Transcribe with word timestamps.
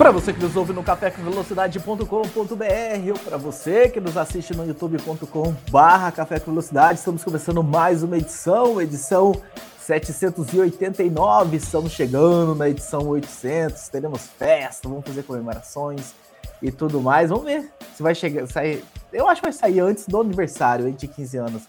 Para 0.00 0.12
você 0.12 0.32
que 0.32 0.40
nos 0.40 0.56
ouve 0.56 0.72
no 0.72 0.82
cafécomvelocidade.com.br 0.82 3.10
ou 3.10 3.18
para 3.18 3.36
você 3.36 3.86
que 3.86 4.00
nos 4.00 4.16
assiste 4.16 4.56
no 4.56 4.66
youtube.com 4.66 5.54
barra 5.70 6.10
Café 6.10 6.40
com 6.40 6.52
Velocidade, 6.52 7.00
estamos 7.00 7.22
começando 7.22 7.62
mais 7.62 8.02
uma 8.02 8.16
edição, 8.16 8.80
edição 8.80 9.34
789, 9.78 11.58
estamos 11.58 11.92
chegando 11.92 12.54
na 12.54 12.70
edição 12.70 13.08
800, 13.08 13.90
teremos 13.90 14.26
festa, 14.26 14.88
vamos 14.88 15.04
fazer 15.04 15.22
comemorações 15.22 16.14
e 16.62 16.72
tudo 16.72 17.02
mais. 17.02 17.28
Vamos 17.28 17.44
ver 17.44 17.70
se 17.94 18.02
vai 18.02 18.14
chegar, 18.14 18.46
sair. 18.46 18.82
Eu 19.12 19.28
acho 19.28 19.42
que 19.42 19.48
vai 19.48 19.52
sair 19.52 19.80
antes 19.80 20.06
do 20.06 20.18
aniversário, 20.18 20.90
de 20.90 21.06
15 21.06 21.36
anos, 21.36 21.64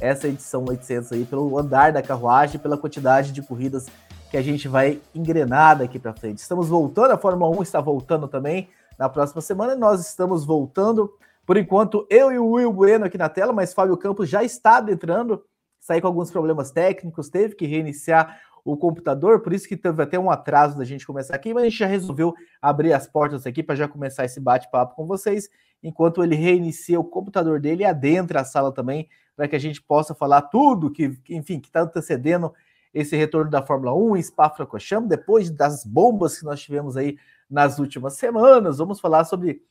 essa 0.00 0.28
edição 0.28 0.64
800 0.68 1.10
aí, 1.10 1.24
pelo 1.24 1.58
andar 1.58 1.90
da 1.90 2.00
carruagem, 2.00 2.60
pela 2.60 2.78
quantidade 2.78 3.32
de 3.32 3.42
corridas 3.42 3.88
que 4.32 4.36
a 4.38 4.42
gente 4.42 4.66
vai 4.66 4.98
engrenar 5.14 5.76
daqui 5.76 5.98
para 5.98 6.14
frente. 6.14 6.38
Estamos 6.38 6.66
voltando, 6.66 7.10
a 7.10 7.18
Fórmula 7.18 7.54
1 7.54 7.62
está 7.64 7.82
voltando 7.82 8.26
também 8.26 8.70
na 8.98 9.06
próxima 9.06 9.42
semana, 9.42 9.76
nós 9.76 10.00
estamos 10.00 10.42
voltando. 10.42 11.12
Por 11.44 11.58
enquanto, 11.58 12.06
eu 12.08 12.32
e 12.32 12.38
o 12.38 12.52
Will 12.52 12.72
Bueno 12.72 13.04
aqui 13.04 13.18
na 13.18 13.28
tela, 13.28 13.52
mas 13.52 13.74
Fábio 13.74 13.94
Campos 13.94 14.30
já 14.30 14.42
está 14.42 14.78
adentrando, 14.78 15.44
saiu 15.78 16.00
com 16.00 16.06
alguns 16.06 16.30
problemas 16.30 16.70
técnicos, 16.70 17.28
teve 17.28 17.54
que 17.54 17.66
reiniciar 17.66 18.40
o 18.64 18.74
computador, 18.74 19.40
por 19.40 19.52
isso 19.52 19.68
que 19.68 19.76
teve 19.76 20.02
até 20.02 20.18
um 20.18 20.30
atraso 20.30 20.78
da 20.78 20.84
gente 20.84 21.06
começar 21.06 21.34
aqui, 21.34 21.52
mas 21.52 21.64
a 21.64 21.68
gente 21.68 21.78
já 21.78 21.86
resolveu 21.86 22.32
abrir 22.62 22.94
as 22.94 23.06
portas 23.06 23.46
aqui 23.46 23.62
para 23.62 23.74
já 23.74 23.86
começar 23.86 24.24
esse 24.24 24.40
bate-papo 24.40 24.96
com 24.96 25.06
vocês, 25.06 25.50
enquanto 25.82 26.24
ele 26.24 26.36
reinicia 26.36 26.98
o 26.98 27.04
computador 27.04 27.60
dele 27.60 27.82
e 27.82 27.86
adentra 27.86 28.40
a 28.40 28.44
sala 28.44 28.72
também, 28.72 29.10
para 29.36 29.46
que 29.46 29.56
a 29.56 29.60
gente 29.60 29.82
possa 29.82 30.14
falar 30.14 30.40
tudo 30.40 30.90
que, 30.90 31.18
enfim, 31.28 31.60
que 31.60 31.68
está 31.68 31.82
antecedendo 31.82 32.50
esse 32.92 33.16
retorno 33.16 33.50
da 33.50 33.62
Fórmula 33.62 33.94
1 33.94 34.16
em 34.16 34.22
Spa-Francorchamps, 34.22 35.08
depois 35.08 35.50
das 35.50 35.84
bombas 35.84 36.38
que 36.38 36.44
nós 36.44 36.60
tivemos 36.60 36.96
aí 36.96 37.16
nas 37.48 37.78
últimas 37.78 38.14
semanas. 38.14 38.78
Vamos 38.78 39.00
falar 39.00 39.24
sobre 39.24 39.62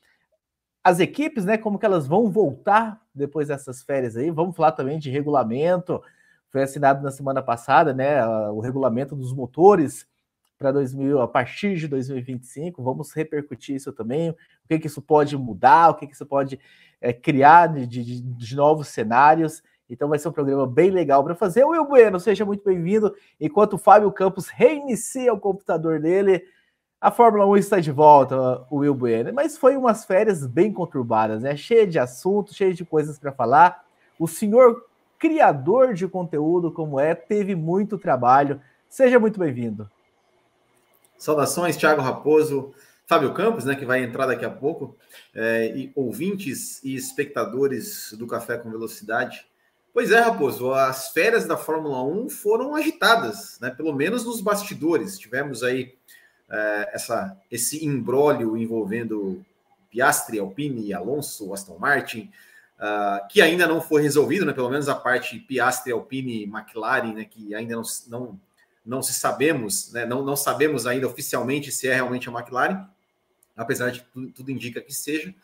as 0.84 1.00
equipes, 1.00 1.46
né, 1.46 1.58
como 1.58 1.78
que 1.78 1.86
elas 1.86 2.08
vão 2.08 2.32
voltar 2.32 3.00
depois 3.14 3.50
dessas 3.50 3.84
férias 3.84 4.18
aí. 4.18 4.32
Vamos 4.32 4.56
falar 4.56 4.72
também 4.72 4.98
de 4.98 5.12
regulamento. 5.12 6.02
Foi 6.50 6.64
assinado 6.64 7.04
na 7.04 7.12
semana 7.12 7.42
passada, 7.42 7.94
né, 7.94 8.26
o 8.50 8.60
regulamento 8.60 9.16
dos 9.16 9.34
motores 9.34 10.08
para 10.58 10.72
2000 10.72 11.22
a 11.22 11.28
partir 11.28 11.76
de 11.76 11.88
2025. 11.88 12.84
Vamos 12.84 13.14
repercutir 13.14 13.76
isso 13.76 13.92
também. 13.92 14.30
O 14.32 14.36
que 14.68 14.80
que 14.80 14.88
isso 14.88 15.02
pode 15.02 15.38
mudar? 15.38 15.90
O 15.90 15.96
que 15.96 16.08
que 16.08 16.14
isso 16.14 16.26
pode 16.26 16.60
é, 17.00 17.14
criar 17.14 17.68
de, 17.68 17.88
de, 17.88 18.22
de 18.22 18.56
novos 18.56 18.88
cenários? 18.88 19.64
Então 19.92 20.08
vai 20.08 20.18
ser 20.18 20.30
um 20.30 20.32
programa 20.32 20.66
bem 20.66 20.90
legal 20.90 21.22
para 21.22 21.36
fazer. 21.36 21.66
Will 21.66 21.84
Bueno, 21.84 22.18
seja 22.18 22.46
muito 22.46 22.64
bem-vindo. 22.64 23.14
Enquanto 23.40 23.74
o 23.74 23.78
Fábio 23.78 24.10
Campos 24.10 24.48
reinicia 24.48 25.34
o 25.34 25.40
computador 25.40 26.00
dele, 26.00 26.42
a 27.00 27.12
Fórmula 27.12 27.46
1 27.46 27.58
está 27.58 27.80
de 27.82 27.92
volta, 27.92 28.66
o 28.72 28.78
Will 28.78 28.96
Bueno. 28.96 29.34
Mas 29.34 29.58
foi 29.58 29.76
umas 29.76 30.06
férias 30.06 30.48
bem 30.48 30.72
conturbadas, 30.72 31.44
né? 31.44 31.58
Cheia 31.58 31.86
de 31.86 32.00
assuntos, 32.00 32.56
cheia 32.56 32.74
de 32.74 32.86
coisas 32.86 33.20
para 33.20 33.34
falar. 33.34 33.84
O 34.18 34.30
senhor 34.30 34.86
criador 35.20 35.94
de 35.94 36.08
conteúdo 36.08 36.72
como 36.72 36.98
é, 36.98 37.14
teve 37.14 37.54
muito 37.54 37.98
trabalho. 37.98 38.62
Seja 38.88 39.20
muito 39.20 39.38
bem-vindo. 39.38 39.92
Saudações, 41.18 41.76
Thiago 41.76 42.02
Raposo, 42.02 42.74
Fábio 43.06 43.34
Campos, 43.34 43.66
né, 43.66 43.76
que 43.76 43.86
vai 43.86 44.02
entrar 44.02 44.26
daqui 44.26 44.46
a 44.46 44.50
pouco, 44.50 44.96
é, 45.36 45.68
e 45.76 45.92
ouvintes 45.94 46.82
e 46.82 46.96
espectadores 46.96 48.14
do 48.18 48.26
Café 48.26 48.58
com 48.58 48.72
Velocidade. 48.72 49.51
Pois 49.94 50.10
é, 50.10 50.20
Raposo, 50.20 50.74
as 50.74 51.10
férias 51.10 51.46
da 51.46 51.58
Fórmula 51.58 52.02
1 52.02 52.30
foram 52.30 52.76
agitadas, 52.76 53.60
né? 53.60 53.70
pelo 53.70 53.94
menos 53.94 54.24
nos 54.24 54.40
bastidores. 54.40 55.20
Tivemos 55.20 55.64
aí 55.64 55.94
é, 56.50 56.92
essa, 56.94 57.38
esse 57.52 57.86
imbróglio 57.86 58.56
envolvendo 58.56 59.46
Piastri, 59.90 60.40
Alpine, 60.40 60.94
Alonso, 60.94 61.54
Aston 61.54 61.78
Martin, 61.78 62.32
uh, 62.80 63.28
que 63.28 63.42
ainda 63.42 63.68
não 63.68 63.82
foi 63.82 64.02
resolvido, 64.02 64.46
né? 64.46 64.54
pelo 64.54 64.70
menos 64.70 64.88
a 64.88 64.96
parte 64.96 65.38
Piastri, 65.40 65.92
Alpine, 65.92 66.44
McLaren, 66.44 67.14
né? 67.14 67.26
que 67.26 67.54
ainda 67.54 67.76
não, 67.76 67.84
não, 68.08 68.40
não 68.86 69.02
se 69.02 69.14
sabemos, 69.14 69.92
né? 69.92 70.06
não, 70.06 70.24
não 70.24 70.38
sabemos 70.38 70.88
ainda 70.88 71.06
oficialmente 71.06 71.70
se 71.70 71.90
é 71.90 71.96
realmente 71.96 72.30
a 72.30 72.32
McLaren, 72.32 72.88
apesar 73.58 73.92
de 73.92 74.02
tudo, 74.14 74.30
tudo 74.30 74.52
indica 74.52 74.80
que 74.80 74.94
seja. 74.94 75.36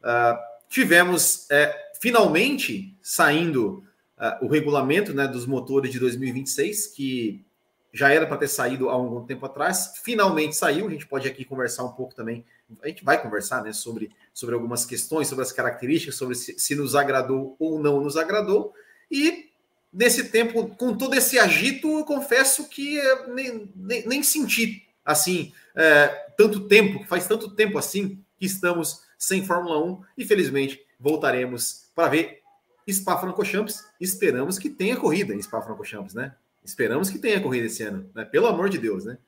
Uh, 0.00 0.38
tivemos 0.70 1.46
é, 1.50 1.91
finalmente 2.02 2.98
saindo 3.00 3.84
uh, 4.18 4.44
o 4.44 4.48
regulamento 4.48 5.14
né, 5.14 5.28
dos 5.28 5.46
motores 5.46 5.92
de 5.92 6.00
2026, 6.00 6.88
que 6.88 7.44
já 7.92 8.12
era 8.12 8.26
para 8.26 8.38
ter 8.38 8.48
saído 8.48 8.90
há 8.90 8.94
algum 8.94 9.24
tempo 9.24 9.46
atrás, 9.46 9.92
finalmente 10.02 10.56
saiu. 10.56 10.88
A 10.88 10.90
gente 10.90 11.06
pode 11.06 11.28
aqui 11.28 11.44
conversar 11.44 11.84
um 11.84 11.92
pouco 11.92 12.12
também. 12.12 12.44
A 12.82 12.88
gente 12.88 13.04
vai 13.04 13.22
conversar 13.22 13.62
né, 13.62 13.72
sobre, 13.72 14.10
sobre 14.34 14.52
algumas 14.52 14.84
questões, 14.84 15.28
sobre 15.28 15.44
as 15.44 15.52
características, 15.52 16.16
sobre 16.16 16.34
se, 16.34 16.58
se 16.58 16.74
nos 16.74 16.96
agradou 16.96 17.54
ou 17.56 17.78
não 17.78 18.00
nos 18.00 18.16
agradou. 18.16 18.74
E 19.08 19.50
nesse 19.92 20.24
tempo, 20.24 20.74
com 20.74 20.96
todo 20.96 21.14
esse 21.14 21.38
agito, 21.38 21.86
eu 21.86 22.04
confesso 22.04 22.68
que 22.68 23.00
nem, 23.28 23.70
nem, 23.76 24.08
nem 24.08 24.22
senti 24.24 24.88
assim 25.04 25.52
é, 25.76 26.08
tanto 26.36 26.66
tempo, 26.66 27.04
faz 27.06 27.28
tanto 27.28 27.54
tempo 27.54 27.78
assim 27.78 28.18
que 28.36 28.46
estamos 28.46 29.02
sem 29.16 29.46
Fórmula 29.46 29.78
1 29.84 30.02
e 30.18 30.24
felizmente 30.24 30.84
voltaremos 31.02 31.90
para 31.94 32.08
ver 32.08 32.40
Spa-Francorchamps. 32.88 33.84
Esperamos 34.00 34.58
que 34.58 34.70
tenha 34.70 34.96
corrida 34.96 35.34
em 35.34 35.42
Spa-Francorchamps, 35.42 36.14
né? 36.14 36.34
Esperamos 36.64 37.10
que 37.10 37.18
tenha 37.18 37.40
corrida 37.40 37.66
esse 37.66 37.82
ano, 37.82 38.08
né? 38.14 38.24
Pelo 38.24 38.46
amor 38.46 38.68
de 38.68 38.78
Deus, 38.78 39.04
né? 39.04 39.18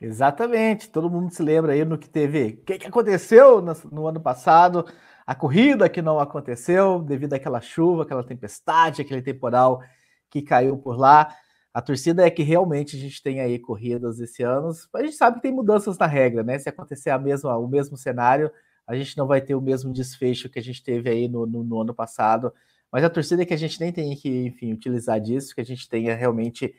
Exatamente. 0.00 0.88
Todo 0.88 1.10
mundo 1.10 1.32
se 1.32 1.42
lembra 1.42 1.72
aí 1.72 1.84
no 1.84 1.96
que 1.96 2.08
teve. 2.08 2.58
O 2.60 2.64
que, 2.64 2.78
que 2.78 2.86
aconteceu 2.86 3.60
no, 3.60 3.76
no, 3.92 4.06
ano 4.08 4.20
passado? 4.20 4.84
A 5.24 5.34
corrida 5.34 5.88
que 5.88 6.02
não 6.02 6.18
aconteceu 6.18 7.00
devido 7.00 7.34
àquela 7.34 7.60
chuva, 7.60 8.02
aquela 8.02 8.24
tempestade, 8.24 9.02
aquele 9.02 9.22
temporal 9.22 9.82
que 10.28 10.42
caiu 10.42 10.76
por 10.76 10.98
lá. 10.98 11.32
A 11.72 11.80
torcida 11.80 12.26
é 12.26 12.30
que 12.30 12.42
realmente 12.42 12.96
a 12.96 12.98
gente 12.98 13.22
tem 13.22 13.40
aí 13.40 13.58
corridas 13.58 14.18
esse 14.18 14.42
ano. 14.42 14.72
A 14.94 15.02
gente 15.02 15.14
sabe 15.14 15.36
que 15.36 15.42
tem 15.42 15.52
mudanças 15.52 15.96
na 15.98 16.06
regra, 16.06 16.42
né? 16.42 16.58
Se 16.58 16.68
acontecer 16.68 17.10
a 17.10 17.18
mesma, 17.18 17.56
o 17.56 17.68
mesmo 17.68 17.96
cenário, 17.96 18.50
a 18.90 18.96
gente 18.96 19.16
não 19.16 19.24
vai 19.24 19.40
ter 19.40 19.54
o 19.54 19.60
mesmo 19.60 19.92
desfecho 19.92 20.48
que 20.48 20.58
a 20.58 20.62
gente 20.62 20.82
teve 20.82 21.08
aí 21.08 21.28
no, 21.28 21.46
no, 21.46 21.62
no 21.62 21.80
ano 21.80 21.94
passado. 21.94 22.52
Mas 22.90 23.04
a 23.04 23.08
torcida 23.08 23.42
é 23.42 23.46
que 23.46 23.54
a 23.54 23.56
gente 23.56 23.80
nem 23.80 23.92
tem 23.92 24.16
que, 24.16 24.46
enfim, 24.46 24.72
utilizar 24.72 25.20
disso, 25.20 25.54
que 25.54 25.60
a 25.60 25.64
gente 25.64 25.88
tenha 25.88 26.12
realmente 26.16 26.74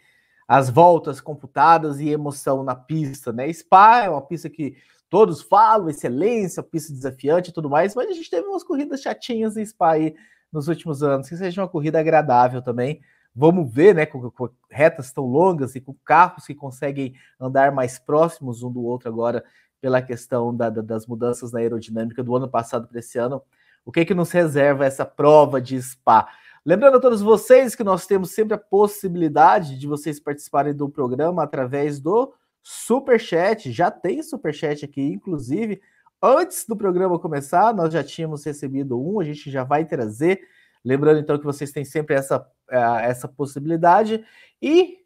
as 0.45 0.69
voltas 0.69 1.22
computadas 1.22 2.01
e 2.01 2.09
emoção 2.09 2.66
na 2.66 2.75
pista, 2.75 3.31
né? 3.31 3.51
Spa 3.53 4.03
é 4.03 4.09
uma 4.09 4.22
pista 4.22 4.49
que 4.49 4.75
todos 5.09 5.41
falam, 5.41 5.89
excelência, 5.89 6.61
pista 6.61 6.91
desafiante 6.91 7.49
e 7.49 7.53
tudo 7.53 7.69
mais, 7.69 7.95
mas 7.95 8.09
a 8.09 8.13
gente 8.13 8.29
teve 8.29 8.45
umas 8.45 8.63
corridas 8.63 9.01
chatinhas 9.01 9.55
em 9.55 9.66
Spa 9.66 9.91
aí 9.91 10.13
nos 10.51 10.67
últimos 10.67 11.01
anos, 11.01 11.29
que 11.29 11.38
seja 11.38 11.61
uma 11.61 11.69
corrida 11.69 11.97
agradável 11.97 12.61
também. 12.61 12.99
Vamos 13.33 13.73
ver, 13.73 13.95
né, 13.95 14.05
com, 14.05 14.29
com 14.31 14.49
retas 14.69 15.13
tão 15.13 15.23
longas 15.23 15.75
e 15.75 15.79
com 15.79 15.95
carros 16.03 16.45
que 16.45 16.53
conseguem 16.53 17.13
andar 17.39 17.72
mais 17.72 17.97
próximos 17.97 18.61
um 18.63 18.69
do 18.69 18.83
outro 18.83 19.07
agora 19.07 19.45
pela 19.81 20.02
questão 20.02 20.56
da, 20.56 20.69
da, 20.69 20.81
das 20.81 21.08
mudanças 21.08 21.52
na 21.52 21.59
aerodinâmica 21.59 22.24
do 22.24 22.36
ano 22.36 22.47
passado 22.47 22.88
para 22.88 23.00
esse 23.00 23.18
ano. 23.18 23.42
O 23.84 23.92
que, 23.92 24.06
que 24.06 24.14
nos 24.14 24.31
reserva 24.31 24.86
essa 24.86 25.03
prova 25.03 25.59
de 25.59 25.81
Spa? 25.81 26.28
Lembrando 26.64 26.97
a 26.97 27.00
todos 27.00 27.22
vocês 27.22 27.73
que 27.73 27.84
nós 27.84 28.05
temos 28.05 28.32
sempre 28.32 28.53
a 28.53 28.58
possibilidade 28.59 29.79
de 29.79 29.88
vocês 29.88 30.20
participarem 30.20 30.76
do 30.76 30.88
programa 30.88 31.41
através 31.41 32.00
do 32.00 32.32
Super 32.61 33.20
Chat. 33.20 33.72
Já 33.72 33.90
tem 33.90 34.22
Super 34.22 34.53
Chat 34.53 34.85
aqui, 34.85 35.02
inclusive. 35.02 35.82
Antes 36.22 36.67
do 36.67 36.78
programa 36.78 37.17
começar, 37.17 37.73
nós 37.73 37.91
já 37.91 38.03
tínhamos 38.03 38.46
recebido 38.46 39.02
um, 39.02 39.20
a 39.20 39.23
gente 39.23 39.50
já 39.50 39.64
vai 39.64 39.85
trazer. 39.85 40.40
Lembrando 40.85 41.20
então 41.20 41.40
que 41.40 41.46
vocês 41.46 41.72
têm 41.72 41.84
sempre 41.84 42.16
essa, 42.16 42.47
eh, 42.70 43.09
essa 43.09 43.28
possibilidade. 43.28 44.23
E 44.61 45.00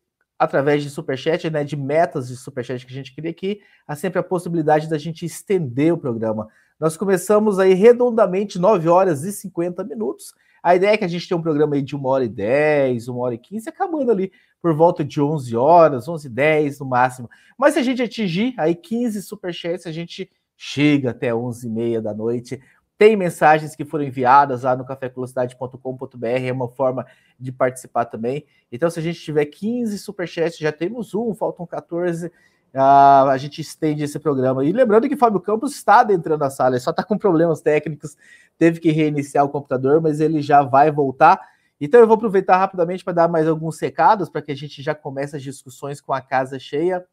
através 0.45 0.81
de 0.81 0.89
superchat, 0.89 1.49
né, 1.49 1.63
de 1.63 1.75
metas 1.75 2.27
de 2.27 2.37
superchat 2.37 2.85
que 2.85 2.93
a 2.93 2.95
gente 2.95 3.13
cria 3.13 3.31
aqui, 3.31 3.61
há 3.87 3.95
sempre 3.95 4.19
a 4.19 4.23
possibilidade 4.23 4.89
da 4.89 4.97
gente 4.97 5.25
estender 5.25 5.93
o 5.93 5.97
programa. 5.97 6.47
Nós 6.79 6.97
começamos 6.97 7.59
aí 7.59 7.73
redondamente 7.73 8.57
9 8.57 8.87
horas 8.87 9.23
e 9.23 9.31
50 9.31 9.83
minutos. 9.83 10.33
A 10.61 10.75
ideia 10.75 10.93
é 10.93 10.97
que 10.97 11.05
a 11.05 11.07
gente 11.07 11.27
tenha 11.27 11.37
um 11.37 11.43
programa 11.43 11.75
aí 11.75 11.81
de 11.81 11.95
1 11.95 12.05
hora 12.05 12.25
e 12.25 12.29
10, 12.29 13.07
1 13.07 13.17
hora 13.17 13.35
e 13.35 13.37
15, 13.37 13.69
acabando 13.69 14.11
ali 14.11 14.31
por 14.61 14.73
volta 14.73 15.03
de 15.03 15.21
11 15.21 15.55
horas, 15.55 16.07
11 16.07 16.25
e 16.25 16.29
10 16.29 16.79
no 16.79 16.87
máximo. 16.87 17.29
Mas 17.57 17.75
se 17.75 17.79
a 17.79 17.83
gente 17.83 18.01
atingir 18.01 18.55
aí 18.57 18.73
15 18.73 19.21
superchats, 19.21 19.85
a 19.85 19.91
gente 19.91 20.29
chega 20.57 21.11
até 21.11 21.33
11 21.35 21.67
e 21.67 21.69
meia 21.69 22.01
da 22.01 22.13
noite 22.13 22.59
Tem 22.97 23.15
mensagens 23.15 23.75
que 23.75 23.83
foram 23.83 24.05
enviadas 24.05 24.63
lá 24.63 24.75
no 24.75 24.85
cafévelocidade.com.br, 24.85 26.25
é 26.25 26.51
uma 26.51 26.69
forma 26.69 27.05
de 27.37 27.51
participar 27.51 28.05
também. 28.05 28.45
Então, 28.71 28.89
se 28.89 28.99
a 28.99 29.01
gente 29.01 29.19
tiver 29.19 29.45
15 29.45 29.99
superchats, 29.99 30.57
já 30.57 30.71
temos 30.71 31.13
um, 31.13 31.33
faltam 31.33 31.65
14. 31.65 32.27
Uh, 32.27 32.31
ah, 32.73 33.31
a 33.31 33.37
gente 33.37 33.59
estende 33.59 34.03
esse 34.03 34.19
programa. 34.19 34.63
E 34.63 34.71
lembrando 34.71 35.09
que 35.09 35.15
Fábio 35.15 35.39
Campos 35.41 35.73
está 35.73 36.01
adentrando 36.01 36.43
a 36.43 36.49
sala, 36.49 36.75
ele 36.75 36.81
só 36.81 36.91
está 36.91 37.03
com 37.03 37.17
problemas 37.17 37.61
técnicos, 37.61 38.17
teve 38.57 38.79
que 38.79 38.91
reiniciar 38.91 39.45
o 39.45 39.49
computador, 39.49 40.01
mas 40.01 40.19
ele 40.19 40.41
já 40.41 40.61
vai 40.61 40.91
voltar. 40.91 41.39
Então 41.79 41.99
eu 41.99 42.07
vou 42.07 42.15
aproveitar 42.15 42.57
rapidamente 42.57 43.03
para 43.03 43.13
dar 43.13 43.27
mais 43.27 43.47
alguns 43.47 43.79
recados 43.79 44.29
para 44.29 44.41
que 44.41 44.51
a 44.51 44.55
gente 44.55 44.81
já 44.81 44.95
comece 44.95 45.35
as 45.35 45.43
discussões 45.43 45.99
com 45.99 46.13
a 46.13 46.21
casa 46.21 46.57
cheia. 46.57 47.05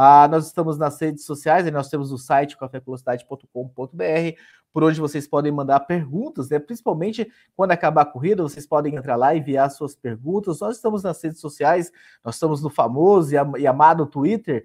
Ah, 0.00 0.28
nós 0.28 0.46
estamos 0.46 0.78
nas 0.78 1.00
redes 1.00 1.24
sociais, 1.24 1.66
e 1.66 1.72
nós 1.72 1.88
temos 1.88 2.12
o 2.12 2.18
site 2.18 2.56
cafévelocidade.com.br, 2.56 4.38
por 4.72 4.84
onde 4.84 5.00
vocês 5.00 5.26
podem 5.26 5.50
mandar 5.50 5.80
perguntas, 5.80 6.48
né? 6.48 6.60
Principalmente 6.60 7.28
quando 7.56 7.72
acabar 7.72 8.02
a 8.02 8.06
corrida, 8.06 8.44
vocês 8.44 8.64
podem 8.64 8.94
entrar 8.94 9.16
lá 9.16 9.34
e 9.34 9.40
enviar 9.40 9.68
suas 9.72 9.96
perguntas. 9.96 10.60
Nós 10.60 10.76
estamos 10.76 11.02
nas 11.02 11.20
redes 11.20 11.40
sociais, 11.40 11.90
nós 12.22 12.36
estamos 12.36 12.62
no 12.62 12.70
famoso 12.70 13.34
e 13.58 13.66
amado 13.66 14.06
Twitter 14.06 14.64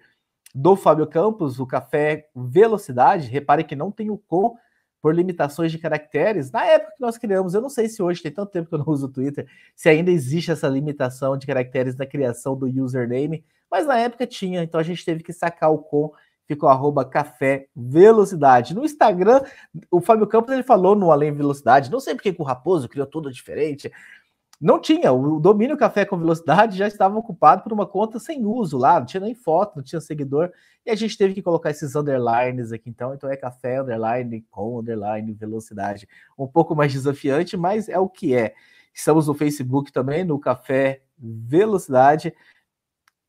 do 0.54 0.76
Fábio 0.76 1.08
Campos, 1.08 1.60
o 1.60 1.66
Café 1.66 2.30
Velocidade. 2.36 3.28
Repare 3.28 3.64
que 3.64 3.76
não 3.76 3.90
tem 3.90 4.12
o 4.12 4.20
com, 4.20 4.56
por 5.04 5.14
limitações 5.14 5.70
de 5.70 5.78
caracteres. 5.78 6.50
Na 6.50 6.66
época 6.66 6.94
que 6.96 7.02
nós 7.02 7.18
criamos, 7.18 7.54
eu 7.54 7.60
não 7.60 7.70
sei 7.70 7.90
se 7.90 8.02
hoje 8.02 8.24
tem 8.24 8.32
tanto 8.32 8.54
tempo 8.54 8.70
que 8.70 8.74
eu 8.74 8.80
não 8.80 8.88
uso 8.88 9.08
o 9.08 9.10
Twitter, 9.10 9.46
se 9.76 9.90
ainda 9.90 10.10
existe 10.10 10.50
essa 10.50 10.66
limitação 10.70 11.38
de 11.38 11.46
caracteres 11.46 11.98
na 11.98 12.06
criação 12.06 12.56
do 12.56 12.68
username, 12.82 13.44
mas 13.70 13.86
na 13.86 13.98
época 14.00 14.26
tinha, 14.26 14.64
então 14.64 14.80
a 14.80 14.84
gente 14.84 15.04
teve 15.04 15.22
que 15.22 15.34
sacar 15.34 15.74
o 15.74 15.78
com, 15.78 16.14
ficou 16.48 16.70
arroba 16.70 17.04
café 17.04 17.68
velocidade. 17.76 18.74
No 18.74 18.86
Instagram, 18.86 19.42
o 19.92 20.00
Fábio 20.00 20.26
Campos 20.26 20.54
ele 20.54 20.64
falou 20.64 20.96
no 20.96 21.12
Além 21.12 21.34
Velocidade, 21.34 21.92
não 21.92 22.00
sei 22.00 22.16
porque 22.16 22.34
o 22.38 22.44
Raposo 22.44 22.88
criou 22.88 23.06
tudo 23.06 23.30
diferente, 23.30 23.92
não 24.60 24.80
tinha, 24.80 25.12
o 25.12 25.40
domínio 25.40 25.76
Café 25.76 26.06
com 26.06 26.18
Velocidade 26.18 26.78
já 26.78 26.88
estava 26.88 27.18
ocupado 27.18 27.64
por 27.64 27.74
uma 27.74 27.86
conta 27.86 28.18
sem 28.20 28.46
uso 28.46 28.78
lá, 28.78 29.00
não 29.00 29.06
tinha 29.06 29.22
nem 29.22 29.36
foto, 29.36 29.76
não 29.76 29.84
tinha 29.84 30.00
seguidor, 30.00 30.52
e 30.86 30.90
a 30.90 30.96
gente 30.96 31.18
teve 31.18 31.34
que 31.34 31.42
colocar 31.42 31.70
esses 31.70 31.96
underlines 31.96 32.72
aqui, 32.72 32.90
então, 32.90 33.14
então 33.14 33.30
é 33.30 33.36
café, 33.36 33.82
underline, 33.82 34.46
com, 34.50 34.80
underline, 34.80 35.34
velocidade. 35.34 36.08
Um 36.38 36.48
pouco 36.48 36.76
mais 36.76 36.94
desafiante, 36.94 37.58
mas 37.58 37.90
é 37.90 38.00
o 38.00 38.08
que 38.08 38.36
é. 38.36 38.54
Estamos 38.94 39.28
no 39.28 39.34
Facebook 39.34 39.92
também, 39.92 40.24
no 40.24 40.40
Café 40.40 41.02
Velocidade. 41.18 42.34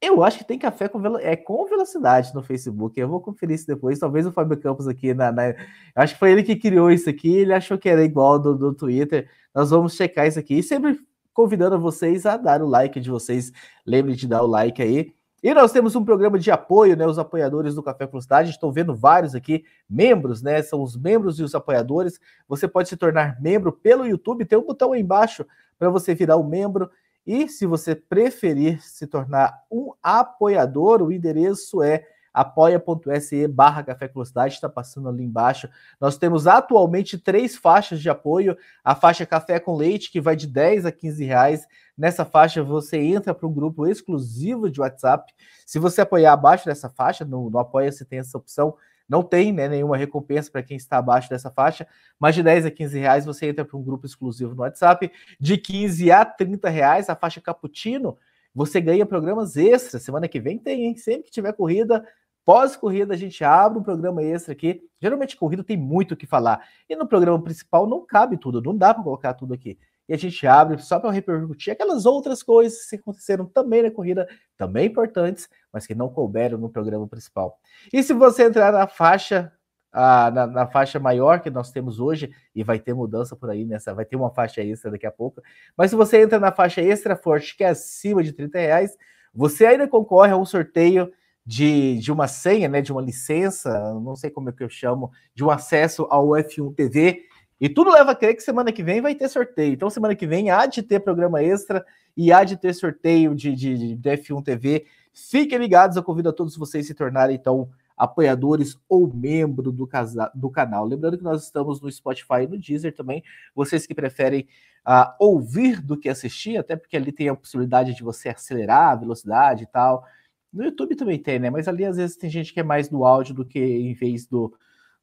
Eu 0.01 0.23
acho 0.23 0.39
que 0.39 0.45
tem 0.45 0.59
café 0.59 0.89
com, 0.89 1.01
velo... 1.01 1.19
é, 1.19 1.35
com 1.35 1.65
velocidade 1.67 2.35
no 2.35 2.43
Facebook. 2.43 3.01
Eu 3.01 3.09
vou 3.09 3.21
conferir 3.21 3.55
isso 3.55 3.67
depois. 3.67 3.99
Talvez 3.99 4.27
o 4.27 4.33
Fábio 4.33 4.61
Campos 4.61 4.87
aqui 4.87 5.15
na, 5.15 5.33
na... 5.33 5.55
Acho 5.95 6.13
que 6.13 6.19
foi 6.19 6.33
ele 6.33 6.43
que 6.43 6.57
criou 6.57 6.91
isso 6.91 7.09
aqui. 7.09 7.35
Ele 7.35 7.55
achou 7.55 7.79
que 7.79 7.89
era 7.89 8.05
igual 8.05 8.39
do, 8.39 8.55
do 8.55 8.75
Twitter. 8.75 9.31
Nós 9.55 9.71
vamos 9.71 9.95
checar 9.95 10.27
isso 10.27 10.39
aqui. 10.39 10.59
E 10.59 10.63
sempre 10.63 11.01
convidando 11.35 11.79
vocês 11.79 12.25
a 12.25 12.37
dar 12.37 12.63
o 12.63 12.67
like 12.67 12.99
de 13.01 13.11
vocês. 13.11 13.53
Lembre 13.85 14.15
de 14.15 14.27
dar 14.27 14.43
o 14.43 14.47
like 14.47 14.81
aí. 14.81 15.13
E 15.43 15.53
nós 15.53 15.73
temos 15.73 15.95
um 15.95 16.03
programa 16.03 16.39
de 16.39 16.51
apoio, 16.51 16.97
né? 16.97 17.07
Os 17.07 17.19
apoiadores 17.19 17.75
do 17.75 17.83
Café 17.83 18.07
Velocidade. 18.07 18.49
Estou 18.49 18.73
vendo 18.73 18.95
vários 18.95 19.35
aqui, 19.35 19.63
membros, 19.91 20.41
né? 20.41 20.63
São 20.63 20.83
os 20.83 20.97
membros 20.97 21.39
e 21.39 21.43
os 21.43 21.55
apoiadores. 21.55 22.19
Você 22.49 22.67
pode 22.67 22.89
se 22.89 22.97
tornar 22.97 23.39
membro 23.43 23.71
pelo 23.71 24.07
YouTube. 24.07 24.47
Tem 24.47 24.59
um 24.59 24.65
botão 24.65 24.95
aí 24.95 25.03
embaixo 25.03 25.45
para 25.79 25.91
você 25.91 26.15
virar 26.15 26.39
um 26.39 26.49
membro. 26.49 26.91
E 27.27 27.47
se 27.47 27.67
você 27.67 27.95
preferir 27.95 28.83
se 28.83 29.07
tornar 29.07 29.63
um 29.71 29.93
apoiador, 30.03 31.03
o 31.03 31.13
endereço 31.13 31.83
é 31.83 32.07
apoia.se 32.35 33.47
barra 33.47 33.85
Café 33.85 34.09
Velocidade, 34.09 34.55
está 34.55 34.69
passando 34.69 35.09
ali 35.09 35.23
embaixo. 35.23 35.69
Nós 36.01 36.19
temos 36.19 36.49
atualmente 36.49 37.17
três 37.17 37.57
faixas 37.57 38.01
de 38.01 38.11
apoio. 38.11 38.57
A 38.83 38.97
faixa 38.97 39.25
Café 39.25 39.61
com 39.61 39.77
Leite, 39.77 40.11
que 40.11 40.21
vai 40.21 40.35
de 40.35 40.49
10 40.49 40.85
a 40.85 40.91
15 40.91 41.25
reais. 41.25 41.67
Nessa 41.97 42.25
faixa 42.25 42.63
você 42.65 42.99
entra 42.99 43.33
para 43.33 43.47
um 43.47 43.53
grupo 43.53 43.87
exclusivo 43.87 44.69
de 44.69 44.81
WhatsApp. 44.81 45.33
Se 45.65 45.79
você 45.79 46.01
apoiar 46.01 46.33
abaixo 46.33 46.67
dessa 46.67 46.91
faixa, 46.91 47.25
no, 47.25 47.49
no 47.49 47.59
Apoia-se 47.61 48.05
tem 48.05 48.19
essa 48.19 48.37
opção. 48.37 48.75
Não 49.09 49.23
tem 49.23 49.53
né, 49.53 49.69
nenhuma 49.69 49.97
recompensa 49.97 50.51
para 50.51 50.63
quem 50.63 50.77
está 50.77 50.97
abaixo 50.97 51.29
dessa 51.29 51.51
faixa, 51.51 51.87
mas 52.19 52.35
de 52.35 52.43
10 52.43 52.67
a 52.67 52.71
15 52.71 52.99
reais 52.99 53.27
você 53.27 53.47
entra 53.47 53.65
para 53.65 53.77
um 53.77 53.83
grupo 53.83 54.07
exclusivo 54.07 54.55
no 54.55 54.63
WhatsApp. 54.63 55.13
De 55.39 55.59
15 55.59 56.11
a 56.11 56.25
30 56.25 56.69
reais, 56.71 57.09
a 57.09 57.15
faixa 57.15 57.41
Cappuccino, 57.41 58.19
você 58.55 58.81
ganha 58.81 59.05
programas 59.05 59.57
extras. 59.57 60.03
Semana 60.03 60.29
que 60.29 60.41
vem 60.41 60.59
tem, 60.59 60.87
hein? 60.87 60.97
Sempre 60.97 61.25
que 61.25 61.31
tiver 61.31 61.53
corrida, 61.53 62.07
Pós-corrida, 62.45 63.15
a 63.15 63.17
gente 63.17 63.43
abre 63.43 63.79
um 63.79 63.83
programa 63.83 64.23
extra 64.23 64.53
aqui. 64.53 64.83
Geralmente, 65.01 65.37
corrida 65.37 65.65
tem 65.65 65.77
muito 65.77 66.13
o 66.13 66.17
que 66.17 66.27
falar. 66.27 66.67
E 66.89 66.95
no 66.95 67.07
programa 67.07 67.43
principal 67.43 67.87
não 67.87 68.05
cabe 68.05 68.37
tudo, 68.37 68.61
não 68.61 68.77
dá 68.77 68.93
para 68.93 69.03
colocar 69.03 69.35
tudo 69.35 69.55
aqui. 69.55 69.79
E 70.07 70.13
a 70.13 70.19
gente 70.19 70.47
abre 70.47 70.77
só 70.83 71.01
para 71.01 71.11
repercutir 71.11 71.73
aquelas 71.73 72.05
outras 72.05 72.43
coisas 72.43 72.85
que 72.87 72.97
aconteceram 72.97 73.47
também 73.47 73.83
na 73.83 73.91
corrida, 73.91 74.29
também 74.57 74.87
importantes, 74.87 75.49
mas 75.73 75.87
que 75.87 75.95
não 75.95 76.11
couberam 76.11 76.59
no 76.59 76.69
programa 76.69 77.09
principal. 77.09 77.59
E 77.91 78.03
se 78.03 78.13
você 78.13 78.45
entrar 78.45 78.71
na 78.71 78.87
faixa 78.87 79.51
na, 79.95 80.47
na, 80.47 80.67
faixa 80.67 80.99
maior 80.99 81.41
que 81.41 81.49
nós 81.49 81.71
temos 81.71 82.01
hoje, 82.01 82.31
e 82.53 82.65
vai 82.65 82.81
ter 82.81 82.93
mudança 82.93 83.37
por 83.37 83.49
aí 83.49 83.65
nessa, 83.65 83.95
vai 83.95 84.05
ter 84.05 84.17
uma 84.17 84.31
faixa 84.31 84.61
extra 84.61 84.91
daqui 84.91 85.07
a 85.07 85.13
pouco. 85.13 85.41
Mas 85.77 85.91
se 85.91 85.97
você 85.97 86.21
entra 86.21 86.41
na 86.41 86.51
faixa 86.51 86.83
extra 86.83 87.15
forte, 87.15 87.57
que 87.57 87.63
é 87.63 87.69
acima 87.69 88.23
de 88.23 88.33
30 88.33 88.59
reais, 88.59 88.97
você 89.33 89.65
ainda 89.65 89.87
concorre 89.87 90.33
a 90.33 90.37
um 90.37 90.45
sorteio 90.45 91.13
de, 91.45 91.99
de 91.99 92.11
uma 92.11 92.27
senha, 92.27 92.69
né, 92.69 92.81
de 92.81 92.93
uma 92.93 93.03
licença, 93.03 93.95
não 94.01 94.17
sei 94.17 94.31
como 94.31 94.49
é 94.49 94.53
que 94.53 94.63
eu 94.63 94.69
chamo, 94.69 95.11
de 95.35 95.45
um 95.45 95.51
acesso 95.51 96.07
ao 96.11 96.29
F1 96.29 96.75
TV. 96.75 97.25
E 97.61 97.69
tudo 97.69 97.91
leva 97.91 98.13
a 98.13 98.15
crer 98.15 98.35
que 98.35 98.43
semana 98.43 98.73
que 98.73 98.83
vem 98.83 99.01
vai 99.01 99.15
ter 99.15 99.29
sorteio. 99.29 99.73
Então, 99.73 99.89
semana 99.89 100.15
que 100.15 100.27
vem 100.27 100.51
há 100.51 100.67
de 100.67 100.83
ter 100.83 101.01
programa 101.01 101.43
extra 101.43 101.85
e 102.17 102.33
há 102.33 102.45
de 102.45 102.57
ter 102.57 102.75
sorteio 102.75 103.35
de, 103.35 103.55
de, 103.55 103.95
de 103.95 104.11
F1 104.11 104.43
TV. 104.43 104.87
Fiquem 105.13 105.59
ligados, 105.59 105.97
eu 105.97 106.03
convido 106.03 106.29
a 106.29 106.33
todos 106.33 106.57
vocês 106.57 106.87
se 106.87 106.95
tornarem, 106.95 107.37
então, 107.37 107.71
apoiadores 107.97 108.77
ou 108.89 109.13
membro 109.13 109.71
do, 109.71 109.87
casa, 109.87 110.31
do 110.35 110.51
canal. 110.51 110.85
Lembrando 110.85 111.19
que 111.19 111.25
nós 111.25 111.45
estamos 111.45 111.81
no 111.81 111.91
Spotify 111.91 112.43
e 112.43 112.47
no 112.49 112.59
Deezer 112.59 112.95
também. 112.95 113.23
Vocês 113.55 113.87
que 113.87 113.95
preferem 113.95 114.49
uh, 114.87 115.15
ouvir 115.19 115.81
do 115.81 115.97
que 115.97 116.09
assistir, 116.09 116.57
até 116.57 116.75
porque 116.75 116.97
ali 116.97 117.13
tem 117.13 117.29
a 117.29 117.37
possibilidade 117.37 117.95
de 117.95 118.03
você 118.03 118.31
acelerar 118.31 118.91
a 118.91 118.97
velocidade 118.97 119.65
e 119.65 119.67
tal. 119.67 120.05
No 120.55 120.65
YouTube 120.65 120.95
também 120.95 121.19
tem, 121.19 121.41
né? 121.41 121.51
Mas 121.51 121.67
ali 121.67 121.85
às 121.85 121.97
vezes 121.97 122.17
tem 122.17 122.31
gente 122.31 122.55
que 122.55 122.61
é 122.61 122.63
mais 122.63 122.89
do 122.89 123.05
áudio 123.05 123.35
do 123.35 123.45
que 123.45 123.59
em 123.59 123.93
vez 123.93 124.25
do, 124.25 124.57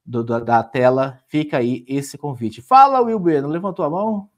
do 0.06 0.24
da 0.24 0.63
tela. 0.63 1.19
Fica 1.27 1.57
aí 1.57 1.83
esse 1.89 2.18
convite. 2.18 2.62
Fala, 2.62 3.01
Will 3.01 3.19
Bueno, 3.19 3.50
levantou 3.50 3.83
a 3.83 3.89
mão? 3.89 4.30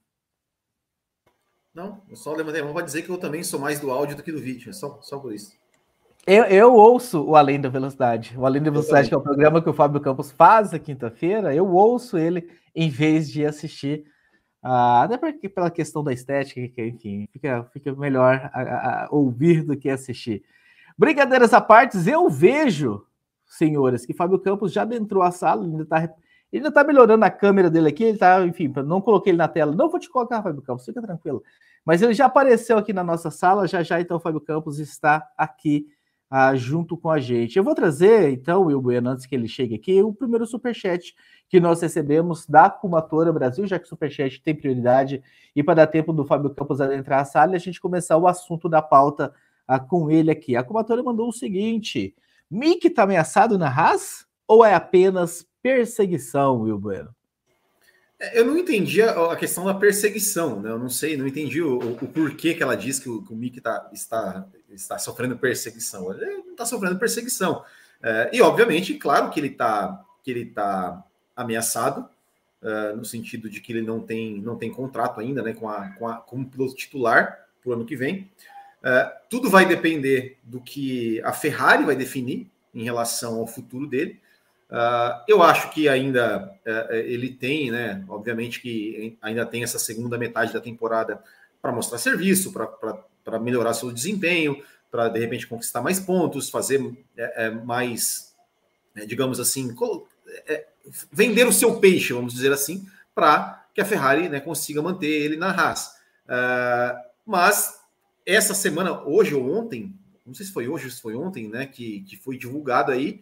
Não, 1.74 2.02
eu 2.10 2.16
só 2.16 2.34
levantei 2.34 2.62
a 2.62 2.66
mão 2.66 2.74
para 2.74 2.86
dizer 2.86 3.04
que 3.04 3.10
eu 3.10 3.18
também 3.18 3.44
sou 3.44 3.60
mais 3.60 3.80
do 3.80 3.92
áudio 3.92 4.16
do 4.16 4.24
que 4.24 4.32
do 4.32 4.40
vídeo, 4.40 4.72
é 4.72 4.74
só, 4.74 5.00
só 5.02 5.20
por 5.20 5.34
isso. 5.34 5.54
Eu, 6.26 6.46
eu 6.46 6.74
ouço 6.74 7.22
o 7.22 7.36
Além 7.36 7.60
da 7.60 7.70
Velocidade. 7.70 8.36
O 8.38 8.46
Além 8.46 8.62
da 8.62 8.72
Velocidade, 8.72 9.08
que 9.08 9.14
é 9.14 9.18
o 9.18 9.22
programa 9.22 9.62
que 9.62 9.70
o 9.70 9.74
Fábio 9.74 10.02
Campos 10.02 10.32
faz 10.32 10.72
na 10.72 10.80
quinta-feira, 10.80 11.54
eu 11.54 11.68
ouço 11.68 12.18
ele 12.18 12.50
em 12.76 12.90
vez 12.90 13.30
de 13.30 13.46
assistir. 13.46 14.06
Ah, 14.62 15.04
até 15.04 15.18
porque 15.18 15.50
pela 15.50 15.70
questão 15.70 16.04
da 16.04 16.14
estética, 16.14 16.66
que, 16.70 16.88
enfim, 16.88 17.28
fica, 17.32 17.64
fica 17.74 17.94
melhor 17.94 18.50
a, 18.54 19.06
a 19.06 19.08
ouvir 19.12 19.64
do 19.64 19.76
que 19.76 19.90
assistir. 19.90 20.44
Brincadeiras 20.98 21.54
à 21.54 21.62
parte, 21.62 21.98
eu 22.10 22.30
vejo, 22.30 23.06
senhores, 23.46 24.06
que 24.06 24.14
Fábio 24.14 24.40
Campos 24.40 24.72
já 24.72 24.84
adentrou 24.84 25.24
a 25.24 25.32
sala, 25.32 25.64
ainda 25.64 25.84
está 25.84 26.10
ele 26.54 26.60
ainda 26.60 26.72
tá 26.72 26.84
melhorando 26.84 27.26
a 27.26 27.32
câmera 27.32 27.68
dele 27.68 27.90
aqui, 27.90 28.04
ele 28.04 28.18
tá, 28.20 28.46
enfim, 28.46 28.72
não 28.86 29.02
coloquei 29.02 29.32
ele 29.32 29.38
na 29.38 29.48
tela. 29.48 29.76
Não 29.76 29.90
vou 29.90 30.00
te 30.00 30.08
colocar, 30.08 30.44
Fábio 30.44 30.62
Campos, 30.62 30.86
fica 30.86 31.02
tranquilo. 31.02 31.42
Mas 31.84 32.04
ele 32.04 32.14
já 32.14 32.28
apareceu 32.28 32.78
aqui 32.78 32.94
na 32.94 33.04
nossa 33.04 33.32
sala, 33.32 33.68
já 33.68 33.82
já 33.82 34.00
então 34.00 34.18
o 34.18 34.20
Fábio 34.20 34.40
Campos 34.40 34.78
está 34.78 35.28
aqui 35.36 35.88
ah, 36.30 36.56
junto 36.56 36.96
com 36.96 37.10
a 37.10 37.20
gente. 37.20 37.58
Eu 37.58 37.64
vou 37.64 37.74
trazer, 37.74 38.32
então, 38.32 38.66
Will 38.66 38.80
Bueno, 38.80 39.10
antes 39.10 39.26
que 39.26 39.34
ele 39.34 39.48
chegue 39.48 39.74
aqui, 39.74 40.04
o 40.04 40.14
primeiro 40.14 40.46
superchat 40.46 41.16
que 41.50 41.60
nós 41.60 41.82
recebemos 41.82 42.46
da 42.46 42.70
Cumatora 42.70 43.34
Brasil, 43.34 43.66
já 43.66 43.80
que 43.80 43.86
o 43.86 43.90
superchat 43.90 44.40
tem 44.44 44.54
prioridade, 44.56 45.24
e 45.56 45.64
para 45.64 45.74
dar 45.74 45.88
tempo 45.88 46.14
do 46.14 46.24
Fábio 46.24 46.52
Campos 46.52 46.80
adentrar 46.80 47.22
a 47.22 47.26
sala 47.26 47.54
e 47.54 47.56
a 47.56 47.60
gente 47.60 47.82
começar 47.82 48.16
o 48.16 48.28
assunto 48.28 48.70
da 48.70 48.82
pauta 48.82 49.34
ah, 49.68 49.80
com 49.80 50.10
ele 50.10 50.32
aqui. 50.32 50.56
A 50.56 50.64
Kumatora 50.64 51.02
mandou 51.04 51.30
o 51.30 51.34
seguinte: 51.34 52.16
Mick 52.50 52.88
está 52.88 53.04
ameaçado 53.04 53.58
na 53.58 53.68
Haas 53.68 54.26
ou 54.48 54.66
é 54.66 54.74
apenas 54.74 55.46
perseguição, 55.62 56.62
Will 56.62 56.78
Bueno? 56.78 57.16
É, 58.20 58.40
eu 58.40 58.46
não 58.46 58.58
entendi 58.58 59.02
a, 59.02 59.32
a, 59.32 59.36
questão 59.36 59.66
da 59.66 59.74
perseguição, 59.74 60.62
né? 60.62 60.70
Eu 60.70 60.80
não 60.80 60.90
sei, 60.90 61.18
não 61.18 61.28
entendi 61.28 61.62
o, 61.62 61.80
o, 61.80 61.92
o 61.94 62.08
porquê 62.08 62.54
que 62.54 62.64
ela 62.64 62.76
diz 62.76 63.00
que 63.00 63.10
o, 63.10 63.24
o 63.30 63.36
Mick 63.36 63.60
tá, 63.62 63.90
está, 63.94 64.48
está 64.70 64.98
sofrendo 64.98 65.38
perseguição. 65.38 66.12
Ele 66.14 66.38
não 66.38 66.52
está 66.52 66.66
sofrendo 66.66 67.00
perseguição. 67.00 67.64
É, 68.02 68.30
e, 68.34 68.42
obviamente, 68.42 68.96
claro 68.96 69.30
que 69.30 69.40
ele 69.40 69.48
está 69.48 70.04
que 70.24 70.32
ele 70.32 70.46
tá 70.46 71.04
ameaçado, 71.36 72.10
uh, 72.62 72.96
no 72.96 73.04
sentido 73.04 73.50
de 73.50 73.60
que 73.60 73.74
ele 73.74 73.82
não 73.82 74.00
tem, 74.00 74.42
não 74.42 74.58
tem 74.58 74.72
contrato 74.72 75.20
ainda 75.20 75.44
né, 75.44 75.54
com, 75.54 75.70
a, 75.70 75.90
com, 75.90 76.08
a, 76.08 76.16
como 76.16 76.50
piloto 76.50 76.76
titular 76.76 77.46
para 77.62 77.70
o 77.70 77.74
ano 77.74 77.86
que 77.86 77.96
vem. 77.96 78.32
Uh, 78.84 79.10
tudo 79.30 79.50
vai 79.50 79.66
depender 79.66 80.38
do 80.44 80.60
que 80.60 81.22
a 81.22 81.32
Ferrari 81.32 81.86
vai 81.86 81.96
definir 81.96 82.48
em 82.76 82.84
relação 82.84 83.40
ao 83.40 83.48
futuro 83.48 83.88
dele. 83.88 84.20
Uh, 84.70 85.24
eu 85.26 85.42
acho 85.42 85.72
que 85.72 85.88
ainda 85.88 86.52
uh, 86.66 86.94
ele 86.94 87.30
tem, 87.30 87.72
né? 87.72 88.04
Obviamente 88.10 88.60
que 88.60 89.18
ainda 89.22 89.46
tem 89.46 89.64
essa 89.64 89.80
segunda 89.80 90.18
metade 90.18 90.52
da 90.52 90.60
temporada 90.60 91.24
para 91.62 91.72
mostrar 91.72 91.98
serviço, 91.98 92.52
para 93.24 93.40
melhorar 93.40 93.74
seu 93.74 93.90
desempenho, 93.90 94.62
para 94.92 95.08
de 95.08 95.20
repente 95.20 95.48
conquistar 95.48 95.82
mais 95.82 96.00
pontos, 96.00 96.50
fazer 96.50 96.94
é, 97.16 97.46
é, 97.46 97.50
mais, 97.50 98.36
é, 98.96 99.06
digamos 99.06 99.40
assim, 99.40 99.74
é, 100.46 100.68
vender 101.10 101.48
o 101.48 101.54
seu 101.54 101.80
peixe, 101.80 102.12
vamos 102.12 102.34
dizer 102.34 102.52
assim, 102.52 102.86
para 103.16 103.66
que 103.74 103.80
a 103.80 103.86
Ferrari 103.86 104.28
né, 104.28 104.42
consiga 104.42 104.82
manter 104.82 105.08
ele 105.08 105.38
na 105.38 105.52
Haas. 105.52 105.94
Mas 107.26 107.83
essa 108.26 108.54
semana, 108.54 109.04
hoje 109.04 109.36
ou 109.36 109.52
ontem, 109.52 109.94
não 110.26 110.34
sei 110.34 110.46
se 110.46 110.52
foi 110.52 110.68
hoje 110.68 110.86
ou 110.86 110.92
se 110.92 111.02
foi 111.02 111.16
ontem, 111.16 111.48
né, 111.48 111.66
que, 111.66 112.02
que 112.02 112.18
foi 112.18 112.38
divulgado 112.38 112.92
aí 112.92 113.22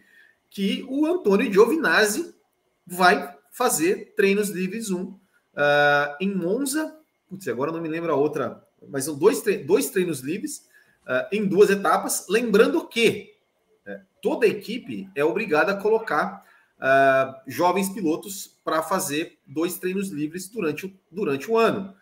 que 0.52 0.84
o 0.88 1.06
Antônio 1.06 1.50
Giovinazzi 1.50 2.34
vai 2.86 3.34
fazer 3.50 4.12
treinos 4.14 4.50
livres 4.50 4.90
1 4.90 5.02
uh, 5.02 5.20
ah, 5.56 6.18
em 6.20 6.34
Monza. 6.34 6.94
Putz, 7.28 7.48
agora 7.48 7.72
não 7.72 7.80
me 7.80 7.88
lembro 7.88 8.12
a 8.12 8.16
outra, 8.16 8.62
mas 8.88 9.04
são 9.04 9.16
dois, 9.16 9.42
dois 9.66 9.90
treinos 9.90 10.20
livres 10.20 10.68
uh, 11.06 11.26
em 11.32 11.46
duas 11.46 11.70
etapas. 11.70 12.26
Lembrando 12.28 12.86
que 12.86 13.34
uh, 13.86 14.00
toda 14.20 14.46
equipe 14.46 15.08
é 15.14 15.24
obrigada 15.24 15.72
a 15.72 15.76
colocar 15.76 16.44
uh, 16.78 17.50
jovens 17.50 17.88
pilotos 17.88 18.58
para 18.62 18.82
fazer 18.82 19.38
dois 19.46 19.78
treinos 19.78 20.10
livres 20.10 20.48
durante 20.48 20.84
o, 20.84 20.92
durante 21.10 21.50
o 21.50 21.56
ano. 21.56 21.94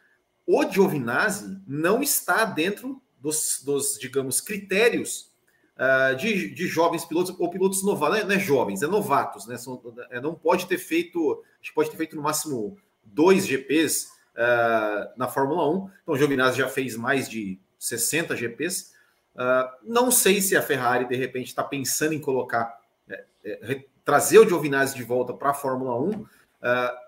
O 0.52 0.68
Giovinazzi 0.68 1.62
não 1.64 2.02
está 2.02 2.44
dentro 2.44 3.00
dos, 3.20 3.62
dos 3.64 3.96
digamos, 3.96 4.40
critérios 4.40 5.30
uh, 5.76 6.16
de, 6.16 6.52
de, 6.52 6.66
jovens 6.66 7.04
pilotos 7.04 7.32
ou 7.38 7.48
pilotos 7.48 7.84
novatos, 7.84 8.18
não, 8.18 8.24
é, 8.24 8.28
não 8.28 8.34
é 8.34 8.38
jovens, 8.40 8.82
é 8.82 8.88
novatos, 8.88 9.46
né? 9.46 9.56
São, 9.56 9.80
é, 10.10 10.20
não 10.20 10.34
pode 10.34 10.66
ter 10.66 10.78
feito, 10.78 11.40
acho 11.62 11.72
pode 11.72 11.88
ter 11.88 11.96
feito 11.96 12.16
no 12.16 12.22
máximo 12.22 12.76
dois 13.04 13.46
GPs 13.46 14.06
uh, 14.06 14.38
ah, 14.38 15.12
na 15.16 15.28
Fórmula 15.28 15.70
1. 15.70 15.90
Então 16.02 16.14
o 16.14 16.18
Giovinazzi 16.18 16.58
já 16.58 16.68
fez 16.68 16.96
mais 16.96 17.28
de 17.28 17.56
60 17.78 18.34
GPs. 18.34 18.90
Uh, 19.36 19.42
ah, 19.42 19.78
não 19.84 20.10
sei 20.10 20.40
se 20.42 20.56
a 20.56 20.62
Ferrari 20.62 21.06
de 21.06 21.14
repente 21.14 21.46
está 21.46 21.62
pensando 21.62 22.12
em 22.12 22.20
colocar, 22.20 22.76
é, 23.08 23.24
é, 23.44 23.84
trazer 24.04 24.40
o 24.40 24.48
Giovinazzi 24.48 24.96
de 24.96 25.04
volta 25.04 25.32
para 25.32 25.50
a 25.50 25.54
Fórmula 25.54 25.96
1. 25.96 26.26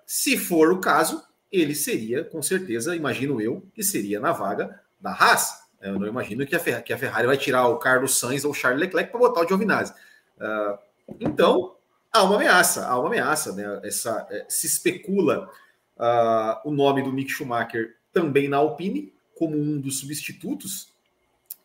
se 0.06 0.38
for 0.38 0.70
o 0.70 0.78
caso, 0.78 1.20
ele 1.52 1.74
seria, 1.74 2.24
com 2.24 2.40
certeza, 2.40 2.96
imagino 2.96 3.40
eu, 3.40 3.62
que 3.74 3.82
seria 3.82 4.18
na 4.18 4.32
vaga 4.32 4.80
da 4.98 5.10
Haas. 5.10 5.62
Eu 5.82 5.98
não 5.98 6.06
imagino 6.06 6.46
que 6.46 6.56
a, 6.56 6.60
Ferrari, 6.60 6.84
que 6.84 6.92
a 6.92 6.98
Ferrari 6.98 7.26
vai 7.26 7.36
tirar 7.36 7.66
o 7.66 7.76
Carlos 7.76 8.18
Sainz 8.18 8.44
ou 8.44 8.52
o 8.52 8.54
Charles 8.54 8.80
Leclerc 8.80 9.10
para 9.10 9.20
botar 9.20 9.40
o 9.40 9.46
Giovinazzi. 9.48 9.92
Uh, 10.38 10.78
então, 11.20 11.74
há 12.10 12.22
uma 12.22 12.36
ameaça, 12.36 12.86
há 12.86 12.98
uma 12.98 13.08
ameaça. 13.08 13.52
Né? 13.52 13.80
Essa, 13.82 14.26
é, 14.30 14.46
se 14.48 14.66
especula 14.66 15.50
uh, 15.98 16.68
o 16.68 16.70
nome 16.70 17.02
do 17.02 17.12
Mick 17.12 17.30
Schumacher 17.30 17.96
também 18.12 18.48
na 18.48 18.58
Alpine, 18.58 19.12
como 19.36 19.58
um 19.58 19.80
dos 19.80 19.98
substitutos 19.98 20.88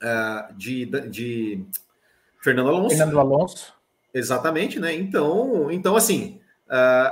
uh, 0.01 0.53
de, 0.55 0.85
de 1.09 1.63
Fernando 2.41 2.69
Alonso. 2.69 2.97
Fernando 2.97 3.19
Alonso. 3.19 3.73
Exatamente, 4.13 4.79
né? 4.79 4.95
Então, 4.95 5.71
então 5.71 5.95
assim, 5.95 6.41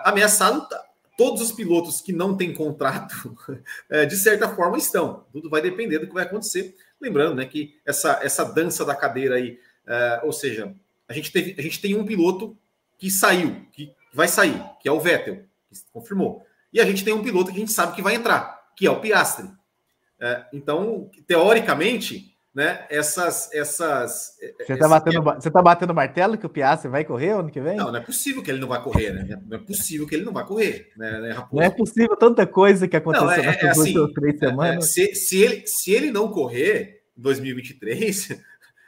ameaçado 0.03 0.67
tá, 0.67 0.85
todos 1.17 1.41
os 1.41 1.51
pilotos 1.51 2.01
que 2.01 2.12
não 2.12 2.36
têm 2.36 2.53
contrato, 2.53 3.36
de 4.10 4.15
certa 4.15 4.53
forma, 4.53 4.77
estão. 4.77 5.25
Tudo 5.31 5.50
vai 5.50 5.62
depender 5.62 6.00
do 6.00 6.07
que 6.07 6.13
vai 6.13 6.24
acontecer. 6.24 6.75
Lembrando 7.00 7.36
né, 7.36 7.45
que 7.45 7.77
essa, 7.86 8.19
essa 8.24 8.43
dança 8.43 8.86
da 8.86 8.95
cadeira 8.95 9.36
aí, 9.36 9.60
uh, 9.86 10.25
ou 10.25 10.34
seja, 10.34 10.74
a 11.07 11.13
gente, 11.13 11.31
teve, 11.31 11.55
a 11.57 11.62
gente 11.62 11.79
tem 11.81 11.95
um 11.95 12.05
piloto 12.05 12.57
que 12.98 13.12
saiu, 13.12 13.65
que 13.72 13.93
vai 14.13 14.27
sair, 14.27 14.62
que 14.81 14.88
é 14.88 14.91
o 14.91 15.00
Vettel, 15.00 15.43
que 15.69 15.79
confirmou. 15.91 16.45
E 16.72 16.79
a 16.79 16.86
gente 16.86 17.03
tem 17.03 17.13
um 17.13 17.24
piloto 17.24 17.51
que 17.51 17.57
a 17.57 17.60
gente 17.60 17.72
sabe 17.72 17.95
que 17.95 18.01
vai 18.01 18.15
entrar, 18.15 18.72
que 18.75 18.88
é 18.88 18.91
o 18.91 19.00
Piastri. 19.00 19.45
Uh, 19.45 20.45
então, 20.53 21.12
teoricamente, 21.27 22.35
né, 22.56 22.86
essas. 22.90 23.54
essas 23.54 24.38
você 24.66 24.74
está 24.74 24.88
batendo, 24.88 25.22
você 25.22 25.52
tá 25.52 25.62
batendo 25.62 25.94
martelo 25.94 26.38
que 26.38 26.46
o 26.46 26.50
Piastri 26.50 26.90
vai 26.90 27.04
correr 27.04 27.32
ano 27.32 27.52
que 27.52 27.60
vem? 27.60 27.76
Não, 27.76 27.92
não 27.92 28.00
é 28.00 28.02
possível 28.02 28.42
que 28.42 28.50
ele 28.50 28.62
não 28.62 28.70
vai 28.70 28.82
correr, 28.82 29.12
né? 29.12 29.42
Não 29.46 29.58
é 29.58 29.62
possível 29.62 30.08
que 30.08 30.16
ele 30.16 30.24
não 30.24 30.32
vai 30.32 30.46
correr, 30.46 30.94
né, 30.96 31.20
né 31.20 31.48
Não 31.52 31.62
é 31.62 31.70
possível 31.70 32.16
tanta 32.16 32.48
coisa 32.48 32.88
que 32.88 32.96
aconteceu 32.96 33.28
não, 33.28 33.34
é, 33.34 33.42
nessas 33.42 33.64
é, 33.64 33.70
assim, 33.70 33.94
duas 33.94 34.08
ou 34.08 34.14
três 34.14 34.42
é, 34.42 34.46
é, 34.46 34.50
semanas. 34.50 34.94
se, 34.94 35.14
se, 35.14 35.44
ele, 35.44 35.68
se 35.68 35.92
ele 35.92 36.12
não 36.12 36.30
correr 36.30 37.02
em 37.18 37.22
2023, 37.22 38.30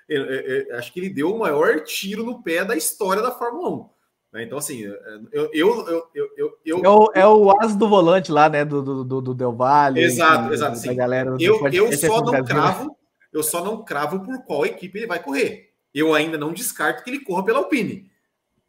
eu, 0.07 0.23
eu, 0.23 0.65
eu, 0.69 0.77
acho 0.77 0.93
que 0.93 1.01
ele 1.01 1.09
deu 1.09 1.35
o 1.35 1.39
maior 1.39 1.81
tiro 1.81 2.23
no 2.23 2.41
pé 2.41 2.63
da 2.63 2.75
história 2.75 3.21
da 3.21 3.31
Fórmula 3.31 3.69
1. 3.69 3.89
Né? 4.31 4.43
Então, 4.43 4.57
assim, 4.57 4.79
eu. 4.79 4.95
eu, 5.31 6.07
eu, 6.13 6.51
eu, 6.65 6.81
é, 6.85 6.89
o, 6.89 7.11
é 7.15 7.27
o 7.27 7.61
as 7.61 7.75
do 7.75 7.89
volante 7.89 8.31
lá, 8.31 8.47
né? 8.47 8.63
Do, 8.63 9.03
do, 9.03 9.21
do 9.21 9.33
Del 9.33 9.53
Valle. 9.53 9.99
Exato, 9.99 10.53
exato. 10.53 10.81
Da 10.81 10.93
galera 10.93 11.35
eu 11.37 11.67
eu 11.67 11.91
só 11.97 12.21
não 12.21 12.43
cravo 12.45 12.96
eu 13.31 13.43
só 13.43 13.63
não 13.63 13.83
cravo 13.83 14.23
por 14.23 14.43
qual 14.43 14.65
equipe 14.65 14.97
ele 14.97 15.07
vai 15.07 15.21
correr. 15.21 15.73
Eu 15.93 16.13
ainda 16.13 16.37
não 16.37 16.53
descarto 16.53 17.03
que 17.03 17.09
ele 17.09 17.23
corra 17.23 17.43
pela 17.43 17.59
Alpine. 17.59 18.11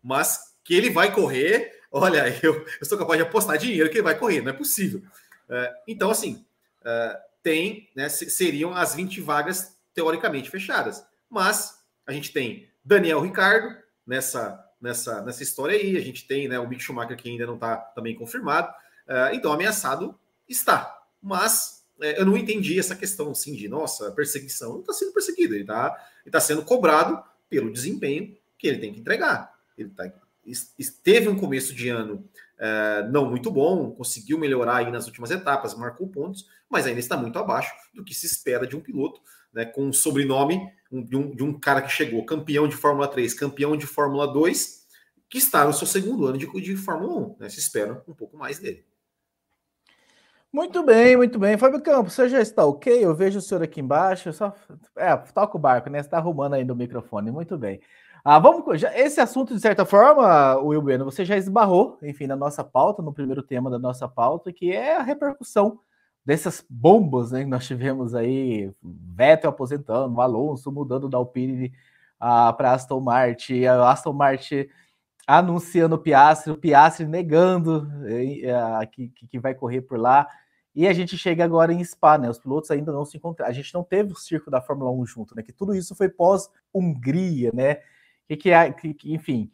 Mas 0.02 0.54
que 0.64 0.74
ele 0.74 0.90
vai 0.90 1.12
correr, 1.12 1.80
olha, 1.90 2.24
eu, 2.42 2.66
eu 2.80 2.86
sou 2.86 2.98
capaz 2.98 3.18
de 3.18 3.26
apostar 3.26 3.58
dinheiro 3.58 3.88
que 3.90 3.96
ele 3.96 4.02
vai 4.02 4.18
correr, 4.18 4.40
não 4.40 4.50
é 4.50 4.54
possível. 4.54 5.00
Uh, 5.48 5.74
então, 5.86 6.10
assim, 6.10 6.44
uh, 6.82 7.18
tem, 7.42 7.88
né, 7.96 8.08
seriam 8.08 8.74
as 8.74 8.94
20 8.94 9.20
vagas 9.20 9.76
teoricamente 9.94 10.50
fechadas. 10.50 11.04
Mas 11.28 11.78
a 12.06 12.12
gente 12.12 12.32
tem 12.32 12.70
Daniel 12.84 13.20
Ricardo 13.20 13.76
nessa, 14.06 14.64
nessa, 14.80 15.22
nessa 15.22 15.42
história 15.42 15.76
aí, 15.76 15.96
a 15.96 16.00
gente 16.00 16.26
tem 16.26 16.48
né, 16.48 16.58
o 16.58 16.68
Mick 16.68 16.82
Schumacher 16.82 17.16
que 17.16 17.28
ainda 17.28 17.46
não 17.46 17.54
está 17.54 17.76
também 17.76 18.14
confirmado. 18.14 18.68
Uh, 19.06 19.34
então, 19.34 19.52
ameaçado 19.52 20.18
está. 20.48 20.98
Mas 21.20 21.77
eu 22.00 22.24
não 22.24 22.36
entendi 22.36 22.78
essa 22.78 22.94
questão 22.94 23.30
assim 23.30 23.54
de 23.54 23.68
nossa 23.68 24.10
perseguição. 24.12 24.74
Não 24.74 24.80
está 24.80 24.92
sendo 24.92 25.12
perseguido, 25.12 25.54
ele 25.54 25.62
está 25.62 25.96
tá 26.30 26.40
sendo 26.40 26.62
cobrado 26.62 27.22
pelo 27.48 27.72
desempenho 27.72 28.36
que 28.58 28.66
ele 28.66 28.78
tem 28.78 28.92
que 28.92 29.00
entregar. 29.00 29.52
Ele 29.76 29.90
tá, 29.90 30.10
teve 31.02 31.28
um 31.28 31.36
começo 31.36 31.74
de 31.74 31.88
ano 31.88 32.28
é, 32.58 33.08
não 33.10 33.30
muito 33.30 33.50
bom, 33.50 33.92
conseguiu 33.92 34.38
melhorar 34.38 34.78
aí 34.78 34.90
nas 34.90 35.06
últimas 35.06 35.30
etapas, 35.30 35.74
marcou 35.74 36.08
pontos, 36.08 36.48
mas 36.68 36.86
ainda 36.86 36.98
está 36.98 37.16
muito 37.16 37.38
abaixo 37.38 37.72
do 37.94 38.04
que 38.04 38.14
se 38.14 38.26
espera 38.26 38.66
de 38.66 38.76
um 38.76 38.80
piloto, 38.80 39.20
né, 39.52 39.64
com 39.64 39.84
um 39.84 39.92
sobrenome 39.92 40.60
um, 40.90 41.02
de, 41.02 41.16
um, 41.16 41.34
de 41.34 41.42
um 41.42 41.58
cara 41.58 41.80
que 41.82 41.90
chegou 41.90 42.24
campeão 42.24 42.66
de 42.66 42.76
Fórmula 42.76 43.06
3, 43.06 43.32
campeão 43.34 43.76
de 43.76 43.86
Fórmula 43.86 44.26
2, 44.26 44.86
que 45.30 45.38
está 45.38 45.64
no 45.64 45.72
seu 45.72 45.86
segundo 45.86 46.26
ano 46.26 46.38
de, 46.38 46.46
de 46.60 46.76
Fórmula 46.76 47.14
1. 47.14 47.36
Né, 47.40 47.48
se 47.48 47.60
espera 47.60 48.02
um 48.08 48.14
pouco 48.14 48.36
mais 48.36 48.58
dele. 48.58 48.84
Muito 50.52 50.82
bem, 50.82 51.16
muito 51.16 51.38
bem. 51.38 51.58
Fábio 51.58 51.82
Campos, 51.82 52.14
você 52.14 52.28
já 52.28 52.40
está 52.40 52.64
ok? 52.64 53.04
Eu 53.04 53.14
vejo 53.14 53.38
o 53.38 53.42
senhor 53.42 53.62
aqui 53.62 53.80
embaixo. 53.80 54.32
Só... 54.32 54.54
É, 54.96 55.14
toca 55.16 55.56
o 55.56 55.60
barco, 55.60 55.90
né? 55.90 55.98
Você 55.98 56.06
está 56.06 56.16
arrumando 56.16 56.54
aí 56.54 56.64
no 56.64 56.74
microfone. 56.74 57.30
Muito 57.30 57.58
bem. 57.58 57.80
Ah, 58.24 58.38
vamos. 58.38 58.80
Já, 58.80 58.96
esse 58.98 59.20
assunto, 59.20 59.54
de 59.54 59.60
certa 59.60 59.84
forma, 59.84 60.56
Will 60.56 60.82
Bueno, 60.82 61.04
você 61.04 61.24
já 61.24 61.36
esbarrou, 61.36 61.98
enfim, 62.02 62.26
na 62.26 62.36
nossa 62.36 62.64
pauta, 62.64 63.02
no 63.02 63.12
primeiro 63.12 63.42
tema 63.42 63.70
da 63.70 63.78
nossa 63.78 64.08
pauta, 64.08 64.52
que 64.52 64.72
é 64.72 64.96
a 64.96 65.02
repercussão 65.02 65.80
dessas 66.24 66.64
bombas 66.68 67.32
né, 67.32 67.44
que 67.44 67.48
nós 67.48 67.66
tivemos 67.66 68.14
aí, 68.14 68.70
Vettel 68.82 69.50
aposentando, 69.50 70.20
Alonso 70.20 70.70
mudando 70.70 71.08
da 71.08 71.16
Alpine 71.16 71.72
ah, 72.20 72.52
para 72.52 72.72
Aston 72.72 73.00
Martin, 73.00 73.64
a 73.64 73.90
Aston 73.90 74.12
Martin 74.12 74.68
anunciando 75.28 75.94
o 75.94 75.98
Piastri, 75.98 76.50
o 76.50 76.56
Piastri 76.56 77.04
negando 77.04 77.86
uh, 77.86 78.90
que, 78.90 79.08
que 79.10 79.38
vai 79.38 79.54
correr 79.54 79.82
por 79.82 80.00
lá. 80.00 80.26
E 80.74 80.88
a 80.88 80.92
gente 80.94 81.18
chega 81.18 81.44
agora 81.44 81.70
em 81.70 81.84
Spa, 81.84 82.16
né? 82.16 82.30
Os 82.30 82.38
pilotos 82.38 82.70
ainda 82.70 82.90
não 82.90 83.04
se 83.04 83.18
encontraram. 83.18 83.50
A 83.50 83.54
gente 83.54 83.74
não 83.74 83.84
teve 83.84 84.10
o 84.12 84.16
circo 84.16 84.50
da 84.50 84.62
Fórmula 84.62 84.90
1 84.90 85.04
junto, 85.04 85.36
né? 85.36 85.42
Que 85.42 85.52
tudo 85.52 85.74
isso 85.74 85.94
foi 85.94 86.08
pós-Hungria, 86.08 87.50
né? 87.52 87.76
Que, 88.26 88.36
que, 88.38 88.50
é, 88.50 88.72
que, 88.72 88.94
que, 88.94 89.12
enfim, 89.12 89.50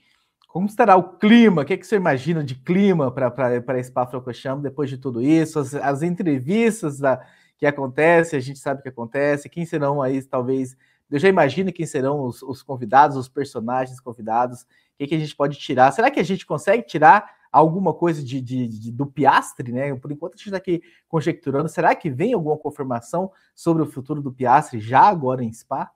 como 0.47 0.67
estará 0.67 0.95
o 0.95 1.19
clima? 1.19 1.63
O 1.63 1.65
que, 1.65 1.77
que 1.77 1.87
você 1.87 1.97
imagina 1.97 2.45
de 2.45 2.55
clima 2.55 3.11
para 3.11 3.83
Spa-Francorchamps 3.83 4.63
depois 4.63 4.89
de 4.89 4.97
tudo 4.97 5.21
isso? 5.21 5.59
As, 5.59 5.75
as 5.75 6.03
entrevistas 6.03 7.01
da, 7.01 7.21
que 7.59 7.67
acontecem, 7.67 8.39
a 8.39 8.43
gente 8.43 8.61
sabe 8.61 8.81
que 8.81 8.89
acontece. 8.89 9.49
Quem 9.49 9.67
serão 9.67 10.01
aí, 10.01 10.23
talvez... 10.23 10.77
Eu 11.11 11.19
já 11.19 11.29
imagino 11.29 11.73
quem 11.73 11.87
serão 11.87 12.21
os, 12.23 12.43
os 12.43 12.63
convidados, 12.63 13.17
os 13.17 13.29
personagens 13.29 13.99
convidados 13.99 14.65
que, 14.99 15.07
que 15.07 15.15
a 15.15 15.19
gente 15.19 15.37
pode 15.37 15.59
tirar? 15.59 15.91
Será 15.93 16.11
que 16.11 16.21
a 16.21 16.25
gente 16.25 16.47
consegue 16.47 16.83
tirar 16.83 17.35
alguma 17.55 17.95
coisa 17.95 18.23
de, 18.23 18.41
de, 18.41 18.67
de, 18.67 18.93
do 18.93 19.07
Piastre, 19.07 19.71
né? 19.71 19.95
Por 19.95 20.11
enquanto 20.11 20.35
a 20.35 20.37
gente 20.37 20.47
está 20.47 20.57
aqui 20.57 20.83
conjecturando. 21.07 21.69
Será 21.69 21.95
que 21.95 22.11
vem 22.11 22.35
alguma 22.35 22.59
confirmação 22.59 23.31
sobre 23.55 23.83
o 23.83 23.87
futuro 23.87 24.21
do 24.21 24.33
Piastre 24.33 24.81
já 24.81 25.03
agora 25.03 25.45
em 25.45 25.53
Spa? 25.53 25.89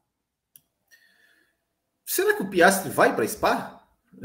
Será 2.06 2.34
que 2.34 2.42
o 2.44 2.48
Piastre 2.48 2.90
vai 2.90 3.14
para 3.14 3.26
Spa? 3.26 3.82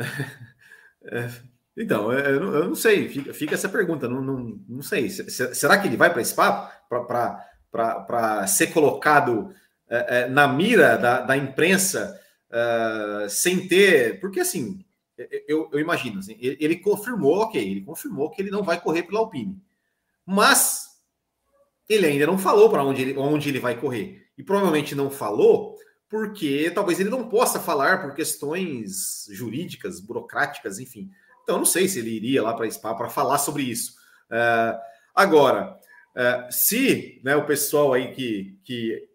é, 1.05 1.29
então, 1.75 2.13
é, 2.13 2.33
eu 2.33 2.39
não, 2.39 2.53
eu 2.53 2.67
não, 2.67 2.75
sei, 2.75 3.09
fica, 3.09 3.33
fica 3.33 3.55
essa 3.55 3.67
pergunta, 3.67 4.07
não, 4.07 4.21
não, 4.21 4.59
não 4.69 4.81
sei. 4.83 5.09
Será 5.09 5.79
que 5.79 5.87
ele 5.87 5.97
vai 5.97 6.13
para 6.13 6.23
Spa 6.23 6.71
para 6.87 8.45
ser 8.45 8.67
colocado 8.67 9.51
é, 9.89 10.19
é, 10.19 10.27
na 10.29 10.47
mira 10.47 10.97
da, 10.97 11.21
da 11.21 11.35
imprensa? 11.35 12.19
Uh, 12.53 13.29
sem 13.29 13.67
ter. 13.67 14.19
Porque 14.19 14.39
assim, 14.39 14.85
eu, 15.47 15.69
eu 15.71 15.79
imagino, 15.79 16.19
assim, 16.19 16.37
ele, 16.39 16.57
ele, 16.59 16.75
confirmou, 16.77 17.39
ok, 17.39 17.61
ele 17.61 17.81
confirmou 17.81 18.29
que 18.29 18.41
ele 18.41 18.51
não 18.51 18.63
vai 18.63 18.79
correr 18.79 19.03
pela 19.03 19.19
Alpine. 19.19 19.61
Mas 20.25 20.93
ele 21.89 22.05
ainda 22.05 22.27
não 22.27 22.37
falou 22.37 22.69
para 22.69 22.83
onde 22.83 23.01
ele, 23.01 23.17
onde 23.17 23.49
ele 23.49 23.59
vai 23.59 23.79
correr. 23.79 24.27
E 24.37 24.43
provavelmente 24.43 24.95
não 24.95 25.09
falou 25.09 25.77
porque 26.09 26.71
talvez 26.73 26.99
ele 26.99 27.09
não 27.09 27.27
possa 27.27 27.59
falar 27.59 28.01
por 28.01 28.13
questões 28.13 29.25
jurídicas, 29.31 29.99
burocráticas, 29.99 30.77
enfim. 30.77 31.09
Então, 31.41 31.57
não 31.57 31.65
sei 31.65 31.87
se 31.87 31.99
ele 31.99 32.11
iria 32.11 32.43
lá 32.43 32.53
para 32.53 32.67
a 32.67 32.71
SPA 32.71 32.93
para 32.93 33.09
falar 33.09 33.39
sobre 33.39 33.63
isso. 33.63 33.93
Uh, 34.29 34.79
agora, 35.13 35.75
uh, 36.15 36.51
se 36.51 37.19
né, 37.23 37.35
o 37.35 37.47
pessoal 37.47 37.93
aí 37.93 38.13
que, 38.13 38.59
que 38.63 39.09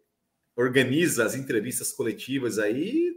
organiza 0.57 1.25
as 1.25 1.37
entrevistas 1.37 1.93
coletivas 1.93 2.59
aí, 2.59 3.15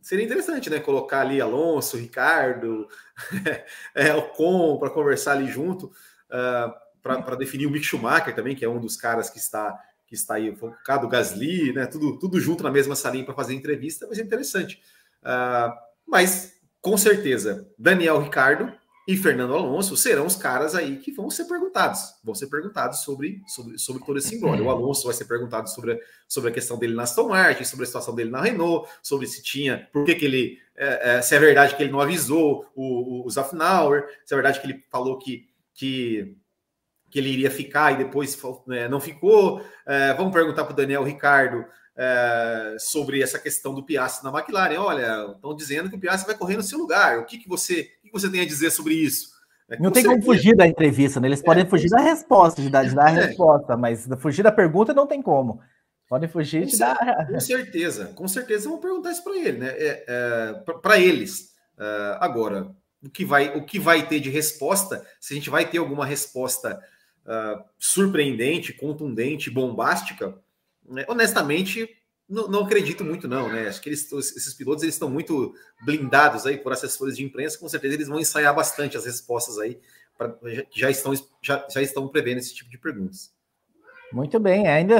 seria 0.00 0.24
interessante, 0.24 0.70
né? 0.70 0.80
Colocar 0.80 1.20
ali 1.20 1.40
Alonso, 1.40 1.96
Ricardo, 1.96 2.88
é, 3.94 4.20
Com 4.36 4.78
para 4.78 4.90
conversar 4.90 5.32
ali 5.32 5.46
junto, 5.46 5.86
uh, 5.86 6.72
para 7.02 7.36
definir 7.36 7.66
o 7.66 7.70
Mick 7.70 7.84
Schumacher 7.84 8.34
também, 8.34 8.54
que 8.54 8.64
é 8.64 8.68
um 8.68 8.80
dos 8.80 8.96
caras 8.96 9.30
que 9.30 9.38
está 9.38 9.78
que 10.06 10.16
está 10.16 10.34
aí 10.34 10.52
focado, 10.56 11.06
Gasly, 11.06 11.72
né? 11.72 11.86
Tudo, 11.86 12.18
tudo 12.18 12.40
junto 12.40 12.64
na 12.64 12.70
mesma 12.70 12.96
salinha 12.96 13.24
para 13.24 13.32
fazer 13.32 13.54
entrevista, 13.54 14.08
mas 14.08 14.18
é 14.18 14.22
interessante. 14.22 14.82
Uh, 15.22 15.72
mas 16.04 16.60
com 16.80 16.98
certeza, 16.98 17.68
Daniel 17.78 18.20
Ricardo 18.20 18.72
e 19.10 19.16
Fernando 19.16 19.54
Alonso 19.54 19.96
serão 19.96 20.24
os 20.24 20.36
caras 20.36 20.72
aí 20.72 20.96
que 20.98 21.10
vão 21.10 21.28
ser 21.28 21.46
perguntados. 21.46 22.14
Vão 22.22 22.32
ser 22.32 22.46
perguntados 22.46 23.00
sobre, 23.00 23.42
sobre, 23.44 23.76
sobre 23.76 24.04
todo 24.04 24.16
esse 24.20 24.36
embora. 24.36 24.62
O 24.62 24.70
Alonso 24.70 25.02
vai 25.02 25.14
ser 25.14 25.24
perguntado 25.24 25.68
sobre, 25.68 25.94
a, 25.94 25.98
sobre 26.28 26.50
a 26.50 26.52
questão 26.52 26.78
dele 26.78 26.94
na 26.94 27.02
Aston 27.02 27.28
Martin, 27.28 27.64
sobre 27.64 27.82
a 27.82 27.86
situação 27.86 28.14
dele 28.14 28.30
na 28.30 28.40
Renault, 28.40 28.88
sobre 29.02 29.26
se 29.26 29.42
tinha, 29.42 29.88
por 29.92 30.04
que, 30.04 30.14
que 30.14 30.24
ele. 30.24 30.58
É, 30.76 31.16
é, 31.16 31.22
se 31.22 31.34
é 31.34 31.40
verdade 31.40 31.74
que 31.74 31.82
ele 31.82 31.90
não 31.90 32.00
avisou 32.00 32.70
o, 32.72 33.22
o, 33.22 33.26
o 33.26 33.30
Zafnauer, 33.30 34.06
se 34.24 34.32
é 34.32 34.36
verdade 34.36 34.60
que 34.60 34.66
ele 34.68 34.84
falou 34.88 35.18
que, 35.18 35.48
que, 35.74 36.36
que 37.10 37.18
ele 37.18 37.30
iria 37.30 37.50
ficar 37.50 37.92
e 37.92 38.04
depois 38.04 38.38
é, 38.68 38.88
não 38.88 39.00
ficou. 39.00 39.60
É, 39.84 40.14
vamos 40.14 40.32
perguntar 40.32 40.62
para 40.62 40.72
o 40.72 40.76
Daniel 40.76 41.02
Ricardo 41.02 41.64
é, 41.96 42.76
sobre 42.78 43.22
essa 43.22 43.38
questão 43.38 43.74
do 43.74 43.84
Piastri 43.84 44.24
na 44.24 44.38
McLaren. 44.38 44.78
Olha, 44.78 45.32
estão 45.34 45.54
dizendo 45.54 45.90
que 45.90 45.96
o 45.96 46.00
Piastri 46.00 46.26
vai 46.26 46.36
correr 46.36 46.56
no 46.56 46.62
seu 46.62 46.78
lugar. 46.78 47.18
O 47.18 47.24
que, 47.24 47.38
que 47.38 47.48
você 47.48 47.84
que 48.02 48.10
você 48.10 48.28
tem 48.30 48.40
a 48.40 48.46
dizer 48.46 48.70
sobre 48.70 48.94
isso? 48.94 49.28
É, 49.68 49.78
não 49.78 49.90
tem 49.90 50.02
certeza. 50.02 50.22
como 50.22 50.36
fugir 50.36 50.56
da 50.56 50.66
entrevista, 50.66 51.20
né? 51.20 51.28
Eles 51.28 51.40
é, 51.40 51.44
podem 51.44 51.66
fugir 51.66 51.88
da 51.90 52.00
resposta, 52.00 52.60
de 52.60 52.68
dar, 52.68 52.84
de 52.84 52.94
dar 52.94 53.06
a 53.06 53.10
é. 53.10 53.26
resposta, 53.26 53.76
mas 53.76 54.08
fugir 54.18 54.42
da 54.42 54.52
pergunta 54.52 54.92
não 54.92 55.06
tem 55.06 55.22
como. 55.22 55.60
Podem 56.08 56.28
fugir 56.28 56.66
de 56.66 56.76
dar. 56.76 57.26
Com 57.28 57.38
certeza, 57.38 58.06
com 58.06 58.26
certeza 58.26 58.68
vão 58.68 58.78
perguntar 58.78 59.12
isso 59.12 59.22
para 59.22 59.36
ele, 59.36 59.58
né? 59.58 59.68
É, 59.68 60.04
é 60.08 60.72
para 60.82 60.98
eles. 60.98 61.50
Agora, 62.18 62.74
o 63.02 63.08
que, 63.08 63.24
vai, 63.24 63.56
o 63.56 63.64
que 63.64 63.78
vai 63.78 64.06
ter 64.06 64.20
de 64.20 64.28
resposta, 64.28 65.04
se 65.18 65.32
a 65.32 65.36
gente 65.36 65.48
vai 65.48 65.68
ter 65.68 65.78
alguma 65.78 66.04
resposta 66.04 66.78
uh, 67.24 67.64
surpreendente, 67.78 68.74
contundente, 68.74 69.50
bombástica? 69.50 70.34
Honestamente, 71.08 71.88
não, 72.28 72.48
não, 72.48 72.64
acredito 72.64 73.04
muito, 73.04 73.26
não, 73.26 73.48
né? 73.48 73.68
Acho 73.68 73.80
que 73.80 73.88
eles, 73.88 74.10
esses 74.12 74.54
pilotos 74.54 74.82
eles 74.82 74.94
estão 74.94 75.10
muito 75.10 75.54
blindados 75.84 76.46
aí 76.46 76.56
por 76.56 76.72
assessores 76.72 77.16
de 77.16 77.24
imprensa, 77.24 77.58
com 77.58 77.68
certeza 77.68 77.94
eles 77.94 78.08
vão 78.08 78.20
ensaiar 78.20 78.54
bastante 78.54 78.96
as 78.96 79.04
respostas 79.04 79.58
aí, 79.58 79.80
pra, 80.16 80.36
já, 80.70 80.90
estão, 80.90 81.12
já, 81.42 81.66
já 81.68 81.82
estão 81.82 82.06
prevendo 82.08 82.38
esse 82.38 82.54
tipo 82.54 82.70
de 82.70 82.78
perguntas. 82.78 83.32
Muito 84.12 84.40
bem, 84.40 84.66
ainda 84.66 84.98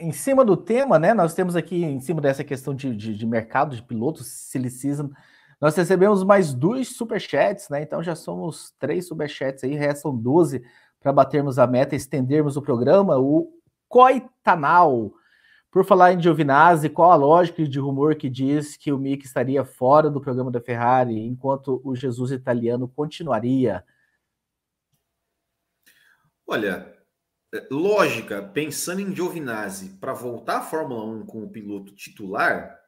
em 0.00 0.12
cima 0.12 0.44
do 0.44 0.56
tema, 0.56 0.98
né? 0.98 1.12
Nós 1.12 1.34
temos 1.34 1.56
aqui, 1.56 1.84
em 1.84 2.00
cima 2.00 2.20
dessa 2.20 2.42
questão 2.42 2.74
de, 2.74 2.94
de, 2.96 3.14
de 3.14 3.26
mercado 3.26 3.76
de 3.76 3.82
pilotos, 3.82 4.26
season, 4.26 5.10
nós 5.60 5.74
recebemos 5.76 6.22
mais 6.22 6.52
dois 6.52 6.88
superchats, 6.88 7.68
né? 7.68 7.82
Então 7.82 8.02
já 8.02 8.14
somos 8.14 8.74
três 8.78 9.06
superchats 9.06 9.64
aí, 9.64 9.74
restam 9.74 10.14
12 10.14 10.62
para 11.00 11.12
batermos 11.12 11.58
a 11.58 11.66
meta, 11.66 11.94
estendermos 11.94 12.56
o 12.56 12.62
programa. 12.62 13.18
O 13.18 13.50
Coitanal 13.88 15.12
por 15.76 15.84
falar 15.84 16.14
em 16.14 16.22
Giovinazzi, 16.22 16.88
qual 16.88 17.12
a 17.12 17.16
lógica 17.16 17.68
de 17.68 17.78
rumor 17.78 18.14
que 18.14 18.30
diz 18.30 18.78
que 18.78 18.90
o 18.90 18.96
Mick 18.96 19.26
estaria 19.26 19.62
fora 19.62 20.08
do 20.08 20.22
programa 20.22 20.50
da 20.50 20.58
Ferrari, 20.58 21.20
enquanto 21.20 21.82
o 21.84 21.94
Jesus 21.94 22.30
italiano 22.30 22.88
continuaria? 22.88 23.84
Olha, 26.46 26.96
é, 27.54 27.66
lógica, 27.70 28.40
pensando 28.42 29.02
em 29.02 29.14
Giovinazzi 29.14 29.98
para 30.00 30.14
voltar 30.14 30.60
à 30.60 30.62
Fórmula 30.62 31.04
1 31.04 31.26
com 31.26 31.44
o 31.44 31.50
piloto 31.50 31.94
titular, 31.94 32.80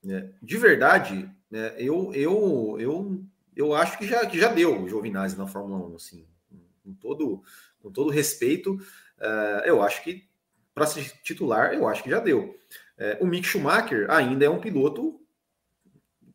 né, 0.00 0.32
de 0.40 0.56
verdade, 0.56 1.28
né, 1.50 1.74
eu, 1.76 2.14
eu, 2.14 2.76
eu, 2.78 3.24
eu 3.56 3.74
acho 3.74 3.98
que 3.98 4.06
já, 4.06 4.24
que 4.24 4.38
já 4.38 4.52
deu 4.52 4.84
o 4.84 4.88
Giovinazzi 4.88 5.36
na 5.36 5.48
Fórmula 5.48 5.84
1, 5.88 5.96
assim, 5.96 6.28
com 6.84 6.94
todo, 6.94 7.42
com 7.80 7.90
todo 7.90 8.08
respeito, 8.08 8.74
uh, 8.74 9.64
eu 9.64 9.82
acho 9.82 10.04
que 10.04 10.28
para 10.76 10.86
ser 10.86 11.10
titular, 11.22 11.72
eu 11.72 11.88
acho 11.88 12.02
que 12.02 12.10
já 12.10 12.20
deu. 12.20 12.54
É, 12.98 13.16
o 13.22 13.26
Mick 13.26 13.48
Schumacher 13.48 14.10
ainda 14.10 14.44
é 14.44 14.50
um 14.50 14.60
piloto 14.60 15.18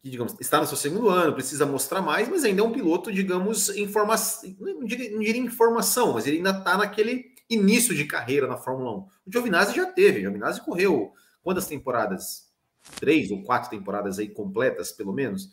que, 0.02 0.10
digamos, 0.10 0.36
está 0.42 0.60
no 0.60 0.66
seu 0.66 0.76
segundo 0.76 1.10
ano, 1.10 1.36
precisa 1.36 1.64
mostrar 1.64 2.02
mais, 2.02 2.28
mas 2.28 2.44
ainda 2.44 2.62
é 2.62 2.66
um 2.66 2.72
piloto, 2.72 3.12
digamos, 3.12 3.70
informação, 3.78 4.56
não 4.60 4.80
não 4.80 4.88
diria 4.88 5.38
informação, 5.38 6.14
mas 6.14 6.26
ele 6.26 6.38
ainda 6.38 6.58
está 6.58 6.76
naquele 6.76 7.36
início 7.48 7.94
de 7.94 8.04
carreira 8.06 8.48
na 8.48 8.58
Fórmula 8.58 8.92
1. 8.92 8.96
O 8.98 9.32
Giovinazzi 9.32 9.76
já 9.76 9.86
teve, 9.86 10.18
o 10.18 10.22
Giovinazzi 10.22 10.66
correu 10.66 11.14
quantas 11.44 11.68
temporadas? 11.68 12.50
Três 13.00 13.30
ou 13.30 13.44
quatro 13.44 13.70
temporadas 13.70 14.18
aí 14.18 14.28
completas, 14.28 14.92
pelo 14.92 15.14
menos. 15.14 15.46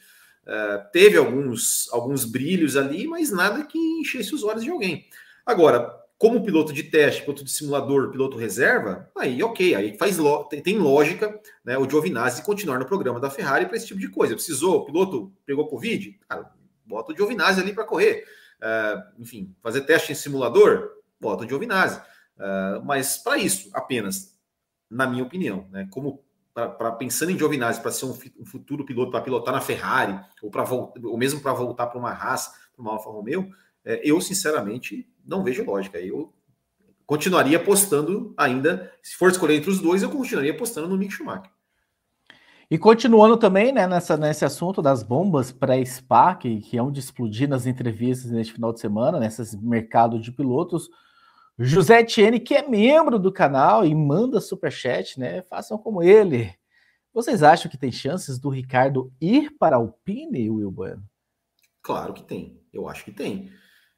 Uh, 0.45 0.91
teve 0.93 1.19
alguns, 1.19 1.93
alguns 1.93 2.25
brilhos 2.25 2.75
ali, 2.75 3.07
mas 3.07 3.31
nada 3.31 3.67
que 3.67 3.79
enchesse 3.79 4.35
os 4.35 4.43
olhos 4.43 4.65
de 4.65 4.71
alguém. 4.71 5.07
Agora, 5.45 5.95
como 6.19 6.43
piloto 6.43 6.73
de 6.73 6.83
teste, 6.83 7.23
piloto 7.23 7.45
de 7.45 7.51
simulador, 7.53 8.11
piloto 8.11 8.37
reserva, 8.37 9.09
aí 9.17 9.41
ok, 9.41 9.77
aí 9.77 9.97
faz 9.97 10.19
tem, 10.65 10.77
lógica 10.77 11.41
né, 11.65 11.79
o 11.79 11.89
Giovinazzi 11.89 12.43
continuar 12.43 12.81
no 12.81 12.87
programa 12.87 13.21
da 13.21 13.31
Ferrari 13.31 13.67
para 13.67 13.77
esse 13.77 13.87
tipo 13.87 14.01
de 14.01 14.09
coisa. 14.09 14.35
Precisou, 14.35 14.79
o 14.79 14.85
piloto 14.85 15.33
pegou 15.47 15.69
Covid, 15.69 16.19
cara, 16.29 16.51
bota 16.85 17.13
o 17.13 17.17
Giovinazzi 17.17 17.61
ali 17.61 17.73
para 17.73 17.85
correr. 17.85 18.25
Uh, 18.59 19.23
enfim, 19.23 19.55
fazer 19.63 19.83
teste 19.83 20.11
em 20.11 20.17
simulador, 20.17 20.91
bota 21.21 21.45
o 21.45 21.49
Giovinazzi. 21.49 22.01
Uh, 22.37 22.85
mas 22.85 23.19
para 23.19 23.39
isso, 23.39 23.71
apenas, 23.73 24.37
na 24.91 25.07
minha 25.07 25.23
opinião, 25.23 25.69
né, 25.71 25.87
como 25.89 26.25
para 26.53 26.91
pensando 26.93 27.31
em 27.31 27.39
Giovinazzi 27.39 27.81
para 27.81 27.93
ser 27.93 28.07
um, 28.07 28.19
um, 28.41 28.45
futuro 28.45 28.85
piloto 28.85 29.13
para 29.13 29.21
pilotar 29.21 29.55
na 29.55 29.61
Ferrari 29.61 30.19
ou 30.43 30.51
para 30.51 30.69
ou 30.69 31.17
mesmo 31.17 31.41
para 31.41 31.53
voltar 31.53 31.87
para 31.87 31.99
uma 31.99 32.13
raça, 32.13 32.51
para 32.75 32.83
uma 32.83 32.95
Alfa 32.95 33.09
Romeo, 33.09 33.49
é, 33.85 34.01
eu 34.03 34.21
sinceramente 34.21 35.09
não 35.29 35.45
vejo 35.45 35.65
lógica. 35.65 36.01
Eu 36.01 36.33
continuaria 37.07 37.59
apostando 37.59 38.35
ainda, 38.37 38.93
se 39.03 39.15
for 39.15 39.31
escolher 39.31 39.57
entre 39.57 39.71
os 39.71 39.79
dois, 39.79 40.03
eu 40.03 40.11
continuaria 40.11 40.53
apostando 40.53 40.89
no 40.89 40.97
Mick 40.97 41.13
Schumacher. 41.13 41.51
E 42.71 42.77
continuando 42.77 43.37
também 43.37 43.73
né, 43.73 43.87
nessa, 43.87 44.17
nesse 44.17 44.45
assunto 44.45 44.83
das 44.83 45.03
bombas 45.03 45.51
pré-SPA, 45.51 46.35
que, 46.35 46.61
que 46.61 46.77
é 46.77 46.83
um 46.83 46.91
de 46.91 47.01
explodir 47.01 47.49
nas 47.49 47.67
entrevistas 47.67 48.31
neste 48.31 48.53
final 48.53 48.73
de 48.73 48.81
semana, 48.81 49.19
nesse 49.19 49.57
mercado 49.63 50.21
de 50.21 50.31
pilotos, 50.33 50.91
José 51.59 52.01
Etienne, 52.01 52.39
que 52.39 52.55
é 52.55 52.69
membro 52.69 53.19
do 53.19 53.33
canal 53.33 53.85
e 53.85 53.95
manda 53.95 54.41
superchat, 54.41 55.19
né? 55.19 55.43
Façam 55.43 55.79
como 55.79 56.03
ele. 56.03 56.55
Vocês 57.13 57.43
acham 57.43 57.71
que 57.71 57.79
tem 57.79 57.91
chances 57.91 58.39
do 58.39 58.49
Ricardo 58.49 59.11
ir 59.21 59.51
para 59.59 59.75
a 59.75 59.79
Alpine, 59.79 60.51
Will 60.51 60.71
Bueno? 60.71 61.03
Claro 61.83 62.13
que 62.13 62.23
tem. 62.23 62.61
Eu 62.73 62.87
acho 62.87 63.05
que 63.05 63.11
tem. 63.11 63.51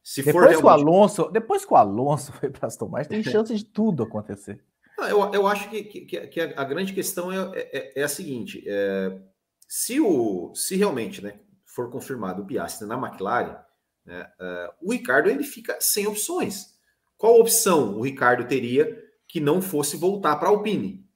Se 0.03 0.23
depois 0.23 0.33
for 0.33 0.41
realmente... 0.41 0.61
que 0.61 0.67
o 0.67 0.69
Alonso, 0.69 1.31
depois 1.31 1.65
que 1.65 1.73
o 1.73 1.77
Alonso 1.77 2.33
foi 2.39 2.51
para 2.51 2.67
Aston 2.67 2.89
Martin, 2.89 3.11
tem 3.11 3.23
chance 3.23 3.55
de 3.55 3.65
tudo 3.65 4.03
acontecer. 4.03 4.63
Eu, 4.99 5.33
eu 5.33 5.47
acho 5.47 5.71
que, 5.71 5.83
que, 5.85 6.27
que 6.27 6.41
a, 6.41 6.65
grande 6.65 6.93
questão 6.93 7.33
é, 7.33 7.51
é, 7.55 8.01
é 8.01 8.03
a 8.03 8.09
seguinte: 8.09 8.63
é, 8.67 9.19
se, 9.67 10.01
o, 10.01 10.53
se 10.55 10.77
realmente 10.77 11.23
né, 11.23 11.41
for 11.65 11.91
confirmado 11.91 12.43
o 12.43 12.47
Piastri 12.47 12.87
na 12.87 12.97
McLaren, 12.97 13.57
né, 14.05 14.31
uh, 14.41 14.89
o 14.89 14.93
Ricardo 14.93 15.31
ele 15.31 15.45
fica 15.45 15.79
sem 15.81 16.07
opções. 16.07 16.79
Qual 17.17 17.39
opção 17.39 17.99
o 17.99 18.03
Ricardo 18.03 18.47
teria 18.47 18.99
que 19.29 19.41
não 19.41 19.63
fosse 19.63 19.97
voltar 19.97 20.37
para 20.37 20.49
a 20.49 20.51
Alpine? 20.51 21.07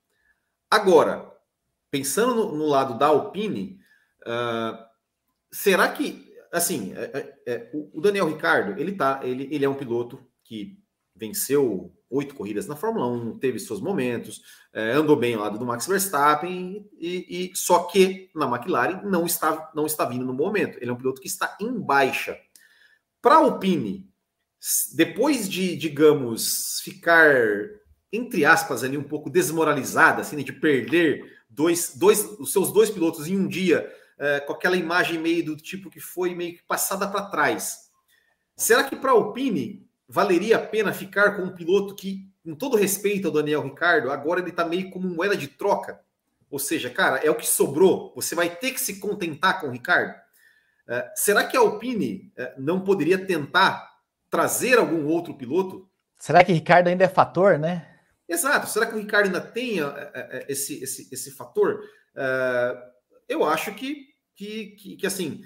Agora, 0.70 1.30
pensando 1.90 2.34
no, 2.34 2.56
no 2.56 2.66
lado 2.66 2.98
da 2.98 3.06
Alpine, 3.06 3.78
uh, 4.26 4.78
será 5.52 5.88
que 5.88 6.23
assim, 6.54 6.94
é, 6.94 7.34
é, 7.46 7.54
é 7.54 7.70
o 7.72 8.00
Daniel 8.00 8.28
Ricardo, 8.28 8.80
ele 8.80 8.92
tá, 8.92 9.20
ele, 9.24 9.48
ele 9.50 9.64
é 9.64 9.68
um 9.68 9.74
piloto 9.74 10.24
que 10.44 10.78
venceu 11.14 11.92
oito 12.08 12.34
corridas 12.34 12.66
na 12.66 12.76
Fórmula 12.76 13.08
1, 13.08 13.38
teve 13.38 13.58
seus 13.58 13.80
momentos, 13.80 14.42
é, 14.72 14.92
andou 14.92 15.16
bem 15.16 15.34
ao 15.34 15.40
lado 15.40 15.58
do 15.58 15.66
Max 15.66 15.86
Verstappen, 15.86 16.88
e, 16.98 17.50
e, 17.52 17.56
só 17.56 17.80
que 17.84 18.30
na 18.34 18.46
McLaren 18.46 19.02
não 19.04 19.26
está, 19.26 19.70
não 19.74 19.84
está 19.84 20.04
vindo 20.04 20.24
no 20.24 20.32
momento. 20.32 20.78
Ele 20.80 20.90
é 20.90 20.92
um 20.92 20.96
piloto 20.96 21.20
que 21.20 21.26
está 21.26 21.56
em 21.60 21.72
baixa. 21.72 22.38
Para 23.20 23.34
a 23.34 23.38
Alpine, 23.38 24.08
depois 24.94 25.48
de, 25.48 25.76
digamos, 25.76 26.80
ficar, 26.84 27.34
entre 28.12 28.44
aspas, 28.44 28.84
ali 28.84 28.96
um 28.96 29.02
pouco 29.02 29.28
desmoralizada, 29.28 30.22
assim, 30.22 30.36
né, 30.36 30.42
de 30.42 30.52
perder 30.52 31.24
dois, 31.50 31.94
dois, 31.96 32.24
os 32.38 32.52
seus 32.52 32.72
dois 32.72 32.90
pilotos 32.90 33.26
em 33.26 33.36
um 33.36 33.48
dia 33.48 33.90
é, 34.18 34.40
com 34.40 34.52
aquela 34.52 34.76
imagem 34.76 35.18
meio 35.18 35.44
do 35.44 35.56
tipo 35.56 35.90
que 35.90 36.00
foi 36.00 36.34
meio 36.34 36.54
que 36.54 36.62
passada 36.62 37.06
para 37.06 37.26
trás. 37.26 37.90
Será 38.56 38.84
que 38.84 38.96
para 38.96 39.10
a 39.10 39.14
Alpine 39.14 39.88
valeria 40.08 40.56
a 40.56 40.60
pena 40.60 40.92
ficar 40.92 41.36
com 41.36 41.42
um 41.42 41.54
piloto 41.54 41.94
que, 41.94 42.30
com 42.44 42.54
todo 42.54 42.76
respeito 42.76 43.28
ao 43.28 43.34
Daniel 43.34 43.62
Ricardo, 43.62 44.10
agora 44.10 44.40
ele 44.40 44.50
está 44.50 44.64
meio 44.64 44.90
como 44.90 45.08
moeda 45.08 45.36
de 45.36 45.48
troca? 45.48 46.00
Ou 46.50 46.58
seja, 46.58 46.88
cara, 46.88 47.18
é 47.18 47.30
o 47.30 47.34
que 47.34 47.46
sobrou, 47.46 48.12
você 48.14 48.34
vai 48.34 48.48
ter 48.48 48.70
que 48.70 48.80
se 48.80 49.00
contentar 49.00 49.60
com 49.60 49.68
o 49.68 49.70
Ricardo? 49.70 50.14
É, 50.86 51.10
será 51.16 51.44
que 51.44 51.56
a 51.56 51.60
Alpine 51.60 52.32
é, 52.36 52.54
não 52.58 52.80
poderia 52.80 53.18
tentar 53.18 53.92
trazer 54.30 54.78
algum 54.78 55.06
outro 55.06 55.34
piloto? 55.34 55.88
Será 56.18 56.44
que 56.44 56.52
Ricardo 56.52 56.88
ainda 56.88 57.04
é 57.04 57.08
fator, 57.08 57.58
né? 57.58 57.88
Exato. 58.28 58.68
Será 58.68 58.86
que 58.86 58.94
o 58.94 58.98
Ricardo 58.98 59.26
ainda 59.26 59.40
tem 59.40 59.78
esse, 60.48 60.82
esse, 60.82 61.08
esse 61.12 61.30
fator? 61.32 61.82
Eu 63.28 63.44
acho 63.44 63.74
que, 63.74 64.06
que, 64.34 64.66
que, 64.76 64.96
que 64.96 65.06
assim, 65.06 65.42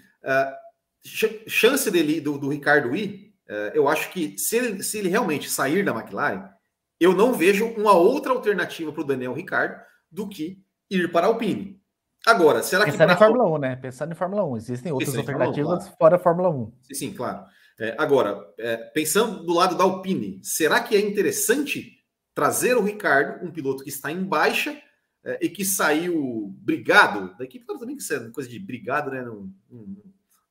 chance 1.47 1.91
dele, 1.91 2.21
do, 2.21 2.39
do 2.39 2.49
Ricardo 2.49 2.95
ir, 2.95 3.35
eu 3.75 3.89
acho 3.89 4.11
que 4.11 4.39
se 4.39 4.57
ele, 4.57 4.83
se 4.83 4.99
ele 4.99 5.09
realmente 5.09 5.49
sair 5.49 5.85
da 5.85 5.93
McLaren, 5.93 6.51
eu 7.01 7.15
não 7.15 7.33
vejo 7.33 7.67
uma 7.67 7.93
outra 7.93 8.33
alternativa 8.33 8.93
para 8.93 9.01
o 9.01 9.07
Daniel 9.07 9.33
Ricardo 9.33 9.81
do 10.11 10.29
que 10.29 10.63
ir 10.91 11.11
para 11.11 11.27
a 11.27 11.31
Alpine. 11.31 11.81
Agora, 12.27 12.63
será 12.63 12.85
Pensando 12.85 12.99
que. 12.99 13.07
Pensando 13.07 13.13
em 13.13 13.19
Fórmula 13.19 13.57
1, 13.57 13.59
né? 13.59 13.77
Pensando 13.77 14.13
em 14.13 14.17
Fórmula 14.17 14.45
1. 14.45 14.57
Existem 14.57 14.93
outras 14.93 15.17
alternativas 15.17 15.57
1, 15.57 15.79
claro. 15.79 15.97
fora 15.99 16.17
a 16.17 16.19
Fórmula 16.19 16.51
1. 16.51 16.73
Sim, 16.83 16.95
sim 16.95 17.15
claro. 17.15 17.45
É, 17.81 17.95
agora, 17.97 18.45
é, 18.59 18.77
pensando 18.77 19.45
do 19.45 19.55
lado 19.55 19.77
da 19.77 19.85
Alpine, 19.85 20.41
será 20.43 20.81
que 20.81 20.97
é 20.97 21.01
interessante 21.01 21.97
trazer 22.35 22.77
o 22.77 22.83
Ricardo, 22.83 23.45
um 23.47 23.53
piloto 23.53 23.85
que 23.85 23.89
está 23.89 24.11
em 24.11 24.23
baixa 24.23 24.77
é, 25.25 25.39
e 25.43 25.49
que 25.49 25.65
saiu 25.65 26.55
brigado 26.61 27.37
da 27.37 27.45
equipe? 27.45 27.67
Também 27.67 27.97
que 27.97 28.03
isso 28.03 28.15
é 28.15 28.31
coisa 28.31 28.49
de 28.49 28.59
brigado, 28.59 29.11
né? 29.11 29.23
Não, 29.23 29.53
não, 29.71 29.97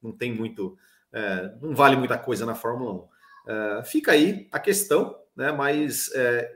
não 0.01 0.11
tem 0.11 0.33
muito. 0.33 0.77
É, 1.11 1.53
não 1.61 1.75
vale 1.75 1.95
muita 1.95 2.17
coisa 2.17 2.45
na 2.45 2.55
Fórmula 2.55 2.93
1. 2.93 3.07
É, 3.47 3.83
fica 3.83 4.11
aí 4.11 4.47
a 4.51 4.59
questão, 4.59 5.17
né? 5.35 5.51
Mas 5.51 6.11
é, 6.13 6.51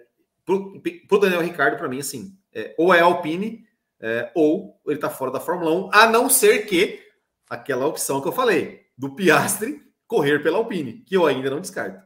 para 0.46 0.56
o 0.56 1.20
Daniel 1.20 1.42
Ricardo, 1.42 1.78
para 1.78 1.88
mim, 1.88 2.00
assim, 2.00 2.38
ou 2.78 2.94
é 2.94 3.00
Alpine 3.00 3.66
é, 4.02 4.32
ou 4.34 4.80
ele 4.86 4.96
está 4.96 5.10
fora 5.10 5.32
da 5.32 5.40
Fórmula 5.40 5.88
1, 5.88 5.90
a 5.94 6.08
não 6.08 6.30
ser 6.30 6.66
que 6.66 7.00
aquela 7.48 7.86
opção 7.86 8.20
que 8.22 8.28
eu 8.28 8.32
falei, 8.32 8.88
do 8.98 9.16
Piastre 9.16 9.82
correr 10.08 10.40
pela 10.42 10.58
Alpine, 10.58 11.04
que 11.06 11.16
eu 11.16 11.26
ainda 11.26 11.50
não 11.50 11.62
descarto. 11.62 12.04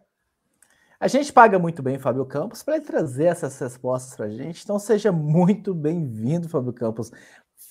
A 1.00 1.08
gente 1.08 1.32
paga 1.34 1.60
muito 1.60 1.84
bem 1.84 2.00
Fábio 2.00 2.26
Campos 2.26 2.64
para 2.64 2.80
trazer 2.80 3.26
essas 3.26 3.60
respostas 3.60 4.16
para 4.16 4.26
a 4.28 4.30
gente, 4.30 4.64
então 4.64 4.80
seja 4.80 5.12
muito 5.12 5.74
bem-vindo, 5.74 6.48
Fábio 6.48 6.72
Campos. 6.72 7.12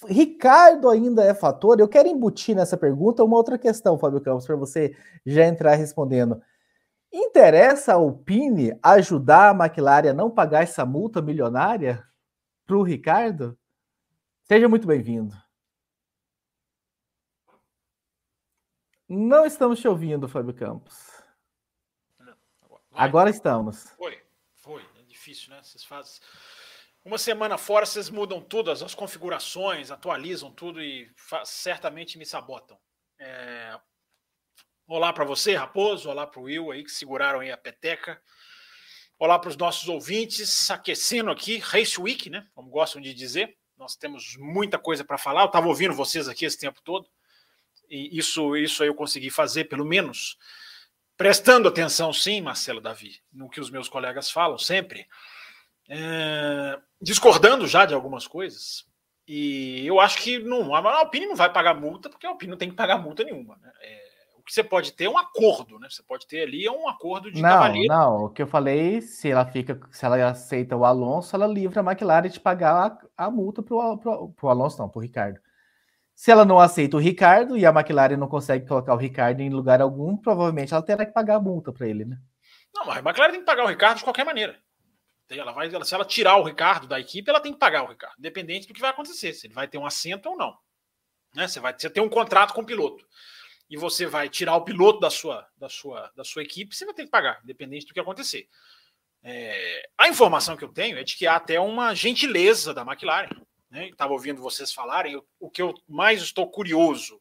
Ricardo 0.07 0.91
ainda 0.91 1.25
é 1.25 1.33
fator? 1.33 1.81
Eu 1.81 1.89
quero 1.89 2.09
embutir 2.09 2.55
nessa 2.55 2.77
pergunta 2.77 3.25
uma 3.25 3.37
outra 3.37 3.57
questão, 3.59 3.99
Fábio 3.99 4.21
Campos, 4.21 4.47
para 4.47 4.57
você 4.57 4.95
já 5.25 5.47
entrar 5.47 5.75
respondendo. 5.75 6.41
Interessa 7.13 7.93
a 7.93 7.95
Alpine 7.97 8.79
ajudar 8.83 9.51
a 9.51 9.65
McLaren 9.65 10.11
a 10.11 10.15
não 10.15 10.31
pagar 10.31 10.63
essa 10.63 10.85
multa 10.85 11.23
milionária 11.23 12.05
para 12.67 12.77
o 12.77 12.83
Ricardo? 12.83 13.57
Seja 14.45 14.69
muito 14.69 14.87
bem-vindo. 14.87 15.35
Não 19.09 19.47
estamos 19.47 19.81
te 19.81 19.89
ouvindo, 19.89 20.29
Fábio 20.29 20.53
Campos. 20.53 21.14
Agora, 22.95 23.29
estamos. 23.29 23.91
Foi, 23.97 24.23
foi. 24.55 24.83
É 25.01 25.03
difícil, 25.03 25.51
né? 25.51 25.61
Vocês 25.63 25.85
fazem. 25.85 26.21
Uma 27.05 27.19
semana 27.19 27.59
fora, 27.59 27.85
vocês 27.85 28.09
mudam 28.09 28.41
tudo, 28.41 28.71
as 28.71 28.95
configurações, 28.95 29.91
atualizam 29.91 30.51
tudo 30.51 30.81
e 30.81 31.11
certamente 31.45 32.17
me 32.17 32.25
sabotam. 32.25 32.79
É... 33.19 33.77
Olá 34.87 35.13
para 35.13 35.25
você, 35.25 35.55
Raposo. 35.55 36.09
Olá 36.09 36.27
para 36.27 36.41
o 36.41 36.45
Will 36.45 36.71
aí 36.71 36.85
que 36.85 36.91
seguraram 36.91 37.41
aí 37.41 37.51
a 37.51 37.57
peteca. 37.57 38.23
Olá 39.19 39.39
para 39.39 39.51
os 39.51 39.57
nossos 39.57 39.89
ouvintes, 39.89 40.71
aquecendo 40.71 41.31
aqui, 41.31 41.59
Race 41.59 42.01
Week, 42.01 42.31
né? 42.31 42.47
Como 42.55 42.71
gostam 42.71 43.03
de 43.03 43.13
dizer. 43.13 43.57
Nós 43.77 43.97
temos 43.97 44.37
muita 44.39 44.79
coisa 44.79 45.05
para 45.05 45.19
falar. 45.19 45.43
Eu 45.43 45.47
estava 45.47 45.67
ouvindo 45.67 45.95
vocês 45.95 46.29
aqui 46.29 46.45
esse 46.45 46.59
tempo 46.59 46.81
todo. 46.83 47.09
E 47.91 48.17
isso, 48.17 48.57
isso 48.57 48.85
eu 48.85 48.95
consegui 48.95 49.31
fazer, 49.31 49.65
pelo 49.65 49.85
menos, 49.85 50.39
prestando 51.17 51.69
atenção, 51.69 52.13
sim, 52.13 52.41
Marcelo 52.41 52.81
Davi, 52.81 53.21
no 53.33 53.49
que 53.49 53.61
os 53.61 53.71
meus 53.71 53.89
colegas 53.89 54.31
falam 54.31 54.59
sempre, 54.59 55.07
é, 55.89 56.79
discordando 57.01 57.67
já 57.67 57.87
de 57.87 57.95
algumas 57.95 58.27
coisas. 58.27 58.85
E 59.27 59.87
eu 59.87 60.01
acho 60.01 60.19
que 60.23 60.39
não, 60.39 60.75
a 60.75 60.99
Alpine 60.99 61.27
não 61.27 61.37
vai 61.37 61.51
pagar 61.51 61.75
multa, 61.75 62.11
porque 62.11 62.27
a 62.27 62.31
Alpine 62.31 62.51
não 62.51 62.59
tem 62.59 62.69
que 62.69 62.77
pagar 62.77 62.99
multa 62.99 63.25
nenhuma. 63.25 63.57
Né? 63.57 63.73
É, 63.81 64.05
que 64.45 64.53
você 64.53 64.63
pode 64.63 64.93
ter 64.93 65.05
é 65.05 65.11
um 65.11 65.17
acordo, 65.17 65.79
né? 65.79 65.89
Você 65.91 66.03
pode 66.03 66.27
ter 66.27 66.43
ali 66.43 66.69
um 66.69 66.89
acordo 66.89 67.33
de 67.33 67.41
não, 67.41 67.49
cavalheiro. 67.49 67.89
Não, 67.89 68.25
o 68.27 68.31
que 68.31 68.43
eu 68.43 68.47
falei, 68.47 69.01
se 69.01 69.31
ela 69.31 69.47
fica, 69.47 69.81
se 69.91 70.05
ela 70.05 70.29
aceita 70.29 70.77
o 70.77 70.85
Alonso, 70.85 71.35
ela 71.35 71.47
livra 71.47 71.81
a 71.81 71.85
McLaren 71.85 72.29
de 72.29 72.39
pagar 72.39 73.01
a, 73.17 73.27
a 73.27 73.31
multa 73.31 73.63
pro, 73.63 73.99
pro 74.37 74.49
Alonso, 74.49 74.79
não, 74.79 74.89
pro 74.89 75.01
Ricardo. 75.01 75.41
Se 76.15 76.31
ela 76.31 76.45
não 76.45 76.61
aceita 76.61 76.97
o 76.97 77.01
Ricardo 77.01 77.57
e 77.57 77.67
a 77.67 77.71
McLaren 77.71 78.17
não 78.17 78.29
consegue 78.29 78.67
colocar 78.67 78.95
o 78.95 78.99
Ricardo 78.99 79.41
em 79.41 79.51
lugar 79.51 79.81
algum, 79.81 80.17
provavelmente 80.17 80.73
ela 80.73 80.83
terá 80.83 81.05
que 81.05 81.13
pagar 81.13 81.37
a 81.37 81.41
multa 81.41 81.73
para 81.73 81.89
ele, 81.89 82.05
né? 82.05 82.17
Não, 82.75 82.87
mas 82.87 82.99
a 82.99 83.01
McLaren 83.01 83.33
tem 83.33 83.41
que 83.41 83.47
pagar 83.47 83.65
o 83.65 83.69
Ricardo 83.69 83.99
de 83.99 84.05
qualquer 84.05 84.25
maneira. 84.25 84.59
Ela 85.29 85.53
vai, 85.53 85.69
se 85.85 85.95
ela 85.95 86.05
tirar 86.05 86.37
o 86.37 86.45
Ricardo 86.45 86.87
da 86.87 87.01
equipe, 87.01 87.29
ela 87.29 87.41
tem 87.41 87.53
que 87.53 87.59
pagar 87.59 87.83
o 87.83 87.89
Ricardo, 87.89 88.17
independente 88.19 88.69
do 88.69 88.75
que 88.75 88.81
vai 88.81 88.91
acontecer, 88.91 89.33
se 89.33 89.47
ele 89.47 89.55
vai 89.55 89.67
ter 89.67 89.79
um 89.79 89.87
assento 89.87 90.29
ou 90.29 90.37
não. 90.37 90.55
Né? 91.35 91.49
Você 91.49 91.61
vai 91.61 91.75
você 91.77 91.91
tem 91.91 92.03
um 92.03 92.09
contrato 92.09 92.53
com 92.53 92.61
o 92.61 92.67
piloto 92.67 93.05
e 93.69 93.77
você 93.77 94.07
vai 94.07 94.29
tirar 94.29 94.55
o 94.57 94.65
piloto 94.65 95.01
da 95.01 95.11
sua, 95.11 95.47
da 95.57 95.69
sua, 95.69 96.13
da 96.15 96.23
sua 96.23 96.43
equipe, 96.43 96.75
você 96.75 96.85
vai 96.85 96.95
ter 96.95 97.05
que 97.05 97.11
pagar, 97.11 97.41
independente 97.43 97.87
do 97.87 97.95
que 97.95 98.01
acontecer. 98.01 98.49
É, 99.23 99.89
a 99.97 100.09
informação 100.09 100.57
que 100.57 100.65
eu 100.65 100.73
tenho 100.73 100.99
é 100.99 101.03
de 101.03 101.17
que 101.17 101.27
há 101.27 101.37
até 101.37 101.59
uma 101.59 101.95
gentileza 101.95 102.75
da 102.75 102.83
McLaren. 102.83 103.31
Né? 103.75 103.89
Estava 103.89 104.13
ouvindo 104.13 104.41
vocês 104.41 104.73
falarem. 104.73 105.21
o 105.41 105.51
que 105.51 105.61
eu 105.61 105.75
mais 105.89 106.23
estou 106.23 106.49
curioso 106.49 107.21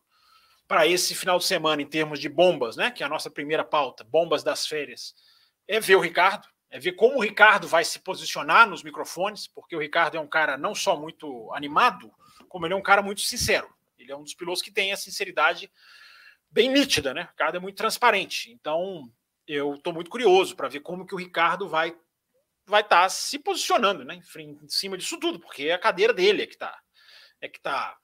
para 0.68 0.86
esse 0.86 1.16
final 1.16 1.40
de 1.40 1.46
semana, 1.46 1.82
em 1.82 1.88
termos 1.88 2.20
de 2.20 2.30
bombas, 2.30 2.78
né? 2.78 2.92
que 2.92 3.02
é 3.02 3.06
a 3.06 3.10
nossa 3.10 3.30
primeira 3.30 3.64
pauta, 3.64 4.04
bombas 4.04 4.44
das 4.44 4.68
férias, 4.68 5.16
é 5.68 5.80
ver 5.80 5.96
o 5.96 6.00
Ricardo, 6.00 6.48
é 6.70 6.80
ver 6.80 6.94
como 6.94 7.18
o 7.18 7.22
Ricardo 7.22 7.68
vai 7.68 7.84
se 7.84 8.00
posicionar 8.00 8.70
nos 8.70 8.84
microfones, 8.84 9.48
porque 9.48 9.76
o 9.76 9.80
Ricardo 9.80 10.16
é 10.16 10.20
um 10.20 10.28
cara 10.28 10.56
não 10.56 10.76
só 10.76 10.96
muito 10.96 11.52
animado, 11.54 12.14
como 12.48 12.68
ele 12.68 12.76
é 12.76 12.78
um 12.78 12.84
cara 12.84 13.02
muito 13.02 13.22
sincero. 13.22 13.68
Ele 13.98 14.12
é 14.12 14.16
um 14.16 14.24
dos 14.24 14.36
pilotos 14.36 14.62
que 14.62 14.72
tem 14.72 14.94
a 14.94 14.98
sinceridade 14.98 15.72
bem 16.52 16.70
nítida, 16.70 17.16
né? 17.16 17.24
O 17.24 17.30
Ricardo 17.30 17.56
é 17.56 17.60
muito 17.60 17.78
transparente. 17.78 18.52
Então, 18.52 19.12
eu 19.48 19.74
estou 19.74 19.92
muito 19.92 20.10
curioso 20.10 20.56
para 20.56 20.68
ver 20.68 20.82
como 20.82 21.06
que 21.06 21.16
o 21.16 21.18
Ricardo 21.18 21.68
vai 21.68 21.96
vai 22.66 22.82
estar 22.82 23.04
tá 23.04 23.10
se 23.10 23.38
posicionando, 23.40 24.04
né, 24.04 24.20
em 24.38 24.70
cima 24.70 24.98
disso 24.98 25.20
tudo, 25.20 25.40
porque 25.40 25.64
é 25.64 25.74
a 25.74 25.80
cadeira 25.80 26.14
dele 26.14 26.44
é 26.44 26.48
que 26.48 26.54
está 26.54 26.80
é 27.42 27.48
que 27.48 27.60
tá 27.60 27.98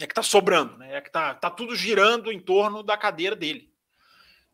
é 0.00 0.06
que 0.06 0.14
tá 0.14 0.22
sobrando, 0.22 0.78
né? 0.78 0.96
É 0.96 1.00
que 1.00 1.10
tá, 1.10 1.34
tá 1.34 1.50
tudo 1.50 1.74
girando 1.74 2.30
em 2.30 2.38
torno 2.38 2.84
da 2.84 2.96
cadeira 2.96 3.34
dele. 3.34 3.68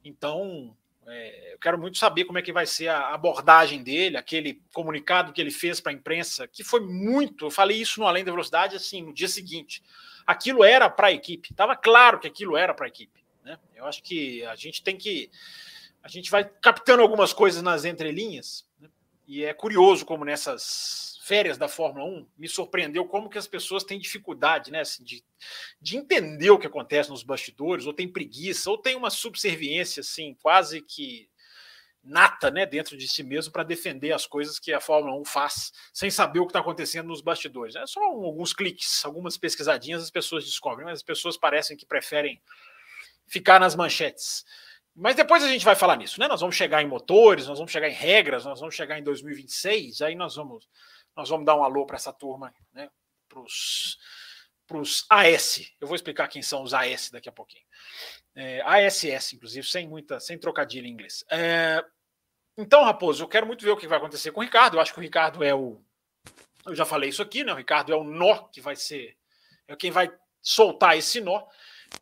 Então, 0.03 0.75
é, 1.07 1.53
eu 1.53 1.59
quero 1.59 1.79
muito 1.79 1.99
saber 1.99 2.25
como 2.25 2.39
é 2.39 2.43
que 2.43 2.51
vai 2.51 2.65
ser 2.65 2.89
a 2.89 3.13
abordagem 3.13 3.83
dele, 3.83 4.17
aquele 4.17 4.63
comunicado 4.73 5.35
que 5.35 5.41
ele 5.43 5.51
fez 5.51 5.83
para 5.83 5.93
a 5.93 5.95
imprensa, 5.95 6.49
que 6.49 6.65
foi 6.65 6.81
muito. 6.81 7.45
Eu 7.45 7.51
falei 7.51 7.77
isso 7.79 8.01
no 8.01 8.07
Além 8.07 8.25
da 8.25 8.31
Velocidade, 8.31 8.75
assim, 8.75 9.03
no 9.03 9.13
dia 9.13 9.29
seguinte 9.29 9.83
aquilo 10.27 10.65
era 10.65 10.89
para 10.89 11.09
a 11.09 11.13
equipe. 11.13 11.51
Estava 11.51 11.77
claro 11.77 12.19
que 12.19 12.27
aquilo 12.27 12.57
era 12.57 12.75
para 12.75 12.87
a 12.87 12.89
equipe. 12.89 13.25
Né? 13.45 13.59
Eu 13.75 13.87
acho 13.87 14.03
que 14.03 14.45
a 14.47 14.55
gente 14.57 14.83
tem 14.83 14.97
que. 14.97 15.31
A 16.03 16.09
gente 16.09 16.31
vai 16.31 16.45
captando 16.45 17.03
algumas 17.03 17.33
coisas 17.33 17.63
nas 17.63 17.85
entrelinhas? 17.85 18.67
E 19.27 19.45
é 19.45 19.55
curioso 19.55 20.05
como 20.05 20.25
nessas 20.25 21.19
férias 21.23 21.57
da 21.57 21.69
Fórmula 21.69 22.05
1 22.05 22.29
me 22.37 22.49
surpreendeu 22.49 23.07
como 23.07 23.31
que 23.31 23.39
as 23.39 23.47
pessoas 23.47 23.83
têm 23.83 23.99
dificuldade 23.99 24.71
né, 24.71 24.81
assim, 24.81 25.03
de, 25.03 25.25
de 25.81 25.97
entender 25.97 26.51
o 26.51 26.59
que 26.59 26.67
acontece 26.67 27.09
nos 27.09 27.23
bastidores, 27.23 27.87
ou 27.87 27.95
tem 27.95 28.07
preguiça, 28.07 28.71
ou 28.71 28.77
tem 28.77 28.95
uma 28.95 29.09
subserviência 29.09 30.03
assim, 30.03 30.37
quase 30.43 30.83
que 30.83 31.29
nata 32.05 32.51
né, 32.51 32.67
dentro 32.67 32.97
de 32.97 33.09
si 33.09 33.23
mesmo 33.23 33.51
para 33.51 33.63
defender 33.63 34.13
as 34.13 34.27
coisas 34.27 34.59
que 34.59 34.73
a 34.73 34.81
Fórmula 34.81 35.19
1 35.19 35.25
faz, 35.25 35.73
sem 35.93 36.11
saber 36.11 36.41
o 36.41 36.47
que 36.47 36.51
está 36.51 36.61
acontecendo 36.61 37.07
nos 37.07 37.23
bastidores. 37.23 37.75
É 37.75 37.87
só 37.87 38.03
alguns 38.03 38.53
cliques, 38.53 39.03
algumas 39.05 39.39
pesquisadinhas 39.39 40.03
as 40.03 40.11
pessoas 40.11 40.45
descobrem, 40.45 40.85
mas 40.85 40.99
as 40.99 41.03
pessoas 41.03 41.39
parecem 41.39 41.77
que 41.77 41.87
preferem 41.87 42.41
ficar 43.27 43.59
nas 43.59 43.75
manchetes. 43.75 44.45
Mas 44.95 45.17
depois 45.17 45.43
a 45.43 45.49
gente 45.49 45.65
vai 45.65 45.75
falar 45.75 45.97
nisso, 45.97 46.21
né? 46.21 46.29
Nós 46.29 46.41
vamos 46.41 46.55
chegar 46.55 46.83
em 46.83 46.87
motores, 46.87 47.49
nós 47.49 47.59
vamos 47.59 47.73
chegar 47.73 47.89
em 47.89 47.95
regras, 47.95 48.45
nós 48.45 48.61
vamos 48.61 48.75
chegar 48.75 48.99
em 48.99 49.03
2026, 49.03 50.03
aí 50.03 50.15
nós 50.15 50.37
vamos, 50.37 50.69
nós 51.17 51.29
vamos 51.29 51.45
dar 51.45 51.57
um 51.57 51.65
alô 51.65 51.85
para 51.85 51.97
essa 51.97 52.13
turma, 52.13 52.55
né? 52.73 52.89
Para 53.29 53.41
os 53.41 55.07
AS. 55.11 55.73
Eu 55.81 55.89
vou 55.89 55.97
explicar 55.97 56.29
quem 56.29 56.43
são 56.43 56.63
os 56.63 56.73
AS 56.73 57.11
daqui 57.11 57.29
a 57.29 57.33
pouquinho. 57.33 57.65
É, 58.37 58.63
ASS, 58.63 59.33
inclusive, 59.33 59.67
sem 59.67 59.89
muita, 59.89 60.21
sem 60.21 60.39
trocadilho 60.39 60.87
em 60.87 60.91
inglês. 60.91 61.25
É, 61.29 61.85
então, 62.57 62.85
Raposo, 62.85 63.25
eu 63.25 63.29
quero 63.29 63.47
muito 63.47 63.65
ver 63.65 63.73
o 63.73 63.77
que 63.77 63.89
vai 63.89 63.99
acontecer 63.99 64.31
com 64.31 64.41
o 64.41 64.45
Ricardo. 64.45 64.77
Eu 64.77 64.81
acho 64.81 64.93
que 64.93 64.99
o 64.99 65.03
Ricardo 65.03 65.43
é 65.43 65.55
o. 65.55 65.81
Eu 66.65 66.75
já 66.75 66.85
falei 66.85 67.11
isso 67.11 67.21
aqui, 67.21 67.43
né? 67.43 67.53
O 67.53 67.57
Ricardo 67.57 67.93
é 67.93 67.97
o 67.97 68.05
nó 68.05 68.45
que 68.49 68.61
vai 68.61 68.77
ser. 68.77 69.17
É 69.67 69.75
quem 69.75 69.91
vai 69.91 70.13
soltar 70.41 70.97
esse 70.97 71.21
nó. 71.21 71.45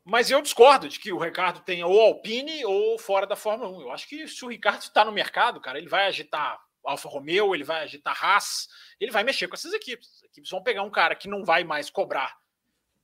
Mas 0.04 0.30
eu 0.30 0.42
discordo 0.42 0.88
de 0.88 0.98
que 0.98 1.12
o 1.12 1.18
Ricardo 1.18 1.60
tenha 1.60 1.86
ou 1.86 2.00
Alpine 2.00 2.64
ou 2.64 2.98
fora 2.98 3.26
da 3.26 3.36
Fórmula 3.36 3.70
1. 3.70 3.80
Eu 3.82 3.92
acho 3.92 4.08
que 4.08 4.26
se 4.26 4.44
o 4.44 4.48
Ricardo 4.48 4.82
está 4.82 5.04
no 5.04 5.12
mercado, 5.12 5.60
cara, 5.60 5.78
ele 5.78 5.88
vai 5.88 6.06
agitar 6.06 6.60
Alfa 6.84 7.08
Romeo, 7.08 7.54
ele 7.54 7.64
vai 7.64 7.82
agitar 7.82 8.24
Haas, 8.24 8.68
ele 8.98 9.12
vai 9.12 9.22
mexer 9.22 9.46
com 9.46 9.54
essas 9.54 9.72
equipes. 9.72 10.08
As 10.16 10.22
equipes 10.24 10.50
vão 10.50 10.62
pegar 10.62 10.82
um 10.82 10.90
cara 10.90 11.14
que 11.14 11.28
não 11.28 11.44
vai 11.44 11.62
mais 11.62 11.88
cobrar 11.88 12.36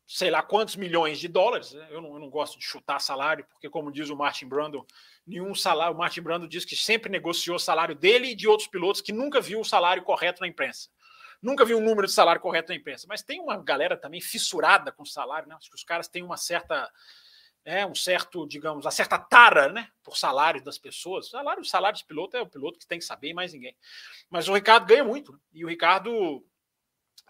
sei 0.09 0.31
lá 0.31 0.43
quantos 0.43 0.75
milhões 0.75 1.21
de 1.21 1.29
dólares. 1.29 1.75
Né? 1.75 1.87
Eu, 1.91 2.01
não, 2.01 2.15
eu 2.15 2.19
não 2.19 2.31
gosto 2.31 2.59
de 2.59 2.65
chutar 2.65 2.99
salário, 2.99 3.45
porque, 3.45 3.69
como 3.69 3.93
diz 3.93 4.09
o 4.09 4.17
Martin 4.17 4.47
Brando, 4.47 4.87
nenhum 5.27 5.55
salário. 5.55 5.95
O 5.95 5.99
Martin 5.99 6.23
Brando 6.23 6.49
diz 6.49 6.65
que 6.65 6.75
sempre 6.75 7.13
negociou 7.13 7.57
o 7.57 7.61
salário 7.61 7.95
dele 7.95 8.29
e 8.29 8.35
de 8.35 8.49
outros 8.49 8.69
pilotos 8.69 9.03
que 9.03 9.13
nunca 9.13 9.39
viu 9.39 9.61
o 9.61 9.65
salário 9.65 10.03
correto 10.03 10.41
na 10.41 10.49
imprensa. 10.49 10.89
Nunca 11.41 11.65
viu 11.65 11.79
o 11.79 11.81
número 11.81 12.07
de 12.07 12.13
salário 12.13 12.41
correto 12.41 12.71
na 12.71 12.77
imprensa. 12.77 13.07
Mas 13.09 13.23
tem 13.23 13.41
uma 13.41 13.57
galera 13.57 13.97
também 13.97 14.21
fissurada 14.21 14.91
com 14.91 15.05
salário, 15.05 15.49
né? 15.49 15.55
Acho 15.55 15.71
que 15.71 15.77
os 15.77 15.85
caras 15.85 16.09
têm 16.09 16.23
uma 16.23 16.37
certa. 16.37 16.91
É, 17.65 17.85
um 17.85 17.95
certo, 17.95 18.47
digamos, 18.47 18.87
uma 18.87 18.91
certa 18.91 19.19
tara 19.19 19.71
né, 19.71 19.91
por 20.03 20.17
salário 20.17 20.63
das 20.65 20.79
pessoas. 20.79 21.29
Salário, 21.29 21.63
salário 21.65 21.99
de 21.99 22.05
piloto 22.05 22.35
é 22.35 22.41
o 22.41 22.47
piloto 22.47 22.79
que 22.79 22.87
tem 22.87 22.99
que 22.99 23.05
saber, 23.05 23.35
mais 23.35 23.53
ninguém. 23.53 23.77
Mas 24.31 24.49
o 24.49 24.55
Ricardo 24.55 24.87
ganha 24.87 25.05
muito. 25.05 25.33
Né? 25.33 25.39
E 25.53 25.65
o 25.67 25.69
Ricardo 25.69 26.43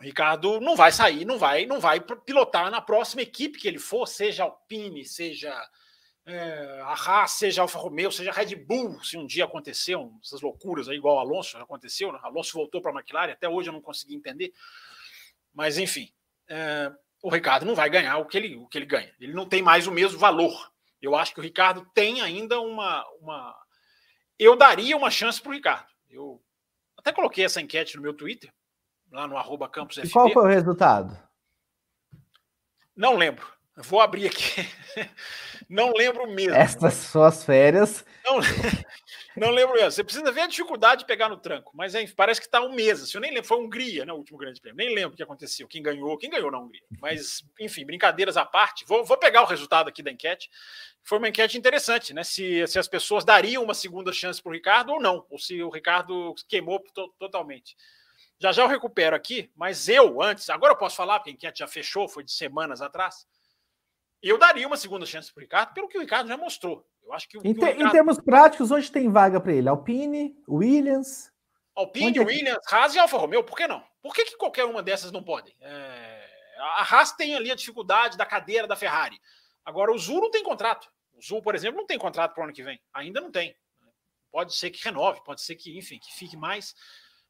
o 0.01 0.05
Ricardo 0.05 0.61
não 0.61 0.77
vai 0.77 0.93
sair, 0.93 1.25
não 1.25 1.39
vai, 1.39 1.67
não 1.67 1.81
vai 1.81 2.01
pilotar 2.01 2.71
na 2.71 2.81
próxima 2.81 3.23
equipe 3.23 3.59
que 3.59 3.67
ele 3.67 3.81
for, 3.81 4.07
seja 4.07 4.45
Alpine, 4.45 5.05
seja 5.05 5.53
é, 6.29 6.81
a 6.83 6.93
Haas, 6.93 7.33
seja 7.33 7.63
Alfa 7.63 7.79
Romeo, 7.79 8.13
seja 8.13 8.31
Red 8.31 8.55
Bull, 8.55 9.03
se 9.03 9.17
um 9.17 9.27
dia 9.27 9.47
aconteceu, 9.47 10.13
essas 10.23 10.43
loucuras 10.43 10.87
aí, 10.87 10.97
igual 10.97 11.17
o 11.17 11.19
Alonso 11.19 11.57
aconteceu, 11.57 12.13
né? 12.13 12.19
Alonso 12.23 12.53
voltou 12.53 12.83
para 12.83 12.91
a 12.91 12.95
McLaren, 12.95 13.33
até 13.33 13.49
hoje 13.49 13.71
eu 13.71 13.73
não 13.73 13.81
consegui 13.81 14.15
entender. 14.15 14.53
Mas, 15.55 15.79
enfim, 15.79 16.13
é, 16.47 16.93
o 17.23 17.31
Ricardo 17.31 17.65
não 17.65 17.75
vai 17.75 17.89
ganhar 17.89 18.19
o 18.19 18.27
que, 18.27 18.37
ele, 18.37 18.57
o 18.57 18.67
que 18.67 18.77
ele 18.77 18.85
ganha. 18.85 19.11
Ele 19.19 19.33
não 19.33 19.49
tem 19.49 19.63
mais 19.63 19.87
o 19.87 19.93
mesmo 19.93 20.19
valor. 20.19 20.71
Eu 21.01 21.17
acho 21.17 21.33
que 21.33 21.41
o 21.41 21.43
Ricardo 21.43 21.89
tem 21.95 22.21
ainda 22.21 22.61
uma. 22.61 23.07
uma... 23.21 23.57
Eu 24.39 24.55
daria 24.55 24.97
uma 24.97 25.11
chance 25.11 25.41
para 25.41 25.51
o 25.51 25.55
Ricardo. 25.55 25.89
Eu 26.11 26.43
até 26.97 27.11
coloquei 27.11 27.45
essa 27.45 27.61
enquete 27.61 27.97
no 27.97 28.03
meu 28.03 28.13
Twitter, 28.13 28.53
lá 29.11 29.27
no 29.27 29.37
arroba 29.37 29.69
Campos 29.69 29.97
E 29.97 30.11
qual 30.11 30.31
foi 30.31 30.45
o 30.45 30.49
resultado? 30.49 31.17
Não 32.95 33.17
lembro. 33.17 33.47
Vou 33.85 34.01
abrir 34.01 34.27
aqui. 34.27 34.69
Não 35.69 35.93
lembro 35.93 36.27
mesmo. 36.27 36.55
Estas 36.55 36.95
suas 36.95 37.45
férias. 37.45 38.05
Não, 38.25 38.39
não 39.37 39.51
lembro 39.51 39.75
mesmo. 39.75 39.91
Você 39.91 40.03
precisa 40.03 40.33
ver 40.33 40.43
a 40.43 40.47
dificuldade 40.47 41.01
de 41.01 41.07
pegar 41.07 41.29
no 41.29 41.37
tranco. 41.37 41.73
Mas 41.75 41.95
hein, 41.95 42.11
parece 42.17 42.41
que 42.41 42.47
está 42.47 42.63
um 42.63 42.73
mês. 42.73 43.03
Assim, 43.03 43.19
eu 43.19 43.21
nem 43.21 43.31
lembro. 43.31 43.47
Foi 43.47 43.59
a 43.59 43.61
Hungria, 43.61 44.07
né? 44.07 44.13
O 44.13 44.17
último 44.17 44.39
grande 44.39 44.61
prêmio. 44.63 44.79
Nem 44.79 44.95
lembro 44.95 45.13
o 45.13 45.17
que 45.17 45.23
aconteceu. 45.23 45.69
Quem 45.69 45.83
ganhou. 45.83 46.17
Quem 46.17 46.31
ganhou 46.31 46.51
na 46.51 46.59
Hungria. 46.59 46.81
Mas, 47.03 47.45
enfim, 47.61 47.85
brincadeiras 47.85 48.39
à 48.39 48.47
parte. 48.47 48.87
Vou, 48.87 49.05
vou 49.05 49.19
pegar 49.19 49.43
o 49.43 49.47
resultado 49.47 49.89
aqui 49.89 50.03
da 50.03 50.11
enquete. 50.11 50.49
Foi 51.05 51.19
uma 51.19 51.29
enquete 51.29 51.59
interessante, 51.59 52.15
né? 52.15 52.25
Se, 52.25 52.67
se 52.67 52.79
as 52.79 52.89
pessoas 52.89 53.25
dariam 53.25 53.63
uma 53.63 53.75
segunda 53.75 54.11
chance 54.11 54.43
para 54.43 54.51
o 54.51 54.55
Ricardo 54.55 54.93
ou 54.93 55.01
não. 55.01 55.27
Ou 55.29 55.39
se 55.39 55.63
o 55.63 55.69
Ricardo 55.69 56.35
queimou 56.49 56.81
to 56.95 57.13
totalmente. 57.19 57.77
Já 58.41 58.53
já 58.53 58.63
eu 58.63 58.69
recupero 58.69 59.17
aqui, 59.17 59.51
mas 59.55 59.89
eu 59.89 60.23
antes, 60.23 60.49
agora 60.49 60.73
eu 60.73 60.79
posso 60.79 60.97
falar, 60.97 61.19
porque 61.19 61.31
a 61.31 61.33
enquete 61.33 61.59
já 61.59 61.67
fechou, 61.67 62.09
foi 62.09 62.23
de 62.23 62.31
semanas 62.31 62.81
atrás. 62.81 63.27
Eu 64.23 64.39
daria 64.39 64.67
uma 64.67 64.77
segunda 64.77 65.07
chance 65.07 65.33
para 65.33 65.41
o 65.41 65.43
Ricardo, 65.43 65.75
pelo 65.75 65.89
que 65.89 65.97
o 65.97 66.01
Ricardo 66.01 66.29
já 66.29 66.37
mostrou. 66.37 66.87
Eu 67.03 67.13
acho 67.13 67.29
que, 67.29 67.39
em, 67.39 67.55
te, 67.55 67.61
Ricardo... 67.61 67.81
em, 67.81 67.91
termos 67.91 68.19
práticos, 68.19 68.71
onde 68.71 68.91
tem 68.91 69.11
vaga 69.11 69.41
para 69.41 69.53
ele? 69.53 69.69
Alpine, 69.69 70.37
Williams? 70.49 71.33
Alpine, 71.75 72.19
é 72.19 72.23
Williams, 72.23 72.67
que... 72.67 72.75
Haas 72.75 72.95
e 72.95 72.99
Alfa 72.99 73.17
Romeo, 73.17 73.45
por 73.45 73.57
que 73.57 73.67
não? 73.69 73.83
Por 74.03 74.13
que, 74.13 74.25
que 74.25 74.37
qualquer 74.37 74.65
uma 74.65 74.83
dessas 74.83 75.13
não 75.13 75.23
podem? 75.23 75.55
É... 75.61 76.29
A 76.59 76.83
Haas 76.83 77.13
tem 77.13 77.37
ali 77.37 77.53
a 77.53 77.55
dificuldade 77.55 78.17
da 78.17 78.27
cadeira 78.27 78.67
da 78.67 78.75
Ferrari. 78.75 79.21
Agora, 79.65 79.93
o 79.93 79.99
Zul 79.99 80.21
não 80.21 80.31
tem 80.31 80.43
contrato. 80.43 80.91
O 81.15 81.23
Zul, 81.23 81.41
por 81.41 81.55
exemplo, 81.55 81.79
não 81.79 81.87
tem 81.87 81.99
contrato 81.99 82.35
para 82.35 82.41
o 82.41 82.45
ano 82.45 82.53
que 82.53 82.63
vem. 82.63 82.81
Ainda 82.93 83.21
não 83.21 83.31
tem. 83.31 83.55
Pode 84.31 84.55
ser 84.55 84.71
que 84.71 84.83
renove, 84.85 85.23
pode 85.25 85.41
ser 85.41 85.55
que, 85.55 85.79
enfim, 85.79 85.99
que 85.99 86.13
fique 86.15 86.37
mais. 86.37 86.75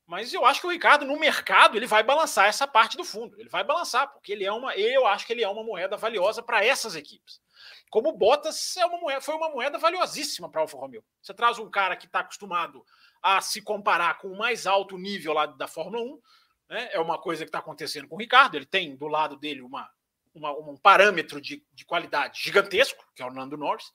Mas 0.08 0.32
eu 0.32 0.42
acho 0.46 0.62
que 0.62 0.66
o 0.66 0.70
Ricardo, 0.70 1.04
no 1.04 1.20
mercado, 1.20 1.76
ele 1.76 1.86
vai 1.86 2.02
balançar 2.02 2.46
essa 2.46 2.66
parte 2.66 2.96
do 2.96 3.04
fundo. 3.04 3.38
Ele 3.38 3.50
vai 3.50 3.62
balançar, 3.62 4.10
porque 4.10 4.32
ele 4.32 4.42
é 4.42 4.50
uma. 4.50 4.74
Eu 4.74 5.06
acho 5.06 5.26
que 5.26 5.34
ele 5.34 5.44
é 5.44 5.48
uma 5.48 5.62
moeda 5.62 5.98
valiosa 5.98 6.42
para 6.42 6.64
essas 6.64 6.96
equipes. 6.96 7.42
Como 7.90 8.08
o 8.08 8.16
Bottas 8.16 8.74
é 8.78 8.86
uma 8.86 8.98
moeda, 8.98 9.20
foi 9.20 9.34
uma 9.34 9.50
moeda 9.50 9.76
valiosíssima 9.76 10.48
para 10.48 10.62
Alfa 10.62 10.78
Romeo. 10.78 11.04
Você 11.20 11.34
traz 11.34 11.58
um 11.58 11.68
cara 11.68 11.94
que 11.94 12.06
está 12.06 12.20
acostumado 12.20 12.82
a 13.22 13.42
se 13.42 13.60
comparar 13.60 14.16
com 14.16 14.28
o 14.28 14.38
mais 14.38 14.66
alto 14.66 14.96
nível 14.96 15.34
lá 15.34 15.44
da 15.44 15.68
Fórmula 15.68 16.02
1. 16.02 16.22
Né? 16.70 16.88
É 16.92 16.98
uma 16.98 17.18
coisa 17.18 17.44
que 17.44 17.50
está 17.50 17.58
acontecendo 17.58 18.08
com 18.08 18.16
o 18.16 18.18
Ricardo. 18.18 18.54
Ele 18.54 18.64
tem 18.64 18.96
do 18.96 19.08
lado 19.08 19.36
dele 19.36 19.60
uma, 19.60 19.90
uma 20.34 20.52
um 20.52 20.76
parâmetro 20.78 21.38
de, 21.38 21.62
de 21.70 21.84
qualidade 21.84 22.42
gigantesco, 22.42 23.04
que 23.14 23.22
é 23.22 23.26
o 23.26 23.30
Nando 23.30 23.58
Norris. 23.58 23.92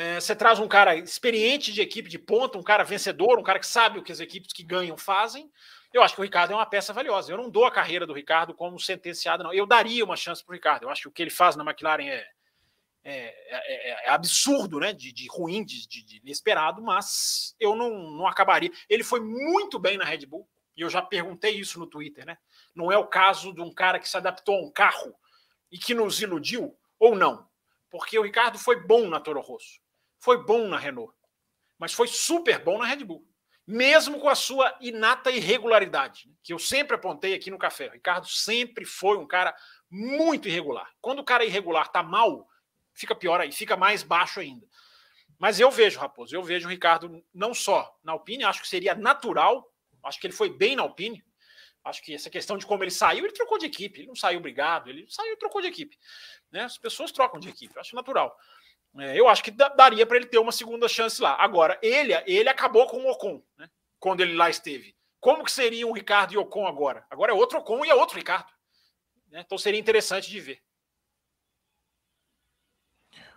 É, 0.00 0.20
você 0.20 0.36
traz 0.36 0.60
um 0.60 0.68
cara 0.68 0.94
experiente 0.94 1.72
de 1.72 1.80
equipe 1.80 2.08
de 2.08 2.20
ponta, 2.20 2.56
um 2.56 2.62
cara 2.62 2.84
vencedor, 2.84 3.36
um 3.36 3.42
cara 3.42 3.58
que 3.58 3.66
sabe 3.66 3.98
o 3.98 4.02
que 4.04 4.12
as 4.12 4.20
equipes 4.20 4.52
que 4.52 4.62
ganham 4.62 4.96
fazem. 4.96 5.50
Eu 5.92 6.04
acho 6.04 6.14
que 6.14 6.20
o 6.20 6.22
Ricardo 6.22 6.52
é 6.52 6.54
uma 6.54 6.64
peça 6.64 6.92
valiosa. 6.92 7.32
Eu 7.32 7.36
não 7.36 7.50
dou 7.50 7.64
a 7.64 7.70
carreira 7.72 8.06
do 8.06 8.12
Ricardo 8.12 8.54
como 8.54 8.78
sentenciada, 8.78 9.42
não. 9.42 9.52
Eu 9.52 9.66
daria 9.66 10.04
uma 10.04 10.14
chance 10.14 10.44
para 10.44 10.52
o 10.52 10.54
Ricardo. 10.54 10.84
Eu 10.84 10.90
acho 10.90 11.02
que 11.02 11.08
o 11.08 11.10
que 11.10 11.20
ele 11.20 11.32
faz 11.32 11.56
na 11.56 11.64
McLaren 11.64 12.06
é, 12.06 12.28
é, 13.02 13.34
é, 13.50 14.06
é 14.06 14.10
absurdo, 14.10 14.78
né? 14.78 14.92
De, 14.92 15.12
de 15.12 15.26
ruim, 15.28 15.64
de, 15.64 15.88
de, 15.88 16.04
de, 16.04 16.18
inesperado, 16.18 16.80
mas 16.80 17.56
eu 17.58 17.74
não, 17.74 17.90
não 18.12 18.28
acabaria. 18.28 18.70
Ele 18.88 19.02
foi 19.02 19.18
muito 19.18 19.80
bem 19.80 19.98
na 19.98 20.04
Red 20.04 20.26
Bull, 20.26 20.48
e 20.76 20.80
eu 20.80 20.88
já 20.88 21.02
perguntei 21.02 21.58
isso 21.58 21.76
no 21.76 21.88
Twitter, 21.88 22.24
né? 22.24 22.38
Não 22.72 22.92
é 22.92 22.96
o 22.96 23.08
caso 23.08 23.52
de 23.52 23.60
um 23.60 23.74
cara 23.74 23.98
que 23.98 24.08
se 24.08 24.16
adaptou 24.16 24.60
a 24.60 24.62
um 24.62 24.70
carro 24.70 25.12
e 25.72 25.76
que 25.76 25.92
nos 25.92 26.22
iludiu, 26.22 26.78
ou 27.00 27.16
não? 27.16 27.48
Porque 27.90 28.16
o 28.16 28.22
Ricardo 28.22 28.60
foi 28.60 28.80
bom 28.86 29.08
na 29.08 29.18
Toro 29.18 29.40
Rosso. 29.40 29.87
Foi 30.18 30.44
bom 30.44 30.68
na 30.68 30.78
Renault, 30.78 31.12
mas 31.78 31.92
foi 31.92 32.08
super 32.08 32.62
bom 32.62 32.78
na 32.78 32.86
Red 32.86 33.04
Bull, 33.04 33.26
mesmo 33.66 34.18
com 34.18 34.28
a 34.28 34.34
sua 34.34 34.76
inata 34.80 35.30
irregularidade, 35.30 36.30
que 36.42 36.52
eu 36.52 36.58
sempre 36.58 36.96
apontei 36.96 37.34
aqui 37.34 37.50
no 37.50 37.58
café. 37.58 37.88
O 37.88 37.92
Ricardo 37.92 38.26
sempre 38.26 38.84
foi 38.84 39.16
um 39.16 39.26
cara 39.26 39.54
muito 39.90 40.48
irregular. 40.48 40.90
Quando 41.00 41.20
o 41.20 41.24
cara 41.24 41.44
irregular 41.44 41.88
tá 41.88 42.02
mal, 42.02 42.48
fica 42.92 43.14
pior 43.14 43.40
aí, 43.40 43.52
fica 43.52 43.76
mais 43.76 44.02
baixo 44.02 44.40
ainda. 44.40 44.66
Mas 45.38 45.60
eu 45.60 45.70
vejo, 45.70 46.00
Raposo, 46.00 46.34
eu 46.34 46.42
vejo 46.42 46.66
o 46.66 46.70
Ricardo 46.70 47.24
não 47.32 47.54
só 47.54 47.96
na 48.02 48.12
Alpine, 48.12 48.44
acho 48.44 48.60
que 48.60 48.68
seria 48.68 48.94
natural, 48.94 49.72
acho 50.02 50.20
que 50.20 50.26
ele 50.26 50.34
foi 50.34 50.50
bem 50.50 50.74
na 50.74 50.82
Alpine. 50.82 51.24
Acho 51.84 52.02
que 52.02 52.12
essa 52.12 52.28
questão 52.28 52.58
de 52.58 52.66
como 52.66 52.82
ele 52.82 52.90
saiu, 52.90 53.24
ele 53.24 53.32
trocou 53.32 53.56
de 53.56 53.66
equipe, 53.66 54.00
ele 54.00 54.08
não 54.08 54.16
saiu 54.16 54.40
obrigado, 54.40 54.90
ele 54.90 55.06
saiu 55.08 55.32
e 55.32 55.36
trocou 55.36 55.60
de 55.60 55.68
equipe. 55.68 55.96
Né? 56.50 56.62
As 56.62 56.76
pessoas 56.76 57.12
trocam 57.12 57.38
de 57.38 57.48
equipe, 57.48 57.78
acho 57.78 57.94
natural. 57.94 58.36
É, 58.96 59.18
eu 59.18 59.28
acho 59.28 59.44
que 59.44 59.50
daria 59.50 60.06
para 60.06 60.16
ele 60.16 60.26
ter 60.26 60.38
uma 60.38 60.52
segunda 60.52 60.88
chance 60.88 61.20
lá. 61.20 61.36
Agora, 61.38 61.78
ele, 61.82 62.12
ele 62.26 62.48
acabou 62.48 62.86
com 62.86 62.98
o 62.98 63.10
Ocon, 63.10 63.42
né? 63.56 63.68
Quando 64.00 64.20
ele 64.20 64.34
lá 64.34 64.48
esteve. 64.48 64.94
Como 65.20 65.44
que 65.44 65.52
seria 65.52 65.86
um 65.86 65.92
Ricardo 65.92 66.32
e 66.32 66.36
Ocon 66.36 66.66
agora? 66.66 67.04
Agora 67.10 67.32
é 67.32 67.34
outro 67.34 67.58
Ocon 67.58 67.84
e 67.84 67.90
é 67.90 67.94
outro 67.94 68.16
Ricardo. 68.16 68.50
Né? 69.30 69.42
Então 69.44 69.58
seria 69.58 69.80
interessante 69.80 70.30
de 70.30 70.40
ver. 70.40 70.58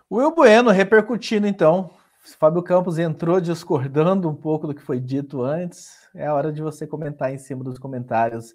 O 0.08 0.16
Will 0.16 0.30
Bueno 0.30 0.70
repercutindo, 0.70 1.46
então. 1.46 1.94
Fábio 2.38 2.62
Campos 2.62 2.98
entrou 2.98 3.40
discordando 3.40 4.28
um 4.28 4.34
pouco 4.34 4.66
do 4.66 4.74
que 4.74 4.82
foi 4.82 5.00
dito 5.00 5.42
antes. 5.42 6.08
É 6.14 6.26
a 6.26 6.34
hora 6.34 6.52
de 6.52 6.62
você 6.62 6.86
comentar 6.86 7.32
em 7.32 7.38
cima 7.38 7.64
dos 7.64 7.78
comentários 7.78 8.54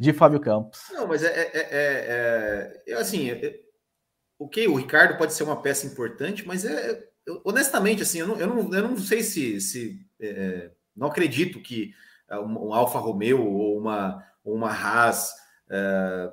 de 0.00 0.12
Fábio 0.12 0.40
Campos. 0.40 0.80
Não, 0.90 1.06
mas 1.06 1.22
é, 1.22 1.28
é, 1.28 1.52
é, 1.54 2.82
é 2.88 2.94
assim, 2.94 3.30
ok, 4.38 4.68
o 4.68 4.76
Ricardo 4.76 5.18
pode 5.18 5.32
ser 5.34 5.42
uma 5.42 5.60
peça 5.60 5.86
importante, 5.86 6.46
mas 6.46 6.64
é, 6.64 7.08
eu, 7.26 7.40
honestamente, 7.44 8.02
assim, 8.02 8.20
eu 8.20 8.28
não, 8.28 8.40
eu 8.40 8.46
não, 8.46 8.74
eu 8.74 8.88
não 8.88 8.96
sei 8.96 9.22
se, 9.22 9.60
se 9.60 10.00
é, 10.20 10.70
não 10.96 11.08
acredito 11.08 11.60
que 11.60 11.92
é, 12.28 12.38
um, 12.38 12.68
um 12.68 12.74
Alfa 12.74 12.98
Romeo 12.98 13.44
ou 13.44 13.78
uma, 13.78 14.24
uma 14.44 14.70
Haas. 14.70 15.32
É, 15.68 16.32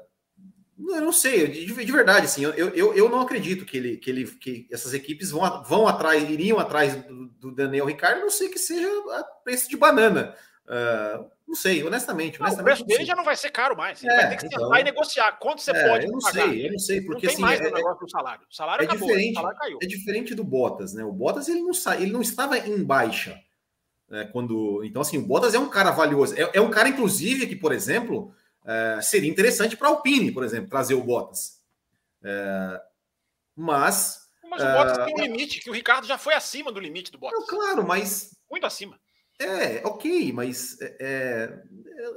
eu 0.77 1.01
não 1.01 1.13
sei, 1.13 1.47
de, 1.47 1.65
de 1.65 1.91
verdade, 1.91 2.25
assim, 2.25 2.43
eu, 2.43 2.51
eu, 2.53 2.93
eu 2.93 3.09
não 3.09 3.21
acredito 3.21 3.65
que, 3.65 3.77
ele, 3.77 3.97
que, 3.97 4.09
ele, 4.09 4.25
que 4.25 4.67
essas 4.69 4.93
equipes 4.93 5.31
vão, 5.31 5.63
vão 5.63 5.87
atrás, 5.87 6.29
iriam 6.29 6.59
atrás 6.59 6.95
do, 7.05 7.27
do 7.27 7.51
Daniel 7.55 7.85
Ricardo, 7.85 8.19
não 8.19 8.29
sei 8.29 8.49
que 8.49 8.59
seja 8.59 8.87
a 8.87 9.23
preço 9.43 9.69
de 9.69 9.77
banana. 9.77 10.35
Uh, 10.65 11.31
não 11.47 11.55
sei, 11.55 11.83
honestamente. 11.83 12.39
Não, 12.39 12.47
honestamente 12.47 12.81
o 12.81 12.85
preço 12.85 12.85
dele 12.85 13.05
já 13.05 13.15
não 13.15 13.23
vai 13.23 13.35
ser 13.35 13.51
caro 13.51 13.77
mais. 13.77 14.03
Ele 14.03 14.11
é, 14.11 14.15
vai 14.15 14.29
ter 14.29 14.37
que 14.37 14.45
então, 14.47 14.63
sentar 14.63 14.81
e 14.81 14.83
negociar. 14.83 15.31
Quanto 15.33 15.61
você 15.61 15.71
é, 15.71 15.87
pode 15.87 16.05
eu 16.05 16.11
não 16.11 16.19
pagar? 16.19 16.47
sei, 16.47 16.67
eu 16.67 16.71
não 16.71 16.79
sei, 16.79 17.01
porque 17.01 17.13
não 17.13 17.19
tem 17.19 17.29
assim, 17.29 17.41
mais 17.41 17.61
é, 17.61 17.71
negócio 17.71 18.05
do 18.05 18.09
salário. 18.09 18.47
O 18.49 18.55
salário 18.55 18.81
é 18.81 18.85
acabou, 18.85 19.07
diferente, 19.07 19.31
o 19.31 19.35
salário 19.35 19.59
caiu. 19.59 19.79
É 19.81 19.85
diferente 19.85 20.35
do 20.35 20.43
Bottas, 20.43 20.93
né? 20.93 21.03
O 21.03 21.11
Bottas 21.11 21.47
ele 21.47 21.61
não, 21.61 21.73
sa... 21.73 21.95
ele 21.95 22.11
não 22.11 22.21
estava 22.21 22.57
em 22.57 22.83
baixa. 22.83 23.39
Né? 24.09 24.25
Quando... 24.31 24.83
Então, 24.83 25.01
assim, 25.01 25.19
o 25.19 25.25
Bottas 25.25 25.53
é 25.53 25.59
um 25.59 25.69
cara 25.69 25.91
valioso. 25.91 26.33
É, 26.35 26.49
é 26.53 26.61
um 26.61 26.71
cara, 26.71 26.89
inclusive, 26.89 27.45
que, 27.45 27.55
por 27.55 27.71
exemplo, 27.71 28.33
é, 28.65 28.99
seria 29.01 29.29
interessante 29.29 29.77
para 29.77 29.87
a 29.87 29.91
Alpine, 29.91 30.31
por 30.31 30.43
exemplo, 30.43 30.69
trazer 30.69 30.95
o 30.95 31.03
Bottas. 31.03 31.61
É, 32.23 32.81
mas. 33.55 34.25
Mas 34.49 34.63
o 34.63 34.65
Bottas 34.65 35.05
tem 35.05 35.13
um 35.15 35.21
limite, 35.21 35.59
que 35.59 35.69
o 35.69 35.73
Ricardo 35.73 36.07
já 36.07 36.17
foi 36.17 36.33
acima 36.33 36.71
do 36.71 36.79
limite 36.79 37.11
do 37.11 37.19
Bottas. 37.19 37.39
Não, 37.39 37.45
claro, 37.45 37.87
mas. 37.87 38.31
Muito 38.49 38.65
acima. 38.65 38.99
É, 39.39 39.81
ok, 39.85 40.31
mas 40.31 40.79
é, 40.81 40.95
é 40.99 41.59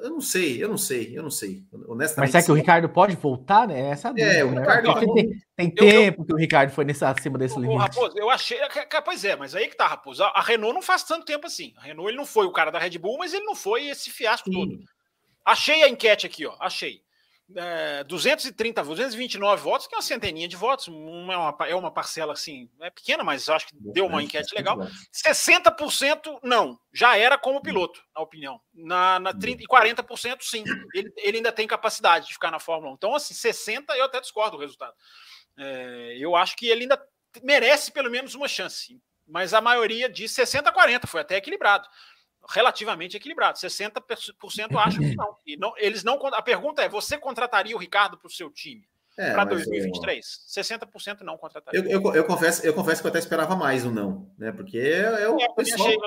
eu 0.02 0.10
não 0.10 0.20
sei, 0.20 0.62
eu 0.62 0.68
não 0.68 0.76
sei, 0.76 1.16
eu 1.16 1.22
não 1.22 1.30
sei. 1.30 1.64
Honestamente. 1.86 2.18
Mas 2.18 2.30
será 2.30 2.44
que 2.44 2.52
o 2.52 2.54
Ricardo 2.54 2.88
pode 2.88 3.16
voltar, 3.16 3.66
né? 3.66 3.90
Essa 3.90 4.08
é, 4.16 4.44
o 4.44 4.50
né? 4.50 4.60
Ricardo. 4.60 5.14
Né? 5.14 5.24
Tem, 5.56 5.70
tem 5.70 5.70
tempo 5.70 6.22
eu, 6.22 6.26
que 6.26 6.34
o 6.34 6.36
Ricardo 6.36 6.70
foi 6.70 6.84
nesse, 6.84 7.04
acima 7.04 7.38
desse 7.38 7.56
o, 7.56 7.60
limite. 7.60 7.80
Raposo, 7.80 8.18
eu 8.18 8.28
achei. 8.28 8.58
Pois 9.04 9.24
é, 9.24 9.36
mas 9.36 9.54
aí 9.54 9.68
que 9.68 9.76
tá, 9.76 9.86
Raposo. 9.86 10.22
A 10.22 10.42
Renault 10.42 10.74
não 10.74 10.82
faz 10.82 11.04
tanto 11.04 11.24
tempo 11.24 11.46
assim. 11.46 11.72
A 11.76 11.82
Renault 11.82 12.10
ele 12.10 12.18
não 12.18 12.26
foi 12.26 12.46
o 12.46 12.52
cara 12.52 12.70
da 12.70 12.78
Red 12.78 12.98
Bull, 12.98 13.18
mas 13.18 13.32
ele 13.32 13.44
não 13.44 13.54
foi 13.54 13.88
esse 13.88 14.10
fiasco 14.10 14.50
Sim. 14.50 14.56
todo. 14.56 14.78
Achei 15.44 15.82
a 15.82 15.88
enquete 15.88 16.26
aqui, 16.26 16.46
ó. 16.46 16.54
Achei 16.60 17.02
é, 17.56 18.04
230, 18.04 18.82
229 18.82 19.62
votos, 19.62 19.86
que 19.86 19.94
é 19.94 19.98
uma 19.98 20.02
centeninha 20.02 20.46
de 20.46 20.56
votos, 20.56 20.88
uma, 20.88 21.32
é, 21.32 21.36
uma, 21.36 21.56
é 21.68 21.74
uma 21.74 21.90
parcela 21.90 22.32
assim, 22.32 22.68
é 22.80 22.90
pequena, 22.90 23.24
mas 23.24 23.48
acho 23.48 23.68
que 23.68 23.76
deu 23.78 24.06
uma 24.06 24.22
enquete 24.22 24.54
legal. 24.54 24.78
60% 25.12 26.40
não, 26.42 26.78
já 26.92 27.16
era 27.16 27.38
como 27.38 27.62
piloto, 27.62 28.02
na 28.14 28.22
opinião. 28.22 28.60
Na, 28.74 29.18
na 29.18 29.32
30, 29.32 29.62
e 29.62 29.66
40% 29.66 30.38
sim, 30.42 30.64
ele, 30.94 31.12
ele 31.16 31.36
ainda 31.38 31.52
tem 31.52 31.66
capacidade 31.66 32.26
de 32.26 32.34
ficar 32.34 32.50
na 32.50 32.58
Fórmula 32.58 32.92
1. 32.92 32.94
Então, 32.94 33.14
assim, 33.14 33.34
60% 33.34 33.84
eu 33.96 34.04
até 34.04 34.20
discordo 34.20 34.56
do 34.56 34.60
resultado. 34.60 34.94
É, 35.56 36.16
eu 36.18 36.36
acho 36.36 36.56
que 36.56 36.68
ele 36.68 36.82
ainda 36.82 37.02
merece 37.42 37.90
pelo 37.92 38.10
menos 38.10 38.34
uma 38.34 38.48
chance, 38.48 39.00
mas 39.26 39.54
a 39.54 39.60
maioria 39.60 40.08
diz 40.08 40.32
60 40.32 40.68
a 40.68 40.72
40, 40.72 41.06
foi 41.06 41.20
até 41.20 41.36
equilibrado 41.36 41.88
relativamente 42.48 43.16
equilibrado. 43.16 43.58
60% 43.58 44.02
acham 44.76 45.00
que 45.00 45.14
não. 45.14 45.36
E 45.46 45.56
não, 45.56 45.72
eles 45.76 46.02
não. 46.02 46.18
A 46.28 46.42
pergunta 46.42 46.82
é: 46.82 46.88
você 46.88 47.18
contrataria 47.18 47.76
o 47.76 47.78
Ricardo 47.78 48.16
para 48.16 48.26
o 48.26 48.30
seu 48.30 48.50
time? 48.50 48.88
É, 49.18 49.32
para 49.32 49.44
2023? 49.44 50.26
Eu... 50.56 50.62
60% 50.62 51.20
não 51.22 51.36
contrataria. 51.36 51.80
Eu, 51.80 51.90
eu, 51.90 52.14
eu, 52.14 52.24
confesso, 52.24 52.64
eu 52.64 52.72
confesso 52.72 53.00
que 53.00 53.06
eu 53.06 53.10
até 53.10 53.18
esperava 53.18 53.56
mais 53.56 53.84
o 53.84 53.90
não, 53.90 54.30
né? 54.38 54.52
Porque 54.52 54.78
é, 54.78 55.24
é 55.24 55.28
o, 55.28 55.40
é, 55.40 55.48
pessoal, 55.54 55.88
achei, 55.88 55.98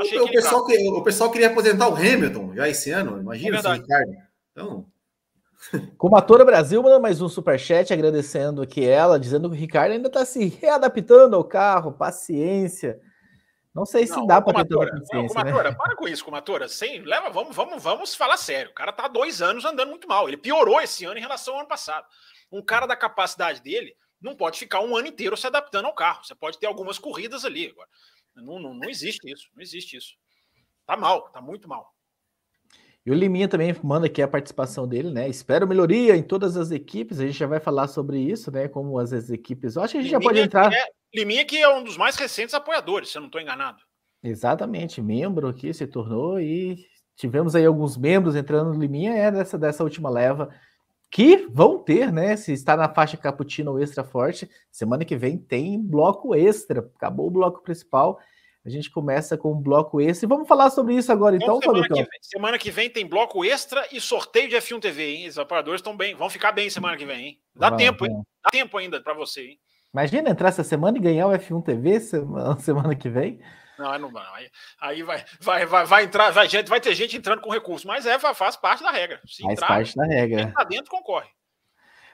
achei 0.00 0.20
o, 0.20 0.28
pessoal, 0.28 0.62
o 0.62 1.02
pessoal 1.04 1.30
queria 1.30 1.46
aposentar 1.46 1.88
o 1.88 1.94
Hamilton 1.94 2.54
já 2.54 2.68
esse 2.68 2.90
ano, 2.90 3.20
imagina 3.20 3.58
é 3.58 3.72
Ricardo. 3.72 4.16
Então. 4.50 4.86
Como 5.96 6.16
atora 6.16 6.44
Brasil, 6.44 6.82
manda 6.82 6.98
mais 6.98 7.20
um 7.20 7.28
superchat 7.28 7.92
agradecendo 7.92 8.62
aqui 8.62 8.84
ela, 8.84 9.18
dizendo 9.18 9.48
que 9.48 9.56
o 9.56 9.58
Ricardo 9.58 9.92
ainda 9.92 10.08
está 10.08 10.24
se 10.24 10.46
readaptando 10.48 11.36
ao 11.36 11.44
carro, 11.44 11.92
paciência. 11.92 13.00
Não 13.76 13.84
sei 13.84 14.06
se 14.06 14.16
não, 14.16 14.26
dá 14.26 14.40
para 14.40 14.64
ter 14.64 14.68
toda 14.70 14.90
a 14.90 15.44
né? 15.44 15.74
para 15.76 15.94
com 15.96 16.08
isso, 16.08 16.24
comatora. 16.24 16.66
Sem, 16.66 17.02
leva, 17.02 17.28
vamos, 17.28 17.54
vamos, 17.54 17.82
vamos 17.82 18.14
falar 18.14 18.38
sério. 18.38 18.70
O 18.70 18.74
cara 18.74 18.90
tá 18.90 19.04
há 19.04 19.08
dois 19.08 19.42
anos 19.42 19.66
andando 19.66 19.90
muito 19.90 20.08
mal. 20.08 20.26
Ele 20.26 20.38
piorou 20.38 20.80
esse 20.80 21.04
ano 21.04 21.18
em 21.18 21.20
relação 21.20 21.52
ao 21.52 21.60
ano 21.60 21.68
passado. 21.68 22.06
Um 22.50 22.62
cara 22.62 22.86
da 22.86 22.96
capacidade 22.96 23.60
dele 23.60 23.94
não 24.18 24.34
pode 24.34 24.58
ficar 24.58 24.80
um 24.80 24.96
ano 24.96 25.08
inteiro 25.08 25.36
se 25.36 25.46
adaptando 25.46 25.84
ao 25.84 25.94
carro. 25.94 26.24
Você 26.24 26.34
pode 26.34 26.58
ter 26.58 26.66
algumas 26.66 26.98
corridas 26.98 27.44
ali. 27.44 27.66
Agora. 27.66 27.88
Não, 28.34 28.58
não, 28.58 28.72
não 28.72 28.88
existe 28.88 29.30
isso. 29.30 29.50
Não 29.54 29.62
existe 29.62 29.98
isso. 29.98 30.14
Tá 30.86 30.96
mal, 30.96 31.28
tá 31.28 31.42
muito 31.42 31.68
mal. 31.68 31.92
E 33.04 33.10
o 33.10 33.14
Liminha 33.14 33.46
também 33.46 33.76
manda 33.84 34.06
aqui 34.06 34.22
a 34.22 34.26
participação 34.26 34.88
dele, 34.88 35.10
né? 35.10 35.28
Espero 35.28 35.68
melhoria 35.68 36.16
em 36.16 36.22
todas 36.22 36.56
as 36.56 36.70
equipes. 36.70 37.20
A 37.20 37.26
gente 37.26 37.38
já 37.38 37.46
vai 37.46 37.60
falar 37.60 37.88
sobre 37.88 38.18
isso, 38.18 38.50
né? 38.50 38.68
Como 38.68 38.98
as, 38.98 39.12
as 39.12 39.28
equipes. 39.28 39.76
Eu 39.76 39.82
acho 39.82 39.92
que 39.92 39.98
a 39.98 40.00
gente 40.00 40.12
Liminha 40.12 40.22
já 40.22 40.28
pode 40.28 40.40
entrar. 40.40 40.72
É, 40.72 40.86
Liminha, 41.16 41.44
que 41.44 41.56
é 41.56 41.68
um 41.68 41.82
dos 41.82 41.96
mais 41.96 42.16
recentes 42.16 42.54
apoiadores, 42.54 43.10
se 43.10 43.16
eu 43.16 43.20
não 43.20 43.28
estou 43.28 43.40
enganado. 43.40 43.78
Exatamente, 44.22 45.00
membro 45.00 45.48
aqui 45.48 45.72
se 45.72 45.86
tornou 45.86 46.38
e 46.38 46.76
tivemos 47.16 47.54
aí 47.54 47.64
alguns 47.64 47.96
membros 47.96 48.36
entrando 48.36 48.72
no 48.72 48.80
Liminha, 48.80 49.14
é 49.14 49.30
dessa, 49.30 49.56
dessa 49.56 49.82
última 49.82 50.10
leva, 50.10 50.54
que 51.10 51.46
vão 51.48 51.78
ter, 51.78 52.12
né? 52.12 52.36
Se 52.36 52.52
está 52.52 52.76
na 52.76 52.92
faixa 52.92 53.16
Cappuccino 53.16 53.70
ou 53.70 53.80
Extra 53.80 54.04
Forte, 54.04 54.50
semana 54.70 55.04
que 55.04 55.16
vem 55.16 55.38
tem 55.38 55.80
bloco 55.80 56.34
extra. 56.34 56.80
Acabou 56.96 57.28
o 57.28 57.30
bloco 57.30 57.62
principal. 57.62 58.18
A 58.64 58.68
gente 58.68 58.90
começa 58.90 59.38
com 59.38 59.52
um 59.52 59.62
bloco 59.62 60.00
extra. 60.00 60.26
E 60.26 60.28
vamos 60.28 60.48
falar 60.48 60.68
sobre 60.70 60.96
isso 60.96 61.10
agora, 61.12 61.36
então, 61.36 61.60
semana 61.60 61.86
que, 61.86 61.94
vem, 61.94 62.06
semana 62.20 62.58
que 62.58 62.70
vem 62.70 62.90
tem 62.90 63.06
bloco 63.06 63.44
extra 63.44 63.86
e 63.92 64.00
sorteio 64.00 64.48
de 64.48 64.56
F1 64.56 64.80
TV, 64.80 65.14
hein? 65.14 65.28
Os 65.28 65.38
apoiadores 65.38 65.78
estão 65.78 65.96
bem, 65.96 66.14
vão 66.14 66.28
ficar 66.28 66.50
bem 66.50 66.68
semana 66.68 66.96
que 66.96 67.06
vem, 67.06 67.26
hein? 67.26 67.40
Dá 67.54 67.70
vamos, 67.70 67.84
tempo, 67.84 68.04
hein? 68.04 68.22
Dá 68.42 68.50
tempo 68.50 68.76
ainda 68.76 69.00
para 69.00 69.14
você, 69.14 69.42
hein? 69.42 69.60
Imagina 69.96 70.28
entrar 70.28 70.50
essa 70.50 70.62
semana 70.62 70.98
e 70.98 71.00
ganhar 71.00 71.26
o 71.26 71.30
F1 71.30 71.64
TV 71.64 71.98
semana, 72.00 72.54
semana 72.60 72.94
que 72.94 73.08
vem. 73.08 73.40
Não, 73.78 73.98
não 73.98 74.10
vai. 74.10 74.50
Aí 74.78 75.02
vai, 75.02 75.24
vai, 75.40 75.64
vai, 75.64 75.86
vai 75.86 76.04
entrar, 76.04 76.30
vai, 76.32 76.46
gente, 76.46 76.68
vai 76.68 76.78
ter 76.82 76.94
gente 76.94 77.16
entrando 77.16 77.40
com 77.40 77.50
recurso, 77.50 77.86
mas 77.86 78.04
é, 78.04 78.18
faz 78.18 78.56
parte 78.56 78.82
da 78.82 78.90
regra. 78.90 79.22
Se 79.26 79.42
faz 79.42 79.54
entrar, 79.54 79.66
parte 79.66 79.96
da 79.96 80.04
regra. 80.04 80.52
Tá 80.54 80.64
dentro, 80.64 80.90
concorre. 80.90 81.30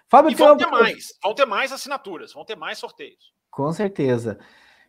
Fábio 0.09 0.31
e 0.31 0.35
vão 0.37 0.57
ter 0.57 0.66
mais, 0.66 1.09
vão 1.21 1.35
ter 1.35 1.45
mais 1.45 1.73
assinaturas, 1.73 2.33
vão 2.33 2.45
ter 2.45 2.55
mais 2.55 2.79
sorteios. 2.79 3.33
Com 3.51 3.73
certeza. 3.73 4.38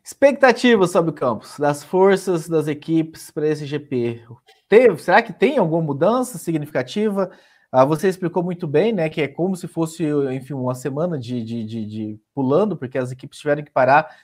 Expectativas 0.04 0.92
sobre 0.92 1.10
o 1.10 1.16
campus, 1.16 1.58
das 1.58 1.84
forças 1.84 2.48
das 2.48 2.68
equipes 2.68 3.32
para 3.32 3.48
esse 3.48 3.66
GP. 3.66 4.24
Teve, 4.70 5.02
será 5.02 5.24
que 5.24 5.34
tem 5.34 5.58
alguma 5.58 5.82
mudança 5.82 6.38
significativa? 6.38 7.32
Ah, 7.76 7.86
você 7.86 8.08
explicou 8.08 8.44
muito 8.44 8.68
bem, 8.68 8.94
né? 8.94 9.10
Que 9.10 9.24
é 9.24 9.28
como 9.28 9.56
se 9.56 9.68
fosse, 9.68 10.06
enfim, 10.32 10.54
uma 10.54 10.76
semana 10.76 11.18
de, 11.18 11.44
de, 11.44 11.64
de, 11.66 11.86
de 11.88 12.20
pulando, 12.32 12.78
porque 12.78 13.00
as 13.00 13.12
equipes 13.12 13.40
tiveram 13.40 13.64
que 13.64 13.72
parar 13.72 14.16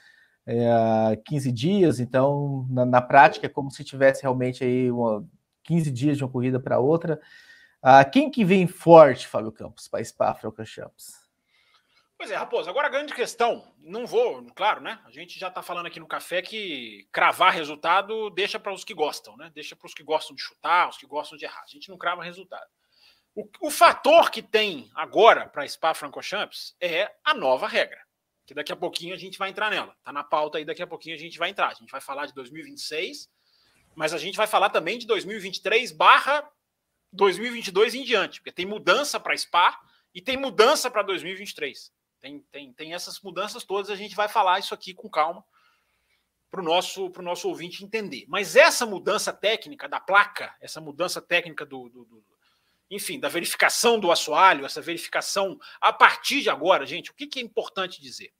é, 0.46 1.16
15 1.24 1.50
dias, 1.50 1.98
então, 1.98 2.64
na, 2.70 2.86
na, 2.86 3.02
prática, 3.02 3.46
é 3.46 3.48
como 3.48 3.68
se 3.68 3.82
tivesse 3.82 4.22
realmente 4.22 4.62
aí 4.62 4.88
uma, 4.88 5.28
15 5.64 5.90
dias 5.90 6.16
de 6.16 6.22
uma 6.22 6.30
corrida 6.30 6.60
para 6.60 6.78
outra. 6.78 7.20
Ah, 7.82 8.04
quem 8.04 8.30
que 8.30 8.44
vem 8.44 8.68
forte, 8.68 9.26
Fábio 9.26 9.50
Campos, 9.50 9.88
para 9.88 10.04
Spa 10.04 10.32
Francorchamps? 10.32 11.28
Pois 12.16 12.30
é, 12.30 12.36
Raposo, 12.36 12.70
agora 12.70 12.86
a 12.86 12.90
grande 12.90 13.12
questão, 13.12 13.64
não 13.80 14.06
vou, 14.06 14.46
claro, 14.54 14.80
né? 14.80 15.00
A 15.04 15.10
gente 15.10 15.40
já 15.40 15.48
está 15.48 15.60
falando 15.60 15.86
aqui 15.86 15.98
no 15.98 16.06
café 16.06 16.40
que 16.40 17.08
cravar 17.10 17.52
resultado 17.52 18.30
deixa 18.30 18.60
para 18.60 18.72
os 18.72 18.84
que 18.84 18.94
gostam, 18.94 19.36
né? 19.36 19.50
Deixa 19.52 19.74
para 19.74 19.86
os 19.88 19.94
que 19.94 20.04
gostam 20.04 20.36
de 20.36 20.42
chutar, 20.42 20.88
os 20.88 20.96
que 20.96 21.06
gostam 21.06 21.36
de 21.36 21.46
errar. 21.46 21.64
A 21.64 21.68
gente 21.68 21.88
não 21.88 21.98
crava 21.98 22.22
resultado. 22.22 22.68
O, 23.34 23.48
o 23.60 23.70
fator 23.70 24.30
que 24.30 24.42
tem 24.42 24.90
agora 24.94 25.48
para 25.48 25.66
Spa 25.68 25.94
Francorchamps 25.94 26.74
é 26.80 27.10
a 27.24 27.32
nova 27.32 27.68
regra, 27.68 28.00
que 28.44 28.52
daqui 28.52 28.72
a 28.72 28.76
pouquinho 28.76 29.14
a 29.14 29.18
gente 29.18 29.38
vai 29.38 29.50
entrar 29.50 29.70
nela. 29.70 29.94
Está 29.98 30.12
na 30.12 30.24
pauta 30.24 30.58
aí, 30.58 30.64
daqui 30.64 30.82
a 30.82 30.86
pouquinho 30.86 31.14
a 31.14 31.18
gente 31.18 31.38
vai 31.38 31.50
entrar. 31.50 31.68
A 31.68 31.74
gente 31.74 31.90
vai 31.90 32.00
falar 32.00 32.26
de 32.26 32.34
2026, 32.34 33.30
mas 33.94 34.12
a 34.12 34.18
gente 34.18 34.36
vai 34.36 34.46
falar 34.46 34.70
também 34.70 34.98
de 34.98 35.06
2023 35.06 35.92
barra 35.92 36.48
2022 37.12 37.94
em 37.94 38.04
diante, 38.04 38.40
porque 38.40 38.52
tem 38.52 38.66
mudança 38.66 39.18
para 39.18 39.36
Spa 39.36 39.80
e 40.14 40.20
tem 40.20 40.36
mudança 40.36 40.90
para 40.90 41.02
2023. 41.02 41.92
Tem, 42.20 42.40
tem, 42.52 42.72
tem 42.72 42.94
essas 42.94 43.20
mudanças 43.20 43.64
todas, 43.64 43.90
a 43.90 43.96
gente 43.96 44.14
vai 44.14 44.28
falar 44.28 44.58
isso 44.58 44.74
aqui 44.74 44.92
com 44.92 45.08
calma 45.08 45.44
para 46.50 46.60
o 46.60 46.64
nosso, 46.64 47.10
nosso 47.22 47.48
ouvinte 47.48 47.84
entender. 47.84 48.24
Mas 48.28 48.56
essa 48.56 48.84
mudança 48.84 49.32
técnica 49.32 49.88
da 49.88 50.00
placa, 50.00 50.54
essa 50.60 50.80
mudança 50.80 51.22
técnica 51.22 51.64
do, 51.64 51.88
do, 51.88 52.04
do 52.04 52.24
enfim, 52.90 53.20
da 53.20 53.28
verificação 53.28 54.00
do 54.00 54.10
assoalho, 54.10 54.66
essa 54.66 54.80
verificação 54.80 55.58
a 55.80 55.92
partir 55.92 56.42
de 56.42 56.50
agora, 56.50 56.84
gente, 56.84 57.10
o 57.10 57.14
que, 57.14 57.26
que 57.26 57.38
é 57.38 57.42
importante 57.42 58.02
dizer? 58.02 58.34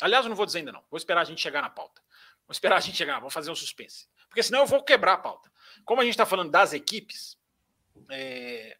Aliás, 0.00 0.24
eu 0.24 0.28
não 0.28 0.36
vou 0.36 0.46
dizer 0.46 0.60
ainda 0.60 0.72
não, 0.72 0.84
vou 0.88 0.96
esperar 0.96 1.22
a 1.22 1.24
gente 1.24 1.40
chegar 1.40 1.60
na 1.60 1.68
pauta. 1.68 2.00
Vou 2.46 2.52
esperar 2.52 2.76
a 2.76 2.80
gente 2.80 2.96
chegar, 2.96 3.18
vou 3.20 3.30
fazer 3.30 3.50
um 3.50 3.54
suspense. 3.54 4.08
Porque 4.28 4.42
senão 4.42 4.60
eu 4.60 4.66
vou 4.66 4.82
quebrar 4.82 5.14
a 5.14 5.18
pauta. 5.18 5.50
Como 5.84 6.00
a 6.00 6.04
gente 6.04 6.14
está 6.14 6.26
falando 6.26 6.50
das 6.50 6.72
equipes, 6.72 7.36
é, 8.10 8.76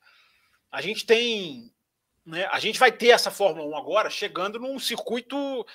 a 0.71 0.81
gente 0.81 1.05
tem. 1.05 1.73
Né, 2.25 2.47
a 2.47 2.59
gente 2.61 2.79
vai 2.79 2.93
ter 2.93 3.09
essa 3.09 3.31
Fórmula 3.31 3.67
1 3.67 3.77
agora 3.77 4.11
chegando 4.11 4.59
num 4.59 4.79
circuito. 4.79 5.67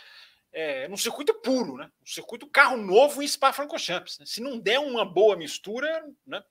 É, 0.53 0.87
num 0.87 0.97
circuito 0.97 1.33
puro, 1.33 1.75
né? 1.75 1.91
Um 2.01 2.05
circuito 2.05 2.47
carro 2.47 2.77
novo 2.77 3.21
em 3.21 3.27
Spa-Francorchamps. 3.27 4.19
Né? 4.19 4.25
Se 4.25 4.41
não 4.41 4.57
der 4.57 4.79
uma 4.79 5.03
boa 5.05 5.35
mistura, 5.35 6.03
né, 6.25 6.41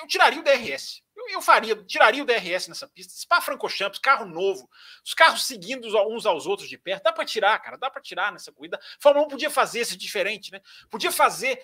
eu 0.00 0.06
tiraria 0.06 0.40
o 0.40 0.42
DRS. 0.42 1.03
Eu, 1.28 1.42
faria, 1.42 1.76
tiraria 1.84 2.22
o 2.22 2.26
DRS 2.26 2.68
nessa 2.68 2.86
pista. 2.86 3.12
Spa 3.14 3.40
Francorchamps, 3.40 3.98
carro 3.98 4.26
novo, 4.26 4.68
os 5.04 5.14
carros 5.14 5.46
seguindo 5.46 5.86
uns 6.08 6.26
aos 6.26 6.46
outros 6.46 6.68
de 6.68 6.78
perto. 6.78 7.04
Dá 7.04 7.12
para 7.12 7.24
tirar, 7.24 7.58
cara, 7.60 7.76
dá 7.76 7.90
para 7.90 8.02
tirar 8.02 8.32
nessa 8.32 8.52
corrida. 8.52 8.78
Fórmula 9.00 9.26
1 9.26 9.30
podia 9.30 9.50
fazer 9.50 9.80
esse 9.80 9.96
diferente, 9.96 10.52
né? 10.52 10.60
Podia 10.90 11.10
fazer 11.10 11.60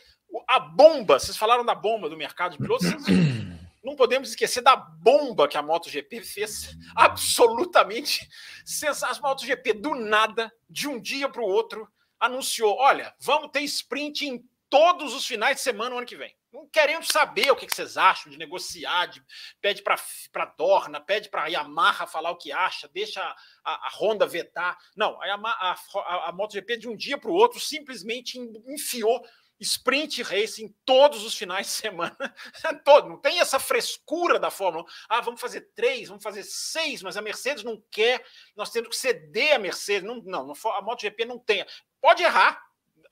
a 0.47 0.59
bomba. 0.59 1.19
Vocês 1.19 1.37
falaram 1.37 1.65
da 1.65 1.75
bomba 1.75 2.09
do 2.09 2.17
mercado 2.17 2.53
de 2.53 2.59
pilotos. 2.59 2.89
Não 3.83 3.97
podemos 3.97 4.29
esquecer 4.29 4.61
da 4.61 4.77
bomba 4.77 5.49
que 5.49 5.57
a 5.57 5.63
MotoGP 5.63 6.21
fez. 6.21 6.77
Absolutamente 6.95 8.29
sensacional. 8.65 9.17
A 9.17 9.29
MotoGP, 9.29 9.73
do 9.75 9.95
nada, 9.95 10.53
de 10.69 10.87
um 10.87 11.01
dia 11.01 11.29
para 11.29 11.43
o 11.43 11.47
outro, 11.47 11.89
anunciou: 12.19 12.77
olha, 12.77 13.15
vamos 13.19 13.51
ter 13.51 13.63
sprint 13.63 14.27
em 14.27 14.45
todos 14.71 15.13
os 15.15 15.27
finais 15.27 15.57
de 15.57 15.63
semana 15.63 15.91
no 15.91 15.99
ano 15.99 16.07
que 16.07 16.17
vem 16.17 16.35
não 16.53 16.69
querendo 16.69 17.05
saber 17.11 17.51
o 17.51 17.57
que, 17.57 17.69
vocês 17.69 17.97
acham 17.97 18.31
de 18.31 18.39
negociar, 18.39 19.07
de, 19.07 19.23
pede 19.61 19.83
para 19.83 20.45
Dorna, 20.57 21.01
pede 21.01 21.29
para 21.29 21.45
a 21.45 21.47
Yamaha 21.47 22.07
falar 22.07 22.31
o 22.31 22.37
que 22.37 22.51
acha, 22.51 22.89
deixa 22.89 23.23
a, 23.65 23.87
a, 23.87 23.91
Honda 23.99 24.27
vetar. 24.27 24.77
Não, 24.97 25.21
a, 25.23 25.27
Yamaha, 25.27 25.77
a, 25.95 26.29
a 26.29 26.33
MotoGP 26.33 26.77
de 26.77 26.89
um 26.89 26.97
dia 26.97 27.17
para 27.17 27.31
o 27.31 27.35
outro 27.35 27.61
simplesmente 27.61 28.39
enfiou 28.67 29.25
sprint 29.61 30.23
race 30.23 30.65
em 30.65 30.75
todos 30.85 31.23
os 31.23 31.35
finais 31.35 31.67
de 31.67 31.73
semana. 31.73 32.17
Todo, 32.85 33.09
não 33.09 33.21
tem 33.21 33.41
essa 33.41 33.61
frescura 33.61 34.39
da 34.39 34.51
Fórmula 34.51 34.85
1. 34.85 34.87
Ah, 35.09 35.21
vamos 35.21 35.41
fazer 35.41 35.69
três, 35.75 36.09
vamos 36.09 36.23
fazer 36.23 36.43
seis, 36.43 37.03
mas 37.03 37.17
a 37.17 37.23
Mercedes 37.23 37.63
não 37.63 37.81
quer, 37.91 38.25
nós 38.57 38.71
temos 38.71 38.89
que 38.89 38.97
ceder 38.97 39.55
a 39.55 39.59
Mercedes. 39.59 40.03
Não, 40.03 40.17
não 40.17 40.55
a 40.73 40.83
MotoGP 40.83 41.27
não 41.27 41.39
tem. 41.39 41.65
Pode 42.01 42.23
errar, 42.23 42.61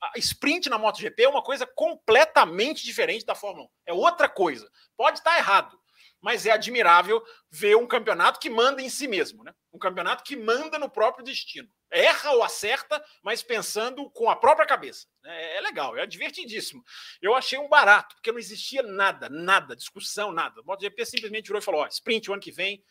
a 0.01 0.17
sprint 0.17 0.69
na 0.69 0.77
MotoGP 0.77 1.23
é 1.23 1.29
uma 1.29 1.43
coisa 1.43 1.65
completamente 1.65 2.83
diferente 2.83 3.25
da 3.25 3.35
Fórmula 3.35 3.67
1. 3.67 3.69
É 3.87 3.93
outra 3.93 4.29
coisa. 4.29 4.69
Pode 4.95 5.19
estar 5.19 5.37
errado, 5.37 5.79
mas 6.21 6.45
é 6.45 6.51
admirável 6.51 7.23
ver 7.49 7.75
um 7.75 7.87
campeonato 7.87 8.39
que 8.39 8.49
manda 8.49 8.81
em 8.81 8.89
si 8.89 9.07
mesmo, 9.07 9.43
né? 9.43 9.53
Um 9.73 9.79
campeonato 9.79 10.23
que 10.23 10.35
manda 10.35 10.79
no 10.79 10.89
próprio 10.89 11.23
destino. 11.23 11.69
Erra 11.91 12.31
ou 12.31 12.43
acerta, 12.43 13.03
mas 13.23 13.41
pensando 13.41 14.09
com 14.11 14.29
a 14.29 14.35
própria 14.35 14.67
cabeça. 14.67 15.07
É, 15.25 15.57
é 15.57 15.61
legal, 15.61 15.97
é 15.97 16.05
divertidíssimo. 16.05 16.83
Eu 17.21 17.35
achei 17.35 17.57
um 17.57 17.67
barato, 17.67 18.15
porque 18.15 18.31
não 18.31 18.39
existia 18.39 18.83
nada, 18.83 19.27
nada, 19.29 19.75
discussão, 19.75 20.31
nada. 20.31 20.61
O 20.61 20.65
MotoGP 20.65 21.05
simplesmente 21.05 21.47
virou 21.47 21.59
e 21.59 21.65
falou: 21.65 21.81
ó, 21.81 21.87
sprint 21.87 22.29
o 22.29 22.33
ano 22.33 22.41
que 22.41 22.51
vem, 22.51 22.83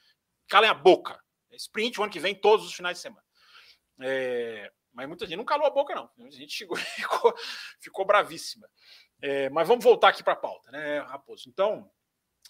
calem 0.48 0.68
a 0.68 0.74
boca. 0.74 1.18
Sprint 1.52 1.98
o 1.98 2.02
ano 2.02 2.12
que 2.12 2.20
vem, 2.20 2.34
todos 2.34 2.66
os 2.66 2.74
finais 2.74 2.98
de 2.98 3.02
semana. 3.02 3.24
É, 4.00 4.70
mas 4.98 5.06
muita 5.06 5.26
gente 5.26 5.36
não 5.36 5.44
calou 5.44 5.64
a 5.64 5.70
boca, 5.70 5.94
não. 5.94 6.10
A 6.26 6.30
gente 6.30 6.52
chegou, 6.52 6.74
ficou, 6.76 7.32
ficou 7.78 8.04
bravíssima. 8.04 8.68
É, 9.22 9.48
mas 9.50 9.68
vamos 9.68 9.84
voltar 9.84 10.08
aqui 10.08 10.24
para 10.24 10.32
a 10.32 10.36
pauta, 10.36 10.72
né, 10.72 10.98
Raposo? 11.00 11.48
Então, 11.48 11.88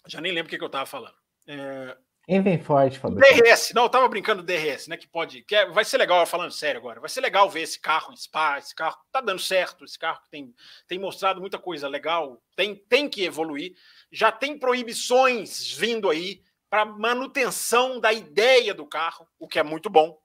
já 0.07 0.19
nem 0.19 0.31
lembro 0.31 0.47
o 0.47 0.49
que, 0.49 0.57
que 0.57 0.63
eu 0.63 0.67
estava 0.67 0.87
falando. 0.87 1.15
É... 1.45 1.95
Quem 2.25 2.41
vem 2.41 2.59
forte, 2.59 2.97
Fabrício? 2.97 3.43
DRS, 3.43 3.71
não, 3.73 3.83
eu 3.83 3.89
tava 3.89 4.07
brincando 4.07 4.41
do 4.41 4.45
DRS, 4.45 4.87
né? 4.87 4.97
Que 4.97 5.07
pode. 5.07 5.43
Que 5.43 5.55
é, 5.55 5.69
vai 5.69 5.85
ser 5.85 5.97
legal, 5.97 6.25
falando 6.25 6.51
sério 6.51 6.79
agora, 6.79 6.99
vai 6.99 7.09
ser 7.09 7.21
legal 7.21 7.47
ver 7.49 7.61
esse 7.61 7.79
carro 7.79 8.11
em 8.11 8.17
Spa, 8.17 8.57
esse 8.57 8.73
carro 8.73 8.97
tá 9.11 9.21
dando 9.21 9.39
certo, 9.39 9.85
esse 9.85 9.97
carro 9.97 10.19
tem, 10.31 10.53
tem 10.87 10.97
mostrado 10.97 11.39
muita 11.39 11.59
coisa 11.59 11.87
legal, 11.87 12.41
tem, 12.55 12.75
tem 12.75 13.07
que 13.07 13.23
evoluir. 13.23 13.75
Já 14.11 14.31
tem 14.31 14.57
proibições 14.57 15.71
vindo 15.73 16.09
aí 16.09 16.41
para 16.67 16.85
manutenção 16.85 17.99
da 17.99 18.11
ideia 18.11 18.73
do 18.73 18.87
carro, 18.87 19.27
o 19.37 19.47
que 19.47 19.59
é 19.59 19.63
muito 19.63 19.87
bom. 19.87 20.19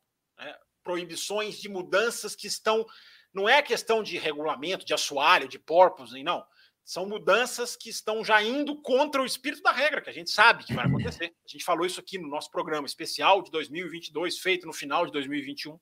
Proibições 0.84 1.58
de 1.58 1.68
mudanças 1.68 2.36
que 2.36 2.46
estão. 2.46 2.86
Não 3.32 3.48
é 3.48 3.60
questão 3.60 4.02
de 4.02 4.16
regulamento, 4.16 4.84
de 4.84 4.94
assoalho, 4.94 5.48
de 5.48 5.58
porpoise, 5.58 6.22
não 6.22 6.44
são 6.84 7.06
mudanças 7.06 7.74
que 7.74 7.88
estão 7.88 8.22
já 8.22 8.42
indo 8.42 8.80
contra 8.82 9.22
o 9.22 9.24
espírito 9.24 9.62
da 9.62 9.72
regra, 9.72 10.02
que 10.02 10.10
a 10.10 10.12
gente 10.12 10.30
sabe 10.30 10.64
que 10.64 10.74
vai 10.74 10.84
acontecer. 10.86 11.34
A 11.44 11.48
gente 11.48 11.64
falou 11.64 11.86
isso 11.86 11.98
aqui 11.98 12.18
no 12.18 12.28
nosso 12.28 12.50
programa 12.50 12.86
especial 12.86 13.42
de 13.42 13.50
2022, 13.50 14.38
feito 14.38 14.66
no 14.66 14.72
final 14.72 15.06
de 15.06 15.12
2021. 15.12 15.80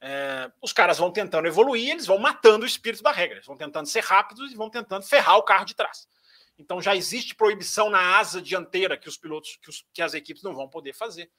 É, 0.00 0.50
os 0.60 0.72
caras 0.72 0.98
vão 0.98 1.12
tentando 1.12 1.46
evoluir, 1.46 1.90
eles 1.90 2.06
vão 2.06 2.18
matando 2.18 2.64
o 2.64 2.66
espírito 2.66 3.02
da 3.02 3.12
regra, 3.12 3.36
eles 3.36 3.46
vão 3.46 3.56
tentando 3.56 3.86
ser 3.86 4.02
rápidos 4.02 4.50
e 4.50 4.56
vão 4.56 4.70
tentando 4.70 5.04
ferrar 5.04 5.36
o 5.36 5.42
carro 5.42 5.66
de 5.66 5.74
trás. 5.74 6.08
Então 6.58 6.80
já 6.80 6.96
existe 6.96 7.34
proibição 7.34 7.90
na 7.90 8.16
asa 8.16 8.40
dianteira 8.40 8.96
que 8.96 9.08
os 9.08 9.18
pilotos, 9.18 9.58
que, 9.62 9.68
os, 9.68 9.86
que 9.92 10.00
as 10.00 10.14
equipes 10.14 10.42
não 10.42 10.54
vão 10.54 10.68
poder 10.68 10.94
fazer. 10.94 11.30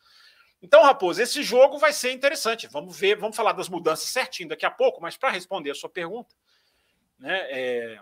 Então, 0.64 0.82
Raposo, 0.82 1.22
esse 1.22 1.44
jogo 1.44 1.78
vai 1.78 1.92
ser 1.92 2.14
interessante. 2.14 2.68
Vamos 2.68 2.98
ver, 2.98 3.18
vamos 3.18 3.36
falar 3.36 3.52
das 3.52 3.68
mudanças 3.68 4.08
certinho 4.08 4.48
daqui 4.48 4.66
a 4.66 4.72
pouco, 4.72 5.02
mas 5.02 5.18
para 5.18 5.30
responder 5.30 5.70
a 5.72 5.76
sua 5.76 5.90
pergunta, 5.90 6.34
né, 7.20 7.38
é, 7.52 8.00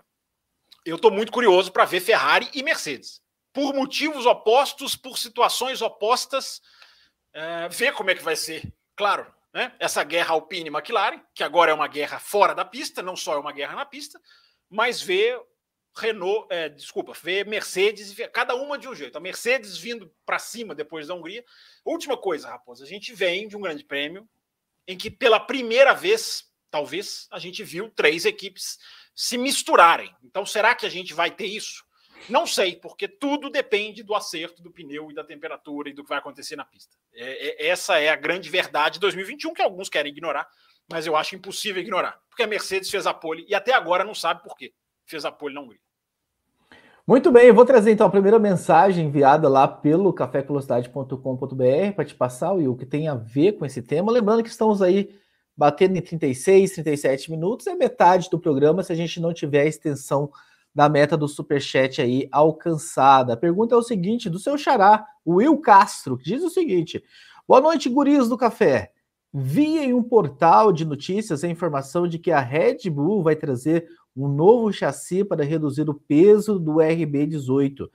eu 0.86 0.94
estou 0.94 1.10
muito 1.10 1.32
curioso 1.32 1.72
para 1.72 1.84
ver 1.84 1.98
Ferrari 1.98 2.48
e 2.54 2.62
Mercedes. 2.62 3.20
Por 3.52 3.74
motivos 3.74 4.26
opostos, 4.26 4.94
por 4.94 5.18
situações 5.18 5.82
opostas, 5.82 6.62
é, 7.32 7.68
ver 7.68 7.94
como 7.94 8.10
é 8.10 8.14
que 8.14 8.22
vai 8.22 8.36
ser. 8.36 8.72
Claro, 8.94 9.26
né? 9.52 9.74
essa 9.80 10.04
guerra 10.04 10.34
Alpine 10.34 10.70
e 10.70 10.72
McLaren, 10.72 11.20
que 11.34 11.42
agora 11.42 11.72
é 11.72 11.74
uma 11.74 11.88
guerra 11.88 12.20
fora 12.20 12.54
da 12.54 12.64
pista, 12.64 13.02
não 13.02 13.16
só 13.16 13.34
é 13.34 13.38
uma 13.38 13.52
guerra 13.52 13.74
na 13.74 13.84
pista, 13.84 14.20
mas 14.70 15.02
ver 15.02 15.36
Renault, 15.94 16.46
é, 16.50 16.68
desculpa, 16.68 17.12
ver 17.12 17.46
Mercedes, 17.46 18.14
cada 18.32 18.54
uma 18.54 18.78
de 18.78 18.88
um 18.88 18.94
jeito. 18.94 19.16
A 19.16 19.20
Mercedes 19.20 19.76
vindo 19.76 20.12
para 20.24 20.38
cima 20.38 20.74
depois 20.74 21.06
da 21.06 21.14
Hungria. 21.14 21.44
Última 21.84 22.16
coisa, 22.16 22.48
Raposa, 22.48 22.84
a 22.84 22.88
gente 22.88 23.14
vem 23.14 23.46
de 23.46 23.56
um 23.56 23.60
grande 23.60 23.84
prêmio 23.84 24.28
em 24.86 24.96
que 24.96 25.10
pela 25.10 25.38
primeira 25.38 25.92
vez, 25.92 26.50
talvez, 26.70 27.28
a 27.30 27.38
gente 27.38 27.62
viu 27.62 27.90
três 27.90 28.24
equipes 28.24 28.78
se 29.14 29.36
misturarem. 29.36 30.14
Então, 30.22 30.46
será 30.46 30.74
que 30.74 30.86
a 30.86 30.88
gente 30.88 31.12
vai 31.12 31.30
ter 31.30 31.46
isso? 31.46 31.84
Não 32.28 32.46
sei, 32.46 32.76
porque 32.76 33.08
tudo 33.08 33.50
depende 33.50 34.02
do 34.02 34.14
acerto 34.14 34.62
do 34.62 34.70
pneu 34.70 35.10
e 35.10 35.14
da 35.14 35.24
temperatura 35.24 35.90
e 35.90 35.92
do 35.92 36.02
que 36.02 36.08
vai 36.08 36.18
acontecer 36.18 36.56
na 36.56 36.64
pista. 36.64 36.96
É, 37.12 37.48
é, 37.48 37.68
essa 37.68 37.98
é 37.98 38.08
a 38.08 38.16
grande 38.16 38.48
verdade 38.48 38.94
de 38.94 39.00
2021, 39.00 39.52
que 39.52 39.62
alguns 39.62 39.88
querem 39.88 40.12
ignorar, 40.12 40.48
mas 40.90 41.06
eu 41.06 41.16
acho 41.16 41.34
impossível 41.34 41.82
ignorar, 41.82 42.20
porque 42.28 42.42
a 42.42 42.46
Mercedes 42.46 42.90
fez 42.90 43.06
a 43.06 43.14
pole 43.14 43.44
e 43.48 43.54
até 43.54 43.72
agora 43.72 44.04
não 44.04 44.14
sabe 44.14 44.42
por 44.42 44.56
quê. 44.56 44.72
Fez 45.06 45.24
a 45.24 45.32
pole 45.32 45.54
na 45.54 45.60
Hungria. 45.60 45.80
Muito 47.04 47.32
bem, 47.32 47.48
eu 47.48 47.54
vou 47.54 47.64
trazer 47.64 47.90
então 47.90 48.06
a 48.06 48.10
primeira 48.10 48.38
mensagem 48.38 49.06
enviada 49.06 49.48
lá 49.48 49.66
pelo 49.66 50.12
cafévelocidade.com.br 50.12 51.94
para 51.96 52.04
te 52.04 52.14
passar, 52.14 52.52
o 52.52 52.76
que 52.76 52.86
tem 52.86 53.08
a 53.08 53.14
ver 53.16 53.52
com 53.52 53.66
esse 53.66 53.82
tema. 53.82 54.12
Lembrando 54.12 54.42
que 54.42 54.48
estamos 54.48 54.80
aí 54.80 55.10
batendo 55.56 55.96
em 55.96 56.00
36, 56.00 56.72
37 56.72 57.30
minutos, 57.30 57.66
é 57.66 57.74
metade 57.74 58.30
do 58.30 58.38
programa 58.38 58.84
se 58.84 58.92
a 58.92 58.94
gente 58.94 59.20
não 59.20 59.34
tiver 59.34 59.62
a 59.62 59.66
extensão 59.66 60.30
da 60.74 60.88
meta 60.88 61.16
do 61.16 61.28
Superchat 61.28 62.00
aí 62.00 62.28
alcançada. 62.30 63.34
A 63.34 63.36
pergunta 63.36 63.74
é 63.74 63.78
o 63.78 63.82
seguinte, 63.82 64.30
do 64.30 64.38
seu 64.38 64.56
xará, 64.56 65.04
Will 65.26 65.58
Castro, 65.58 66.16
que 66.16 66.24
diz 66.24 66.42
o 66.42 66.50
seguinte, 66.50 67.02
boa 67.46 67.60
noite, 67.60 67.88
guris 67.88 68.28
do 68.28 68.38
café. 68.38 68.92
Vi 69.34 69.78
em 69.78 69.92
um 69.94 70.02
portal 70.02 70.72
de 70.72 70.84
notícias 70.84 71.42
a 71.42 71.48
informação 71.48 72.06
de 72.06 72.18
que 72.18 72.30
a 72.30 72.40
Red 72.40 72.88
Bull 72.90 73.22
vai 73.22 73.34
trazer 73.34 73.88
um 74.16 74.28
novo 74.28 74.72
chassi 74.72 75.24
para 75.24 75.44
reduzir 75.44 75.88
o 75.88 75.94
peso 75.94 76.58
do 76.58 76.74
RB18. 76.74 77.88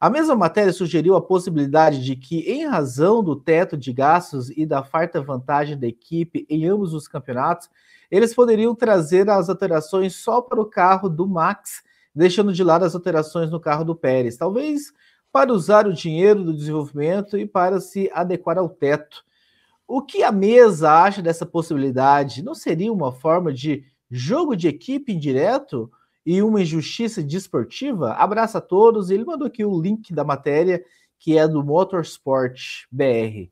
A 0.00 0.10
mesma 0.10 0.34
matéria 0.34 0.72
sugeriu 0.72 1.16
a 1.16 1.22
possibilidade 1.22 2.04
de 2.04 2.16
que, 2.16 2.40
em 2.40 2.66
razão 2.66 3.22
do 3.22 3.36
teto 3.36 3.76
de 3.76 3.92
gastos 3.92 4.50
e 4.50 4.66
da 4.66 4.82
farta 4.82 5.22
vantagem 5.22 5.78
da 5.78 5.86
equipe 5.86 6.44
em 6.48 6.66
ambos 6.66 6.92
os 6.92 7.08
campeonatos, 7.08 7.70
eles 8.10 8.34
poderiam 8.34 8.74
trazer 8.74 9.30
as 9.30 9.48
alterações 9.48 10.16
só 10.16 10.42
para 10.42 10.60
o 10.60 10.66
carro 10.66 11.08
do 11.08 11.26
Max, 11.26 11.82
deixando 12.14 12.52
de 12.52 12.62
lado 12.62 12.84
as 12.84 12.94
alterações 12.94 13.50
no 13.50 13.58
carro 13.58 13.84
do 13.84 13.94
Pérez, 13.94 14.36
talvez 14.36 14.92
para 15.32 15.52
usar 15.52 15.86
o 15.86 15.92
dinheiro 15.92 16.44
do 16.44 16.54
desenvolvimento 16.54 17.36
e 17.36 17.44
para 17.44 17.80
se 17.80 18.08
adequar 18.14 18.56
ao 18.56 18.68
teto. 18.68 19.24
O 19.86 20.00
que 20.00 20.22
a 20.22 20.30
mesa 20.30 20.92
acha 20.92 21.20
dessa 21.20 21.44
possibilidade? 21.44 22.42
Não 22.42 22.54
seria 22.54 22.92
uma 22.92 23.10
forma 23.10 23.52
de 23.52 23.84
jogo 24.14 24.56
de 24.56 24.68
equipe 24.68 25.12
indireto? 25.12 25.90
e 26.26 26.40
uma 26.42 26.62
injustiça 26.62 27.22
desportiva? 27.22 28.12
Abraço 28.14 28.58
a 28.58 28.60
todos. 28.60 29.10
Ele 29.10 29.24
mandou 29.24 29.46
aqui 29.46 29.64
o 29.64 29.80
link 29.80 30.12
da 30.12 30.24
matéria, 30.24 30.82
que 31.18 31.36
é 31.36 31.46
do 31.46 31.62
Motorsport 31.62 32.86
BR. 32.90 33.50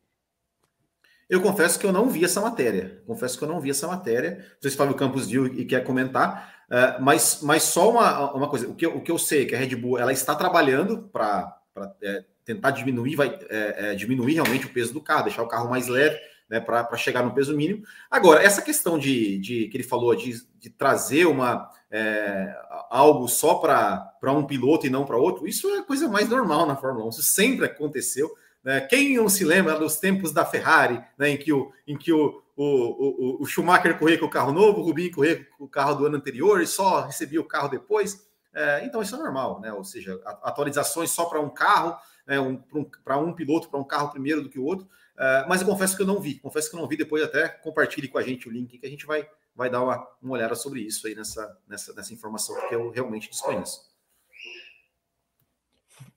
Eu 1.29 1.41
confesso 1.41 1.79
que 1.79 1.87
eu 1.87 1.93
não 1.93 2.09
vi 2.09 2.25
essa 2.25 2.41
matéria. 2.41 3.03
Confesso 3.07 3.39
que 3.39 3.45
eu 3.45 3.49
não 3.49 3.61
vi 3.61 3.71
essa 3.71 3.87
matéria. 3.87 4.39
Não 4.39 4.61
sei 4.61 4.71
se 4.71 4.77
o 4.77 4.79
Fábio 4.79 4.95
Campos 4.95 5.27
viu 5.27 5.47
e 5.47 5.65
quer 5.65 5.83
comentar. 5.85 6.63
Uh, 6.69 7.03
mas, 7.03 7.41
mas 7.43 7.63
só 7.63 7.91
uma, 7.91 8.33
uma 8.33 8.49
coisa. 8.49 8.69
O 8.69 8.75
que, 8.75 8.85
eu, 8.85 8.97
o 8.97 9.01
que 9.01 9.11
eu 9.11 9.19
sei 9.19 9.43
é 9.43 9.47
que 9.47 9.55
a 9.55 9.59
Red 9.59 9.77
Bull 9.77 9.99
ela 9.99 10.13
está 10.13 10.35
trabalhando 10.35 11.09
para 11.11 11.59
é, 12.03 12.25
tentar 12.45 12.71
diminuir, 12.71 13.17
vai, 13.17 13.39
é, 13.49 13.93
é, 13.93 13.95
diminuir 13.95 14.35
realmente 14.35 14.67
o 14.67 14.73
peso 14.73 14.93
do 14.93 15.01
carro, 15.01 15.25
deixar 15.25 15.43
o 15.43 15.49
carro 15.49 15.71
mais 15.71 15.89
leve 15.89 16.19
né, 16.53 16.61
para 16.61 16.95
chegar 16.99 17.25
no 17.25 17.33
peso 17.33 17.57
mínimo. 17.57 17.83
Agora, 18.11 18.43
essa 18.43 18.61
questão 18.61 18.99
de, 18.99 19.39
de 19.39 19.69
que 19.69 19.77
ele 19.79 19.83
falou 19.83 20.15
de, 20.15 20.47
de 20.61 20.69
trazer 20.69 21.27
uma 21.27 21.71
é, 21.91 22.55
algo 22.91 23.27
só 23.27 23.55
para 23.55 24.33
um 24.33 24.45
piloto 24.45 24.87
e 24.87 24.91
não 24.91 25.07
para 25.07 25.17
outro, 25.17 25.49
isso 25.49 25.67
é 25.71 25.79
a 25.79 25.83
coisa 25.83 26.07
mais 26.09 26.29
normal 26.29 26.67
na 26.67 26.77
Fórmula 26.77 27.07
1, 27.07 27.09
isso 27.09 27.23
sempre 27.23 27.65
aconteceu. 27.65 28.31
Né? 28.63 28.83
Quem 28.83 29.17
não 29.17 29.31
se 29.31 29.47
lembra 29.47 29.79
dos 29.79 29.97
tempos 29.97 30.31
da 30.31 30.45
Ferrari, 30.45 31.03
né, 31.17 31.31
em 31.31 31.39
que 31.39 31.55
o, 31.55 31.73
em 31.89 31.97
que 31.97 32.13
o, 32.13 32.43
o, 32.55 32.65
o, 32.65 33.43
o 33.43 33.47
Schumacher 33.47 33.99
corria 33.99 34.19
com 34.19 34.27
o 34.27 34.31
carro 34.31 34.53
novo, 34.53 34.81
o 34.81 34.85
Rubinho 34.85 35.11
corria 35.11 35.47
com 35.57 35.65
o 35.65 35.69
carro 35.69 35.95
do 35.95 36.05
ano 36.05 36.19
anterior 36.19 36.61
e 36.61 36.67
só 36.67 37.01
recebia 37.01 37.41
o 37.41 37.49
carro 37.49 37.71
depois? 37.71 38.29
É, 38.55 38.85
então, 38.85 39.01
isso 39.01 39.15
é 39.15 39.19
normal, 39.19 39.59
né? 39.59 39.73
ou 39.73 39.85
seja, 39.85 40.21
atualizações 40.43 41.11
só 41.11 41.25
para 41.25 41.41
um 41.41 41.49
carro, 41.49 41.97
né, 42.27 42.39
um, 42.39 42.63
para 43.03 43.17
um, 43.17 43.29
um 43.29 43.33
piloto, 43.33 43.71
para 43.71 43.81
um 43.81 43.85
carro 43.85 44.11
primeiro 44.11 44.43
do 44.43 44.51
que 44.51 44.59
o 44.59 44.65
outro. 44.65 44.87
Uh, 45.23 45.47
mas 45.49 45.61
eu 45.61 45.69
confesso 45.69 45.95
que 45.95 46.03
eu 46.03 46.07
não 46.07 46.21
vi, 46.21 46.41
confesso 46.41 46.69
que 46.69 46.75
eu 46.75 46.81
não 46.81 46.89
vi. 46.89 46.97
Depois 46.97 47.23
até 47.23 47.49
compartilhe 47.49 48.09
com 48.09 48.19
a 48.19 48.23
gente 48.23 48.49
o 48.49 48.51
link 48.51 48.77
que 48.77 48.85
a 48.85 48.91
gente 48.91 49.07
vai, 49.07 49.25
vai 49.55 49.71
dar 49.71 49.81
uma, 49.81 50.05
uma 50.21 50.35
olhada 50.35 50.57
sobre 50.57 50.81
isso 50.81 51.07
aí 51.07 51.15
nessa, 51.15 51.57
nessa, 51.69 51.95
nessa 51.95 52.13
informação 52.13 52.57
que 52.69 52.75
eu 52.75 52.91
realmente 52.91 53.31
desconheço. 53.31 53.89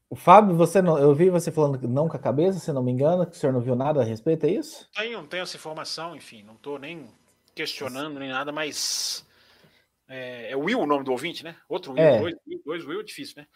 O 0.10 0.16
Fábio, 0.16 0.56
você 0.56 0.82
não, 0.82 0.98
eu 0.98 1.14
vi 1.14 1.30
você 1.30 1.52
falando 1.52 1.88
não 1.88 2.10
com 2.10 2.18
a 2.18 2.20
cabeça, 2.20 2.58
se 2.58 2.74
não 2.74 2.82
me 2.82 2.92
engano, 2.92 3.28
que 3.28 3.36
o 3.36 3.40
senhor 3.40 3.54
não 3.54 3.62
viu 3.62 3.76
nada 3.76 4.02
a 4.02 4.04
respeito, 4.04 4.48
é 4.48 4.50
isso? 4.50 4.90
Tenho, 4.96 5.28
tenho 5.28 5.44
essa 5.44 5.56
informação, 5.56 6.16
enfim, 6.16 6.42
não 6.42 6.56
estou 6.56 6.80
nem 6.80 7.08
questionando 7.54 8.20
nem 8.20 8.30
nada, 8.30 8.52
mas 8.52 9.24
é, 10.08 10.52
é 10.52 10.56
Will 10.56 10.80
o 10.80 10.88
nome 10.88 11.04
do 11.04 11.12
ouvinte, 11.12 11.44
né? 11.44 11.56
Outro 11.70 11.94
Will, 11.94 12.02
é. 12.02 12.20
dois, 12.20 12.36
dois 12.66 12.86
Will 12.86 13.02
é 13.02 13.04
difícil, 13.04 13.36
né? 13.38 13.48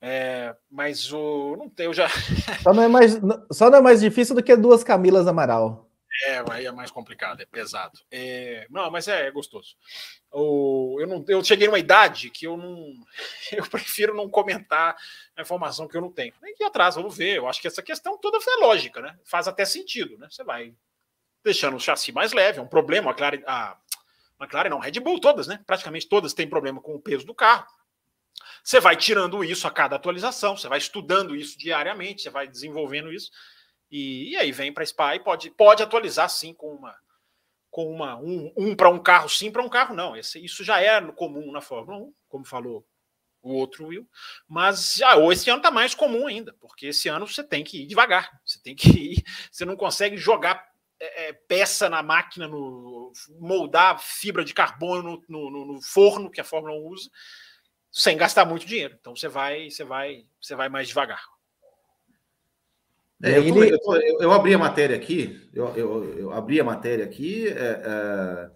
É, 0.00 0.54
mas 0.70 1.12
o. 1.12 1.56
Não 1.56 1.68
tem, 1.68 1.86
eu 1.86 1.94
já. 1.94 2.08
Só 2.62 2.72
não, 2.72 2.82
é 2.82 2.88
mais, 2.88 3.18
só 3.50 3.70
não 3.70 3.78
é 3.78 3.80
mais 3.80 4.00
difícil 4.00 4.34
do 4.34 4.42
que 4.42 4.54
duas 4.56 4.84
Camilas 4.84 5.26
Amaral. 5.26 5.86
É, 6.24 6.42
aí 6.50 6.66
é 6.66 6.72
mais 6.72 6.90
complicado, 6.90 7.42
é 7.42 7.46
pesado. 7.46 7.98
É, 8.10 8.66
não, 8.70 8.90
mas 8.90 9.06
é, 9.06 9.26
é 9.26 9.30
gostoso. 9.30 9.76
O, 10.32 10.96
eu, 11.00 11.06
não, 11.06 11.24
eu 11.28 11.44
cheguei 11.44 11.66
numa 11.66 11.78
idade 11.78 12.30
que 12.30 12.46
eu 12.46 12.56
não. 12.56 12.94
Eu 13.52 13.66
prefiro 13.68 14.14
não 14.14 14.28
comentar 14.28 14.96
a 15.36 15.42
informação 15.42 15.86
que 15.86 15.96
eu 15.96 16.00
não 16.00 16.10
tenho. 16.10 16.34
Nem 16.42 16.54
que 16.54 16.64
atrás, 16.64 16.94
vamos 16.94 17.16
ver. 17.16 17.36
Eu 17.36 17.48
acho 17.48 17.60
que 17.60 17.68
essa 17.68 17.82
questão 17.82 18.18
toda 18.18 18.38
é 18.38 18.60
lógica, 18.60 19.00
né? 19.00 19.16
Faz 19.24 19.46
até 19.46 19.64
sentido, 19.64 20.18
né? 20.18 20.26
Você 20.30 20.42
vai 20.42 20.74
deixando 21.44 21.76
o 21.76 21.80
chassi 21.80 22.12
mais 22.12 22.32
leve, 22.32 22.58
é 22.58 22.62
um 22.62 22.66
problema. 22.66 23.14
A, 23.46 23.76
McLaren 24.40 24.68
não, 24.68 24.78
Red 24.78 25.00
Bull, 25.00 25.20
todas, 25.20 25.46
né? 25.46 25.60
Praticamente 25.66 26.08
todas 26.08 26.34
têm 26.34 26.48
problema 26.48 26.80
com 26.80 26.94
o 26.94 27.00
peso 27.00 27.24
do 27.24 27.34
carro. 27.34 27.66
Você 28.66 28.80
vai 28.80 28.96
tirando 28.96 29.44
isso 29.44 29.68
a 29.68 29.70
cada 29.70 29.94
atualização, 29.94 30.56
você 30.56 30.66
vai 30.66 30.78
estudando 30.78 31.36
isso 31.36 31.56
diariamente, 31.56 32.22
você 32.22 32.30
vai 32.30 32.48
desenvolvendo 32.48 33.12
isso, 33.12 33.30
e, 33.88 34.32
e 34.32 34.36
aí 34.36 34.50
vem 34.50 34.72
para 34.72 34.84
Spa 34.84 35.14
e 35.14 35.20
pode, 35.20 35.50
pode 35.52 35.84
atualizar 35.84 36.28
sim 36.28 36.52
com 36.52 36.74
uma 36.74 36.92
com 37.70 37.88
uma 37.88 38.16
um, 38.16 38.52
um 38.56 38.74
para 38.74 38.90
um 38.90 38.98
carro 38.98 39.28
sim 39.28 39.52
para 39.52 39.62
um 39.62 39.68
carro 39.68 39.94
não. 39.94 40.16
Esse, 40.16 40.44
isso 40.44 40.64
já 40.64 40.80
é 40.80 41.00
comum 41.12 41.52
na 41.52 41.60
Fórmula 41.60 41.98
1, 41.98 42.14
como 42.28 42.44
falou 42.44 42.84
o 43.40 43.52
outro 43.52 43.86
Will, 43.86 44.08
mas 44.48 44.96
já 44.96 45.14
ou 45.14 45.32
esse 45.32 45.48
ano 45.48 45.58
está 45.58 45.70
mais 45.70 45.94
comum 45.94 46.26
ainda, 46.26 46.52
porque 46.54 46.88
esse 46.88 47.08
ano 47.08 47.24
você 47.24 47.44
tem 47.44 47.62
que 47.62 47.82
ir 47.82 47.86
devagar, 47.86 48.28
você 48.44 48.60
tem 48.60 48.74
que 48.74 48.88
ir, 48.88 49.24
você 49.48 49.64
não 49.64 49.76
consegue 49.76 50.16
jogar 50.16 50.66
é, 50.98 51.28
é 51.28 51.32
peça 51.32 51.88
na 51.88 52.02
máquina, 52.02 52.48
no, 52.48 53.12
moldar 53.38 54.00
fibra 54.00 54.44
de 54.44 54.52
carbono 54.52 55.22
no, 55.28 55.52
no, 55.52 55.66
no, 55.66 55.80
forno 55.80 56.28
que 56.28 56.40
a 56.40 56.44
Fórmula 56.44 56.74
1 56.74 56.88
usa, 56.88 57.08
sem 57.96 58.14
gastar 58.14 58.44
muito 58.44 58.66
dinheiro. 58.66 58.94
Então 59.00 59.16
você 59.16 59.26
vai, 59.26 59.70
você 59.70 59.82
vai, 59.82 60.26
você 60.38 60.54
vai 60.54 60.68
mais 60.68 60.86
devagar. 60.86 61.22
É, 63.22 63.38
eu, 63.38 63.54
tô, 63.54 63.64
eu, 63.64 63.80
tô, 63.80 63.96
eu, 63.96 64.20
eu, 64.20 64.32
abri 64.32 64.52
a 64.52 64.58
matéria 64.58 64.94
aqui, 64.94 65.48
eu, 65.54 65.74
eu 65.74 66.30
abri 66.30 66.60
a 66.60 66.64
matéria 66.64 67.06
aqui. 67.06 67.48
É, 67.48 67.52
é, 67.56 68.50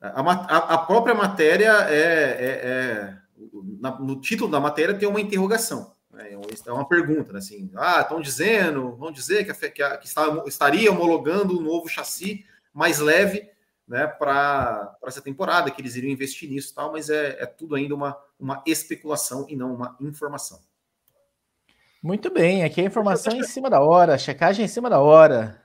a, 0.00 0.74
a, 0.74 0.78
própria 0.78 1.16
matéria 1.16 1.72
é, 1.90 1.96
é, 1.96 2.46
é 2.64 3.18
na, 3.80 3.98
no 3.98 4.20
título 4.20 4.48
da 4.48 4.60
matéria 4.60 4.94
tem 4.94 5.08
uma 5.08 5.20
interrogação, 5.20 5.92
né, 6.12 6.30
é 6.32 6.72
uma 6.72 6.88
pergunta, 6.88 7.32
né, 7.32 7.40
assim, 7.40 7.70
ah, 7.74 8.02
estão 8.02 8.20
dizendo, 8.20 8.94
vão 8.94 9.10
dizer 9.10 9.44
que, 9.44 9.50
a, 9.50 9.70
que, 9.70 9.82
a, 9.82 9.96
que 9.96 10.06
está, 10.06 10.44
estaria 10.46 10.92
homologando 10.92 11.58
um 11.58 11.62
novo 11.62 11.88
chassi 11.88 12.46
mais 12.72 13.00
leve, 13.00 13.50
né, 13.90 14.06
para 14.06 14.96
essa 15.04 15.20
temporada, 15.20 15.68
que 15.68 15.82
eles 15.82 15.96
iriam 15.96 16.12
investir 16.12 16.48
nisso, 16.48 16.72
tal, 16.72 16.92
mas 16.92 17.10
é, 17.10 17.42
é 17.42 17.44
tudo 17.44 17.74
ainda 17.74 17.92
uma, 17.92 18.16
uma 18.38 18.62
especulação 18.64 19.44
e 19.48 19.56
não 19.56 19.74
uma 19.74 19.96
informação. 20.00 20.60
Muito 22.00 22.30
bem, 22.30 22.62
aqui 22.62 22.80
a 22.80 22.84
informação 22.84 23.36
em 23.36 23.42
cima 23.42 23.68
da 23.68 23.80
hora, 23.80 24.16
checagem 24.16 24.64
em 24.64 24.68
cima 24.68 24.88
da 24.88 25.00
hora. 25.00 25.60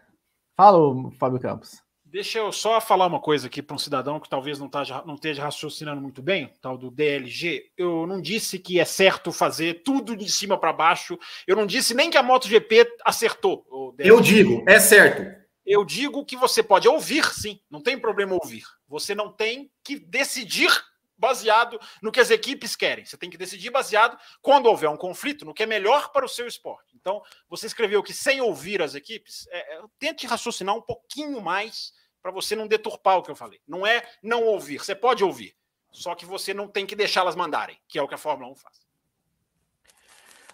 Fala, 0.57 0.80
Fábio 1.19 1.39
Campos. 1.39 1.84
Deixa 2.03 2.39
eu 2.39 2.51
só 2.51 2.82
falar 2.82 3.05
uma 3.05 3.19
coisa 3.19 3.45
aqui 3.45 3.61
para 3.61 3.76
um 3.76 3.80
cidadão 3.80 4.19
que 4.19 4.30
talvez 4.30 4.57
não, 4.57 4.67
tá, 4.67 5.03
não 5.05 5.15
esteja 5.15 5.43
raciocinando 5.43 6.01
muito 6.01 6.21
bem, 6.21 6.51
tal 6.61 6.78
do 6.78 6.89
DLG. 6.89 7.71
Eu 7.78 8.07
não 8.07 8.19
disse 8.19 8.57
que 8.57 8.80
é 8.80 8.86
certo 8.86 9.32
fazer 9.32 9.84
tudo 9.84 10.15
de 10.15 10.32
cima 10.32 10.57
para 10.57 10.73
baixo. 10.73 11.17
Eu 11.45 11.55
não 11.55 11.67
disse 11.67 11.93
nem 11.93 12.09
que 12.09 12.17
a 12.17 12.23
MotoGP 12.23 12.88
acertou. 13.05 13.65
Eu 13.99 14.19
digo, 14.19 14.63
é 14.67 14.80
certo. 14.80 15.44
Eu 15.66 15.84
digo 15.84 16.24
que 16.24 16.38
você 16.38 16.61
pode 16.61 16.88
ouvir, 16.88 17.26
sim, 17.34 17.59
não 17.70 17.82
tem 17.82 17.99
problema 17.99 18.34
ouvir. 18.34 18.63
Você 18.88 19.16
não 19.16 19.32
tem 19.32 19.72
que 19.84 19.97
decidir 19.97 20.70
baseado 21.18 21.80
no 22.01 22.11
que 22.11 22.20
as 22.20 22.30
equipes 22.30 22.76
querem. 22.76 23.05
Você 23.05 23.18
tem 23.18 23.30
que 23.30 23.38
decidir 23.38 23.70
baseado, 23.70 24.18
quando 24.41 24.68
houver 24.68 24.89
um 24.89 24.97
conflito, 24.97 25.45
no 25.45 25.53
que 25.53 25.63
é 25.63 25.66
melhor 25.66 26.11
para 26.11 26.26
o 26.26 26.30
seu 26.30 26.45
esporte. 26.45 26.95
Então, 26.95 27.22
você 27.49 27.66
escreveu 27.66 28.03
que 28.03 28.13
sem 28.13 28.41
ouvir 28.41 28.82
as 28.82 28.95
equipes, 28.95 29.47
é, 29.49 29.78
é, 29.78 29.82
tente 29.97 30.28
raciocinar 30.28 30.76
um 30.76 30.82
pouquinho 30.82 31.41
mais 31.41 31.93
para 32.22 32.32
você 32.32 32.55
não 32.55 32.68
deturpar 32.68 33.18
o 33.18 33.24
que 33.24 33.32
eu 33.32 33.36
falei. 33.36 33.59
Não 33.68 33.86
é 33.86 34.07
não 34.22 34.43
ouvir, 34.43 34.80
você 34.80 34.95
pode 34.95 35.24
ouvir, 35.24 35.55
só 35.91 36.16
que 36.16 36.26
você 36.26 36.53
não 36.53 36.68
tem 36.68 36.86
que 36.86 36.95
deixá-las 36.95 37.36
mandarem, 37.36 37.80
que 37.88 37.97
é 37.97 38.01
o 38.01 38.07
que 38.07 38.16
a 38.16 38.18
Fórmula 38.18 38.51
1 38.51 38.55
faz. 38.55 38.86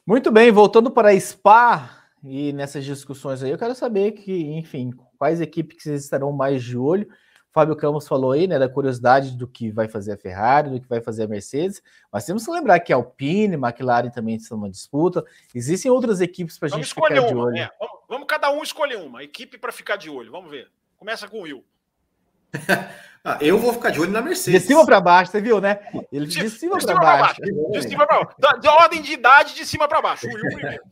Muito 0.05 0.31
bem, 0.31 0.51
voltando 0.51 0.91
para 0.91 1.11
a 1.11 1.19
Spa 1.19 2.00
e 2.23 2.53
nessas 2.53 2.85
discussões 2.85 3.41
aí, 3.41 3.51
eu 3.51 3.57
quero 3.57 3.73
saber 3.73 4.11
que, 4.11 4.31
enfim, 4.53 4.91
quais 5.17 5.41
equipes 5.41 5.77
que 5.77 5.83
vocês 5.83 6.03
estarão 6.03 6.31
mais 6.31 6.63
de 6.63 6.77
olho. 6.77 7.07
Fábio 7.53 7.75
Campos 7.75 8.07
falou 8.07 8.31
aí, 8.31 8.47
né, 8.47 8.57
da 8.57 8.69
curiosidade 8.69 9.37
do 9.37 9.45
que 9.45 9.71
vai 9.71 9.87
fazer 9.87 10.13
a 10.13 10.17
Ferrari, 10.17 10.69
do 10.69 10.79
que 10.79 10.87
vai 10.87 11.01
fazer 11.01 11.23
a 11.23 11.27
Mercedes, 11.27 11.81
mas 12.11 12.25
temos 12.25 12.45
que 12.45 12.51
lembrar 12.51 12.79
que 12.79 12.93
a 12.93 12.95
Alpine, 12.95 13.55
McLaren 13.55 14.09
também 14.09 14.35
estão 14.35 14.57
numa 14.57 14.69
disputa. 14.69 15.25
Existem 15.53 15.91
outras 15.91 16.21
equipes 16.21 16.57
para 16.57 16.67
a 16.67 16.71
gente 16.71 16.87
ficar 16.87 17.11
uma, 17.11 17.27
de 17.27 17.35
olho. 17.35 17.57
É, 17.57 17.69
vamos, 17.77 17.99
vamos, 18.07 18.27
cada 18.27 18.49
um 18.51 18.63
escolher 18.63 18.97
uma 18.97 19.21
equipe 19.21 19.57
para 19.57 19.71
ficar 19.71 19.97
de 19.97 20.09
olho. 20.09 20.31
Vamos 20.31 20.49
ver. 20.49 20.71
Começa 20.95 21.27
com 21.27 21.39
o 21.39 21.41
Will. 21.41 21.65
ah, 23.23 23.37
eu 23.41 23.57
vou 23.57 23.73
ficar 23.73 23.89
de 23.89 23.99
olho 23.99 24.11
na 24.11 24.21
Mercedes. 24.21 24.61
De 24.61 24.67
cima 24.67 24.85
para 24.85 24.99
baixo, 24.99 25.31
você 25.31 25.41
viu, 25.41 25.61
né? 25.61 25.79
Ele 26.11 26.25
de, 26.25 26.39
de 26.39 26.49
cima, 26.49 26.77
para 26.77 26.95
baixo. 26.95 27.41
baixo. 27.41 27.71
De 27.71 27.81
cima 27.83 28.05
para 28.07 28.23
baixo. 28.23 28.35
Da, 28.39 28.51
de 28.53 28.67
ordem 28.67 29.01
de 29.01 29.13
idade 29.13 29.55
de 29.55 29.65
cima 29.65 29.87
para 29.87 30.01
baixo. 30.01 30.27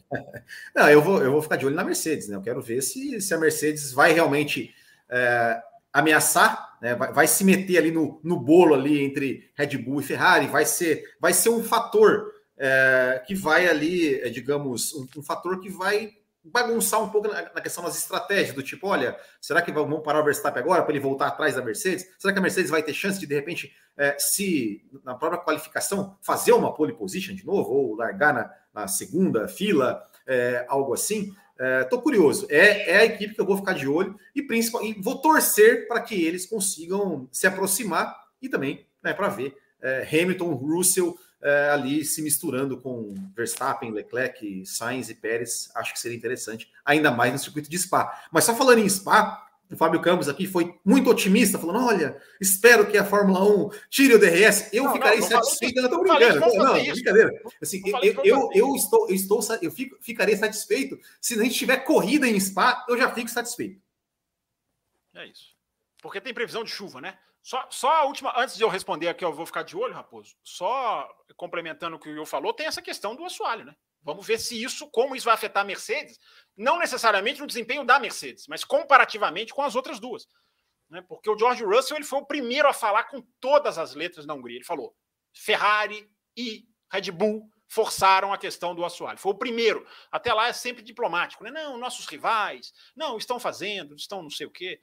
Não, 0.76 0.90
eu 0.90 1.02
vou, 1.02 1.24
eu 1.24 1.32
vou 1.32 1.42
ficar 1.42 1.56
de 1.56 1.66
olho 1.66 1.76
na 1.76 1.84
Mercedes, 1.84 2.28
né? 2.28 2.36
Eu 2.36 2.42
quero 2.42 2.62
ver 2.62 2.82
se, 2.82 3.20
se 3.22 3.34
a 3.34 3.38
Mercedes 3.38 3.94
vai 3.94 4.14
realmente. 4.14 4.74
É, 5.10 5.62
ameaçar, 5.92 6.78
né? 6.80 6.94
vai, 6.94 7.12
vai, 7.12 7.28
se 7.28 7.44
meter 7.44 7.78
ali 7.78 7.92
no, 7.92 8.20
no 8.24 8.40
bolo 8.40 8.76
ali 8.76 9.04
entre 9.04 9.50
Red 9.56 9.76
Bull 9.78 10.02
e 10.02 10.04
Ferrari, 10.04 10.46
vai 10.46 10.64
ser, 10.64 11.04
vai 11.20 11.34
ser 11.34 11.50
um 11.50 11.64
fator 11.64 12.32
é, 12.58 13.24
que 13.26 13.34
vai 13.34 13.68
ali, 13.68 14.16
é, 14.22 14.30
digamos, 14.30 14.94
um, 14.94 15.08
um, 15.18 15.24
fator 15.24 15.60
que 15.60 15.70
vai 15.70 16.12
bagunçar 16.52 17.02
um 17.02 17.10
pouco 17.10 17.28
na, 17.28 17.62
questão 17.62 17.84
das 17.84 17.98
estratégias, 17.98 18.56
do 18.56 18.64
tipo, 18.64 18.88
olha, 18.88 19.18
será 19.42 19.62
que 19.62 19.72
vamos 19.72 20.02
parar 20.02 20.22
o 20.22 20.26
Verstappen 20.26 20.62
agora 20.62 20.84
para 20.84 20.92
ele 20.92 21.00
voltar 21.00 21.28
atrás 21.28 21.56
da 21.56 21.62
Mercedes? 21.62 22.06
Será 22.18 22.34
que 22.34 22.40
a 22.40 22.42
Mercedes 22.42 22.70
vai 22.70 22.84
ter 22.84 22.94
chance 22.94 23.20
de, 23.20 23.26
de 23.26 23.36
repente, 23.36 23.74
é, 23.98 24.16
se 24.18 24.86
na 25.04 25.16
própria 25.16 25.42
qualificação 25.42 26.18
fazer 26.22 26.54
uma 26.54 26.74
pole 26.74 26.94
position 26.94 27.36
de 27.36 27.46
novo, 27.46 27.72
ou 27.72 27.96
largar 27.96 28.34
na, 28.34 28.52
na 28.74 28.88
segunda 28.88 29.48
fila, 29.48 30.04
é, 30.26 30.66
algo 30.68 30.94
assim? 30.94 31.34
Estou 31.82 32.00
é, 32.00 32.02
curioso. 32.02 32.48
É, 32.50 32.92
é 32.92 32.98
a 33.00 33.06
equipe 33.06 33.36
que 33.36 33.42
eu 33.42 33.46
vou 33.46 33.58
ficar 33.58 33.74
de 33.74 33.88
olho 33.88 34.16
e, 34.34 34.42
principalmente, 34.42 35.02
vou 35.02 35.20
torcer 35.20 35.88
para 35.88 36.00
que 36.02 36.16
eles 36.16 36.46
consigam 36.46 37.28
se 37.32 37.46
aproximar 37.46 38.16
e 38.42 38.48
também 38.48 38.88
né, 39.04 39.14
para 39.14 39.28
ver 39.28 39.58
é, 39.82 40.08
Hamilton, 40.10 40.54
Russell 40.54 41.18
é, 41.42 41.70
ali 41.70 42.04
se 42.04 42.22
misturando 42.22 42.78
com 42.78 43.14
Verstappen, 43.36 43.92
Leclerc, 43.92 44.66
Sainz 44.66 45.10
e 45.10 45.16
Pérez. 45.16 45.70
Acho 45.76 45.94
que 45.94 46.00
seria 46.00 46.18
interessante, 46.18 46.72
ainda 46.84 47.12
mais 47.12 47.32
no 47.32 47.40
circuito 47.40 47.70
de 47.70 47.78
Spa. 47.78 48.28
Mas 48.32 48.44
só 48.44 48.56
falando 48.56 48.80
em 48.80 48.90
Spa, 48.90 49.50
o 49.72 49.78
Fábio 49.78 50.02
Campos 50.02 50.28
aqui 50.28 50.48
foi 50.48 50.76
muito 50.84 51.10
otimista, 51.10 51.60
falando: 51.60 51.86
olha, 51.86 52.20
espero 52.42 52.90
que 52.90 52.98
a 52.98 53.06
Fórmula 53.06 53.44
1 53.44 53.70
tire 53.90 54.16
o 54.16 54.20
DRS. 54.20 54.70
Eu 54.74 54.86
não, 54.86 54.94
ficarei 54.94 55.20
não, 55.20 55.28
satisfeito. 55.28 55.76
Não, 55.76 55.86
estou 55.86 56.02
brincando. 56.02 56.40
Não, 56.40 56.64
não, 56.66 56.74
brincadeira. 56.74 57.42
Assim, 57.62 57.82
eu, 57.86 58.24
eu, 58.24 58.50
eu, 58.54 58.76
estou, 58.76 59.08
eu 59.08 59.16
estou, 59.16 59.40
eu 59.62 59.72
fico, 59.72 59.96
ficarei 60.02 60.36
satisfeito 60.36 61.00
se 61.22 61.40
a 61.40 61.44
gente 61.44 61.56
tiver 61.56 61.78
corrida 61.78 62.28
em 62.28 62.40
Spa, 62.40 62.86
eu 62.90 62.98
já 62.98 63.14
fico 63.14 63.30
satisfeito. 63.30 63.80
É 65.16 65.28
isso. 65.28 65.50
Porque 66.02 66.22
tem 66.22 66.34
previsão 66.34 66.64
de 66.64 66.72
chuva, 66.72 67.00
né? 67.00 67.18
Só, 67.42 67.68
só 67.72 67.90
a 67.92 68.04
última, 68.04 68.34
antes 68.38 68.56
de 68.56 68.64
eu 68.64 68.70
responder 68.70 69.08
aqui, 69.08 69.24
eu 69.24 69.34
vou 69.34 69.46
ficar 69.46 69.64
de 69.64 69.76
olho, 69.76 69.94
Raposo. 69.94 70.36
Só 70.44 71.10
complementando 71.36 71.96
o 71.96 72.00
que 72.00 72.10
o 72.10 72.14
Will 72.14 72.26
falou, 72.26 72.54
tem 72.54 72.68
essa 72.68 72.82
questão 72.82 73.16
do 73.16 73.26
assoalho, 73.26 73.66
né? 73.66 73.76
Vamos 74.02 74.26
ver 74.26 74.40
se 74.40 74.62
isso, 74.62 74.90
como 74.92 75.16
isso 75.16 75.26
vai 75.26 75.34
afetar 75.34 75.64
a 75.64 75.66
Mercedes, 75.66 76.20
não 76.56 76.80
necessariamente 76.80 77.40
no 77.40 77.48
desempenho 77.48 77.84
da 77.84 78.00
Mercedes, 78.00 78.46
mas 78.48 78.64
comparativamente 78.64 79.54
com 79.54 79.62
as 79.62 79.76
outras 79.76 80.00
duas. 80.00 80.28
Né? 80.90 81.04
Porque 81.08 81.30
o 81.30 81.38
George 81.38 81.64
Russell 81.64 81.98
ele 81.98 82.06
foi 82.06 82.20
o 82.20 82.26
primeiro 82.26 82.68
a 82.68 82.74
falar 82.74 83.04
com 83.06 83.22
todas 83.40 83.78
as 83.78 83.94
letras 83.94 84.26
na 84.26 84.34
Hungria. 84.34 84.58
Ele 84.58 84.66
falou: 84.66 84.96
Ferrari 85.34 86.10
e 86.36 86.66
Red 86.92 87.12
Bull 87.12 87.50
forçaram 87.68 88.34
a 88.34 88.38
questão 88.38 88.74
do 88.74 88.84
assoalho. 88.84 89.20
Foi 89.20 89.32
o 89.32 89.38
primeiro. 89.38 89.86
Até 90.12 90.34
lá 90.34 90.48
é 90.48 90.54
sempre 90.54 90.82
diplomático, 90.82 91.44
né? 91.44 91.52
Não, 91.52 91.78
nossos 91.78 92.08
rivais, 92.08 92.74
não, 92.96 93.18
estão 93.18 93.40
fazendo, 93.40 93.96
estão 93.96 94.24
não 94.24 94.30
sei 94.30 94.48
o 94.48 94.52
quê. 94.52 94.82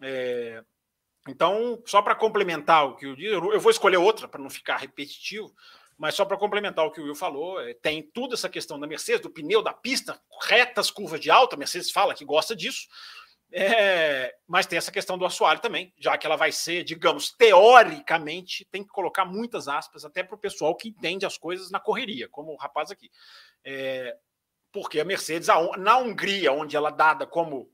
É... 0.00 0.64
Então, 1.28 1.80
só 1.86 2.02
para 2.02 2.14
complementar 2.14 2.86
o 2.86 2.96
que 2.96 3.06
eu 3.06 3.14
disse, 3.14 3.32
eu 3.32 3.60
vou 3.60 3.70
escolher 3.70 3.96
outra 3.96 4.26
para 4.26 4.40
não 4.40 4.50
ficar 4.50 4.76
repetitivo. 4.76 5.52
Mas 5.96 6.14
só 6.14 6.24
para 6.24 6.36
complementar 6.36 6.84
o 6.84 6.90
que 6.90 7.00
o 7.00 7.04
Will 7.04 7.14
falou, 7.14 7.60
é, 7.60 7.74
tem 7.74 8.02
tudo 8.02 8.34
essa 8.34 8.48
questão 8.48 8.80
da 8.80 8.86
Mercedes, 8.86 9.20
do 9.20 9.30
pneu, 9.30 9.62
da 9.62 9.72
pista, 9.72 10.20
retas, 10.40 10.90
curvas 10.90 11.20
de 11.20 11.30
alta. 11.30 11.54
A 11.54 11.58
Mercedes 11.58 11.90
fala 11.92 12.14
que 12.14 12.24
gosta 12.24 12.56
disso. 12.56 12.88
É, 13.54 14.34
mas 14.48 14.66
tem 14.66 14.78
essa 14.78 14.90
questão 14.90 15.18
do 15.18 15.26
assoalho 15.26 15.60
também, 15.60 15.92
já 15.98 16.16
que 16.16 16.26
ela 16.26 16.36
vai 16.36 16.50
ser, 16.50 16.82
digamos, 16.84 17.30
teoricamente, 17.32 18.66
tem 18.70 18.82
que 18.82 18.88
colocar 18.88 19.26
muitas 19.26 19.68
aspas, 19.68 20.06
até 20.06 20.22
para 20.22 20.34
o 20.34 20.40
pessoal 20.40 20.74
que 20.74 20.88
entende 20.88 21.26
as 21.26 21.36
coisas 21.36 21.70
na 21.70 21.78
correria, 21.78 22.28
como 22.30 22.52
o 22.52 22.56
rapaz 22.56 22.90
aqui. 22.90 23.10
É, 23.62 24.16
porque 24.72 24.98
a 24.98 25.04
Mercedes, 25.04 25.48
na 25.76 25.98
Hungria, 25.98 26.50
onde 26.50 26.74
ela 26.74 26.88
é 26.88 26.96
dada 26.96 27.26
como 27.26 27.70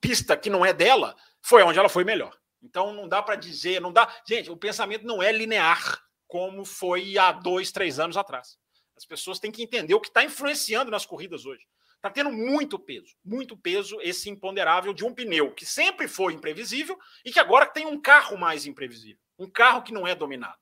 pista 0.00 0.36
que 0.36 0.50
não 0.50 0.66
é 0.66 0.72
dela, 0.72 1.14
foi 1.40 1.62
onde 1.62 1.78
ela 1.78 1.88
foi 1.88 2.02
melhor. 2.02 2.36
Então 2.62 2.92
não 2.92 3.08
dá 3.08 3.22
para 3.22 3.36
dizer, 3.36 3.80
não 3.80 3.92
dá. 3.92 4.08
Gente, 4.26 4.50
o 4.50 4.56
pensamento 4.56 5.06
não 5.06 5.22
é 5.22 5.32
linear 5.32 6.02
como 6.26 6.64
foi 6.64 7.18
há 7.18 7.32
dois, 7.32 7.72
três 7.72 7.98
anos 7.98 8.16
atrás. 8.16 8.58
As 8.96 9.04
pessoas 9.04 9.38
têm 9.38 9.50
que 9.50 9.62
entender 9.62 9.94
o 9.94 10.00
que 10.00 10.08
está 10.08 10.22
influenciando 10.22 10.90
nas 10.90 11.06
corridas 11.06 11.46
hoje. 11.46 11.66
Está 11.96 12.08
tendo 12.08 12.32
muito 12.32 12.78
peso, 12.78 13.14
muito 13.22 13.56
peso 13.56 13.98
esse 14.00 14.30
imponderável 14.30 14.94
de 14.94 15.04
um 15.04 15.12
pneu 15.12 15.52
que 15.52 15.66
sempre 15.66 16.08
foi 16.08 16.32
imprevisível 16.32 16.98
e 17.24 17.30
que 17.30 17.38
agora 17.38 17.66
tem 17.66 17.84
um 17.84 18.00
carro 18.00 18.38
mais 18.38 18.64
imprevisível, 18.64 19.20
um 19.38 19.50
carro 19.50 19.82
que 19.82 19.92
não 19.92 20.06
é 20.06 20.14
dominado. 20.14 20.56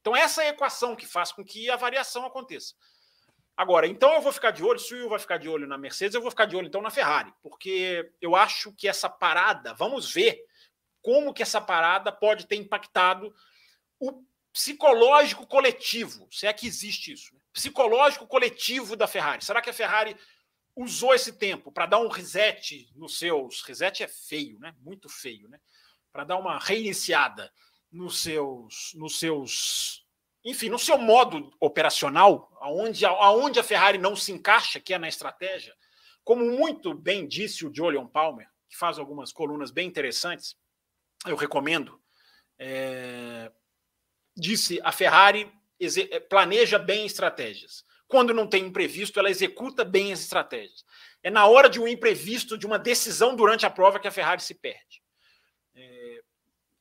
Então, 0.00 0.14
essa 0.14 0.42
é 0.42 0.48
a 0.48 0.50
equação 0.50 0.94
que 0.94 1.06
faz 1.06 1.32
com 1.32 1.44
que 1.44 1.70
a 1.70 1.76
variação 1.76 2.26
aconteça. 2.26 2.74
Agora, 3.56 3.86
então 3.86 4.12
eu 4.14 4.20
vou 4.20 4.32
ficar 4.32 4.50
de 4.50 4.64
olho, 4.64 4.78
se 4.78 4.92
o 4.94 4.98
Will 4.98 5.08
vai 5.08 5.18
ficar 5.18 5.36
de 5.36 5.48
olho 5.48 5.66
na 5.66 5.78
Mercedes, 5.78 6.14
eu 6.14 6.20
vou 6.20 6.30
ficar 6.30 6.46
de 6.46 6.56
olho 6.56 6.66
então 6.66 6.82
na 6.82 6.90
Ferrari, 6.90 7.32
porque 7.42 8.10
eu 8.20 8.34
acho 8.34 8.72
que 8.72 8.88
essa 8.88 9.08
parada, 9.08 9.74
vamos 9.74 10.12
ver 10.12 10.42
como 11.02 11.34
que 11.34 11.42
essa 11.42 11.60
parada 11.60 12.10
pode 12.10 12.46
ter 12.46 12.56
impactado 12.56 13.34
o 13.98 14.24
psicológico 14.52 15.46
coletivo, 15.46 16.28
se 16.30 16.46
é 16.46 16.52
que 16.52 16.66
existe 16.66 17.12
isso. 17.12 17.34
Né? 17.34 17.40
Psicológico 17.52 18.26
coletivo 18.26 18.96
da 18.96 19.06
Ferrari. 19.06 19.44
Será 19.44 19.60
que 19.60 19.70
a 19.70 19.74
Ferrari 19.74 20.16
usou 20.76 21.14
esse 21.14 21.32
tempo 21.32 21.70
para 21.70 21.86
dar 21.86 21.98
um 21.98 22.08
reset 22.08 22.88
nos 22.94 23.18
seus. 23.18 23.62
Reset 23.62 24.02
é 24.02 24.08
feio, 24.08 24.58
né? 24.58 24.74
Muito 24.80 25.08
feio, 25.08 25.48
né? 25.48 25.58
Para 26.12 26.24
dar 26.24 26.38
uma 26.38 26.58
reiniciada 26.58 27.52
nos 27.90 28.22
seus, 28.22 28.92
nos 28.94 29.18
seus, 29.18 30.06
enfim, 30.44 30.68
no 30.68 30.78
seu 30.78 30.96
modo 30.96 31.52
operacional, 31.60 32.50
aonde, 32.60 33.04
aonde 33.04 33.60
a 33.60 33.64
Ferrari 33.64 33.98
não 33.98 34.16
se 34.16 34.32
encaixa, 34.32 34.80
que 34.80 34.94
é 34.94 34.98
na 34.98 35.08
estratégia, 35.08 35.74
como 36.24 36.44
muito 36.44 36.94
bem 36.94 37.26
disse 37.26 37.66
o 37.66 37.74
Julian 37.74 38.06
Palmer, 38.06 38.48
que 38.68 38.76
faz 38.76 38.98
algumas 38.98 39.32
colunas 39.32 39.70
bem 39.70 39.86
interessantes, 39.86 40.56
eu 41.26 41.36
recomendo. 41.36 42.00
É, 42.58 43.50
disse 44.36 44.80
a 44.82 44.92
Ferrari 44.92 45.50
planeja 46.28 46.78
bem 46.78 47.06
estratégias. 47.06 47.84
Quando 48.06 48.34
não 48.34 48.46
tem 48.46 48.66
imprevisto, 48.66 49.18
ela 49.18 49.30
executa 49.30 49.84
bem 49.84 50.12
as 50.12 50.20
estratégias. 50.20 50.84
É 51.22 51.30
na 51.30 51.46
hora 51.46 51.68
de 51.68 51.80
um 51.80 51.88
imprevisto, 51.88 52.58
de 52.58 52.66
uma 52.66 52.78
decisão 52.78 53.34
durante 53.34 53.64
a 53.64 53.70
prova, 53.70 53.98
que 53.98 54.06
a 54.06 54.12
Ferrari 54.12 54.42
se 54.42 54.54
perde. 54.54 55.02
É, 55.74 56.20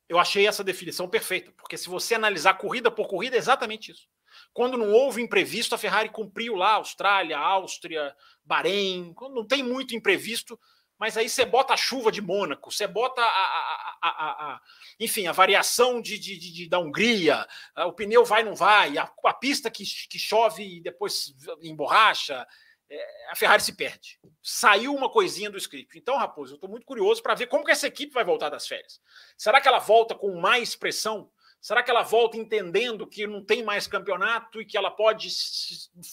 eu 0.10 0.20
achei 0.20 0.46
essa 0.46 0.64
definição 0.64 1.08
perfeita, 1.08 1.52
porque 1.54 1.78
se 1.78 1.88
você 1.88 2.16
analisar 2.16 2.56
corrida 2.56 2.92
por 2.92 3.08
corrida, 3.08 3.38
é 3.38 3.40
exatamente 3.40 3.92
isso. 3.92 4.08
Quando 4.54 4.78
não 4.78 4.92
houve 4.92 5.22
imprevisto, 5.22 5.74
a 5.74 5.78
Ferrari 5.78 6.10
cumpriu 6.10 6.56
lá 6.56 6.74
Austrália, 6.74 7.38
Áustria, 7.38 8.14
Bahrein. 8.44 9.14
Quando 9.14 9.36
não 9.36 9.48
tem 9.48 9.64
muito 9.64 9.96
imprevisto, 9.96 10.60
mas 11.00 11.16
aí 11.16 11.30
você 11.30 11.46
bota 11.46 11.74
a 11.74 11.78
chuva 11.78 12.12
de 12.12 12.22
Mônaco, 12.22 12.72
você 12.72 12.86
bota 12.88 13.22
a, 13.22 13.26
a, 13.26 13.91
a, 14.10 14.54
a 14.54 14.62
enfim, 15.00 15.28
a 15.28 15.32
variação 15.32 16.02
de, 16.02 16.18
de, 16.18 16.38
de, 16.38 16.70
da 16.70 16.80
Hungria, 16.80 17.46
o 17.78 17.94
pneu 17.94 18.26
vai 18.26 18.44
não 18.44 18.56
vai, 18.56 18.98
a, 18.98 19.12
a 19.26 19.34
pista 19.34 19.70
que, 19.70 19.84
que 20.10 20.20
chove 20.20 20.78
e 20.78 20.82
depois 20.82 21.34
emborracha, 21.62 22.46
é, 22.90 23.32
a 23.32 23.36
Ferrari 23.36 23.64
se 23.64 23.74
perde. 23.74 24.20
Saiu 24.42 24.94
uma 24.94 25.10
coisinha 25.10 25.50
do 25.50 25.58
script. 25.58 25.98
Então, 25.98 26.18
Raposo, 26.18 26.54
eu 26.54 26.56
estou 26.56 26.70
muito 26.70 26.86
curioso 26.86 27.24
para 27.24 27.36
ver 27.36 27.48
como 27.48 27.64
que 27.64 27.72
essa 27.72 27.88
equipe 27.88 28.14
vai 28.14 28.26
voltar 28.26 28.50
das 28.50 28.68
férias. 28.68 29.00
Será 29.38 29.62
que 29.62 29.68
ela 29.68 29.80
volta 29.80 30.14
com 30.14 30.38
mais 30.40 30.76
pressão? 30.76 31.32
Será 31.62 31.84
que 31.84 31.90
ela 31.90 32.02
volta 32.02 32.38
entendendo 32.38 33.08
que 33.08 33.26
não 33.26 33.46
tem 33.46 33.64
mais 33.64 33.88
campeonato 33.88 34.60
e 34.60 34.66
que 34.66 34.76
ela 34.76 34.92
pode 34.92 35.30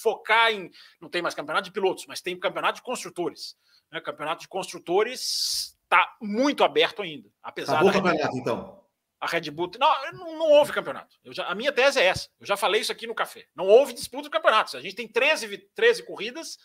focar 0.01 0.53
em. 0.53 0.71
Não 1.01 1.09
tem 1.09 1.23
mais 1.23 1.35
campeonato 1.35 1.65
de 1.65 1.73
pilotos, 1.73 2.07
mas 2.07 2.21
tem 2.21 2.39
campeonato 2.39 2.77
de 2.77 2.83
construtores. 2.83 3.57
Né? 3.91 4.01
Campeonato 4.01 4.43
de 4.43 4.49
construtores 4.49 5.78
está 5.89 6.17
muito 6.21 6.63
aberto 6.63 7.03
ainda. 7.03 7.29
Apesar 7.43 7.75
Acabou 7.75 7.91
o 7.91 7.93
campeonato, 7.95 8.37
então. 8.37 8.79
A 9.21 9.27
Red 9.27 9.51
Bull. 9.51 9.71
Não, 9.81 10.13
não, 10.13 10.39
não 10.39 10.51
houve 10.51 10.73
campeonato. 10.73 11.17
Já, 11.27 11.47
a 11.47 11.55
minha 11.55 11.73
tese 11.73 11.99
é 11.99 12.05
essa. 12.05 12.29
Eu 12.39 12.47
já 12.47 12.57
falei 12.57 12.81
isso 12.81 12.93
aqui 12.93 13.07
no 13.07 13.15
café. 13.15 13.47
Não 13.55 13.67
houve 13.67 13.93
disputa 13.93 14.25
de 14.25 14.31
campeonatos. 14.31 14.77
A 14.77 14.81
gente 14.81 14.95
tem 14.95 15.09
13, 15.09 15.59
13 15.75 16.05
corridas, 16.05 16.57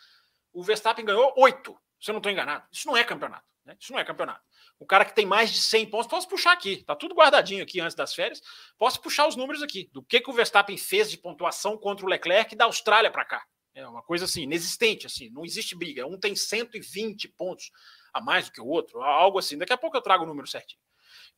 o 0.51 0.61
Verstappen 0.61 1.03
ganhou 1.03 1.33
8, 1.35 1.75
se 1.99 2.11
eu 2.11 2.13
não 2.13 2.19
estou 2.19 2.31
enganado. 2.31 2.67
Isso 2.71 2.87
não 2.87 2.95
é 2.95 3.03
campeonato. 3.03 3.45
Né? 3.65 3.75
Isso 3.79 3.91
não 3.91 3.99
é 3.99 4.03
campeonato. 4.03 4.41
O 4.77 4.85
cara 4.85 5.05
que 5.05 5.15
tem 5.15 5.25
mais 5.25 5.51
de 5.51 5.59
100 5.59 5.89
pontos, 5.89 6.07
posso 6.07 6.27
puxar 6.27 6.51
aqui. 6.51 6.83
Tá 6.83 6.95
tudo 6.95 7.15
guardadinho 7.15 7.63
aqui 7.63 7.79
antes 7.79 7.95
das 7.95 8.13
férias. 8.13 8.41
Posso 8.77 9.01
puxar 9.01 9.27
os 9.27 9.35
números 9.35 9.63
aqui. 9.63 9.89
Do 9.91 10.03
que, 10.03 10.19
que 10.21 10.29
o 10.29 10.33
Verstappen 10.33 10.77
fez 10.77 11.09
de 11.09 11.17
pontuação 11.17 11.77
contra 11.77 12.05
o 12.05 12.09
Leclerc 12.09 12.55
da 12.55 12.65
Austrália 12.65 13.09
para 13.09 13.25
cá. 13.25 13.43
É 13.73 13.87
uma 13.87 14.03
coisa 14.03 14.25
assim, 14.25 14.43
inexistente, 14.43 15.07
assim, 15.07 15.31
não 15.31 15.43
existe 15.43 15.75
briga. 15.75 16.05
Um 16.05 16.19
tem 16.19 16.35
120 16.35 17.29
pontos 17.29 17.71
a 18.13 18.21
mais 18.21 18.45
do 18.45 18.51
que 18.51 18.61
o 18.61 18.67
outro, 18.67 19.01
algo 19.01 19.39
assim. 19.39 19.57
Daqui 19.57 19.73
a 19.73 19.77
pouco 19.77 19.97
eu 19.97 20.01
trago 20.01 20.23
o 20.23 20.27
número 20.27 20.47
certinho. 20.47 20.79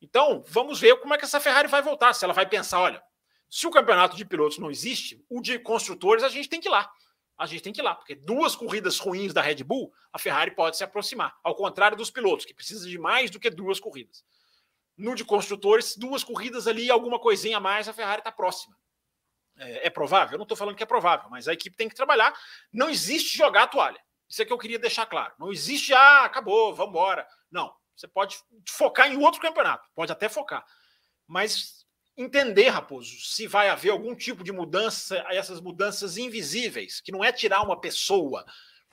Então, 0.02 0.44
vamos 0.48 0.80
ver 0.80 1.00
como 1.00 1.14
é 1.14 1.18
que 1.18 1.26
essa 1.26 1.40
Ferrari 1.40 1.68
vai 1.68 1.82
voltar. 1.82 2.14
Se 2.14 2.26
ela 2.26 2.34
vai 2.34 2.46
pensar, 2.46 2.82
olha, 2.82 3.02
se 3.50 3.66
o 3.66 3.72
campeonato 3.72 4.16
de 4.16 4.26
pilotos 4.26 4.58
não 4.58 4.70
existe, 4.70 5.24
o 5.30 5.42
de 5.42 5.58
construtores 5.60 6.24
a 6.24 6.30
gente 6.30 6.50
tem 6.50 6.60
que 6.60 6.68
ir 6.68 6.72
lá. 6.72 6.92
A 7.38 7.46
gente 7.46 7.64
tem 7.64 7.74
que 7.74 7.82
ir 7.82 7.84
lá, 7.84 7.96
porque 7.96 8.16
duas 8.16 8.56
corridas 8.56 8.98
ruins 8.98 9.34
da 9.34 9.42
Red 9.42 9.64
Bull, 9.64 9.92
a 10.12 10.18
Ferrari 10.18 10.52
pode 10.52 10.78
se 10.78 10.84
aproximar. 10.84 11.38
Ao 11.44 11.54
contrário 11.54 11.98
dos 11.98 12.10
pilotos, 12.10 12.46
que 12.46 12.54
precisa 12.54 12.88
de 12.88 12.98
mais 12.98 13.30
do 13.30 13.40
que 13.40 13.50
duas 13.50 13.80
corridas. 13.80 14.24
No 14.98 15.16
de 15.16 15.26
construtores, 15.26 15.98
duas 15.98 16.24
corridas 16.24 16.66
ali, 16.66 16.90
alguma 16.90 17.20
coisinha 17.20 17.58
a 17.58 17.60
mais, 17.60 17.90
a 17.90 17.94
Ferrari 17.94 18.20
está 18.20 18.32
próxima. 18.32 18.78
É, 19.58 19.88
é, 19.88 19.90
provável? 19.90 20.36
Eu 20.36 20.38
não 20.38 20.44
estou 20.44 20.58
falando 20.58 20.76
que 20.76 20.84
é 20.84 20.86
provável, 20.86 21.30
mas 21.30 21.48
a 21.48 21.54
equipe 21.54 21.76
tem 21.76 21.90
que 21.90 21.96
trabalhar. 21.96 22.34
Não 22.72 22.90
existe 22.90 23.38
jogar 23.38 23.64
a 23.64 23.68
toalha. 23.68 24.00
Isso 24.36 24.42
é 24.42 24.46
que 24.46 24.52
eu 24.52 24.58
queria 24.58 24.78
deixar 24.78 25.06
claro. 25.06 25.34
Não 25.40 25.50
existe, 25.50 25.94
ah, 25.94 26.26
acabou, 26.26 26.76
vamos 26.76 26.90
embora. 26.90 27.26
Não. 27.50 27.74
Você 27.96 28.06
pode 28.06 28.38
focar 28.68 29.10
em 29.10 29.16
outro 29.16 29.40
campeonato, 29.40 29.88
pode 29.96 30.12
até 30.12 30.28
focar. 30.28 30.66
Mas 31.26 31.86
entender, 32.18 32.68
Raposo, 32.68 33.18
se 33.22 33.48
vai 33.48 33.70
haver 33.70 33.92
algum 33.92 34.14
tipo 34.14 34.44
de 34.44 34.52
mudança, 34.52 35.26
essas 35.30 35.62
mudanças 35.62 36.18
invisíveis, 36.18 37.00
que 37.00 37.14
não 37.14 37.24
é 37.24 37.32
tirar 37.32 37.62
uma 37.62 37.80
pessoa, 37.80 38.46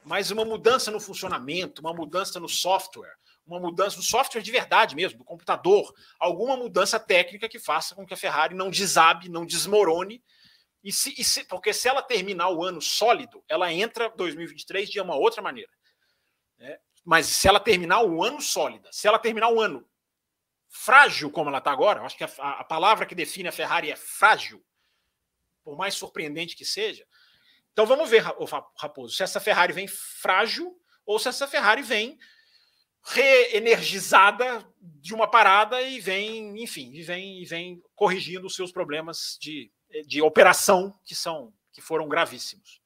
mas 0.04 0.30
uma 0.30 0.44
mudança 0.44 0.92
no 0.92 1.00
funcionamento, 1.00 1.80
uma 1.80 1.92
mudança 1.92 2.38
no 2.38 2.48
software, 2.48 3.16
uma 3.44 3.58
mudança 3.58 3.96
no 3.96 4.02
software 4.04 4.42
de 4.42 4.52
verdade 4.52 4.94
mesmo, 4.94 5.18
do 5.18 5.24
computador, 5.24 5.92
alguma 6.20 6.56
mudança 6.56 7.00
técnica 7.00 7.48
que 7.48 7.58
faça 7.58 7.96
com 7.96 8.06
que 8.06 8.14
a 8.14 8.16
Ferrari 8.16 8.54
não 8.54 8.70
desabe, 8.70 9.28
não 9.28 9.44
desmorone 9.44 10.22
e 10.82 10.92
se, 10.92 11.14
e 11.16 11.22
se, 11.22 11.44
porque 11.44 11.72
se 11.72 11.88
ela 11.88 12.02
terminar 12.02 12.50
o 12.50 12.64
ano 12.64 12.80
sólido, 12.80 13.42
ela 13.48 13.72
entra 13.72 14.10
2023 14.10 14.90
de 14.90 15.00
uma 15.00 15.14
outra 15.14 15.40
maneira. 15.40 15.70
Né? 16.58 16.78
Mas 17.04 17.26
se 17.26 17.46
ela 17.46 17.60
terminar 17.60 18.02
o 18.02 18.22
ano 18.22 18.40
sólida, 18.40 18.90
se 18.92 19.06
ela 19.06 19.18
terminar 19.18 19.50
o 19.50 19.60
ano 19.60 19.88
frágil 20.68 21.30
como 21.30 21.50
ela 21.50 21.58
está 21.58 21.70
agora, 21.70 22.02
acho 22.02 22.16
que 22.16 22.24
a, 22.24 22.26
a, 22.26 22.64
palavra 22.64 23.06
que 23.06 23.14
define 23.14 23.48
a 23.48 23.52
Ferrari 23.52 23.90
é 23.90 23.96
frágil, 23.96 24.64
por 25.62 25.76
mais 25.76 25.94
surpreendente 25.94 26.56
que 26.56 26.64
seja. 26.64 27.06
Então 27.72 27.86
vamos 27.86 28.10
ver, 28.10 28.24
Raposo, 28.76 29.14
se 29.14 29.22
essa 29.22 29.40
Ferrari 29.40 29.72
vem 29.72 29.86
frágil 29.86 30.76
ou 31.06 31.18
se 31.18 31.28
essa 31.28 31.46
Ferrari 31.46 31.82
vem 31.82 32.18
reenergizada 33.04 34.66
de 34.80 35.14
uma 35.14 35.28
parada 35.28 35.82
e 35.82 36.00
vem, 36.00 36.62
enfim, 36.62 36.92
e 36.94 37.02
vem, 37.02 37.42
e 37.42 37.44
vem 37.44 37.82
corrigindo 37.94 38.46
os 38.46 38.54
seus 38.54 38.70
problemas 38.70 39.36
de 39.40 39.72
de 40.06 40.22
operação 40.22 40.94
que 41.04 41.14
são 41.14 41.52
que 41.72 41.80
foram 41.80 42.08
gravíssimos. 42.08 42.82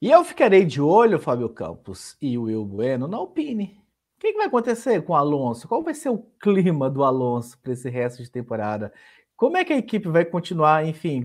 E 0.00 0.10
eu 0.10 0.22
ficarei 0.24 0.64
de 0.64 0.80
olho, 0.80 1.18
Fábio 1.18 1.48
Campos 1.48 2.16
e 2.22 2.38
o 2.38 2.42
Will 2.42 2.64
Bueno, 2.64 3.08
na 3.08 3.16
Alpine. 3.16 3.82
O 4.16 4.20
que, 4.20 4.32
que 4.32 4.38
vai 4.38 4.46
acontecer 4.46 5.02
com 5.02 5.12
o 5.12 5.16
Alonso? 5.16 5.66
Qual 5.66 5.82
vai 5.82 5.94
ser 5.94 6.10
o 6.10 6.18
clima 6.40 6.88
do 6.90 7.02
Alonso 7.02 7.58
para 7.58 7.72
esse 7.72 7.88
resto 7.88 8.22
de 8.22 8.30
temporada? 8.30 8.92
Como 9.36 9.56
é 9.56 9.64
que 9.64 9.72
a 9.72 9.78
equipe 9.78 10.08
vai 10.08 10.24
continuar? 10.24 10.86
Enfim, 10.86 11.24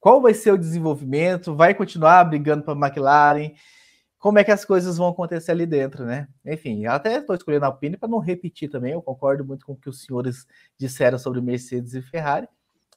qual 0.00 0.20
vai 0.20 0.34
ser 0.34 0.52
o 0.52 0.58
desenvolvimento? 0.58 1.54
Vai 1.54 1.74
continuar 1.74 2.24
brigando 2.24 2.62
para 2.62 2.74
a 2.74 2.88
McLaren? 2.88 3.52
Como 4.18 4.38
é 4.38 4.44
que 4.44 4.50
as 4.50 4.64
coisas 4.64 4.96
vão 4.96 5.08
acontecer 5.08 5.52
ali 5.52 5.66
dentro, 5.66 6.04
né? 6.04 6.28
Enfim, 6.46 6.86
até 6.86 7.18
estou 7.18 7.36
escolhendo 7.36 7.66
a 7.66 7.68
Alpine 7.68 7.96
para 7.98 8.08
não 8.08 8.18
repetir 8.18 8.70
também. 8.70 8.92
Eu 8.92 9.02
concordo 9.02 9.44
muito 9.44 9.66
com 9.66 9.72
o 9.72 9.76
que 9.76 9.88
os 9.88 10.02
senhores 10.02 10.46
disseram 10.78 11.18
sobre 11.18 11.42
Mercedes 11.42 11.94
e 11.94 12.02
Ferrari. 12.02 12.48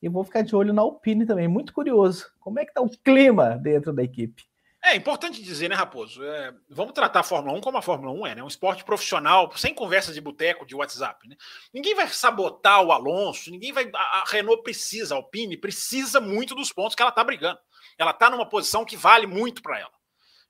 E 0.01 0.09
vou 0.09 0.23
ficar 0.23 0.41
de 0.41 0.55
olho 0.55 0.73
na 0.73 0.81
Alpine 0.81 1.25
também. 1.25 1.47
Muito 1.47 1.73
curioso. 1.73 2.31
Como 2.39 2.59
é 2.59 2.65
que 2.65 2.71
está 2.71 2.81
o 2.81 2.89
clima 2.89 3.57
dentro 3.57 3.91
da 3.91 4.03
equipe? 4.03 4.43
É 4.83 4.95
importante 4.95 5.43
dizer, 5.43 5.67
né, 5.69 5.75
Raposo? 5.75 6.23
É, 6.23 6.53
vamos 6.69 6.93
tratar 6.93 7.19
a 7.19 7.23
Fórmula 7.23 7.57
1 7.57 7.61
como 7.61 7.77
a 7.77 7.81
Fórmula 7.81 8.11
1 8.11 8.27
é, 8.27 8.35
né? 8.35 8.43
Um 8.43 8.47
esporte 8.47 8.85
profissional, 8.85 9.51
sem 9.57 9.73
conversas 9.73 10.15
de 10.15 10.21
boteco, 10.21 10.65
de 10.65 10.75
WhatsApp. 10.75 11.27
Né? 11.27 11.35
Ninguém 11.73 11.93
vai 11.93 12.07
sabotar 12.07 12.81
o 12.81 12.91
Alonso, 12.91 13.51
ninguém 13.51 13.73
vai. 13.73 13.89
A 13.93 14.23
Renault 14.27 14.63
precisa, 14.63 15.13
a 15.13 15.17
Alpine 15.17 15.57
precisa 15.57 16.21
muito 16.21 16.55
dos 16.55 16.71
pontos 16.71 16.95
que 16.95 17.01
ela 17.01 17.09
está 17.09 17.23
brigando. 17.23 17.59
Ela 17.97 18.11
está 18.11 18.29
numa 18.29 18.47
posição 18.47 18.85
que 18.85 18.95
vale 18.95 19.27
muito 19.27 19.61
para 19.61 19.79
ela, 19.79 19.91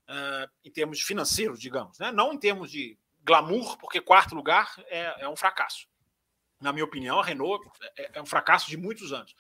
uh, 0.10 0.52
em 0.64 0.72
termos 0.72 1.02
financeiros, 1.02 1.60
digamos. 1.60 1.98
Né? 1.98 2.12
Não 2.12 2.34
em 2.34 2.38
termos 2.38 2.70
de 2.70 2.96
glamour, 3.24 3.78
porque 3.78 4.02
quarto 4.02 4.36
lugar 4.36 4.72
é, 4.90 5.24
é 5.24 5.30
um 5.30 5.36
fracasso 5.36 5.88
na 6.60 6.74
minha 6.74 6.86
opinião, 6.86 7.20
a 7.20 7.24
Renault 7.24 7.68
é, 7.98 8.12
é 8.16 8.22
um 8.22 8.26
fracasso 8.26 8.70
de 8.70 8.78
muitos 8.78 9.14
anos. 9.14 9.36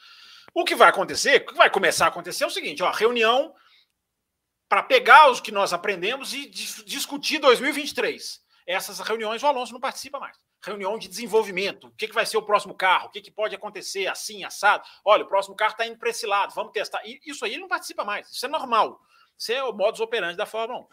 O 0.54 0.64
que 0.64 0.76
vai 0.76 0.90
acontecer, 0.90 1.42
o 1.42 1.48
que 1.48 1.54
vai 1.56 1.70
começar 1.70 2.06
a 2.06 2.10
acontecer 2.10 2.44
é 2.44 2.48
o 2.48 2.52
seguinte: 2.52 2.84
ó, 2.84 2.92
reunião 2.92 3.54
para 4.70 4.84
pegar 4.84 5.30
os 5.30 5.40
que 5.40 5.52
nós 5.52 5.74
aprendemos 5.74 6.34
e 6.34 6.48
discutir 6.48 7.40
2023. 7.40 8.46
Essas 8.66 9.00
reuniões 9.00 9.42
o 9.42 9.48
Alonso 9.48 9.72
não 9.72 9.80
participa 9.80 10.20
mais. 10.20 10.38
Reunião 10.62 10.98
de 10.98 11.08
desenvolvimento. 11.08 11.88
O 11.88 11.92
que, 11.92 12.08
que 12.08 12.14
vai 12.14 12.26
ser 12.26 12.36
o 12.36 12.42
próximo 12.42 12.76
carro? 12.76 13.08
O 13.08 13.10
que, 13.10 13.22
que 13.22 13.32
pode 13.32 13.56
acontecer 13.56 14.08
assim, 14.08 14.44
assado? 14.44 14.84
Olha, 15.06 15.24
o 15.24 15.28
próximo 15.28 15.56
carro 15.56 15.72
está 15.72 15.88
indo 15.88 15.98
para 15.98 16.10
esse 16.10 16.26
lado, 16.26 16.54
vamos 16.54 16.74
testar. 16.74 17.02
E 17.06 17.22
isso 17.26 17.46
aí 17.46 17.54
ele 17.54 17.62
não 17.62 17.70
participa 17.70 18.04
mais. 18.04 18.30
Isso 18.30 18.46
é 18.46 18.50
normal. 18.50 19.00
Isso 19.38 19.54
é 19.54 19.64
o 19.64 19.72
modus 19.72 20.02
operandi 20.02 20.36
da 20.36 20.46
Fórmula 20.46 20.82
1. 20.82 20.88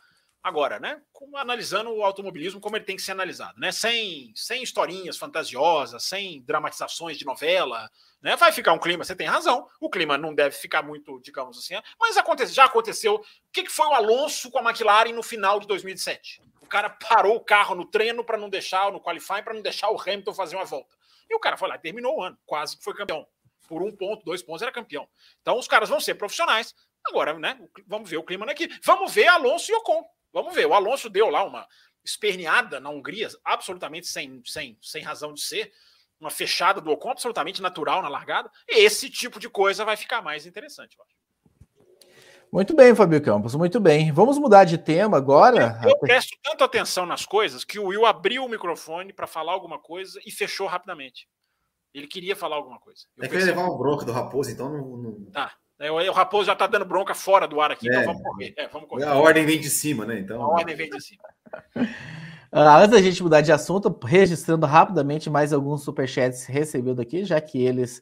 Agora, 0.45 0.79
né? 0.79 1.01
analisando 1.37 1.91
o 1.91 2.05
automobilismo 2.05 2.61
como 2.61 2.77
ele 2.77 2.85
tem 2.85 2.97
que 2.97 3.03
ser 3.03 3.13
analisado, 3.13 3.59
né? 3.59 3.73
Sem, 3.73 4.31
sem 4.37 4.63
historinhas 4.63 5.17
fantasiosas, 5.17 6.05
sem 6.05 6.43
dramatizações 6.43 7.17
de 7.17 7.25
novela, 7.25 7.91
né? 8.21 8.37
Vai 8.37 8.53
ficar 8.53 8.75
um 8.75 8.79
clima, 8.79 9.05
você 9.05 9.17
tem 9.17 9.27
razão. 9.27 9.67
O 9.81 9.89
clima 9.89 10.19
não 10.19 10.35
deve 10.35 10.55
ficar 10.55 10.83
muito, 10.83 11.19
digamos 11.21 11.57
assim, 11.57 11.75
mas 11.99 12.19
acontece, 12.19 12.53
já 12.53 12.67
aconteceu. 12.67 13.15
O 13.15 13.25
que, 13.51 13.63
que 13.63 13.73
foi 13.73 13.87
o 13.87 13.95
Alonso 13.95 14.51
com 14.51 14.59
a 14.59 14.63
McLaren 14.63 15.15
no 15.15 15.23
final 15.23 15.59
de 15.59 15.67
2007? 15.67 16.43
O 16.61 16.67
cara 16.67 16.91
parou 16.91 17.37
o 17.37 17.41
carro 17.41 17.75
no 17.75 17.87
treino 17.87 18.23
para 18.23 18.37
não 18.37 18.51
deixar, 18.51 18.93
no 18.93 19.01
qualifying, 19.01 19.43
para 19.43 19.55
não 19.55 19.63
deixar 19.63 19.91
o 19.91 19.99
Hamilton 19.99 20.35
fazer 20.35 20.57
uma 20.57 20.67
volta. 20.67 20.95
E 21.29 21.35
o 21.35 21.41
cara 21.41 21.57
foi 21.57 21.71
lá, 21.71 21.79
terminou 21.79 22.19
o 22.19 22.23
ano, 22.23 22.37
quase 22.45 22.77
que 22.77 22.85
foi 22.85 22.93
campeão. 22.93 23.27
Por 23.67 23.83
um 23.83 23.91
ponto, 23.91 24.23
dois 24.27 24.43
pontos, 24.43 24.61
era 24.61 24.71
campeão. 24.71 25.09
Então 25.41 25.59
os 25.59 25.67
caras 25.67 25.89
vão 25.89 26.01
ser 26.01 26.17
profissionais. 26.17 26.75
Agora, 27.07 27.39
né? 27.39 27.59
Vamos 27.87 28.11
ver 28.11 28.19
o 28.19 28.23
clima 28.23 28.45
na 28.45 28.53
equipe. 28.53 28.79
Vamos 28.83 29.13
ver 29.15 29.27
Alonso 29.29 29.71
e 29.71 29.75
Ocon. 29.75 30.05
Vamos 30.35 30.53
ver. 30.53 30.67
O 30.67 30.75
Alonso 30.75 31.09
deu 31.09 31.31
lá 31.31 31.45
uma 31.45 31.67
esperneada 32.05 32.81
na 32.81 32.91
Hungria, 32.91 33.29
absolutamente 33.45 34.09
sem, 34.09 34.43
sem, 34.45 34.77
sem 34.83 35.03
razão 35.03 35.33
de 35.33 35.41
ser. 35.41 35.73
Uma 36.21 36.31
fechada 36.31 36.81
do 36.81 36.91
Ocon, 36.91 37.11
absolutamente 37.11 37.63
natural 37.63 38.03
na 38.03 38.09
largada. 38.09 38.51
Esse 38.69 39.09
tipo 39.09 39.39
de 39.39 39.49
coisa 39.49 39.85
vai 39.85 39.97
ficar 39.97 40.21
mais 40.21 40.45
interessante, 40.45 40.97
eu 40.99 41.05
acho. 41.05 41.15
Muito 42.53 42.75
bem, 42.75 42.95
Fabio 42.95 43.21
Campos, 43.21 43.55
muito 43.55 43.81
bem. 43.81 44.13
Vamos 44.13 44.39
mudar 44.39 44.65
de 44.65 44.79
tema 44.79 45.17
agora. 45.17 45.81
Eu, 45.83 45.91
eu 45.91 45.99
presto 45.99 46.37
tanto 46.43 46.63
atenção 46.63 47.05
nas 47.05 47.27
coisas 47.27 47.65
que 47.65 47.81
o 47.81 47.87
Will 47.87 48.07
abriu 48.07 48.45
o 48.45 48.49
microfone 48.49 49.13
para 49.13 49.27
falar 49.27 49.53
alguma 49.53 49.79
coisa 49.79 50.21
e 50.25 50.31
fechou 50.31 50.69
rapidamente. 50.69 51.29
Ele 51.93 52.07
queria 52.07 52.37
falar 52.37 52.57
alguma 52.57 52.79
coisa. 52.79 53.07
Eu 53.17 53.25
é 53.25 53.29
que 53.29 53.35
ele 53.35 53.45
levar 53.45 53.69
um 53.69 53.77
bronca 53.77 54.05
do 54.05 54.13
Raposo, 54.13 54.51
então 54.51 54.69
não. 54.69 54.97
não... 54.97 55.25
Tá. 55.33 55.53
É, 55.81 55.91
o 55.91 56.13
Raposo 56.13 56.47
já 56.47 56.53
está 56.53 56.67
dando 56.67 56.85
bronca 56.85 57.15
fora 57.15 57.49
do 57.49 57.61
ar 57.61 57.73
aqui, 57.73 57.89
então 57.89 57.99
é, 57.99 58.03
então 58.03 58.15
vamos 58.15 58.29
correr. 58.29 58.55
É, 58.57 58.69
vamos 58.69 58.89
correr. 58.89 59.05
A 59.05 59.15
ordem 59.17 59.45
vem 59.45 59.61
de 59.61 59.69
cima, 59.69 60.05
né? 60.05 60.21
Então... 60.21 60.41
A 60.41 60.49
ordem 60.49 60.77
vem 60.77 60.91
de 60.91 61.01
cima. 61.03 61.23
Ah, 62.57 62.79
antes 62.79 62.91
da 62.93 63.03
gente 63.03 63.21
mudar 63.21 63.41
de 63.41 63.51
assunto, 63.51 63.99
registrando 64.05 64.65
rapidamente 64.65 65.29
mais 65.29 65.53
alguns 65.53 65.83
superchats 65.83 66.47
recebidos 66.47 67.01
aqui, 67.01 67.25
já 67.25 67.41
que 67.41 67.61
eles 67.61 68.01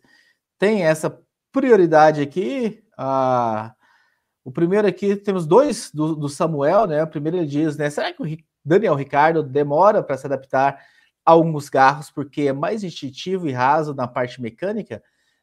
têm 0.58 0.84
essa 0.84 1.18
prioridade 1.50 2.20
aqui. 2.20 2.84
Ah, 2.94 3.74
o 4.44 4.52
primeiro 4.52 4.86
aqui, 4.86 5.16
temos 5.16 5.46
dois 5.46 5.90
do, 5.90 6.14
do, 6.14 6.28
Samuel, 6.28 6.86
né? 6.86 7.02
O 7.02 7.06
primeiro 7.06 7.38
ele 7.38 7.46
diz, 7.46 7.78
né? 7.78 7.88
Será 7.88 8.12
que 8.12 8.22
o 8.22 8.36
Daniel 8.62 8.94
Ricardo 8.94 9.42
demora 9.42 10.02
para 10.02 10.18
se 10.18 10.26
adaptar 10.26 10.84
a 11.24 11.30
alguns 11.30 11.70
carros 11.70 12.10
porque 12.10 12.42
é 12.42 12.52
mais 12.52 12.84
instintivo 12.84 13.48
e 13.48 13.52
raso 13.52 13.94
na 13.94 14.06
parte 14.06 14.38
mecânica? 14.42 15.02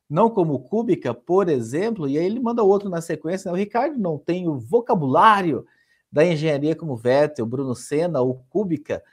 Não 0.10 0.30
como 0.30 0.56
o 0.56 0.60
Kubica, 0.60 1.14
por 1.14 1.48
exemplo, 1.48 2.08
e 2.08 2.18
aí 2.18 2.26
ele 2.26 2.40
manda 2.40 2.64
outro 2.64 2.90
na 2.90 3.02
sequência, 3.02 3.50
né? 3.50 3.54
O 3.54 3.60
Ricardo 3.60 3.98
não 4.00 4.18
tem 4.18 4.48
o 4.48 4.58
vocabulário 4.58 5.66
da 6.12 6.26
engenharia 6.26 6.76
como 6.76 6.96
Vettel, 6.96 7.46
Bruno 7.46 7.76
Senna 7.76 8.20
ou 8.20 8.44
Kubica. 8.50 9.04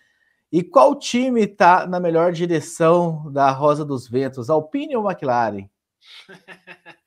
E 0.51 0.63
qual 0.63 0.95
time 0.95 1.43
está 1.43 1.87
na 1.87 2.01
melhor 2.01 2.33
direção 2.33 3.31
da 3.31 3.51
Rosa 3.51 3.85
dos 3.85 4.09
Ventos, 4.09 4.49
Alpine 4.49 4.97
ou 4.97 5.09
McLaren? 5.09 5.69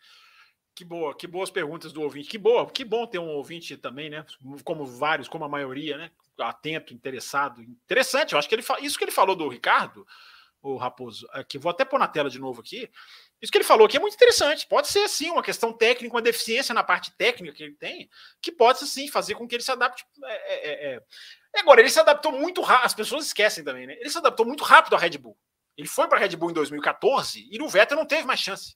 Que 0.79 0.85
boa, 0.85 1.13
que 1.13 1.27
boas 1.27 1.51
perguntas 1.51 1.91
do 1.91 2.01
ouvinte. 2.01 2.29
Que 2.29 2.37
boa, 2.37 2.65
que 2.65 2.85
bom 2.85 3.05
ter 3.05 3.19
um 3.19 3.27
ouvinte 3.31 3.75
também, 3.75 4.09
né? 4.09 4.25
Como 4.63 4.85
vários, 4.85 5.27
como 5.27 5.43
a 5.43 5.49
maioria, 5.49 5.97
né? 5.97 6.09
Atento, 6.39 6.93
interessado. 6.93 7.61
Interessante, 7.61 8.31
eu 8.31 8.39
acho 8.39 8.47
que 8.47 8.55
ele 8.55 8.63
isso 8.79 8.97
que 8.97 9.03
ele 9.03 9.11
falou 9.11 9.35
do 9.35 9.49
Ricardo, 9.49 10.07
o 10.61 10.77
Raposo, 10.77 11.27
que 11.49 11.57
vou 11.57 11.69
até 11.69 11.83
pôr 11.83 11.99
na 11.99 12.07
tela 12.07 12.29
de 12.29 12.39
novo 12.39 12.61
aqui. 12.61 12.89
Isso 13.41 13.51
que 13.51 13.57
ele 13.57 13.65
falou 13.65 13.85
aqui 13.85 13.97
é 13.97 13.99
muito 13.99 14.15
interessante. 14.15 14.67
Pode 14.67 14.89
ser 14.89 15.07
sim 15.07 15.29
uma 15.29 15.41
questão 15.41 15.71
técnica, 15.71 16.13
uma 16.13 16.21
deficiência 16.21 16.73
na 16.73 16.83
parte 16.83 17.11
técnica 17.15 17.55
que 17.55 17.63
ele 17.63 17.75
tem, 17.75 18.09
que 18.41 18.51
pode 18.51 18.85
sim 18.85 19.07
fazer 19.07 19.35
com 19.35 19.47
que 19.47 19.55
ele 19.55 19.63
se 19.63 19.71
adapte. 19.71 20.05
É, 20.23 20.33
é, 20.33 20.93
é. 20.93 20.95
é. 20.95 21.59
Agora, 21.59 21.79
ele 21.79 21.89
se 21.89 21.99
adaptou 21.99 22.31
muito 22.31 22.61
rápido. 22.61 22.85
As 22.85 22.93
pessoas 22.93 23.25
esquecem 23.25 23.63
também, 23.63 23.87
né? 23.87 23.95
Ele 23.99 24.09
se 24.09 24.17
adaptou 24.17 24.45
muito 24.45 24.63
rápido 24.63 24.95
à 24.95 24.99
Red 24.99 25.17
Bull. 25.17 25.37
Ele 25.77 25.87
foi 25.87 26.07
para 26.07 26.17
a 26.17 26.21
Red 26.21 26.35
Bull 26.35 26.51
em 26.51 26.53
2014 26.53 27.47
e 27.49 27.57
no 27.57 27.69
Vettel 27.69 27.97
não 27.97 28.05
teve 28.05 28.27
mais 28.27 28.41
chance. 28.41 28.75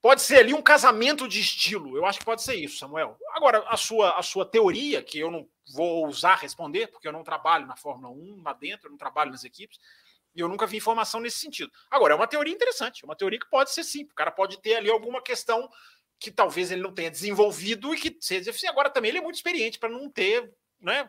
Pode 0.00 0.22
ser 0.22 0.38
ali 0.38 0.54
um 0.54 0.62
casamento 0.62 1.26
de 1.26 1.40
estilo. 1.40 1.96
Eu 1.96 2.06
acho 2.06 2.20
que 2.20 2.24
pode 2.24 2.42
ser 2.42 2.54
isso, 2.54 2.78
Samuel. 2.78 3.18
Agora, 3.32 3.64
a 3.66 3.76
sua, 3.76 4.16
a 4.16 4.22
sua 4.22 4.46
teoria, 4.46 5.02
que 5.02 5.18
eu 5.18 5.32
não 5.32 5.48
vou 5.72 6.06
usar 6.06 6.36
responder, 6.36 6.86
porque 6.86 7.08
eu 7.08 7.12
não 7.12 7.24
trabalho 7.24 7.66
na 7.66 7.74
Fórmula 7.74 8.14
1 8.14 8.42
lá 8.44 8.52
dentro, 8.52 8.86
eu 8.86 8.90
não 8.92 8.98
trabalho 8.98 9.32
nas 9.32 9.42
equipes, 9.42 9.80
e 10.36 10.40
eu 10.40 10.48
nunca 10.48 10.66
vi 10.66 10.76
informação 10.76 11.18
nesse 11.18 11.38
sentido. 11.38 11.72
Agora, 11.90 12.12
é 12.12 12.16
uma 12.16 12.26
teoria 12.26 12.52
interessante, 12.52 13.04
uma 13.04 13.16
teoria 13.16 13.38
que 13.40 13.48
pode 13.48 13.72
ser 13.72 13.82
sim. 13.82 14.04
O 14.04 14.14
cara 14.14 14.30
pode 14.30 14.60
ter 14.60 14.74
ali 14.74 14.90
alguma 14.90 15.22
questão 15.22 15.68
que 16.18 16.30
talvez 16.30 16.70
ele 16.70 16.82
não 16.82 16.92
tenha 16.92 17.10
desenvolvido 17.10 17.94
e 17.94 17.98
que 17.98 18.16
seja 18.20 18.50
assim. 18.50 18.66
Agora, 18.66 18.90
também 18.90 19.08
ele 19.08 19.18
é 19.18 19.22
muito 19.22 19.36
experiente 19.36 19.78
para 19.78 19.88
não 19.88 20.10
ter, 20.10 20.52
né? 20.78 21.08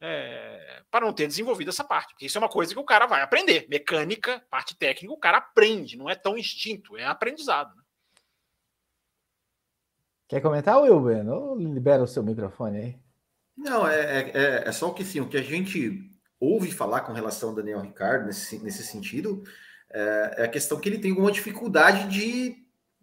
É, 0.00 0.82
para 0.90 1.04
não 1.04 1.12
ter 1.12 1.28
desenvolvido 1.28 1.68
essa 1.68 1.84
parte, 1.84 2.12
porque 2.12 2.26
isso 2.26 2.36
é 2.36 2.40
uma 2.40 2.48
coisa 2.48 2.74
que 2.74 2.80
o 2.80 2.84
cara 2.84 3.06
vai 3.06 3.22
aprender. 3.22 3.66
Mecânica, 3.68 4.44
parte 4.50 4.76
técnica, 4.76 5.14
o 5.14 5.18
cara 5.18 5.38
aprende, 5.38 5.96
não 5.96 6.10
é 6.10 6.16
tão 6.16 6.36
instinto, 6.36 6.96
é 6.96 7.04
aprendizado. 7.04 7.76
Né? 7.76 7.82
Quer 10.26 10.40
comentar, 10.40 10.80
Wilber? 10.80 11.28
Ou 11.28 11.56
libera 11.56 12.02
o 12.02 12.08
seu 12.08 12.22
microfone 12.22 12.78
aí? 12.78 12.98
Não, 13.56 13.86
é, 13.86 14.00
é, 14.00 14.30
é, 14.34 14.68
é 14.68 14.72
só 14.72 14.88
o 14.88 14.94
que 14.94 15.04
sim, 15.04 15.20
o 15.20 15.28
que 15.28 15.36
a 15.36 15.42
gente 15.42 16.10
ouve 16.42 16.72
falar 16.72 17.02
com 17.02 17.12
relação 17.12 17.50
ao 17.50 17.54
Daniel 17.54 17.80
Ricardo 17.80 18.26
nesse, 18.26 18.58
nesse 18.58 18.82
sentido 18.82 19.44
é, 19.88 20.34
é 20.38 20.44
a 20.44 20.48
questão 20.48 20.80
que 20.80 20.88
ele 20.88 20.98
tem 20.98 21.12
alguma 21.12 21.30
dificuldade 21.30 22.08
de 22.08 22.56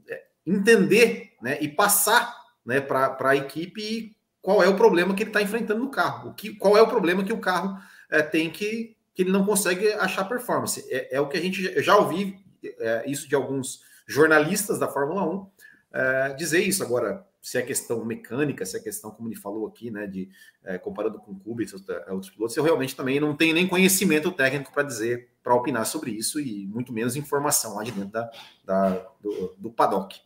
é, 0.10 0.24
entender 0.46 1.34
né, 1.42 1.58
e 1.62 1.70
passar 1.70 2.36
né, 2.66 2.82
para 2.82 3.30
a 3.30 3.36
equipe 3.38 4.16
qual 4.42 4.62
é 4.62 4.68
o 4.68 4.76
problema 4.76 5.14
que 5.14 5.24
ele 5.24 5.30
está 5.30 5.42
enfrentando 5.42 5.80
no 5.80 5.92
carro, 5.92 6.32
o 6.32 6.34
que, 6.34 6.54
qual 6.56 6.78
é 6.78 6.82
o 6.82 6.88
problema 6.88 7.24
que 7.24 7.32
o 7.32 7.40
carro 7.40 7.78
é, 8.10 8.22
tem 8.22 8.50
que, 8.50 8.98
que 9.14 9.22
ele 9.22 9.32
não 9.32 9.46
consegue 9.46 9.94
achar 9.94 10.28
performance. 10.28 10.86
É, 10.90 11.16
é 11.16 11.22
o 11.22 11.28
que 11.28 11.38
a 11.38 11.42
gente 11.42 11.82
já 11.82 11.96
ouvi 11.96 12.38
é, 12.64 13.04
isso 13.06 13.28
de 13.28 13.36
alguns 13.36 13.82
jornalistas 14.08 14.80
da 14.80 14.88
Fórmula 14.88 15.24
1 15.24 15.48
é, 15.94 16.34
dizer 16.34 16.62
isso. 16.62 16.84
Agora, 16.84 17.26
se 17.42 17.58
é 17.58 17.62
questão 17.62 18.04
mecânica, 18.04 18.66
se 18.66 18.78
é 18.78 18.80
questão, 18.80 19.12
como 19.12 19.30
ele 19.30 19.36
falou 19.36 19.68
aqui, 19.68 19.90
né, 19.90 20.06
de 20.06 20.30
é, 20.64 20.78
comparando 20.78 21.20
com 21.20 21.32
o 21.32 21.40
Kubica 21.40 21.76
e 21.76 21.92
é, 21.92 22.12
outros 22.12 22.32
pilotos, 22.32 22.56
eu 22.58 22.64
realmente 22.64 22.96
também 22.96 23.20
não 23.20 23.36
tenho 23.36 23.54
nem 23.54 23.68
conhecimento 23.68 24.32
técnico 24.32 24.74
para 24.74 24.84
dizer, 24.84 25.30
para 25.42 25.56
opinar 25.56 25.86
sobre 25.86 26.12
isso 26.12 26.40
e 26.40 26.68
muito 26.68 26.92
menos 26.92 27.16
informação 27.16 27.76
lá 27.76 27.84
de 27.84 27.92
dentro 27.92 28.12
da, 28.12 28.30
da 28.66 28.90
do, 29.22 29.56
do 29.58 29.72
paddock. 29.72 30.20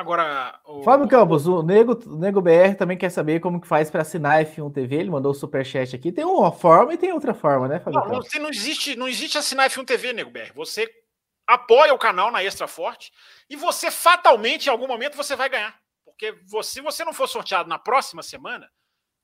Agora, 0.00 0.58
o... 0.64 0.82
Fábio 0.82 1.06
Campos, 1.06 1.46
o 1.46 1.62
Nego, 1.62 1.92
o 2.06 2.16
Nego 2.16 2.40
BR 2.40 2.74
também 2.78 2.96
quer 2.96 3.10
saber 3.10 3.38
como 3.38 3.60
que 3.60 3.66
faz 3.66 3.90
para 3.90 4.00
assinar 4.00 4.42
F1 4.46 4.72
TV. 4.72 4.96
Ele 4.96 5.10
mandou 5.10 5.30
o 5.32 5.34
superchat 5.34 5.94
aqui. 5.94 6.10
Tem 6.10 6.24
uma 6.24 6.50
forma 6.50 6.94
e 6.94 6.96
tem 6.96 7.12
outra 7.12 7.34
forma, 7.34 7.68
né, 7.68 7.78
Fábio? 7.78 8.00
Não, 8.00 8.08
não, 8.08 8.20
não, 8.40 8.48
existe, 8.48 8.96
não 8.96 9.06
existe 9.06 9.36
assinar 9.36 9.68
F1 9.68 9.84
TV, 9.84 10.14
Nego 10.14 10.30
BR. 10.30 10.54
Você 10.54 10.90
apoia 11.54 11.92
o 11.92 11.98
canal 11.98 12.30
na 12.30 12.42
Extra 12.42 12.68
Forte 12.68 13.12
e 13.48 13.56
você 13.56 13.90
fatalmente, 13.90 14.66
em 14.66 14.70
algum 14.70 14.86
momento, 14.86 15.16
você 15.16 15.34
vai 15.34 15.48
ganhar. 15.48 15.78
Porque 16.04 16.32
você, 16.46 16.74
se 16.74 16.80
você 16.80 17.04
não 17.04 17.12
for 17.12 17.26
sorteado 17.26 17.68
na 17.68 17.78
próxima 17.78 18.22
semana, 18.22 18.70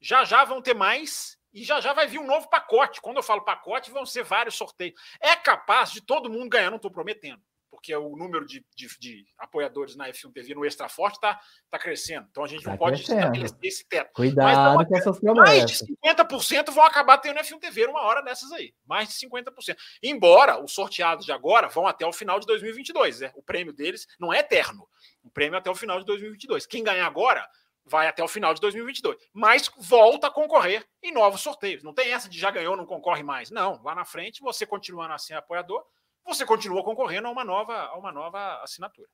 já 0.01 0.25
já 0.25 0.45
vão 0.45 0.61
ter 0.61 0.75
mais 0.75 1.39
e 1.53 1.65
já 1.65 1.81
já 1.81 1.93
vai 1.93 2.07
vir 2.07 2.19
um 2.19 2.27
novo 2.27 2.49
pacote. 2.49 3.01
Quando 3.01 3.19
eu 3.19 3.23
falo 3.23 3.45
pacote, 3.45 3.91
vão 3.91 4.05
ser 4.05 4.25
vários 4.25 4.57
sorteios. 4.57 5.01
É 5.21 5.37
capaz 5.37 5.91
de 5.91 6.01
todo 6.01 6.31
mundo 6.31 6.51
ganhar, 6.51 6.71
não 6.71 6.77
estou 6.77 6.91
prometendo 6.91 7.43
porque 7.77 7.95
o 7.95 8.17
número 8.17 8.47
de, 8.47 8.65
de, 8.75 8.89
de, 8.99 9.27
apoiadores 9.39 9.95
na 9.97 10.09
F1 10.09 10.33
TV 10.33 10.55
no 10.55 10.65
Extra 10.65 10.89
Forte 10.89 11.17
está 11.17 11.39
tá 11.71 11.79
crescendo. 11.79 12.27
Então 12.31 12.43
a 12.43 12.47
gente 12.47 12.65
tá 12.65 12.71
não 12.71 12.79
pode 12.79 12.97
crescendo. 12.97 13.21
estabelecer 13.21 13.59
esse 13.63 13.87
teto. 13.87 14.13
Cuidado 14.15 14.77
Mas, 14.79 14.89
com 14.89 14.97
essas 14.97 15.21
promessas. 15.21 15.47
Mais 15.47 15.67
de 15.67 16.25
50% 16.25 16.71
vão 16.73 16.85
acabar 16.85 17.19
tendo 17.19 17.39
F1 17.39 17.61
TV 17.61 17.87
uma 17.87 18.01
hora 18.01 18.23
dessas 18.23 18.51
aí. 18.51 18.73
Mais 18.87 19.11
de 19.11 19.15
50%. 19.29 19.77
Embora 20.03 20.65
os 20.65 20.73
sorteados 20.73 21.27
de 21.27 21.33
agora 21.33 21.69
vão 21.69 21.87
até 21.87 22.07
o 22.07 22.13
final 22.13 22.41
de 22.41 22.47
2022. 22.47 23.21
Né? 23.21 23.33
O 23.35 23.43
prêmio 23.43 23.75
deles 23.75 24.07
não 24.19 24.33
é 24.33 24.39
eterno. 24.39 24.89
O 25.23 25.31
prêmio 25.31 25.57
é 25.57 25.59
até 25.59 25.71
o 25.71 25.75
final 25.75 25.99
de 25.99 26.07
2022. 26.07 26.67
Quem 26.67 26.83
ganhar 26.83 27.07
agora 27.07 27.47
vai 27.85 28.09
até 28.09 28.25
o 28.25 28.29
final 28.29 28.55
de 28.55 28.61
2022. 28.63 29.19
Mas 29.35 29.71
volta 29.77 30.29
a 30.29 30.31
concorrer 30.31 30.85
em 31.03 31.13
novos 31.13 31.43
sorteios. 31.43 31.83
Não 31.83 31.93
tem 31.93 32.11
essa 32.11 32.29
de 32.29 32.39
já 32.39 32.51
ganhou, 32.51 32.75
não 32.75 32.87
concorre 32.87 33.23
mais. 33.23 33.51
Não, 33.51 33.83
lá 33.83 33.95
na 33.95 34.05
frente, 34.05 34.41
você 34.41 34.65
continuando 34.65 35.13
assim 35.13 35.35
apoiador, 35.35 35.85
você 36.27 36.45
continua 36.45 36.83
concorrendo 36.83 37.29
a 37.29 37.31
uma 37.31 37.45
nova, 37.45 37.75
a 37.75 37.97
uma 37.97 38.11
nova 38.11 38.63
assinatura. 38.63 39.09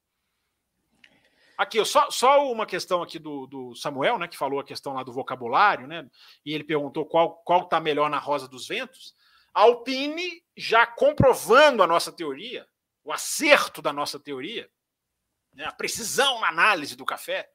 Aqui, 1.57 1.85
só, 1.85 2.11
só 2.11 2.51
uma 2.51 2.67
questão 2.67 3.03
aqui 3.03 3.19
do, 3.19 3.47
do, 3.47 3.75
Samuel, 3.77 4.19
né, 4.19 4.27
que 4.27 4.37
falou 4.37 4.59
a 4.59 4.65
questão 4.65 4.95
lá 4.95 5.03
do 5.03 5.13
vocabulário, 5.13 5.87
né, 5.87 6.09
e 6.45 6.55
ele 6.55 6.65
perguntou 6.65 7.05
qual 7.07 7.37
qual 7.45 7.63
está 7.63 7.79
melhor 7.79 8.09
na 8.09 8.19
Rosa 8.19 8.49
dos 8.49 8.67
Ventos. 8.67 9.15
A 9.55 9.61
Alpine, 9.63 10.43
já 10.57 10.87
comprovando 10.87 11.83
a 11.83 11.87
nossa 11.87 12.11
teoria, 12.11 12.67
o 13.05 13.13
acerto 13.13 13.83
da 13.83 13.93
nossa 13.93 14.19
teoria, 14.19 14.69
né, 15.53 15.67
a 15.67 15.73
precisão 15.73 16.41
na 16.41 16.49
análise 16.49 16.97
do 16.97 17.05
café, 17.05 17.49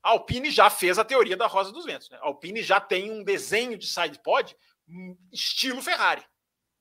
a 0.00 0.10
Alpine 0.10 0.50
já 0.50 0.70
fez 0.70 0.96
a 0.96 1.04
teoria 1.04 1.36
da 1.36 1.48
Rosa 1.48 1.72
dos 1.72 1.84
Ventos. 1.84 2.08
Né? 2.08 2.18
A 2.22 2.26
Alpine 2.26 2.62
já 2.62 2.80
tem 2.80 3.10
um 3.10 3.24
desenho 3.24 3.76
de 3.76 3.88
sidepod 3.88 4.56
hum, 4.88 5.18
estilo 5.32 5.82
Ferrari 5.82 6.24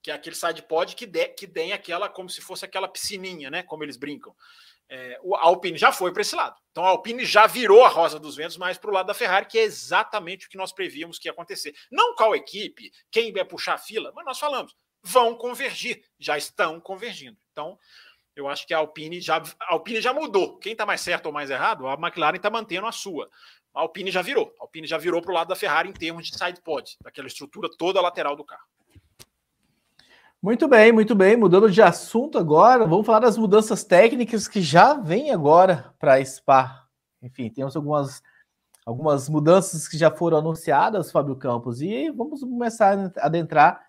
que 0.08 0.12
é 0.12 0.14
aquele 0.14 0.38
side 0.38 0.62
pod 0.62 0.96
que, 0.96 1.06
que 1.06 1.46
tem 1.46 1.74
aquela, 1.74 2.08
como 2.08 2.30
se 2.30 2.40
fosse 2.40 2.64
aquela 2.64 2.88
piscininha, 2.88 3.50
né? 3.50 3.62
Como 3.62 3.84
eles 3.84 3.98
brincam. 3.98 4.34
É, 4.88 5.20
o 5.22 5.36
Alpine 5.36 5.78
já 5.78 5.92
foi 5.92 6.14
para 6.14 6.22
esse 6.22 6.34
lado. 6.34 6.56
Então 6.72 6.86
a 6.86 6.90
Alpine 6.90 7.26
já 7.26 7.46
virou 7.46 7.84
a 7.84 7.90
rosa 7.90 8.18
dos 8.18 8.38
ventos 8.38 8.56
mais 8.56 8.78
para 8.78 8.90
o 8.90 8.94
lado 8.94 9.08
da 9.08 9.14
Ferrari, 9.14 9.48
que 9.48 9.60
é 9.60 9.64
exatamente 9.64 10.48
o 10.48 10.50
que 10.50 10.56
nós 10.56 10.72
prevíamos 10.72 11.20
que 11.20 11.28
ia 11.28 11.34
acontecer. 11.34 11.76
Não 11.92 12.16
qual 12.16 12.34
equipe, 12.34 12.90
quem 13.12 13.34
vai 13.34 13.44
puxar 13.44 13.74
a 13.74 13.78
fila, 13.78 14.14
mas 14.16 14.24
nós 14.24 14.40
falamos, 14.40 14.78
vão 15.04 15.36
convergir, 15.36 16.02
já 16.18 16.38
estão 16.38 16.80
convergindo. 16.80 17.38
Então, 17.52 17.78
eu 18.34 18.48
acho 18.48 18.66
que 18.66 18.74
a 18.74 18.78
Alpine 18.78 19.20
já, 19.20 19.44
a 19.60 19.74
Alpine 19.74 20.00
já 20.00 20.14
mudou. 20.14 20.58
Quem 20.58 20.72
está 20.72 20.86
mais 20.86 21.02
certo 21.02 21.26
ou 21.26 21.34
mais 21.34 21.50
errado, 21.50 21.86
a 21.86 21.96
McLaren 21.96 22.38
está 22.38 22.50
mantendo 22.50 22.88
a 22.88 22.94
sua. 22.94 23.30
A 23.74 23.82
Alpine 23.82 24.10
já 24.10 24.22
virou. 24.22 24.56
A 24.58 24.64
Alpine 24.64 24.88
já 24.88 24.98
virou 24.98 25.22
para 25.22 25.32
o 25.32 25.36
lado 25.36 25.50
da 25.50 25.56
Ferrari 25.56 25.90
em 25.90 25.94
termos 25.94 26.26
de 26.28 26.38
side 26.38 26.62
pod, 26.62 26.96
daquela 27.04 27.28
estrutura 27.28 27.68
toda 27.78 28.00
lateral 28.00 28.38
do 28.38 28.46
carro. 28.46 28.77
Muito 30.48 30.66
bem, 30.66 30.94
muito 30.94 31.14
bem. 31.14 31.36
Mudando 31.36 31.70
de 31.70 31.82
assunto 31.82 32.38
agora, 32.38 32.88
vamos 32.88 33.06
falar 33.06 33.20
das 33.20 33.38
mudanças 33.38 33.84
técnicas 33.84 34.48
que 34.48 34.62
já 34.62 34.94
vem 34.94 35.30
agora 35.30 35.94
para 36.00 36.14
a 36.14 36.24
Spa. 36.24 36.88
Enfim, 37.22 37.50
temos 37.50 37.76
algumas, 37.76 38.24
algumas 38.86 39.28
mudanças 39.28 39.90
que 39.90 39.98
já 39.98 40.10
foram 40.10 40.38
anunciadas, 40.38 41.12
Fábio 41.12 41.36
Campos, 41.36 41.82
e 41.82 42.10
vamos 42.12 42.40
começar 42.40 42.98
a 42.98 43.26
adentrar, 43.26 43.88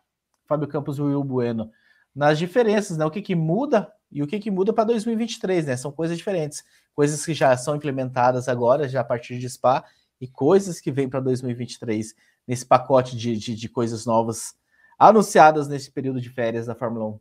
Fábio 0.49 0.67
Campos 0.67 0.99
e 0.99 1.03
Will 1.03 1.23
Bueno, 1.23 1.71
nas 2.13 2.37
diferenças, 2.37 2.99
né? 2.99 3.07
O 3.07 3.11
que, 3.13 3.23
que 3.23 3.37
muda 3.37 3.93
e 4.11 4.21
o 4.21 4.27
que, 4.27 4.41
que 4.41 4.51
muda 4.51 4.73
para 4.73 4.83
2023, 4.83 5.65
né? 5.65 5.77
São 5.77 5.93
coisas 5.93 6.19
diferentes, 6.19 6.65
coisas 6.93 7.25
que 7.25 7.35
já 7.35 7.57
são 7.57 7.77
implementadas 7.77 8.49
agora, 8.49 8.89
já 8.89 9.03
a 9.03 9.05
partir 9.05 9.39
de 9.39 9.49
Spa, 9.49 9.85
e 10.21 10.27
coisas 10.27 10.81
que 10.81 10.91
vêm 10.91 11.09
para 11.09 11.21
2023 11.21 12.17
nesse 12.49 12.67
pacote 12.67 13.17
de, 13.17 13.37
de, 13.37 13.55
de 13.55 13.69
coisas 13.69 14.05
novas 14.05 14.58
anunciadas 14.99 15.69
nesse 15.69 15.91
período 15.91 16.21
de 16.21 16.29
férias 16.29 16.67
da 16.67 16.75
Fórmula 16.75 17.07
1? 17.07 17.21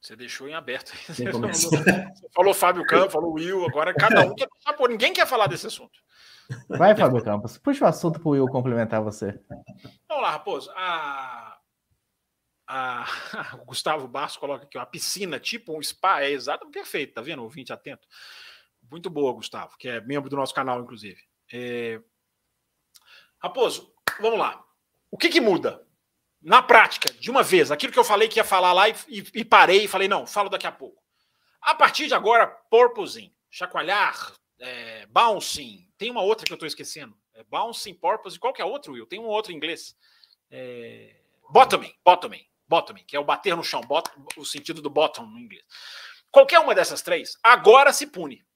Você 0.00 0.16
deixou 0.16 0.48
em 0.48 0.54
aberto. 0.54 0.92
Você 1.06 1.24
falou, 2.32 2.54
Fábio 2.54 2.86
Campos, 2.86 3.12
falou 3.12 3.34
Will, 3.34 3.66
agora 3.66 3.92
cada 3.92 4.24
um 4.24 4.34
quer 4.34 4.48
passar 4.48 4.88
Ninguém 4.88 5.12
quer 5.12 5.26
falar 5.26 5.48
desse 5.48 5.66
assunto. 5.66 6.00
Vai, 6.66 6.96
Fábio 6.96 7.22
Campos. 7.22 7.58
Puxa 7.58 7.84
o 7.84 7.88
assunto 7.88 8.18
para 8.18 8.28
o 8.28 8.32
Will 8.32 8.46
complementar 8.46 9.02
você. 9.02 9.38
Vamos 10.08 10.22
lá, 10.22 10.30
Raposo. 10.30 10.70
A... 10.74 11.58
A... 12.66 13.04
O 13.60 13.66
Gustavo 13.66 14.08
Barros 14.08 14.38
coloca 14.38 14.64
aqui, 14.64 14.78
ó, 14.78 14.80
a 14.80 14.86
piscina, 14.86 15.38
tipo 15.38 15.76
um 15.76 15.82
spa, 15.82 16.22
é 16.22 16.30
exato, 16.30 16.70
perfeito, 16.70 17.12
tá 17.12 17.20
vendo? 17.20 17.42
Ouvinte 17.42 17.72
atento. 17.72 18.08
Muito 18.90 19.10
boa, 19.10 19.34
Gustavo, 19.34 19.76
que 19.76 19.88
é 19.88 20.00
membro 20.00 20.30
do 20.30 20.36
nosso 20.36 20.54
canal, 20.54 20.80
inclusive. 20.80 21.20
É... 21.52 22.00
Raposo, 23.38 23.92
vamos 24.20 24.38
lá. 24.38 24.64
O 25.10 25.16
que, 25.16 25.28
que 25.28 25.40
muda? 25.40 25.86
Na 26.40 26.62
prática, 26.62 27.12
de 27.14 27.30
uma 27.30 27.42
vez, 27.42 27.70
aquilo 27.70 27.92
que 27.92 27.98
eu 27.98 28.04
falei 28.04 28.28
que 28.28 28.38
ia 28.38 28.44
falar 28.44 28.72
lá 28.72 28.88
e, 28.88 28.94
e, 29.08 29.24
e 29.34 29.44
parei 29.44 29.84
e 29.84 29.88
falei, 29.88 30.06
não, 30.06 30.26
falo 30.26 30.48
daqui 30.48 30.66
a 30.66 30.72
pouco. 30.72 31.02
A 31.60 31.74
partir 31.74 32.06
de 32.06 32.14
agora, 32.14 32.46
porpoising, 32.46 33.34
chacoalhar, 33.50 34.32
é, 34.60 35.06
bouncing, 35.06 35.88
tem 35.96 36.10
uma 36.10 36.22
outra 36.22 36.46
que 36.46 36.52
eu 36.52 36.56
estou 36.56 36.66
esquecendo. 36.66 37.16
É 37.34 37.42
bouncing, 37.44 37.94
porpoise, 37.94 38.38
qual 38.38 38.52
que 38.52 38.62
é 38.62 38.64
a 38.64 38.68
outra, 38.68 38.92
Will? 38.92 39.06
Tem 39.06 39.18
um 39.18 39.26
outro 39.26 39.52
em 39.52 39.56
inglês. 39.56 39.96
É, 40.50 41.16
bottoming, 41.50 41.92
bottoming, 42.04 42.44
bottoming, 42.66 43.04
que 43.04 43.16
é 43.16 43.20
o 43.20 43.24
bater 43.24 43.56
no 43.56 43.64
chão, 43.64 43.80
bot, 43.80 44.08
o 44.36 44.44
sentido 44.44 44.80
do 44.80 44.90
bottom 44.90 45.26
no 45.26 45.38
inglês. 45.38 45.64
Qualquer 46.30 46.60
uma 46.60 46.74
dessas 46.74 47.02
três, 47.02 47.36
agora 47.42 47.92
se 47.92 48.06
pune 48.06 48.46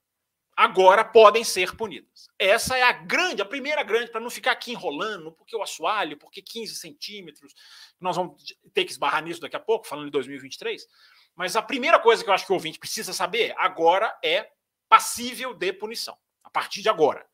agora 0.56 1.04
podem 1.04 1.44
ser 1.44 1.76
punidas. 1.76 2.28
Essa 2.38 2.76
é 2.76 2.82
a 2.82 2.92
grande, 2.92 3.42
a 3.42 3.46
primeira 3.46 3.82
grande, 3.82 4.10
para 4.10 4.20
não 4.20 4.30
ficar 4.30 4.52
aqui 4.52 4.72
enrolando, 4.72 5.32
porque 5.32 5.56
o 5.56 5.62
assoalho, 5.62 6.16
porque 6.18 6.42
15 6.42 6.74
centímetros, 6.76 7.54
nós 8.00 8.16
vamos 8.16 8.42
ter 8.72 8.84
que 8.84 8.92
esbarrar 8.92 9.22
nisso 9.22 9.40
daqui 9.40 9.56
a 9.56 9.60
pouco, 9.60 9.86
falando 9.86 10.06
de 10.06 10.12
2023. 10.12 10.86
Mas 11.34 11.56
a 11.56 11.62
primeira 11.62 11.98
coisa 11.98 12.22
que 12.22 12.28
eu 12.28 12.34
acho 12.34 12.46
que 12.46 12.52
o 12.52 12.54
ouvinte 12.54 12.78
precisa 12.78 13.12
saber 13.12 13.54
agora 13.56 14.16
é 14.22 14.50
passível 14.88 15.54
de 15.54 15.72
punição, 15.72 16.16
a 16.44 16.50
partir 16.50 16.82
de 16.82 16.88
agora. 16.88 17.26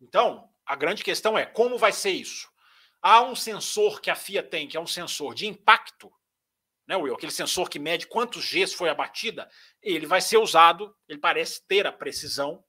Então, 0.00 0.48
a 0.64 0.74
grande 0.74 1.04
questão 1.04 1.36
é 1.36 1.44
como 1.44 1.76
vai 1.76 1.92
ser 1.92 2.10
isso? 2.10 2.48
Há 3.02 3.22
um 3.22 3.34
sensor 3.34 4.00
que 4.00 4.10
a 4.10 4.14
FIA 4.14 4.42
tem, 4.42 4.66
que 4.66 4.76
é 4.76 4.80
um 4.80 4.86
sensor 4.86 5.34
de 5.34 5.46
impacto, 5.46 6.12
né, 6.90 6.96
Will? 6.96 7.14
Aquele 7.14 7.30
sensor 7.30 7.70
que 7.70 7.78
mede 7.78 8.08
quantos 8.08 8.50
Gs 8.50 8.74
foi 8.74 8.88
abatida, 8.88 9.48
ele 9.80 10.06
vai 10.06 10.20
ser 10.20 10.38
usado, 10.38 10.92
ele 11.08 11.20
parece 11.20 11.64
ter 11.68 11.86
a 11.86 11.92
precisão 11.92 12.64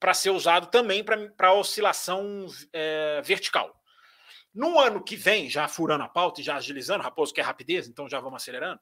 para 0.00 0.14
ser 0.14 0.30
usado 0.30 0.68
também 0.68 1.04
para 1.04 1.52
oscilação 1.52 2.46
é, 2.72 3.20
vertical. 3.22 3.78
No 4.54 4.80
ano 4.80 5.04
que 5.04 5.16
vem, 5.16 5.50
já 5.50 5.68
furando 5.68 6.02
a 6.04 6.08
pauta 6.08 6.40
e 6.40 6.44
já 6.44 6.56
agilizando, 6.56 7.04
Raposo 7.04 7.34
quer 7.34 7.42
rapidez, 7.42 7.86
então 7.86 8.08
já 8.08 8.18
vamos 8.20 8.40
acelerando. 8.42 8.80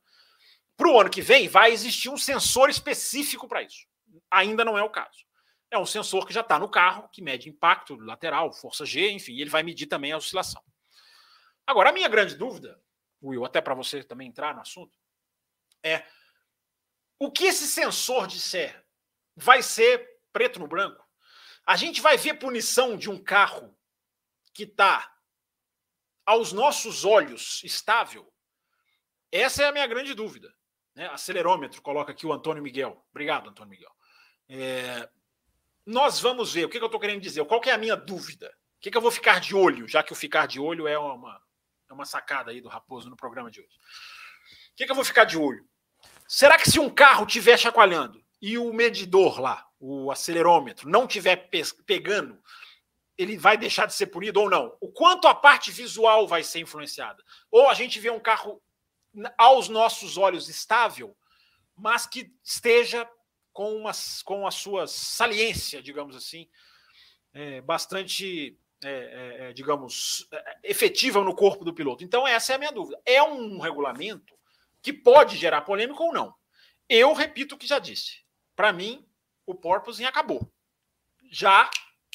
Para 0.77 0.89
o 0.89 1.01
ano 1.01 1.11
que 1.11 1.21
vem, 1.21 1.49
vai 1.49 1.73
existir 1.73 2.09
um 2.09 2.17
sensor 2.17 2.71
específico 2.71 3.49
para 3.49 3.63
isso. 3.63 3.89
Ainda 4.31 4.65
não 4.65 4.79
é 4.79 4.85
o 4.85 4.91
caso. 4.91 5.25
É 5.69 5.77
um 5.77 5.87
sensor 5.87 6.29
que 6.29 6.33
já 6.33 6.43
está 6.43 6.61
no 6.61 6.69
carro, 6.69 7.09
que 7.13 7.21
mede 7.21 7.49
impacto 7.49 7.97
lateral, 7.97 8.53
força 8.53 8.87
G, 8.87 9.11
enfim, 9.11 9.41
ele 9.41 9.51
vai 9.51 9.65
medir 9.65 9.87
também 9.87 10.13
a 10.13 10.17
oscilação. 10.17 10.63
Agora, 11.67 11.91
a 11.91 11.93
minha 11.93 12.09
grande 12.09 12.37
dúvida 12.37 12.79
Will, 13.29 13.45
até 13.45 13.61
para 13.61 13.75
você 13.75 14.03
também 14.03 14.29
entrar 14.29 14.55
no 14.55 14.61
assunto, 14.61 14.99
é 15.83 16.05
o 17.19 17.31
que 17.31 17.45
esse 17.45 17.67
sensor 17.67 18.27
disser 18.27 18.85
vai 19.37 19.63
ser 19.63 20.21
preto 20.33 20.59
no 20.59 20.67
branco? 20.67 21.05
A 21.67 21.77
gente 21.77 22.01
vai 22.01 22.17
ver 22.17 22.35
punição 22.35 22.97
de 22.97 23.11
um 23.11 23.23
carro 23.23 23.77
que 24.53 24.65
está 24.65 25.15
aos 26.27 26.53
nossos 26.53 27.05
olhos 27.05 27.63
estável? 27.65 28.33
Essa 29.33 29.63
é 29.63 29.67
a 29.67 29.73
minha 29.73 29.87
grande 29.87 30.15
dúvida. 30.15 30.55
Né? 30.95 31.07
Acelerômetro, 31.09 31.83
coloca 31.83 32.13
aqui 32.13 32.27
o 32.27 32.33
Antônio 32.33 32.63
Miguel. 32.63 33.05
Obrigado, 33.11 33.51
Antônio 33.51 33.71
Miguel. 33.71 33.91
É... 34.49 35.09
Nós 35.85 36.21
vamos 36.21 36.53
ver. 36.53 36.65
O 36.65 36.69
que, 36.69 36.79
que 36.79 36.85
eu 36.85 36.87
estou 36.87 37.01
querendo 37.01 37.21
dizer? 37.21 37.45
Qual 37.45 37.61
que 37.61 37.71
é 37.71 37.73
a 37.73 37.79
minha 37.79 37.97
dúvida? 37.97 38.49
O 38.77 38.81
que, 38.81 38.91
que 38.91 38.97
eu 38.97 39.03
vou 39.03 39.11
ficar 39.11 39.41
de 39.41 39.55
olho, 39.55 39.89
já 39.89 40.03
que 40.03 40.13
o 40.13 40.17
ficar 40.17 40.47
de 40.47 40.61
olho 40.61 40.87
é 40.87 40.99
uma, 40.99 41.43
é 41.89 41.93
uma 41.93 42.05
sacada 42.05 42.51
aí 42.51 42.61
do 42.61 42.69
Raposo 42.69 43.09
no 43.09 43.17
programa 43.17 43.51
de 43.51 43.61
hoje. 43.61 43.77
O 44.73 44.77
que, 44.77 44.85
que 44.85 44.91
eu 44.91 44.97
vou 44.97 45.05
ficar 45.05 45.25
de 45.25 45.39
olho? 45.39 45.67
Será 46.27 46.59
que 46.59 46.71
se 46.71 46.79
um 46.79 46.91
carro 46.91 47.27
estiver 47.27 47.59
chacoalhando 47.59 48.23
e 48.41 48.59
o 48.59 48.73
medidor 48.73 49.41
lá, 49.41 49.67
o 49.79 50.11
acelerômetro, 50.11 50.89
não 50.89 51.05
estiver 51.05 51.49
pegando, 51.87 52.43
ele 53.17 53.37
vai 53.37 53.57
deixar 53.57 53.87
de 53.87 53.95
ser 53.95 54.07
punido 54.07 54.41
ou 54.41 54.51
não? 54.51 54.77
O 54.81 54.91
quanto 54.91 55.29
a 55.29 55.35
parte 55.35 55.71
visual 55.71 56.27
vai 56.27 56.43
ser 56.43 56.61
influenciada? 56.61 57.23
Ou 57.51 57.69
a 57.69 57.75
gente 57.75 58.01
vê 58.01 58.11
um 58.11 58.21
carro 58.21 58.63
aos 59.39 59.69
nossos 59.69 60.17
olhos 60.17 60.49
estável, 60.49 61.17
mas 61.77 62.07
que 62.07 62.33
esteja 62.43 63.09
com, 63.53 63.77
uma, 63.77 63.93
com 64.25 64.47
a 64.47 64.51
sua 64.51 64.87
saliência, 64.87 65.81
digamos 65.81 66.17
assim, 66.17 66.49
é, 67.33 67.61
bastante 67.61 68.59
é, 68.85 68.91
é, 68.91 69.51
é, 69.51 69.53
digamos, 69.53 70.27
é, 70.33 70.59
efetiva 70.65 71.23
no 71.23 71.35
corpo 71.35 71.65
do 71.65 71.75
piloto. 71.75 72.05
Então, 72.05 72.27
essa 72.27 72.53
é 72.53 72.57
a 72.57 72.59
minha 72.59 72.73
dúvida. 72.73 73.01
É 73.05 73.23
um 73.23 73.59
regulamento 73.59 74.35
que 74.83 74.93
pode 74.93 75.37
gerar 75.37 75.63
polêmica 75.63 76.03
ou 76.03 76.13
não. 76.13 76.35
Eu 76.89 77.13
repito 77.13 77.55
o 77.55 77.59
que 77.59 77.67
já 77.67 77.79
disse. 77.79 78.25
Para 78.55 78.73
mim, 78.73 79.07
o 79.47 79.55
porpoising 79.55 80.05
acabou. 80.05 80.51
Já 81.31 81.71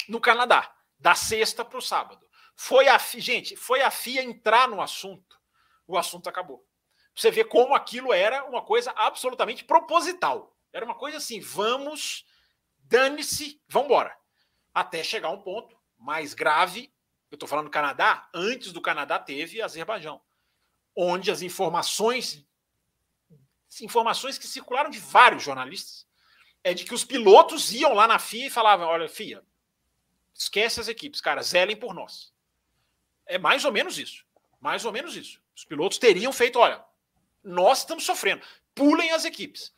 no 0.08 0.20
Canadá, 0.20 0.74
da 0.98 1.14
sexta 1.14 1.64
para 1.64 1.78
o 1.78 1.82
sábado. 1.82 2.26
Foi 2.54 2.88
a 2.88 2.98
gente, 2.98 3.56
foi 3.56 3.80
a 3.80 3.90
FIA 3.90 4.22
entrar 4.22 4.68
no 4.68 4.82
assunto, 4.82 5.40
o 5.86 5.96
assunto 5.96 6.28
acabou. 6.28 6.66
Você 7.14 7.30
vê 7.30 7.42
como 7.42 7.74
aquilo 7.74 8.12
era 8.12 8.44
uma 8.44 8.62
coisa 8.62 8.92
absolutamente 8.96 9.64
proposital. 9.64 10.54
Era 10.72 10.84
uma 10.84 10.94
coisa 10.94 11.16
assim, 11.16 11.40
vamos, 11.40 12.24
dane-se, 12.78 13.60
vamos 13.68 13.86
embora. 13.86 14.16
Até 14.72 15.02
chegar 15.02 15.30
um 15.30 15.42
ponto 15.42 15.79
mais 16.00 16.34
grave, 16.34 16.92
eu 17.30 17.36
estou 17.36 17.48
falando 17.48 17.66
do 17.66 17.70
Canadá, 17.70 18.28
antes 18.34 18.72
do 18.72 18.80
Canadá 18.80 19.18
teve 19.18 19.62
Azerbaijão, 19.62 20.20
onde 20.96 21.30
as 21.30 21.42
informações, 21.42 22.44
informações 23.80 24.38
que 24.38 24.46
circularam 24.46 24.90
de 24.90 24.98
vários 24.98 25.42
jornalistas, 25.42 26.06
é 26.64 26.74
de 26.74 26.84
que 26.84 26.94
os 26.94 27.04
pilotos 27.04 27.72
iam 27.72 27.94
lá 27.94 28.08
na 28.08 28.18
FIA 28.18 28.46
e 28.46 28.50
falavam: 28.50 28.88
olha, 28.88 29.08
FIA, 29.08 29.44
esquece 30.34 30.80
as 30.80 30.88
equipes, 30.88 31.20
cara, 31.20 31.42
zelem 31.42 31.76
por 31.76 31.94
nós. 31.94 32.32
É 33.26 33.38
mais 33.38 33.64
ou 33.64 33.72
menos 33.72 33.98
isso. 33.98 34.24
Mais 34.60 34.84
ou 34.84 34.92
menos 34.92 35.16
isso. 35.16 35.40
Os 35.54 35.64
pilotos 35.64 35.98
teriam 35.98 36.32
feito: 36.32 36.58
olha, 36.58 36.84
nós 37.44 37.78
estamos 37.78 38.04
sofrendo, 38.04 38.44
pulem 38.74 39.12
as 39.12 39.24
equipes. 39.24 39.72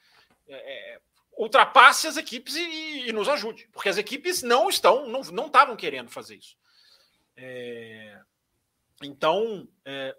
É, 0.48 0.94
é 0.94 1.00
ultrapasse 1.36 2.06
as 2.06 2.16
equipes 2.16 2.54
e, 2.54 3.08
e, 3.08 3.12
nos 3.12 3.28
ajude, 3.28 3.68
porque 3.72 3.88
as 3.88 3.98
equipes 3.98 4.42
não 4.42 4.68
estão, 4.68 5.06
não, 5.06 5.20
não 5.22 5.46
estavam 5.46 5.76
querendo 5.76 6.10
fazer 6.10 6.36
isso. 6.36 6.56
É, 7.36 8.20
então 9.02 9.66
é, 9.84 10.14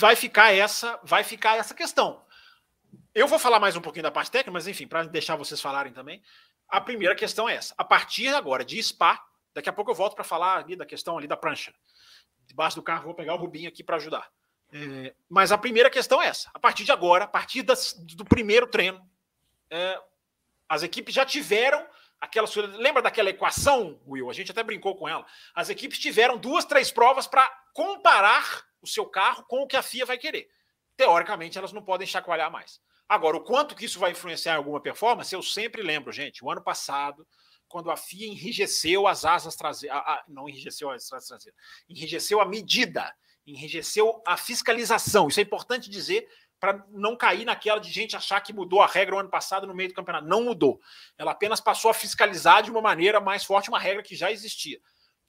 vai 0.00 0.16
ficar 0.16 0.52
essa, 0.52 0.98
vai 1.02 1.22
ficar 1.24 1.56
essa 1.56 1.74
questão. 1.74 2.24
Eu 3.14 3.28
vou 3.28 3.38
falar 3.38 3.60
mais 3.60 3.76
um 3.76 3.80
pouquinho 3.80 4.02
da 4.02 4.10
parte 4.10 4.30
técnica, 4.30 4.50
mas 4.50 4.66
enfim, 4.66 4.86
para 4.86 5.04
deixar 5.04 5.36
vocês 5.36 5.60
falarem 5.60 5.92
também. 5.92 6.22
A 6.68 6.80
primeira 6.80 7.14
questão 7.14 7.48
é 7.48 7.54
essa. 7.54 7.74
A 7.76 7.84
partir 7.84 8.28
agora 8.28 8.64
de 8.64 8.82
Spa, 8.82 9.22
daqui 9.54 9.68
a 9.68 9.72
pouco 9.72 9.90
eu 9.90 9.94
volto 9.94 10.14
para 10.14 10.24
falar 10.24 10.58
ali 10.58 10.74
da 10.74 10.86
questão 10.86 11.18
ali 11.18 11.26
da 11.26 11.36
prancha. 11.36 11.74
Debaixo 12.46 12.76
do 12.76 12.82
carro, 12.82 13.04
vou 13.04 13.14
pegar 13.14 13.34
o 13.34 13.38
Rubinho 13.38 13.68
aqui 13.68 13.84
para 13.84 13.96
ajudar. 13.96 14.30
É, 14.72 15.14
mas 15.28 15.52
a 15.52 15.58
primeira 15.58 15.90
questão 15.90 16.20
é 16.20 16.26
essa. 16.26 16.50
A 16.54 16.58
partir 16.58 16.84
de 16.84 16.92
agora, 16.92 17.24
a 17.24 17.28
partir 17.28 17.62
das, 17.62 17.92
do 17.92 18.24
primeiro 18.24 18.66
treino, 18.66 19.06
as 20.68 20.82
equipes 20.82 21.14
já 21.14 21.24
tiveram 21.24 21.86
aquela. 22.20 22.48
Lembra 22.78 23.02
daquela 23.02 23.30
equação, 23.30 24.00
Will? 24.06 24.30
A 24.30 24.32
gente 24.32 24.50
até 24.50 24.62
brincou 24.62 24.96
com 24.96 25.08
ela. 25.08 25.26
As 25.54 25.68
equipes 25.68 25.98
tiveram 25.98 26.36
duas, 26.36 26.64
três 26.64 26.90
provas 26.90 27.26
para 27.26 27.46
comparar 27.74 28.64
o 28.80 28.86
seu 28.86 29.06
carro 29.06 29.44
com 29.48 29.62
o 29.62 29.66
que 29.66 29.76
a 29.76 29.82
FIA 29.82 30.06
vai 30.06 30.18
querer. 30.18 30.48
Teoricamente, 30.96 31.58
elas 31.58 31.72
não 31.72 31.82
podem 31.82 32.06
chacoalhar 32.06 32.50
mais. 32.50 32.80
Agora, 33.08 33.36
o 33.36 33.44
quanto 33.44 33.74
que 33.74 33.84
isso 33.84 33.98
vai 33.98 34.12
influenciar 34.12 34.54
em 34.54 34.56
alguma 34.56 34.80
performance, 34.80 35.34
eu 35.34 35.42
sempre 35.42 35.82
lembro, 35.82 36.12
gente. 36.12 36.44
O 36.44 36.50
ano 36.50 36.62
passado, 36.62 37.26
quando 37.68 37.90
a 37.90 37.96
FIA 37.96 38.26
enrijeceu 38.26 39.06
as 39.06 39.24
asas 39.24 39.56
traseiras. 39.56 39.98
Não 40.28 40.48
enrijeceu 40.48 40.90
as 40.90 41.10
asas 41.12 41.28
traseiras, 41.28 41.60
enrijeceu 41.88 42.40
a 42.40 42.44
medida, 42.44 43.14
enrijeceu 43.46 44.22
a 44.26 44.36
fiscalização. 44.36 45.28
Isso 45.28 45.40
é 45.40 45.42
importante 45.42 45.88
dizer 45.88 46.28
para 46.62 46.80
não 46.90 47.16
cair 47.16 47.44
naquela 47.44 47.80
de 47.80 47.90
gente 47.90 48.14
achar 48.14 48.40
que 48.40 48.52
mudou 48.52 48.80
a 48.80 48.86
regra 48.86 49.16
o 49.16 49.18
ano 49.18 49.28
passado 49.28 49.66
no 49.66 49.74
meio 49.74 49.88
do 49.88 49.96
campeonato. 49.96 50.28
Não 50.28 50.44
mudou. 50.44 50.80
Ela 51.18 51.32
apenas 51.32 51.60
passou 51.60 51.90
a 51.90 51.94
fiscalizar 51.94 52.62
de 52.62 52.70
uma 52.70 52.80
maneira 52.80 53.20
mais 53.20 53.44
forte 53.44 53.68
uma 53.68 53.80
regra 53.80 54.00
que 54.00 54.14
já 54.14 54.30
existia. 54.30 54.80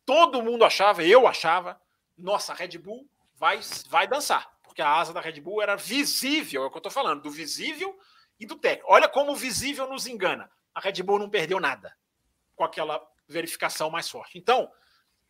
Todo 0.05 0.43
mundo 0.43 0.63
achava, 0.63 1.03
eu 1.03 1.25
achava, 1.25 1.81
nossa, 2.15 2.53
a 2.53 2.55
Red 2.55 2.77
Bull 2.77 3.09
vai, 3.33 3.59
vai 3.89 4.05
dançar, 4.05 4.47
porque 4.61 4.79
a 4.79 4.87
asa 4.87 5.11
da 5.11 5.19
Red 5.19 5.41
Bull 5.41 5.59
era 5.59 5.75
visível, 5.75 6.61
é 6.61 6.65
o 6.67 6.69
que 6.69 6.77
eu 6.77 6.81
estou 6.81 6.91
falando, 6.91 7.23
do 7.23 7.31
visível 7.31 7.97
e 8.39 8.45
do 8.45 8.55
técnico. 8.55 8.93
Olha 8.93 9.09
como 9.09 9.31
o 9.31 9.35
visível 9.35 9.89
nos 9.89 10.05
engana. 10.05 10.51
A 10.71 10.79
Red 10.79 11.01
Bull 11.01 11.17
não 11.17 11.31
perdeu 11.31 11.59
nada 11.59 11.97
com 12.55 12.63
aquela 12.63 13.03
verificação 13.27 13.89
mais 13.89 14.07
forte. 14.07 14.37
Então, 14.37 14.71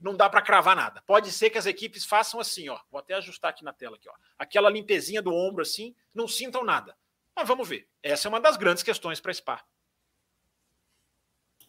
não 0.04 0.16
dá 0.16 0.30
para 0.30 0.42
cravar 0.42 0.76
nada. 0.76 1.02
Pode 1.08 1.32
ser 1.32 1.50
que 1.50 1.58
as 1.58 1.66
equipes 1.66 2.04
façam 2.04 2.40
assim, 2.40 2.68
ó. 2.68 2.78
Vou 2.92 3.00
até 3.00 3.14
ajustar 3.16 3.52
aqui 3.52 3.64
na 3.64 3.72
tela 3.72 3.96
aqui, 3.96 4.10
ó. 4.10 4.14
Aquela 4.38 4.70
limpezinha 4.70 5.22
do 5.22 5.34
ombro 5.34 5.62
assim, 5.62 5.96
não 6.14 6.28
sintam 6.28 6.64
nada. 6.64 6.96
Mas 7.34 7.48
vamos 7.48 7.68
ver. 7.68 7.88
Essa 8.04 8.28
é 8.28 8.30
uma 8.30 8.42
das 8.42 8.58
grandes 8.58 8.84
questões 8.84 9.22
para 9.22 9.34
Spa. 9.34 9.64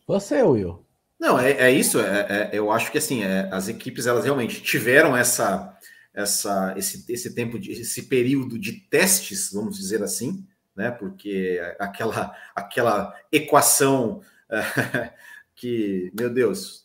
Você, 0.05 0.43
Will. 0.43 0.85
Não, 1.18 1.39
é, 1.39 1.53
é 1.53 1.70
isso. 1.70 2.01
É, 2.01 2.26
é, 2.28 2.51
eu 2.53 2.72
acho 2.72 2.91
que 2.91 2.99
assim, 2.99 3.22
é, 3.22 3.49
as 3.53 3.68
equipes 3.68 4.07
elas 4.07 4.24
realmente 4.24 4.61
tiveram 4.61 5.16
essa, 5.16 5.78
essa, 6.12 6.74
esse, 6.76 7.11
esse 7.11 7.35
tempo, 7.35 7.57
de, 7.57 7.70
esse 7.70 8.03
período 8.09 8.59
de 8.59 8.72
testes, 8.72 9.53
vamos 9.53 9.78
dizer 9.78 10.03
assim, 10.03 10.45
né? 10.74 10.91
Porque 10.91 11.61
aquela, 11.78 12.37
aquela 12.53 13.16
equação 13.30 14.20
que, 15.55 16.11
meu 16.18 16.28
Deus. 16.28 16.85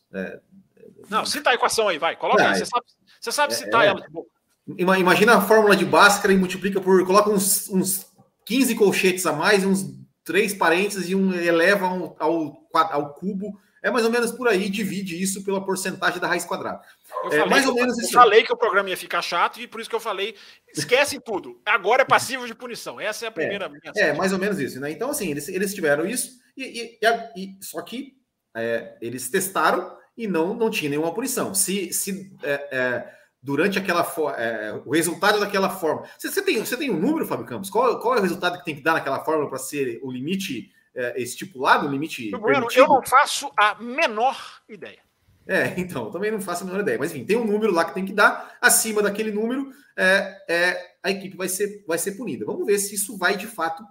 É, 1.03 1.09
não, 1.09 1.25
cita 1.25 1.49
a 1.49 1.53
equação 1.53 1.87
aí, 1.87 1.97
vai. 1.97 2.15
Coloca 2.15 2.47
aí. 2.47 2.59
Você 2.59 2.65
sabe, 2.65 2.85
você 3.19 3.31
sabe 3.31 3.55
citar 3.55 3.85
ela 3.85 4.01
de 4.01 4.09
boca. 4.09 4.29
Imagina 4.77 5.35
a 5.35 5.41
fórmula 5.41 5.75
de 5.75 5.85
Bhaskara 5.85 6.33
e 6.33 6.37
multiplica 6.37 6.79
por. 6.79 7.05
Coloca 7.05 7.29
uns, 7.29 7.69
uns 7.69 8.05
15 8.45 8.75
colchetes 8.75 9.25
a 9.25 9.33
mais, 9.33 9.65
uns 9.65 9.85
três 10.23 10.53
parênteses 10.53 11.09
e 11.09 11.15
um 11.15 11.33
eleva 11.33 11.87
ao, 11.87 12.15
ao, 12.19 12.67
ao 12.73 13.13
cubo 13.15 13.59
é 13.81 13.89
mais 13.89 14.05
ou 14.05 14.11
menos 14.11 14.31
por 14.31 14.47
aí, 14.47 14.69
divide 14.69 15.21
isso 15.21 15.43
pela 15.43 15.63
porcentagem 15.63 16.19
da 16.19 16.27
raiz 16.27 16.43
quadrada. 16.43 16.81
Eu 17.23 17.31
é 17.31 17.45
mais 17.45 17.65
ou 17.65 17.73
menos 17.73 17.97
eu, 17.97 18.03
isso. 18.03 18.13
Eu 18.13 18.19
falei 18.21 18.43
que 18.43 18.51
o 18.51 18.57
programa 18.57 18.89
ia 18.89 18.97
ficar 18.97 19.21
chato 19.21 19.59
e 19.61 19.67
por 19.67 19.79
isso 19.79 19.89
que 19.89 19.95
eu 19.95 20.01
falei, 20.01 20.35
esquece 20.75 21.19
tudo. 21.19 21.61
Agora 21.65 22.01
é 22.01 22.05
passivo 22.05 22.45
de 22.45 22.53
punição. 22.53 22.99
Essa 22.99 23.25
é 23.25 23.27
a 23.29 23.31
primeira. 23.31 23.65
É, 23.65 23.69
minha 23.69 23.81
é 23.95 24.13
mais 24.13 24.33
ou 24.33 24.39
menos 24.39 24.59
isso, 24.59 24.79
né? 24.79 24.91
Então, 24.91 25.09
assim, 25.09 25.31
eles, 25.31 25.47
eles 25.47 25.73
tiveram 25.73 26.05
isso, 26.05 26.39
e, 26.57 26.63
e, 26.63 26.99
e, 27.01 27.57
e 27.57 27.63
só 27.63 27.81
que 27.81 28.17
é, 28.55 28.97
eles 29.01 29.29
testaram 29.29 29.97
e 30.19 30.27
não, 30.27 30.53
não 30.53 30.69
tinha 30.69 30.89
nenhuma 30.89 31.13
punição. 31.13 31.55
Se, 31.55 31.91
se 31.91 32.31
é, 32.43 32.69
é 32.71 33.13
durante 33.41 33.79
aquela 33.79 34.03
é, 34.37 34.81
o 34.85 34.91
resultado 34.91 35.39
daquela 35.39 35.69
forma. 35.69 36.03
Você, 36.17 36.29
você, 36.29 36.41
tem, 36.41 36.59
você 36.59 36.77
tem 36.77 36.91
um 36.91 36.99
número, 36.99 37.25
Fábio 37.25 37.45
Campos? 37.45 37.69
Qual, 37.69 37.99
qual 37.99 38.15
é 38.15 38.19
o 38.19 38.21
resultado 38.21 38.59
que 38.59 38.65
tem 38.65 38.75
que 38.75 38.83
dar 38.83 38.93
naquela 38.93 39.23
fórmula 39.23 39.49
para 39.49 39.57
ser 39.57 39.99
o 40.03 40.11
limite? 40.11 40.71
é, 40.99 41.21
estipulado, 41.21 41.87
o 41.87 41.91
limite. 41.91 42.31
Bueno, 42.31 42.67
eu 42.75 42.87
não 42.87 43.01
faço 43.03 43.51
a 43.57 43.75
menor 43.81 44.37
ideia. 44.67 44.99
É, 45.47 45.73
então, 45.79 46.11
também 46.11 46.31
não 46.31 46.41
faço 46.41 46.63
a 46.63 46.67
menor 46.67 46.81
ideia. 46.81 46.99
Mas 46.99 47.11
enfim, 47.11 47.25
tem 47.25 47.37
um 47.37 47.45
número 47.45 47.73
lá 47.73 47.85
que 47.85 47.93
tem 47.93 48.05
que 48.05 48.13
dar. 48.13 48.57
Acima 48.61 49.01
daquele 49.01 49.31
número, 49.31 49.71
é, 49.97 50.37
é, 50.47 50.95
a 51.01 51.09
equipe 51.09 51.37
vai 51.37 51.47
ser, 51.47 51.83
vai 51.87 51.97
ser 51.97 52.11
punida. 52.13 52.45
Vamos 52.45 52.65
ver 52.65 52.77
se 52.79 52.95
isso 52.95 53.17
vai 53.17 53.35
de 53.35 53.47
fato 53.47 53.83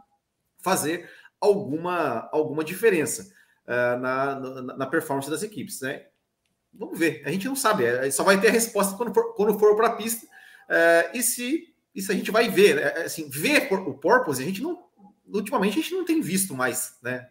fazer 0.62 1.08
alguma, 1.40 2.28
alguma 2.32 2.62
diferença 2.62 3.32
uh, 3.64 3.98
na, 3.98 4.40
na, 4.40 4.76
na, 4.76 4.86
performance 4.86 5.30
das 5.30 5.42
equipes. 5.42 5.80
Né? 5.80 6.04
Vamos 6.78 6.98
ver, 6.98 7.22
a 7.26 7.30
gente 7.30 7.46
não 7.46 7.56
sabe, 7.56 7.84
é, 7.84 8.10
só 8.10 8.22
vai 8.22 8.40
ter 8.40 8.48
a 8.48 8.52
resposta 8.52 8.96
quando 8.96 9.12
for, 9.12 9.34
quando 9.34 9.58
for 9.58 9.74
para 9.76 9.88
a 9.88 9.96
pista. 9.96 10.24
Uh, 10.26 11.16
e 11.16 11.22
se 11.22 11.74
isso 11.94 12.12
a 12.12 12.14
gente 12.14 12.30
vai 12.30 12.48
ver. 12.48 12.76
Né? 12.76 13.04
Assim, 13.04 13.28
ver 13.28 13.68
o 13.72 13.94
purpose, 13.94 14.40
a 14.40 14.46
gente 14.46 14.62
não, 14.62 14.78
ultimamente 15.26 15.78
a 15.78 15.82
gente 15.82 15.94
não 15.94 16.04
tem 16.04 16.20
visto 16.20 16.54
mais 16.54 16.96
né, 17.02 17.28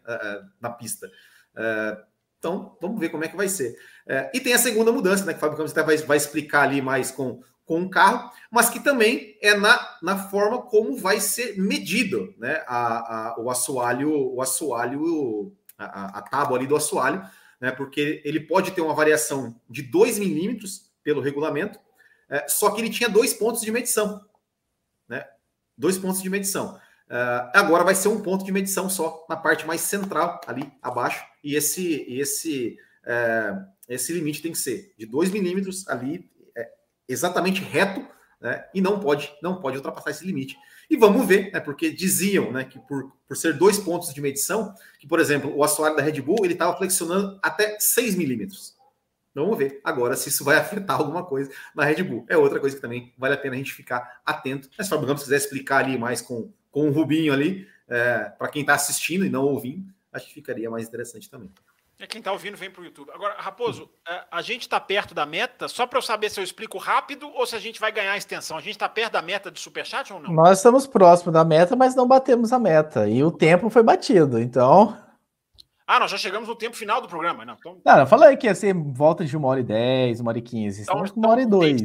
na 0.60 0.70
pista. 0.70 1.10
É, 1.56 1.98
então, 2.38 2.76
vamos 2.80 3.00
ver 3.00 3.08
como 3.08 3.24
é 3.24 3.28
que 3.28 3.36
vai 3.36 3.48
ser. 3.48 3.76
É, 4.06 4.30
e 4.32 4.40
tem 4.40 4.52
a 4.52 4.58
segunda 4.58 4.92
mudança, 4.92 5.24
né, 5.24 5.32
que 5.32 5.38
o 5.38 5.40
Fábio 5.40 5.56
Campos 5.56 5.72
até 5.72 5.82
vai, 5.82 5.96
vai 5.96 6.16
explicar 6.16 6.62
ali 6.62 6.80
mais 6.80 7.10
com, 7.10 7.42
com 7.64 7.82
o 7.82 7.90
carro, 7.90 8.30
mas 8.50 8.70
que 8.70 8.78
também 8.78 9.36
é 9.42 9.54
na, 9.54 9.98
na 10.02 10.16
forma 10.28 10.62
como 10.62 10.96
vai 10.96 11.20
ser 11.20 11.58
medido 11.58 12.34
né, 12.38 12.62
a, 12.66 13.32
a, 13.32 13.40
o 13.40 13.50
assoalho, 13.50 14.34
o 14.34 14.40
assoalho, 14.40 15.52
a, 15.76 16.18
a 16.18 16.22
tábua 16.22 16.58
ali 16.58 16.66
do 16.66 16.76
assoalho, 16.76 17.22
né, 17.60 17.70
porque 17.70 18.22
ele 18.24 18.40
pode 18.40 18.70
ter 18.72 18.80
uma 18.80 18.94
variação 18.94 19.60
de 19.68 19.82
2 19.82 20.18
milímetros 20.18 20.90
pelo 21.02 21.20
regulamento, 21.20 21.78
é, 22.28 22.46
só 22.48 22.70
que 22.70 22.80
ele 22.80 22.90
tinha 22.90 23.08
dois 23.08 23.32
pontos 23.32 23.62
de 23.62 23.70
medição. 23.70 24.24
Né, 25.08 25.26
dois 25.76 25.96
pontos 25.96 26.22
de 26.22 26.28
medição. 26.28 26.78
Uh, 27.08 27.48
agora 27.54 27.84
vai 27.84 27.94
ser 27.94 28.08
um 28.08 28.20
ponto 28.20 28.44
de 28.44 28.52
medição 28.52 28.90
só 28.90 29.24
na 29.30 29.36
parte 29.36 29.66
mais 29.66 29.80
central 29.80 30.42
ali 30.46 30.70
abaixo 30.82 31.24
e 31.42 31.54
esse 31.54 32.04
esse 32.06 32.76
uh, 33.04 33.64
esse 33.88 34.12
limite 34.12 34.42
tem 34.42 34.52
que 34.52 34.58
ser 34.58 34.92
de 34.98 35.06
2 35.06 35.30
milímetros 35.30 35.88
ali 35.88 36.30
é, 36.54 36.70
exatamente 37.08 37.62
reto 37.62 38.06
né, 38.38 38.68
e 38.74 38.82
não 38.82 39.00
pode 39.00 39.34
não 39.42 39.58
pode 39.58 39.78
ultrapassar 39.78 40.10
esse 40.10 40.26
limite 40.26 40.54
e 40.90 40.96
vamos 40.96 41.26
ver 41.26 41.52
né, 41.52 41.60
porque 41.60 41.90
diziam 41.90 42.50
né, 42.50 42.64
que 42.64 42.78
por, 42.78 43.12
por 43.26 43.36
ser 43.36 43.54
dois 43.54 43.78
pontos 43.78 44.12
de 44.12 44.20
medição 44.20 44.74
que 44.98 45.06
por 45.06 45.20
exemplo 45.20 45.54
o 45.54 45.62
assoalho 45.62 45.96
da 45.96 46.02
Red 46.02 46.20
Bull 46.20 46.44
ele 46.44 46.54
estava 46.54 46.76
flexionando 46.76 47.38
até 47.42 47.78
6 47.78 48.14
milímetros 48.14 48.76
Vamos 49.34 49.56
ver 49.56 49.80
agora 49.84 50.16
se 50.16 50.30
isso 50.30 50.42
vai 50.42 50.56
afetar 50.56 50.96
alguma 50.98 51.24
coisa 51.24 51.52
na 51.72 51.84
Red 51.84 52.02
Bull. 52.02 52.26
É 52.28 52.36
outra 52.36 52.58
coisa 52.58 52.74
que 52.74 52.82
também 52.82 53.14
vale 53.16 53.34
a 53.34 53.36
pena 53.36 53.54
a 53.54 53.58
gente 53.58 53.72
ficar 53.72 54.20
atento. 54.26 54.68
Mas 54.76 54.88
se 54.88 54.92
o 54.92 54.98
Fábio 54.98 55.14
quiser 55.14 55.36
explicar 55.36 55.84
ali 55.84 55.96
mais 55.96 56.20
com 56.20 56.50
com 56.70 56.88
o 56.88 56.92
Rubinho 56.92 57.32
ali, 57.32 57.66
é, 57.88 58.30
para 58.38 58.48
quem 58.48 58.60
está 58.60 58.74
assistindo 58.74 59.24
e 59.24 59.30
não 59.30 59.44
ouvindo, 59.44 59.92
acho 60.12 60.28
que 60.28 60.34
ficaria 60.34 60.70
mais 60.70 60.86
interessante 60.86 61.30
também. 61.30 61.50
É 62.00 62.06
quem 62.06 62.20
está 62.20 62.30
ouvindo 62.30 62.56
vem 62.56 62.70
para 62.70 62.80
o 62.80 62.84
YouTube. 62.84 63.10
Agora, 63.12 63.34
Raposo, 63.38 63.90
é, 64.08 64.24
a 64.30 64.40
gente 64.40 64.62
está 64.62 64.78
perto 64.78 65.14
da 65.14 65.26
meta, 65.26 65.66
só 65.66 65.84
para 65.84 65.98
eu 65.98 66.02
saber 66.02 66.30
se 66.30 66.38
eu 66.38 66.44
explico 66.44 66.78
rápido 66.78 67.28
ou 67.34 67.44
se 67.44 67.56
a 67.56 67.58
gente 67.58 67.80
vai 67.80 67.90
ganhar 67.90 68.12
a 68.12 68.16
extensão. 68.16 68.56
A 68.56 68.60
gente 68.60 68.72
está 68.72 68.88
perto 68.88 69.14
da 69.14 69.22
meta 69.22 69.50
do 69.50 69.58
Superchat 69.58 70.12
ou 70.12 70.20
não? 70.20 70.32
Nós 70.32 70.58
estamos 70.58 70.86
próximos 70.86 71.32
da 71.32 71.44
meta, 71.44 71.74
mas 71.74 71.96
não 71.96 72.06
batemos 72.06 72.52
a 72.52 72.58
meta. 72.58 73.08
E 73.08 73.24
o 73.24 73.32
tempo 73.32 73.68
foi 73.68 73.82
batido, 73.82 74.38
então. 74.38 74.96
Ah, 75.88 75.98
nós 75.98 76.10
já 76.10 76.18
chegamos 76.18 76.48
no 76.48 76.54
tempo 76.54 76.76
final 76.76 77.00
do 77.00 77.08
programa. 77.08 77.44
Não, 77.44 77.54
então... 77.54 77.80
não 77.84 77.98
eu 77.98 78.06
falei 78.06 78.36
que 78.36 78.46
ia 78.46 78.54
ser 78.54 78.74
volta 78.74 79.24
de 79.24 79.36
uma 79.36 79.48
hora 79.48 79.60
e 79.60 79.64
dez, 79.64 80.20
uma 80.20 80.30
hora 80.30 80.38
e 80.38 80.42
quinze. 80.42 80.82
Então, 80.82 80.94
estamos 80.94 81.10
com 81.10 81.18
uma 81.18 81.30
hora 81.30 81.40
e 81.40 81.44
então, 81.44 81.58
dois. 81.58 81.82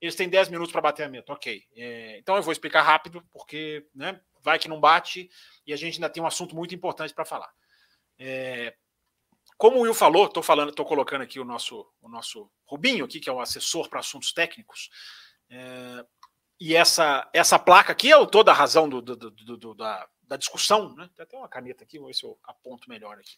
Eles 0.00 0.16
têm 0.16 0.28
dez 0.28 0.48
minutos 0.48 0.72
para 0.72 0.80
bater 0.80 1.04
a 1.04 1.08
meta, 1.08 1.32
ok. 1.32 1.62
É, 1.76 2.18
então 2.18 2.34
eu 2.36 2.42
vou 2.42 2.52
explicar 2.52 2.82
rápido, 2.82 3.22
porque 3.32 3.86
né, 3.94 4.20
vai 4.42 4.58
que 4.58 4.68
não 4.68 4.80
bate, 4.80 5.30
e 5.66 5.72
a 5.72 5.76
gente 5.76 5.94
ainda 5.94 6.10
tem 6.10 6.22
um 6.22 6.26
assunto 6.26 6.56
muito 6.56 6.74
importante 6.74 7.14
para 7.14 7.24
falar. 7.24 7.50
É, 8.18 8.74
como 9.56 9.78
o 9.78 9.80
Will 9.82 9.94
falou, 9.94 10.26
estou 10.26 10.42
falando, 10.42 10.70
estou 10.70 10.84
colocando 10.84 11.22
aqui 11.22 11.38
o 11.38 11.44
nosso, 11.44 11.86
o 12.00 12.08
nosso 12.08 12.50
Rubinho 12.66 13.04
aqui, 13.04 13.20
que 13.20 13.28
é 13.28 13.32
o 13.32 13.40
assessor 13.40 13.88
para 13.88 14.00
assuntos 14.00 14.32
técnicos. 14.32 14.90
É, 15.50 16.04
e 16.60 16.74
essa, 16.74 17.28
essa 17.32 17.58
placa 17.58 17.92
aqui 17.92 18.12
é 18.12 18.26
toda 18.26 18.50
a 18.50 18.54
razão 18.54 18.88
do, 18.88 19.00
do, 19.00 19.16
do, 19.16 19.74
da, 19.74 20.06
da, 20.22 20.36
discussão. 20.36 20.94
Né? 20.94 21.08
Tem 21.14 21.22
até 21.22 21.36
uma 21.36 21.48
caneta 21.48 21.84
aqui, 21.84 21.98
vou 21.98 22.08
ver 22.08 22.14
se 22.14 22.24
eu 22.24 22.38
aponto 22.44 22.88
melhor 22.88 23.18
aqui. 23.18 23.36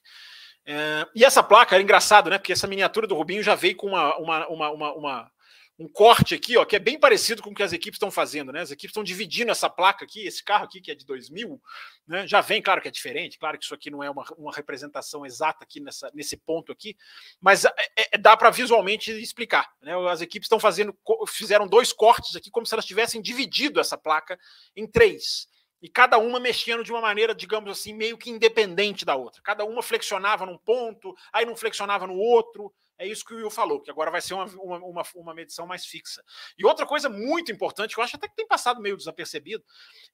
É, 0.65 1.07
e 1.15 1.25
essa 1.25 1.43
placa 1.43 1.75
era 1.75 1.83
engraçado, 1.83 2.31
né? 2.31 2.39
Porque 2.39 2.53
essa 2.53 2.67
miniatura 2.67 3.07
do 3.07 3.15
Rubinho 3.15 3.43
já 3.43 3.55
veio 3.55 3.77
com 3.77 3.89
uma, 3.89 4.17
uma, 4.17 4.49
uma, 4.49 4.71
uma, 4.71 4.93
uma 4.95 5.33
um 5.79 5.87
corte 5.87 6.35
aqui, 6.35 6.57
ó, 6.57 6.65
que 6.65 6.75
é 6.75 6.79
bem 6.79 6.99
parecido 6.99 7.43
com 7.43 7.51
o 7.51 7.55
que 7.55 7.63
as 7.63 7.73
equipes 7.73 7.97
estão 7.97 8.11
fazendo, 8.11 8.51
né? 8.51 8.63
As 8.63 8.71
equipes 8.71 8.93
estão 8.93 9.05
dividindo 9.05 9.51
essa 9.51 9.69
placa 9.69 10.05
aqui, 10.05 10.27
esse 10.27 10.43
carro 10.43 10.65
aqui 10.65 10.81
que 10.81 10.91
é 10.91 10.95
de 10.95 11.05
2000, 11.05 11.61
né? 12.07 12.27
Já 12.27 12.41
vem, 12.41 12.63
claro 12.63 12.81
que 12.81 12.89
é 12.89 12.91
diferente, 12.91 13.39
claro 13.39 13.59
que 13.59 13.65
isso 13.65 13.75
aqui 13.75 13.91
não 13.91 14.03
é 14.03 14.09
uma, 14.09 14.25
uma 14.39 14.53
representação 14.53 15.27
exata 15.27 15.65
aqui 15.65 15.79
nessa, 15.79 16.11
nesse 16.15 16.37
ponto 16.37 16.73
aqui, 16.73 16.97
mas 17.41 17.67
é, 17.67 17.71
é, 17.97 18.09
é 18.13 18.19
dá 18.19 18.35
para 18.37 18.49
visualmente 18.49 19.11
explicar, 19.13 19.71
né? 19.83 19.93
As 20.09 20.23
equipes 20.23 20.47
estão 20.47 20.59
fazendo, 20.59 20.97
fizeram 21.29 21.69
dois 21.69 21.93
cortes 21.93 22.35
aqui 22.37 22.51
como 22.51 22.65
se 22.65 22.75
elas 22.75 22.87
tivessem 22.87 23.21
dividido 23.21 23.79
essa 23.79 23.99
placa 23.99 24.39
em 24.75 24.87
três 24.87 25.47
e 25.83 25.89
cada 25.89 26.17
uma 26.19 26.41
mexendo 26.41 26.83
de 26.83 26.91
uma 26.91 27.01
maneira, 27.01 27.35
digamos 27.35 27.71
assim, 27.71 27.93
meio 27.93 28.17
que 28.17 28.31
independente 28.31 29.05
da 29.05 29.15
outra. 29.15 29.43
Cada 29.43 29.65
uma 29.65 29.83
flexionava 29.83 30.47
num 30.47 30.57
ponto, 30.57 31.15
aí 31.33 31.45
não 31.45 31.55
flexionava 31.55 32.07
no 32.07 32.15
outro. 32.15 32.73
É 32.99 33.07
isso 33.07 33.25
que 33.25 33.35
o 33.35 33.37
Will 33.37 33.51
falou, 33.51 33.81
que 33.81 33.91
agora 33.91 34.11
vai 34.11 34.21
ser 34.21 34.35
uma, 34.35 34.47
uma, 34.47 34.79
uma, 34.79 35.03
uma, 35.15 35.35
medição 35.35 35.67
mais 35.67 35.85
fixa. 35.85 36.23
E 36.59 36.65
outra 36.65 36.87
coisa 36.87 37.09
muito 37.09 37.53
importante, 37.53 37.95
que 37.95 38.01
eu 38.01 38.05
acho 38.05 38.17
até 38.17 38.29
que 38.29 38.37
tem 38.37 38.47
passado 38.47 38.81
meio 38.81 38.97
desapercebido, 38.97 39.63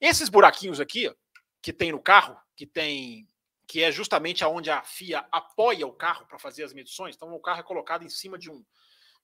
esses 0.01 0.29
buraquinhos 0.29 0.81
aqui, 0.81 1.13
que 1.61 1.73
tem 1.73 1.93
no 1.93 2.03
carro, 2.03 2.37
que 2.57 2.67
tem 2.67 3.29
que 3.67 3.83
é 3.83 3.91
justamente 3.91 4.45
aonde 4.45 4.71
a 4.71 4.83
FIA 4.83 5.27
apoia 5.33 5.87
o 5.87 5.93
carro 5.93 6.27
para 6.27 6.39
fazer 6.39 6.63
as 6.65 6.75
medições. 6.75 7.15
Então 7.15 7.33
o 7.33 7.41
carro 7.41 7.61
é 7.61 7.63
colocado 7.63 8.05
em 8.05 8.09
cima 8.09 8.39
de 8.39 8.51
um 8.51 8.65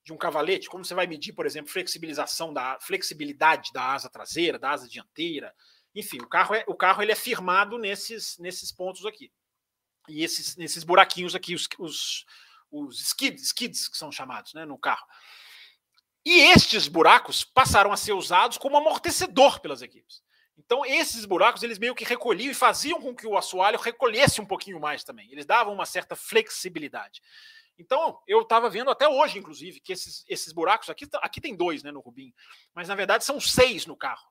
de 0.04 0.12
um 0.12 0.16
cavalete, 0.16 0.70
como 0.70 0.82
você 0.82 0.94
vai 0.94 1.06
medir, 1.06 1.34
por 1.34 1.44
exemplo, 1.44 1.70
flexibilização 1.70 2.50
da 2.50 2.78
flexibilidade 2.80 3.70
da 3.74 3.92
asa 3.92 4.09
traseira, 4.09 4.59
da 4.59 4.70
asa 4.70 4.88
dianteira, 4.88 5.54
enfim, 5.94 6.18
o 6.22 6.26
carro 6.26 6.54
é 6.54 6.64
o 6.66 6.74
carro 6.74 7.02
ele 7.02 7.12
é 7.12 7.16
firmado 7.16 7.76
nesses 7.76 8.38
nesses 8.38 8.72
pontos 8.72 9.04
aqui. 9.04 9.30
e 10.09 10.24
esses, 10.24 10.56
nesses 10.56 10.82
buraquinhos 10.84 11.34
aqui, 11.34 11.54
os, 11.54 11.68
os, 11.78 12.24
os 12.70 13.00
skids, 13.00 13.42
skids 13.44 13.88
que 13.88 13.96
são 13.96 14.10
chamados 14.12 14.54
né, 14.54 14.64
no 14.64 14.78
carro. 14.78 15.06
E 16.24 16.40
estes 16.40 16.88
buracos 16.88 17.44
passaram 17.44 17.92
a 17.92 17.96
ser 17.96 18.12
usados 18.12 18.58
como 18.58 18.76
amortecedor 18.76 19.60
pelas 19.60 19.82
equipes. 19.82 20.22
Então, 20.58 20.84
esses 20.84 21.24
buracos, 21.24 21.62
eles 21.62 21.78
meio 21.78 21.94
que 21.94 22.04
recolhiam 22.04 22.50
e 22.50 22.54
faziam 22.54 23.00
com 23.00 23.14
que 23.14 23.26
o 23.26 23.38
assoalho 23.38 23.78
recolhesse 23.78 24.40
um 24.40 24.46
pouquinho 24.46 24.80
mais 24.80 25.04
também. 25.04 25.30
Eles 25.30 25.46
davam 25.46 25.72
uma 25.72 25.86
certa 25.86 26.16
flexibilidade. 26.16 27.22
Então, 27.78 28.20
eu 28.26 28.42
estava 28.42 28.68
vendo 28.68 28.90
até 28.90 29.08
hoje, 29.08 29.38
inclusive, 29.38 29.78
que 29.78 29.92
esses, 29.92 30.24
esses 30.28 30.52
buracos, 30.52 30.90
aqui, 30.90 31.08
aqui 31.22 31.40
tem 31.40 31.54
dois 31.54 31.84
né, 31.84 31.92
no 31.92 32.00
Rubinho, 32.00 32.34
mas 32.74 32.88
na 32.88 32.96
verdade 32.96 33.24
são 33.24 33.40
seis 33.40 33.86
no 33.86 33.96
carro. 33.96 34.26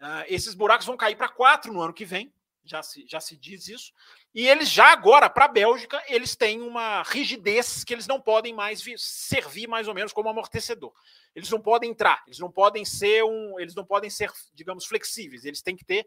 Uh, 0.00 0.24
esses 0.28 0.54
buracos 0.54 0.86
vão 0.86 0.96
cair 0.96 1.14
para 1.14 1.28
quatro 1.28 1.70
no 1.72 1.82
ano 1.82 1.92
que 1.92 2.06
vem, 2.06 2.32
já 2.64 2.82
se, 2.82 3.06
já 3.08 3.20
se 3.20 3.36
diz 3.36 3.68
isso. 3.68 3.92
E 4.34 4.46
eles 4.48 4.68
já 4.68 4.92
agora, 4.92 5.28
para 5.28 5.46
a 5.46 5.48
Bélgica, 5.48 6.02
eles 6.06 6.36
têm 6.36 6.60
uma 6.60 7.02
rigidez 7.02 7.84
que 7.84 7.92
eles 7.92 8.06
não 8.06 8.20
podem 8.20 8.54
mais 8.54 8.80
vir, 8.80 8.98
servir 8.98 9.66
mais 9.66 9.88
ou 9.88 9.94
menos 9.94 10.12
como 10.12 10.28
amortecedor. 10.28 10.92
Eles 11.34 11.50
não 11.50 11.60
podem 11.60 11.90
entrar, 11.90 12.22
eles 12.26 12.38
não 12.38 12.50
podem 12.50 12.84
ser 12.84 13.24
um, 13.24 13.58
eles 13.58 13.74
não 13.74 13.84
podem 13.84 14.10
ser, 14.10 14.30
digamos, 14.54 14.86
flexíveis. 14.86 15.44
Eles 15.44 15.62
têm 15.62 15.76
que 15.76 15.84
ter, 15.84 16.06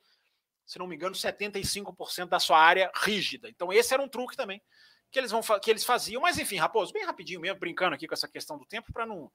se 0.65 0.79
não 0.79 0.87
me 0.87 0.95
engano, 0.95 1.15
75% 1.15 2.27
da 2.27 2.39
sua 2.39 2.59
área 2.59 2.91
rígida. 2.95 3.49
Então 3.49 3.71
esse 3.71 3.93
era 3.93 4.01
um 4.01 4.07
truque 4.07 4.35
também 4.35 4.61
que 5.11 5.19
eles 5.19 5.29
vão 5.29 5.41
que 5.61 5.69
eles 5.69 5.83
faziam. 5.83 6.21
Mas 6.21 6.39
enfim, 6.39 6.57
Raposo, 6.57 6.91
bem 6.91 7.05
rapidinho 7.05 7.39
mesmo, 7.39 7.59
brincando 7.59 7.93
aqui 7.93 8.07
com 8.07 8.13
essa 8.13 8.27
questão 8.27 8.57
do 8.57 8.65
tempo 8.65 8.91
para 8.91 9.05
não 9.05 9.31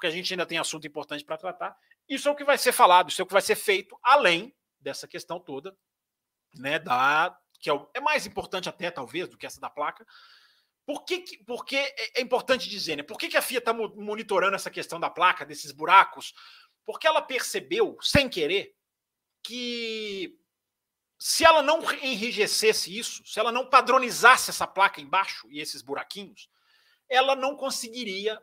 porque 0.00 0.06
a 0.06 0.10
gente 0.10 0.32
ainda 0.32 0.46
tem 0.46 0.56
assunto 0.56 0.86
importante 0.86 1.22
para 1.22 1.36
tratar. 1.36 1.76
Isso 2.08 2.26
é 2.26 2.32
o 2.32 2.34
que 2.34 2.42
vai 2.42 2.56
ser 2.56 2.72
falado, 2.72 3.10
isso 3.10 3.20
é 3.20 3.24
o 3.24 3.26
que 3.26 3.34
vai 3.34 3.42
ser 3.42 3.54
feito 3.54 3.94
além 4.02 4.54
dessa 4.80 5.06
questão 5.06 5.38
toda 5.38 5.76
né, 6.54 6.78
da 6.78 7.36
que 7.60 7.68
é, 7.68 7.74
o, 7.74 7.88
é 7.92 8.00
mais 8.00 8.26
importante 8.26 8.68
até 8.68 8.90
talvez 8.90 9.28
do 9.28 9.36
que 9.36 9.46
essa 9.46 9.60
da 9.60 9.68
placa. 9.68 10.06
Por 10.86 11.04
que, 11.04 11.22
porque 11.46 11.76
é, 11.76 12.20
é 12.20 12.22
importante 12.22 12.68
dizer, 12.68 12.96
né? 12.96 13.02
Por 13.02 13.18
que, 13.18 13.28
que 13.28 13.36
a 13.36 13.42
FIA 13.42 13.58
está 13.58 13.72
monitorando 13.72 14.56
essa 14.56 14.70
questão 14.70 14.98
da 14.98 15.10
placa, 15.10 15.44
desses 15.44 15.70
buracos? 15.70 16.32
Porque 16.84 17.06
ela 17.06 17.20
percebeu, 17.22 17.98
sem 18.00 18.28
querer, 18.28 18.74
que 19.42 20.36
se 21.18 21.44
ela 21.44 21.62
não 21.62 21.80
enrijecesse 22.02 22.96
isso, 22.96 23.22
se 23.26 23.38
ela 23.38 23.52
não 23.52 23.68
padronizasse 23.68 24.50
essa 24.50 24.66
placa 24.66 25.00
embaixo 25.00 25.46
e 25.50 25.60
esses 25.60 25.82
buraquinhos, 25.82 26.48
ela 27.08 27.36
não 27.36 27.56
conseguiria 27.56 28.42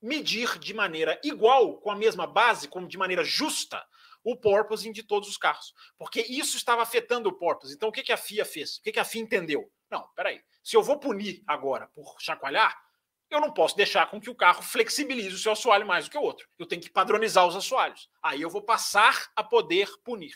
medir 0.00 0.58
de 0.58 0.72
maneira 0.72 1.20
igual, 1.24 1.78
com 1.78 1.90
a 1.90 1.96
mesma 1.96 2.26
base, 2.26 2.68
como 2.68 2.86
de 2.86 2.96
maneira 2.96 3.24
justa, 3.24 3.84
o 4.24 4.36
porpoising 4.36 4.92
de 4.92 5.02
todos 5.02 5.28
os 5.28 5.36
carros. 5.36 5.74
Porque 5.98 6.20
isso 6.22 6.56
estava 6.56 6.82
afetando 6.82 7.28
o 7.28 7.32
porpoising. 7.32 7.74
Então, 7.74 7.88
o 7.88 7.92
que, 7.92 8.02
que 8.02 8.12
a 8.12 8.16
FIA 8.16 8.44
fez? 8.44 8.76
O 8.76 8.82
que, 8.82 8.92
que 8.92 9.00
a 9.00 9.04
FIA 9.04 9.22
entendeu? 9.22 9.70
Não, 9.90 10.08
peraí. 10.14 10.40
Se 10.62 10.76
eu 10.76 10.82
vou 10.82 10.98
punir 10.98 11.42
agora 11.46 11.88
por 11.88 12.16
chacoalhar, 12.20 12.76
eu 13.30 13.40
não 13.40 13.52
posso 13.52 13.76
deixar 13.76 14.10
com 14.10 14.20
que 14.20 14.30
o 14.30 14.34
carro 14.34 14.62
flexibilize 14.62 15.34
o 15.34 15.38
seu 15.38 15.52
assoalho 15.52 15.86
mais 15.86 16.04
do 16.04 16.10
que 16.10 16.18
o 16.18 16.22
outro. 16.22 16.46
Eu 16.58 16.66
tenho 16.66 16.82
que 16.82 16.90
padronizar 16.90 17.46
os 17.46 17.56
assoalhos. 17.56 18.08
Aí 18.22 18.42
eu 18.42 18.50
vou 18.50 18.62
passar 18.62 19.30
a 19.34 19.42
poder 19.42 19.88
punir. 20.04 20.34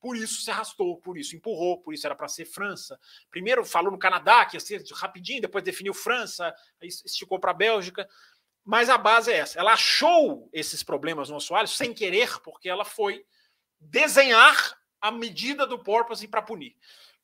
Por 0.00 0.16
isso 0.16 0.42
se 0.42 0.50
arrastou, 0.50 0.96
por 0.98 1.18
isso 1.18 1.36
empurrou, 1.36 1.80
por 1.82 1.92
isso 1.92 2.06
era 2.06 2.14
para 2.14 2.28
ser 2.28 2.44
França. 2.44 2.98
Primeiro 3.30 3.64
falou 3.64 3.90
no 3.90 3.98
Canadá, 3.98 4.46
que 4.46 4.56
ia 4.56 4.60
ser 4.60 4.82
rapidinho, 4.92 5.42
depois 5.42 5.64
definiu 5.64 5.92
França, 5.92 6.54
aí 6.80 6.88
esticou 6.88 7.38
para 7.38 7.50
a 7.50 7.54
Bélgica. 7.54 8.08
Mas 8.68 8.90
a 8.90 8.98
base 8.98 9.32
é 9.32 9.38
essa. 9.38 9.58
Ela 9.58 9.72
achou 9.72 10.46
esses 10.52 10.82
problemas 10.82 11.30
no 11.30 11.36
assoalho 11.36 11.66
sem 11.66 11.94
querer, 11.94 12.38
porque 12.40 12.68
ela 12.68 12.84
foi 12.84 13.24
desenhar 13.80 14.78
a 15.00 15.10
medida 15.10 15.66
do 15.66 15.78
porpoise 15.78 16.28
para 16.28 16.42
punir. 16.42 16.76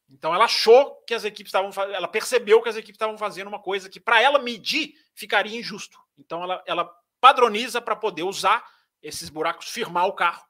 Então 0.09 0.35
ela 0.35 0.47
achou 0.47 0.95
que 1.07 1.13
as 1.13 1.23
equipes 1.23 1.51
estavam 1.51 1.71
ela 1.93 2.09
percebeu 2.09 2.63
que 2.63 2.71
as 2.71 2.77
equipes 2.77 2.95
estavam 2.95 3.19
fazendo 3.19 3.49
uma 3.49 3.61
coisa 3.61 3.91
que 3.91 4.01
para 4.01 4.23
ela 4.23 4.39
medir 4.39 4.95
ficaria 5.15 5.59
injusto. 5.59 5.99
Então 6.17 6.43
ela, 6.43 6.65
ela 6.67 6.91
padroniza 7.21 7.79
para 7.79 7.95
poder 7.95 8.23
usar 8.23 8.67
esses 9.03 9.29
buracos, 9.29 9.69
firmar 9.69 10.07
o 10.07 10.15
carro 10.15 10.43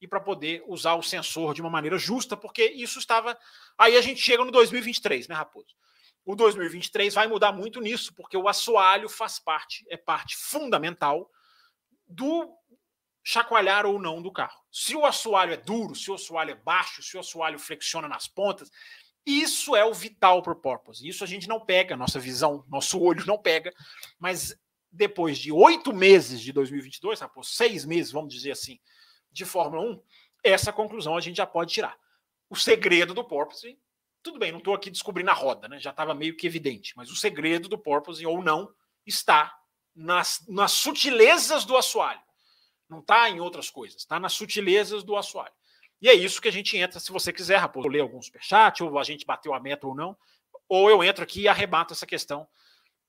e 0.00 0.06
para 0.06 0.20
poder 0.20 0.62
usar 0.68 0.94
o 0.94 1.02
sensor 1.02 1.54
de 1.54 1.60
uma 1.60 1.70
maneira 1.70 1.98
justa, 1.98 2.36
porque 2.36 2.66
isso 2.66 3.00
estava. 3.00 3.36
Aí 3.76 3.96
a 3.96 4.00
gente 4.00 4.20
chega 4.20 4.44
no 4.44 4.52
2023, 4.52 5.26
né, 5.26 5.34
Raposo? 5.34 5.74
O 6.26 6.34
2023 6.34 7.14
vai 7.14 7.28
mudar 7.28 7.52
muito 7.52 7.80
nisso, 7.80 8.12
porque 8.12 8.36
o 8.36 8.48
assoalho 8.48 9.08
faz 9.08 9.38
parte, 9.38 9.86
é 9.88 9.96
parte 9.96 10.36
fundamental 10.36 11.30
do 12.04 12.52
chacoalhar 13.22 13.86
ou 13.86 14.00
não 14.00 14.20
do 14.20 14.32
carro. 14.32 14.60
Se 14.70 14.96
o 14.96 15.06
assoalho 15.06 15.52
é 15.52 15.56
duro, 15.56 15.94
se 15.94 16.10
o 16.10 16.14
assoalho 16.14 16.50
é 16.50 16.54
baixo, 16.56 17.00
se 17.00 17.16
o 17.16 17.20
assoalho 17.20 17.60
flexiona 17.60 18.08
nas 18.08 18.26
pontas, 18.26 18.72
isso 19.24 19.76
é 19.76 19.84
o 19.84 19.94
vital 19.94 20.42
para 20.42 20.52
o 20.52 20.56
porpoise. 20.56 21.06
Isso 21.06 21.22
a 21.22 21.26
gente 21.28 21.46
não 21.46 21.60
pega, 21.60 21.96
nossa 21.96 22.18
visão, 22.18 22.64
nosso 22.68 23.00
olho 23.00 23.24
não 23.24 23.38
pega, 23.38 23.72
mas 24.18 24.58
depois 24.90 25.38
de 25.38 25.52
oito 25.52 25.92
meses 25.92 26.40
de 26.40 26.52
2022, 26.52 27.20
Raposo, 27.20 27.50
seis 27.50 27.84
meses, 27.84 28.10
vamos 28.10 28.34
dizer 28.34 28.50
assim, 28.50 28.80
de 29.30 29.44
Fórmula 29.44 29.82
1, 29.82 30.02
essa 30.42 30.72
conclusão 30.72 31.16
a 31.16 31.20
gente 31.20 31.36
já 31.36 31.46
pode 31.46 31.72
tirar. 31.72 31.96
O 32.50 32.56
segredo 32.56 33.14
do 33.14 33.22
porpoise 33.22 33.78
tudo 34.26 34.40
bem, 34.40 34.50
não 34.50 34.58
estou 34.58 34.74
aqui 34.74 34.90
descobrindo 34.90 35.30
a 35.30 35.34
roda, 35.34 35.68
né? 35.68 35.78
Já 35.78 35.90
estava 35.90 36.12
meio 36.12 36.36
que 36.36 36.46
evidente, 36.46 36.92
mas 36.96 37.10
o 37.10 37.16
segredo 37.16 37.68
do 37.68 37.78
porpoise 37.78 38.26
ou 38.26 38.42
não 38.42 38.68
está 39.06 39.56
nas, 39.94 40.44
nas 40.48 40.72
sutilezas 40.72 41.64
do 41.64 41.76
assoalho. 41.76 42.20
Não 42.88 42.98
está 42.98 43.30
em 43.30 43.40
outras 43.40 43.70
coisas, 43.70 44.02
está 44.02 44.18
nas 44.18 44.32
sutilezas 44.32 45.04
do 45.04 45.16
assoalho. 45.16 45.52
E 46.00 46.08
é 46.08 46.14
isso 46.14 46.42
que 46.42 46.48
a 46.48 46.52
gente 46.52 46.76
entra, 46.76 46.98
se 46.98 47.12
você 47.12 47.32
quiser, 47.32 47.56
Raposo, 47.56 47.88
ler 47.88 48.00
algum 48.00 48.20
superchat, 48.20 48.82
ou 48.82 48.98
a 48.98 49.04
gente 49.04 49.24
bateu 49.24 49.54
a 49.54 49.60
meta 49.60 49.86
ou 49.86 49.94
não, 49.94 50.16
ou 50.68 50.90
eu 50.90 51.02
entro 51.04 51.22
aqui 51.22 51.42
e 51.42 51.48
arrebato 51.48 51.94
essa 51.94 52.06
questão 52.06 52.48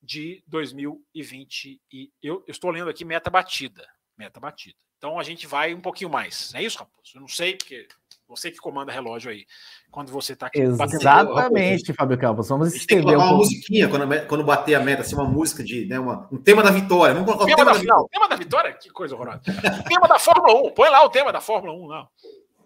de 0.02 0.44
2020. 0.46 1.82
E 1.92 2.12
eu, 2.22 2.44
eu 2.48 2.52
estou 2.52 2.70
lendo 2.70 2.90
aqui 2.90 3.04
meta 3.04 3.30
batida. 3.30 3.88
Meta 4.16 4.40
batida. 4.40 4.78
Então 4.98 5.20
a 5.20 5.24
gente 5.24 5.48
vai 5.48 5.74
um 5.74 5.82
pouquinho 5.82 6.10
mais. 6.10 6.54
É 6.54 6.62
isso, 6.62 6.78
Raposo? 6.78 7.12
Eu 7.16 7.22
não 7.22 7.28
sei, 7.28 7.56
porque 7.56 7.88
você 8.28 8.52
que 8.52 8.58
comanda 8.58 8.92
relógio 8.92 9.32
aí, 9.32 9.46
quando 9.90 10.12
você 10.12 10.34
está 10.34 10.48
aqui. 10.48 10.60
Exatamente, 10.60 11.94
Fábio 11.94 12.18
Campos. 12.18 12.50
Vamos 12.50 12.76
estender. 12.76 13.06
Tem 13.06 13.16
que 13.16 13.22
uma 13.22 13.34
musiquinha 13.34 13.88
quando, 13.88 14.28
quando 14.28 14.44
bater 14.44 14.76
a 14.76 14.80
meta, 14.80 15.02
assim, 15.02 15.16
uma 15.16 15.26
música 15.26 15.64
de. 15.64 15.86
Né, 15.86 16.00
uma, 16.00 16.28
um 16.32 16.38
tema 16.38 16.62
da 16.62 16.72
vitória. 16.72 17.14
Vamos 17.14 17.28
colocar 17.28 17.46
o 17.46 17.48
tema, 17.48 17.58
tema 17.58 17.74
da, 17.74 17.80
final. 17.80 18.10
Tema 18.12 18.28
da 18.28 18.36
vitória? 18.36 18.74
Que 18.74 18.90
coisa 18.90 19.16
horrorosa. 19.16 19.42
tema 19.88 20.08
da 20.08 20.20
Fórmula 20.20 20.68
1. 20.68 20.72
Põe 20.72 20.90
lá 20.90 21.06
o 21.06 21.10
tema 21.10 21.32
da 21.32 21.40
Fórmula 21.40 21.74
1, 21.74 21.88
não. 21.88 22.08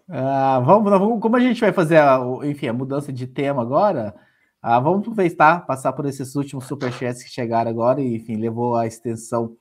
Ah, 0.08 0.60
vamos, 0.64 0.90
vamos, 0.90 1.20
como 1.20 1.36
a 1.36 1.40
gente 1.40 1.60
vai 1.60 1.72
fazer 1.72 1.96
a, 1.96 2.20
enfim, 2.42 2.66
a 2.66 2.72
mudança 2.72 3.12
de 3.12 3.26
tema 3.26 3.62
agora, 3.62 4.14
ah, 4.60 4.78
vamos 4.80 5.00
aproveitar, 5.00 5.64
passar 5.64 5.92
por 5.92 6.04
esses 6.06 6.34
últimos 6.34 6.66
superchats 6.66 7.22
que 7.22 7.30
chegaram 7.30 7.70
agora 7.70 8.00
e, 8.00 8.16
enfim, 8.16 8.36
levou 8.36 8.76
a 8.76 8.86
extensão 8.86 9.56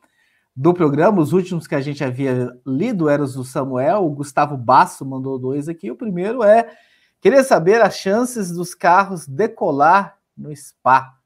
do 0.56 0.74
programa. 0.74 1.22
Os 1.22 1.34
últimos 1.34 1.68
que 1.68 1.76
a 1.76 1.82
gente 1.82 2.04
havia 2.04 2.50
lido 2.66 3.10
eram 3.10 3.24
os 3.24 3.34
do 3.34 3.44
Samuel, 3.44 4.06
o 4.06 4.12
Gustavo 4.12 4.58
Basso 4.58 5.06
mandou 5.06 5.40
dois 5.40 5.68
aqui. 5.68 5.92
O 5.92 5.96
primeiro 5.96 6.44
é: 6.44 6.76
queria 7.20 7.44
saber 7.44 7.82
as 7.82 7.96
chances 7.96 8.52
dos 8.52 8.76
carros 8.76 9.28
decolar 9.28 10.18
no 10.38 10.56
Spa. 10.56 11.18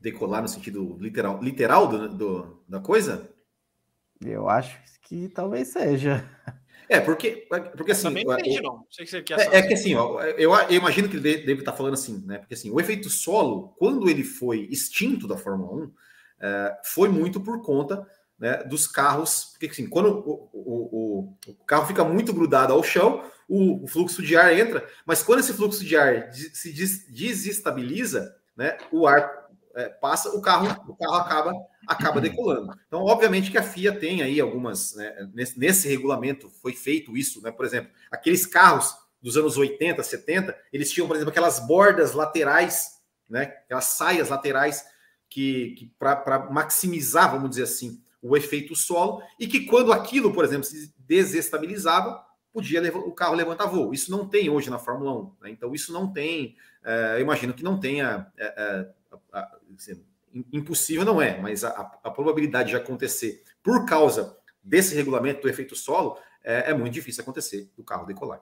Decolar 0.00 0.42
no 0.42 0.48
sentido 0.48 0.98
literal, 1.00 1.42
literal 1.42 1.88
do, 1.88 2.08
do 2.08 2.64
da 2.68 2.80
coisa? 2.80 3.30
Eu 4.20 4.48
acho 4.48 4.78
que 5.02 5.28
talvez 5.28 5.68
seja. 5.68 6.28
É, 6.88 7.00
porque, 7.00 7.46
porque 7.76 7.92
assim. 7.92 8.02
Também 8.02 8.24
entendi, 8.24 8.60
não. 8.60 8.76
não 8.76 8.86
sei 8.90 9.04
que 9.04 9.10
você 9.10 9.22
quer 9.22 9.40
é, 9.40 9.58
é 9.58 9.62
que 9.62 9.72
assim, 9.72 9.94
ó, 9.94 10.22
eu, 10.22 10.54
eu, 10.54 10.70
imagino 10.70 11.08
que 11.08 11.16
ele 11.16 11.38
deve 11.38 11.60
estar 11.60 11.72
falando 11.72 11.94
assim, 11.94 12.22
né? 12.26 12.38
Porque 12.38 12.54
assim, 12.54 12.70
o 12.70 12.78
efeito 12.78 13.08
solo, 13.08 13.74
quando 13.78 14.08
ele 14.08 14.22
foi 14.22 14.68
extinto 14.70 15.26
da 15.26 15.36
Fórmula 15.36 15.86
1, 15.86 15.92
é, 16.44 16.76
foi 16.84 17.08
muito 17.08 17.40
por 17.40 17.62
conta 17.62 18.06
né, 18.38 18.62
dos 18.64 18.86
carros, 18.86 19.52
porque 19.52 19.64
assim, 19.66 19.88
quando 19.88 20.08
o, 20.08 20.50
o, 20.52 21.36
o, 21.48 21.64
carro 21.64 21.86
fica 21.86 22.04
muito 22.04 22.34
grudado 22.34 22.70
ao 22.70 22.82
chão, 22.82 23.24
o, 23.48 23.82
o, 23.82 23.86
fluxo 23.86 24.22
de 24.22 24.36
ar 24.36 24.52
entra, 24.52 24.86
mas 25.06 25.22
quando 25.22 25.38
esse 25.40 25.54
fluxo 25.54 25.82
de 25.82 25.96
ar 25.96 26.30
se 26.34 26.70
des, 26.70 27.06
desestabiliza, 27.08 28.36
né, 28.54 28.76
o 28.92 29.06
ar 29.06 29.48
é, 29.74 29.88
passa, 29.88 30.36
o 30.36 30.42
carro, 30.42 30.66
o 30.86 30.94
carro 30.94 31.14
acaba, 31.14 31.52
acaba 31.88 32.20
decolando. 32.20 32.78
Então, 32.86 33.00
obviamente 33.04 33.50
que 33.50 33.56
a 33.56 33.62
FIA 33.62 33.98
tem 33.98 34.20
aí 34.20 34.38
algumas, 34.38 34.94
né, 34.96 35.30
nesse, 35.32 35.58
nesse 35.58 35.88
regulamento 35.88 36.50
foi 36.60 36.74
feito 36.74 37.16
isso, 37.16 37.40
né, 37.40 37.50
por 37.50 37.64
exemplo, 37.64 37.90
aqueles 38.10 38.44
carros 38.44 38.94
dos 39.22 39.38
anos 39.38 39.56
80, 39.56 40.02
70, 40.02 40.54
eles 40.70 40.92
tinham, 40.92 41.06
por 41.06 41.16
exemplo, 41.16 41.30
aquelas 41.30 41.58
bordas 41.66 42.12
laterais, 42.12 43.00
né, 43.30 43.44
aquelas 43.64 43.86
saias 43.86 44.28
laterais 44.28 44.84
que, 45.34 45.70
que 45.70 45.92
para 45.98 46.48
maximizar, 46.48 47.32
vamos 47.32 47.50
dizer 47.50 47.64
assim, 47.64 48.00
o 48.22 48.36
efeito 48.36 48.76
solo, 48.76 49.20
e 49.36 49.48
que 49.48 49.66
quando 49.66 49.92
aquilo, 49.92 50.32
por 50.32 50.44
exemplo, 50.44 50.62
se 50.62 50.94
desestabilizava, 50.96 52.24
podia 52.52 52.80
o 52.96 53.10
carro 53.10 53.34
levantar 53.34 53.66
voo. 53.66 53.92
Isso 53.92 54.12
não 54.12 54.28
tem 54.28 54.48
hoje 54.48 54.70
na 54.70 54.78
Fórmula 54.78 55.12
1. 55.12 55.32
Né? 55.42 55.50
Então, 55.50 55.74
isso 55.74 55.92
não 55.92 56.12
tem, 56.12 56.54
é, 56.84 57.16
eu 57.16 57.20
imagino 57.20 57.52
que 57.52 57.64
não 57.64 57.80
tenha. 57.80 58.28
É, 58.38 58.86
é, 59.34 59.48
impossível 60.52 61.04
não 61.04 61.20
é, 61.20 61.40
mas 61.40 61.64
a, 61.64 61.70
a, 62.02 62.10
probabilidade 62.10 62.70
de 62.70 62.76
acontecer 62.76 63.42
por 63.62 63.86
causa 63.86 64.36
desse 64.62 64.94
regulamento 64.94 65.42
do 65.42 65.48
efeito 65.48 65.74
solo 65.76 66.16
é, 66.42 66.70
é 66.70 66.74
muito 66.74 66.92
difícil 66.92 67.22
acontecer 67.22 67.70
do 67.76 67.82
carro 67.82 68.06
decolar. 68.06 68.40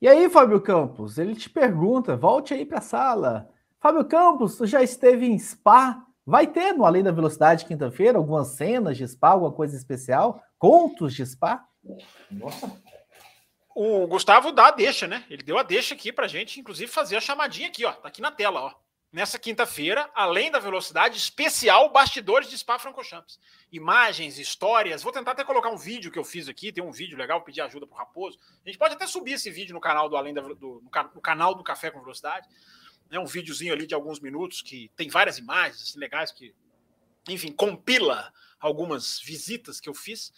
E 0.00 0.08
aí, 0.08 0.28
Fábio 0.28 0.60
Campos, 0.60 1.16
ele 1.16 1.36
te 1.36 1.48
pergunta, 1.48 2.16
volte 2.16 2.54
aí 2.54 2.64
para 2.64 2.78
a 2.78 2.82
sala. 2.82 3.48
Fábio 3.80 4.04
Campos, 4.04 4.56
tu 4.56 4.66
já 4.66 4.82
esteve 4.82 5.26
em 5.26 5.38
Spa? 5.38 6.04
Vai 6.26 6.46
ter 6.46 6.72
no 6.72 6.84
Além 6.84 7.02
da 7.02 7.12
Velocidade 7.12 7.64
quinta-feira 7.64 8.18
algumas 8.18 8.48
cenas 8.48 8.96
de 8.96 9.06
Spa, 9.06 9.30
alguma 9.30 9.52
coisa 9.52 9.76
especial? 9.76 10.42
Contos 10.58 11.14
de 11.14 11.24
Spa? 11.24 11.64
Nossa. 12.30 12.70
O 13.74 14.06
Gustavo 14.06 14.50
dá 14.50 14.68
a 14.68 14.72
deixa, 14.72 15.06
né? 15.06 15.24
Ele 15.30 15.42
deu 15.42 15.56
a 15.56 15.62
deixa 15.62 15.94
aqui 15.94 16.12
pra 16.12 16.26
gente, 16.26 16.58
inclusive, 16.58 16.90
fazer 16.90 17.16
a 17.16 17.20
chamadinha 17.20 17.68
aqui, 17.68 17.84
ó. 17.84 17.92
Tá 17.92 18.08
aqui 18.08 18.20
na 18.20 18.32
tela, 18.32 18.60
ó 18.60 18.74
nessa 19.12 19.38
quinta-feira, 19.38 20.08
além 20.14 20.50
da 20.50 20.58
velocidade, 20.58 21.16
especial 21.16 21.90
bastidores 21.90 22.48
de 22.48 22.58
Spa-Francorchamps. 22.58 23.40
Imagens, 23.72 24.38
histórias. 24.38 25.02
Vou 25.02 25.12
tentar 25.12 25.32
até 25.32 25.44
colocar 25.44 25.70
um 25.70 25.76
vídeo 25.76 26.10
que 26.10 26.18
eu 26.18 26.24
fiz 26.24 26.48
aqui, 26.48 26.70
tem 26.70 26.84
um 26.84 26.92
vídeo 26.92 27.16
legal, 27.16 27.42
pedir 27.42 27.62
ajuda 27.62 27.86
para 27.86 27.94
o 27.94 27.98
Raposo. 27.98 28.38
A 28.64 28.68
gente 28.68 28.78
pode 28.78 28.94
até 28.94 29.06
subir 29.06 29.32
esse 29.32 29.50
vídeo 29.50 29.74
no 29.74 29.80
canal 29.80 30.08
do 30.08 30.16
Além 30.16 30.34
da, 30.34 30.42
do, 30.42 30.82
no, 30.82 31.20
canal 31.20 31.54
do 31.54 31.64
Café 31.64 31.90
com 31.90 32.00
Velocidade. 32.00 32.46
É 33.10 33.18
um 33.18 33.26
videozinho 33.26 33.72
ali 33.72 33.86
de 33.86 33.94
alguns 33.94 34.20
minutos 34.20 34.62
que 34.62 34.90
tem 34.96 35.08
várias 35.08 35.38
imagens 35.38 35.82
assim, 35.82 35.98
legais 35.98 36.30
que, 36.30 36.54
enfim, 37.28 37.52
compila 37.52 38.32
algumas 38.60 39.20
visitas 39.20 39.80
que 39.80 39.88
eu 39.88 39.94
fiz. 39.94 40.32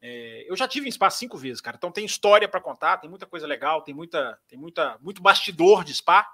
É, 0.00 0.44
eu 0.48 0.56
já 0.56 0.68
tive 0.68 0.88
em 0.88 0.92
Spa 0.92 1.10
cinco 1.10 1.36
vezes, 1.36 1.60
cara. 1.60 1.76
Então 1.76 1.90
tem 1.90 2.04
história 2.04 2.48
para 2.48 2.60
contar, 2.60 2.98
tem 2.98 3.10
muita 3.10 3.26
coisa 3.26 3.46
legal, 3.46 3.82
tem 3.82 3.94
muita, 3.94 4.38
tem 4.48 4.58
muita, 4.58 4.98
muito 5.00 5.20
bastidor 5.20 5.84
de 5.84 5.94
Spa. 5.94 6.26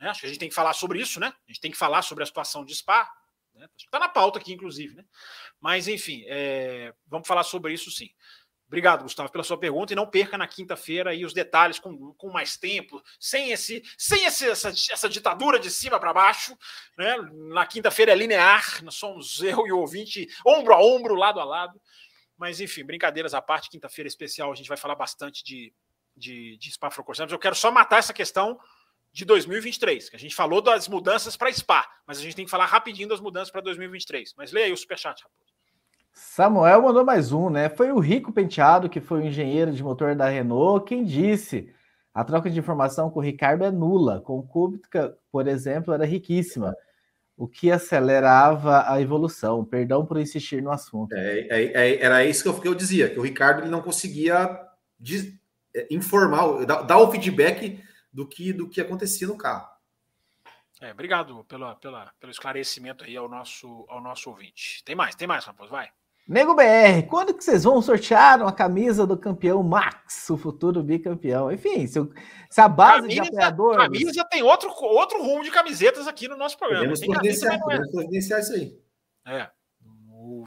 Né? 0.00 0.08
Acho 0.08 0.20
que 0.20 0.26
a 0.26 0.28
gente 0.28 0.38
tem 0.38 0.48
que 0.48 0.54
falar 0.54 0.72
sobre 0.72 1.00
isso, 1.00 1.20
né? 1.20 1.28
A 1.28 1.52
gente 1.52 1.60
tem 1.60 1.70
que 1.70 1.76
falar 1.76 2.02
sobre 2.02 2.24
a 2.24 2.26
situação 2.26 2.64
de 2.64 2.74
Spa. 2.74 3.08
Né? 3.54 3.68
Está 3.78 3.98
na 3.98 4.08
pauta 4.08 4.38
aqui, 4.38 4.52
inclusive, 4.52 4.94
né? 4.94 5.04
Mas, 5.60 5.86
enfim, 5.86 6.24
é... 6.26 6.92
vamos 7.06 7.28
falar 7.28 7.44
sobre 7.44 7.72
isso 7.72 7.90
sim. 7.90 8.10
Obrigado, 8.72 9.02
Gustavo, 9.02 9.30
pela 9.30 9.44
sua 9.44 9.58
pergunta. 9.58 9.92
E 9.92 9.96
não 9.96 10.06
perca 10.06 10.38
na 10.38 10.48
quinta-feira 10.48 11.14
os 11.26 11.34
detalhes 11.34 11.78
com, 11.78 12.14
com 12.14 12.30
mais 12.30 12.56
tempo, 12.56 13.02
sem 13.20 13.52
esse, 13.52 13.82
sem 13.98 14.24
esse, 14.24 14.48
essa, 14.48 14.70
essa 14.70 15.08
ditadura 15.10 15.58
de 15.58 15.70
cima 15.70 16.00
para 16.00 16.10
baixo. 16.14 16.56
Né? 16.96 17.14
Na 17.50 17.66
quinta-feira 17.66 18.12
é 18.12 18.14
linear, 18.14 18.82
nós 18.82 18.94
somos 18.94 19.42
eu 19.44 19.66
e 19.66 19.72
o 19.72 19.78
ouvinte, 19.78 20.26
ombro 20.46 20.72
a 20.72 20.82
ombro, 20.82 21.14
lado 21.14 21.38
a 21.38 21.44
lado. 21.44 21.78
Mas, 22.34 22.60
enfim, 22.60 22.82
brincadeiras 22.82 23.34
à 23.34 23.42
parte, 23.42 23.68
quinta-feira 23.68 24.08
especial, 24.08 24.50
a 24.50 24.54
gente 24.54 24.68
vai 24.68 24.78
falar 24.78 24.94
bastante 24.94 25.44
de, 25.44 25.70
de, 26.16 26.56
de 26.56 26.72
Spa 26.72 26.90
Francorchamps. 26.90 27.30
Eu 27.30 27.38
quero 27.38 27.54
só 27.54 27.70
matar 27.70 27.98
essa 27.98 28.14
questão 28.14 28.58
de 29.12 29.26
2023, 29.26 30.08
que 30.08 30.16
a 30.16 30.18
gente 30.18 30.34
falou 30.34 30.62
das 30.62 30.88
mudanças 30.88 31.36
para 31.36 31.52
Spa, 31.52 31.86
mas 32.06 32.16
a 32.16 32.22
gente 32.22 32.34
tem 32.34 32.46
que 32.46 32.50
falar 32.50 32.64
rapidinho 32.64 33.10
das 33.10 33.20
mudanças 33.20 33.50
para 33.50 33.60
2023. 33.60 34.32
Mas 34.34 34.50
leia 34.50 34.64
aí 34.64 34.72
o 34.72 34.76
superchat, 34.78 35.22
Raposo. 35.22 35.51
Samuel 36.12 36.82
mandou 36.82 37.04
mais 37.04 37.32
um, 37.32 37.48
né? 37.48 37.68
Foi 37.68 37.90
o 37.90 37.98
Rico 37.98 38.32
Penteado, 38.32 38.88
que 38.88 39.00
foi 39.00 39.20
o 39.20 39.26
engenheiro 39.26 39.72
de 39.72 39.82
motor 39.82 40.14
da 40.14 40.28
Renault, 40.28 40.86
quem 40.86 41.04
disse. 41.04 41.72
A 42.12 42.22
troca 42.22 42.50
de 42.50 42.58
informação 42.58 43.10
com 43.10 43.20
o 43.20 43.22
Ricardo 43.22 43.64
é 43.64 43.70
nula. 43.70 44.20
Com 44.20 44.38
o 44.38 44.42
Kubica, 44.42 45.16
por 45.30 45.48
exemplo, 45.48 45.94
era 45.94 46.04
riquíssima, 46.04 46.76
o 47.36 47.48
que 47.48 47.70
acelerava 47.70 48.84
a 48.86 49.00
evolução. 49.00 49.64
Perdão 49.64 50.04
por 50.04 50.18
insistir 50.18 50.62
no 50.62 50.70
assunto. 50.70 51.14
É, 51.14 51.40
é, 51.48 51.64
é, 51.64 52.02
era 52.02 52.24
isso 52.24 52.42
que 52.42 52.48
eu, 52.48 52.60
que 52.60 52.68
eu, 52.68 52.74
dizia, 52.74 53.08
que 53.08 53.18
o 53.18 53.22
Ricardo 53.22 53.62
ele 53.62 53.70
não 53.70 53.80
conseguia 53.80 54.60
diz, 55.00 55.34
é, 55.74 55.86
informar, 55.90 56.66
dar, 56.66 56.82
dar 56.82 56.98
o 56.98 57.10
feedback 57.10 57.82
do 58.12 58.28
que 58.28 58.52
do 58.52 58.68
que 58.68 58.80
acontecia 58.80 59.26
no 59.26 59.38
carro. 59.38 59.72
É, 60.82 60.90
obrigado 60.90 61.44
pela, 61.44 61.76
pela, 61.76 62.12
pelo 62.18 62.32
esclarecimento 62.32 63.04
aí 63.04 63.16
ao 63.16 63.28
nosso, 63.28 63.86
ao 63.88 64.00
nosso 64.00 64.28
ouvinte. 64.28 64.82
Tem 64.84 64.96
mais, 64.96 65.14
tem 65.14 65.28
mais, 65.28 65.44
Raposo, 65.44 65.70
vai. 65.70 65.88
Nego 66.26 66.54
BR, 66.54 67.06
quando 67.08 67.34
que 67.34 67.42
vocês 67.42 67.64
vão 67.64 67.82
sortear 67.82 68.40
uma 68.40 68.52
camisa 68.52 69.06
do 69.06 69.18
campeão 69.18 69.62
Max, 69.62 70.30
o 70.30 70.36
futuro 70.36 70.82
bicampeão? 70.82 71.50
Enfim, 71.50 71.86
se, 71.86 71.98
se 72.48 72.60
a 72.60 72.68
base 72.68 73.02
camisa, 73.02 73.22
de 73.22 73.28
apoiadores... 73.28 73.82
Camisa 73.82 74.24
tem 74.30 74.42
outro, 74.42 74.70
outro 74.70 75.20
rumo 75.20 75.42
de 75.42 75.50
camisetas 75.50 76.06
aqui 76.06 76.28
no 76.28 76.36
nosso 76.36 76.56
programa. 76.56 76.84
Podemos 76.84 77.00
providenciar, 77.00 77.60
podemos 77.60 77.90
providenciar 77.90 78.40
isso 78.40 78.52
aí. 78.52 78.78
É. 79.26 79.48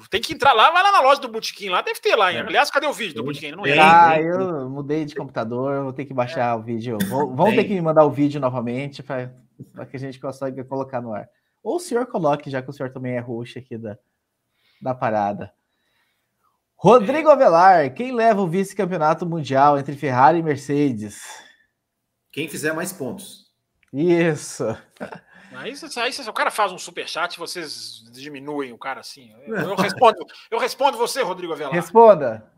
Tem 0.10 0.22
que 0.22 0.34
entrar 0.34 0.54
lá, 0.54 0.72
vai 0.72 0.82
lá 0.82 0.92
na 0.94 1.02
loja 1.02 1.20
do 1.20 1.28
Botequim, 1.28 1.68
lá 1.68 1.82
deve 1.82 2.00
ter 2.00 2.16
lá. 2.16 2.32
É. 2.32 2.40
Aliás, 2.40 2.72
cadê 2.72 2.88
o 2.88 2.94
vídeo 2.94 3.16
do 3.16 3.24
Botequim? 3.24 3.52
Não 3.52 3.66
é. 3.66 3.78
Ah, 3.78 4.20
eu 4.20 4.70
mudei 4.70 5.04
de 5.04 5.14
computador, 5.14 5.84
vou 5.84 5.94
ter 5.94 6.06
que 6.06 6.14
baixar 6.14 6.54
é. 6.54 6.58
o 6.58 6.62
vídeo. 6.62 6.98
Vão, 7.10 7.54
ter 7.54 7.66
que 7.66 7.74
me 7.74 7.82
mandar 7.82 8.06
o 8.06 8.12
vídeo 8.12 8.40
novamente 8.40 9.04
para 9.04 9.30
que 9.90 9.98
a 9.98 10.00
gente 10.00 10.20
consiga 10.20 10.64
colocar 10.64 11.02
no 11.02 11.14
ar. 11.14 11.30
Ou 11.62 11.76
o 11.76 11.80
senhor 11.80 12.06
coloque, 12.06 12.50
já 12.50 12.62
que 12.62 12.70
o 12.70 12.74
senhor 12.74 12.92
também 12.92 13.16
é 13.16 13.20
roxo 13.20 13.60
aqui 13.60 13.78
da, 13.78 13.98
da 14.82 14.96
parada. 14.96 15.54
Rodrigo 16.86 17.32
Avelar, 17.32 17.92
quem 17.96 18.12
leva 18.12 18.40
o 18.40 18.48
vice-campeonato 18.48 19.26
mundial 19.26 19.80
entre 19.80 19.96
Ferrari 19.96 20.38
e 20.38 20.44
Mercedes? 20.44 21.20
Quem 22.32 22.48
fizer 22.48 22.74
mais 22.74 22.94
pontos. 22.94 23.52
Isso. 23.92 24.64
Aí, 25.52 25.74
aí, 25.74 26.14
aí 26.20 26.28
o 26.30 26.34
cara 26.34 26.52
faz 26.52 26.72
um 26.72 26.78
super 26.78 27.10
chat, 27.10 27.40
vocês 27.40 28.04
diminuem 28.12 28.72
o 28.72 28.78
cara 28.78 29.00
assim. 29.00 29.34
Eu, 29.48 29.56
eu 29.56 29.76
respondo, 29.76 30.18
eu 30.52 30.60
respondo 30.60 30.96
você, 30.96 31.24
Rodrigo 31.24 31.54
Avelar. 31.54 31.74
Responda. 31.74 32.52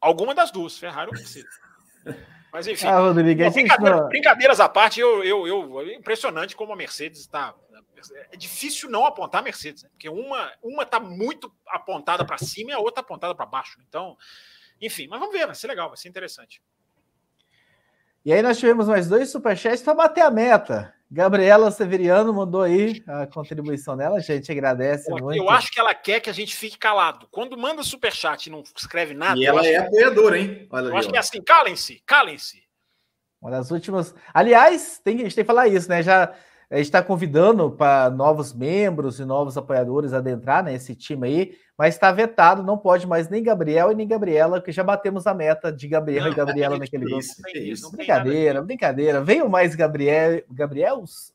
Alguma 0.00 0.32
das 0.32 0.52
duas, 0.52 0.78
Ferrari 0.78 1.08
ou 1.08 1.16
Mercedes. 1.16 1.50
Mas 2.52 2.68
enfim, 2.68 2.86
ah, 2.86 3.00
Rodrigo, 3.00 3.42
bom, 3.42 3.50
brincadeira, 3.50 3.96
não... 3.96 4.08
brincadeiras 4.08 4.60
à 4.60 4.68
parte, 4.68 5.00
eu, 5.00 5.24
eu, 5.24 5.48
eu, 5.48 5.80
é 5.80 5.94
impressionante 5.96 6.54
como 6.54 6.72
a 6.72 6.76
Mercedes 6.76 7.18
está. 7.18 7.56
É 8.30 8.36
difícil 8.36 8.90
não 8.90 9.06
apontar 9.06 9.40
a 9.40 9.44
Mercedes, 9.44 9.82
né? 9.82 9.88
porque 9.90 10.08
uma 10.08 10.52
uma 10.62 10.82
está 10.82 10.98
muito 11.00 11.52
apontada 11.66 12.24
para 12.24 12.38
cima 12.38 12.70
e 12.70 12.74
a 12.74 12.78
outra 12.78 13.00
apontada 13.00 13.34
para 13.34 13.46
baixo. 13.46 13.78
Então, 13.88 14.16
enfim, 14.80 15.06
mas 15.08 15.20
vamos 15.20 15.34
ver, 15.34 15.46
vai 15.46 15.54
ser 15.54 15.66
legal, 15.66 15.88
vai 15.88 15.96
ser 15.96 16.08
interessante. 16.08 16.62
E 18.24 18.32
aí 18.32 18.40
nós 18.40 18.58
tivemos 18.58 18.88
mais 18.88 19.06
dois 19.06 19.30
superchats 19.30 19.82
para 19.82 19.94
bater 19.94 20.22
a 20.22 20.30
meta. 20.30 20.94
Gabriela 21.10 21.70
Severiano 21.70 22.32
mandou 22.32 22.62
aí 22.62 23.04
a 23.06 23.26
contribuição 23.26 23.96
dela, 23.96 24.16
a 24.16 24.20
gente 24.20 24.50
agradece 24.50 25.08
Pô, 25.08 25.18
muito. 25.18 25.38
Eu 25.38 25.50
acho 25.50 25.70
que 25.70 25.78
ela 25.78 25.94
quer 25.94 26.20
que 26.20 26.30
a 26.30 26.32
gente 26.32 26.56
fique 26.56 26.78
calado. 26.78 27.28
Quando 27.30 27.56
manda 27.56 27.82
superchat 27.82 28.46
e 28.46 28.50
não 28.50 28.64
escreve 28.74 29.14
nada. 29.14 29.38
E 29.38 29.44
ela 29.44 29.64
é 29.64 29.76
apoiadora, 29.76 30.38
hein? 30.38 30.66
Olha 30.70 30.86
eu 30.86 30.88
ali, 30.88 30.98
acho 30.98 31.08
ó. 31.08 31.10
que 31.12 31.16
é 31.16 31.20
assim, 31.20 31.42
calem-se, 31.42 32.02
calem-se. 32.06 32.64
Uma 33.40 33.50
das 33.50 33.70
últimas. 33.70 34.14
Aliás, 34.32 35.00
tem, 35.04 35.16
a 35.20 35.24
gente 35.24 35.34
tem 35.34 35.44
que 35.44 35.46
falar 35.46 35.68
isso, 35.68 35.88
né? 35.88 36.02
Já 36.02 36.34
a 36.70 36.76
gente 36.76 36.86
está 36.86 37.02
convidando 37.02 37.70
para 37.70 38.10
novos 38.10 38.52
membros 38.52 39.20
e 39.20 39.24
novos 39.24 39.56
apoiadores 39.56 40.12
adentrar 40.12 40.64
nesse 40.64 40.92
né, 40.92 40.98
time 40.98 41.28
aí, 41.28 41.56
mas 41.76 41.94
está 41.94 42.10
vetado, 42.10 42.62
não 42.62 42.78
pode 42.78 43.06
mais 43.06 43.28
nem 43.28 43.42
Gabriel 43.42 43.90
e 43.90 43.94
nem 43.94 44.06
Gabriela, 44.06 44.58
porque 44.58 44.72
já 44.72 44.82
batemos 44.82 45.26
a 45.26 45.34
meta 45.34 45.72
de 45.72 45.88
Gabriel 45.88 46.24
não, 46.24 46.32
e 46.32 46.34
Gabriela 46.34 46.76
é 46.76 46.78
naquele 46.78 47.04
grupo. 47.04 47.20
Isso, 47.54 47.90
brincadeira, 47.90 48.62
brincadeira. 48.62 49.22
Venham 49.22 49.48
mais 49.48 49.74
Gabriel, 49.74 50.42
Gabriels 50.50 51.32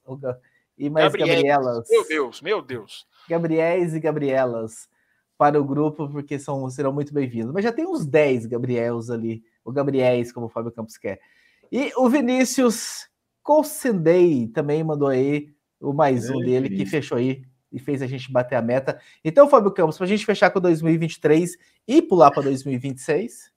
e 0.78 0.90
mais 0.90 1.14
Gabrielas. 1.14 1.88
Meu 1.90 2.08
Deus, 2.08 2.42
meu 2.42 2.62
Deus. 2.62 3.06
Gabriéis 3.30 3.94
e 3.94 4.00
Gabrielas 4.00 4.88
para 5.38 5.60
o 5.60 5.64
grupo, 5.64 6.10
porque 6.10 6.40
são, 6.40 6.70
serão 6.70 6.92
muito 6.92 7.14
bem-vindos. 7.14 7.54
Mas 7.54 7.64
já 7.64 7.72
tem 7.72 7.86
uns 7.86 8.06
10 8.06 8.46
Gabriels 8.46 9.10
ali, 9.10 9.44
o 9.64 9.72
Gabriéis, 9.72 10.32
como 10.32 10.48
o 10.48 10.50
Fábio 10.50 10.72
Campos 10.72 10.98
quer. 10.98 11.20
E 11.72 11.94
o 11.96 12.10
Vinícius 12.10 13.09
Colsendei 13.44 14.48
também 14.48 14.84
mandou 14.84 15.08
aí 15.08 15.54
o 15.80 15.94
mais 15.94 16.30
um 16.30 16.40
dele, 16.40 16.70
que 16.70 16.86
fechou 16.86 17.18
aí 17.18 17.44
e 17.72 17.80
fez 17.80 18.02
a 18.02 18.08
gente 18.08 18.32
bater 18.32 18.56
a 18.56 18.62
meta. 18.62 19.00
Então, 19.24 19.50
Fábio 19.50 19.72
Campos, 19.72 19.98
para 19.98 20.06
a 20.06 20.10
gente 20.10 20.26
fechar 20.26 20.50
com 20.50 20.60
2023 20.60 21.58
e 21.88 22.02
pular 22.02 22.32
para 22.32 22.44
2026. 22.44 23.52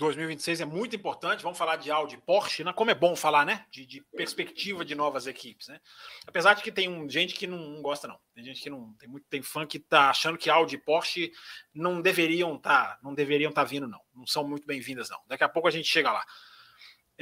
2026 0.00 0.62
é 0.62 0.64
muito 0.64 0.96
importante. 0.96 1.42
Vamos 1.42 1.58
falar 1.58 1.76
de 1.76 1.90
Audi 1.90 2.16
Porsche, 2.16 2.64
né? 2.64 2.72
Como 2.72 2.90
é 2.90 2.94
bom 2.94 3.14
falar, 3.14 3.44
né? 3.44 3.66
De, 3.70 3.84
de, 3.84 4.02
perspectiva 4.16 4.82
de 4.82 4.94
novas 4.94 5.26
equipes, 5.26 5.68
né? 5.68 5.78
Apesar 6.26 6.54
de 6.54 6.62
que 6.62 6.72
tem 6.72 6.88
um, 6.88 7.06
gente 7.08 7.34
que 7.34 7.46
não, 7.46 7.58
não, 7.58 7.82
gosta, 7.82 8.08
não. 8.08 8.18
Tem 8.34 8.42
gente 8.42 8.62
que 8.62 8.70
não. 8.70 8.94
Tem 8.94 9.06
muito 9.06 9.26
tem 9.28 9.42
fã 9.42 9.66
que 9.66 9.78
tá 9.78 10.08
achando 10.08 10.38
que 10.38 10.48
Audi 10.48 10.76
e 10.76 10.78
Porsche 10.78 11.30
não 11.74 12.00
deveriam 12.00 12.56
estar, 12.56 12.94
tá, 12.94 12.98
não 13.02 13.12
deveriam 13.12 13.50
estar 13.50 13.62
tá 13.62 13.68
vindo, 13.68 13.86
não. 13.86 14.00
Não 14.14 14.26
são 14.26 14.42
muito 14.42 14.66
bem-vindas, 14.66 15.10
não. 15.10 15.20
Daqui 15.28 15.44
a 15.44 15.48
pouco 15.50 15.68
a 15.68 15.70
gente 15.70 15.86
chega 15.86 16.10
lá. 16.10 16.24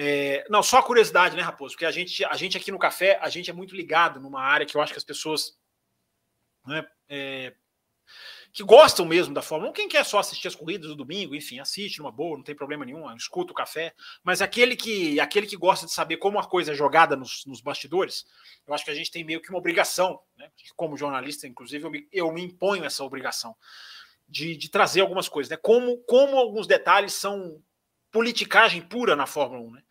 É, 0.01 0.47
não, 0.49 0.62
só 0.62 0.81
curiosidade, 0.81 1.35
né, 1.35 1.43
Raposo? 1.43 1.75
Porque 1.75 1.85
a 1.85 1.91
gente, 1.91 2.25
a 2.25 2.37
gente 2.37 2.57
aqui 2.57 2.70
no 2.70 2.79
café, 2.79 3.19
a 3.20 3.29
gente 3.29 3.51
é 3.51 3.53
muito 3.53 3.75
ligado 3.75 4.20
numa 4.20 4.41
área 4.41 4.65
que 4.65 4.77
eu 4.77 4.81
acho 4.81 4.93
que 4.93 4.99
as 4.99 5.05
pessoas 5.05 5.59
né, 6.65 6.87
é, 7.09 7.53
que 8.53 8.62
gostam 8.62 9.05
mesmo 9.05 9.35
da 9.35 9.43
Fórmula 9.43 9.73
1. 9.73 9.75
Quem 9.75 9.89
quer 9.89 10.05
só 10.05 10.20
assistir 10.20 10.47
as 10.47 10.55
corridas 10.55 10.87
do 10.87 10.95
domingo, 10.95 11.35
enfim, 11.35 11.59
assiste 11.59 11.99
numa 11.99 12.12
boa, 12.12 12.37
não 12.37 12.45
tem 12.45 12.55
problema 12.55 12.85
nenhum, 12.85 13.12
escuta 13.16 13.51
o 13.51 13.57
café. 13.57 13.93
Mas 14.23 14.41
aquele 14.41 14.77
que 14.77 15.19
aquele 15.19 15.49
que 15.49 15.57
gosta 15.57 15.85
de 15.85 15.93
saber 15.93 16.19
como 16.19 16.39
a 16.39 16.47
coisa 16.47 16.70
é 16.70 16.77
jogada 16.77 17.16
nos, 17.16 17.45
nos 17.45 17.61
bastidores, 17.61 18.25
eu 18.69 18.75
acho 18.75 18.85
que 18.85 18.93
a 18.93 18.95
gente 18.95 19.11
tem 19.11 19.25
meio 19.25 19.43
que 19.43 19.51
uma 19.51 19.59
obrigação, 19.59 20.20
né? 20.37 20.49
Como 20.77 20.97
jornalista, 20.97 21.49
inclusive, 21.49 21.85
eu 21.85 21.91
me, 21.91 22.09
eu 22.12 22.33
me 22.33 22.43
imponho 22.43 22.85
essa 22.85 23.03
obrigação 23.03 23.57
de, 24.29 24.57
de 24.57 24.69
trazer 24.69 25.01
algumas 25.01 25.29
coisas, 25.29 25.51
né? 25.51 25.57
Como, 25.57 25.99
como 26.05 26.37
alguns 26.37 26.69
detalhes 26.69 27.15
são 27.15 27.61
politicagem 28.11 28.83
pura 28.83 29.15
na 29.15 29.27
Fórmula 29.27 29.62
1, 29.62 29.70
né? 29.73 29.83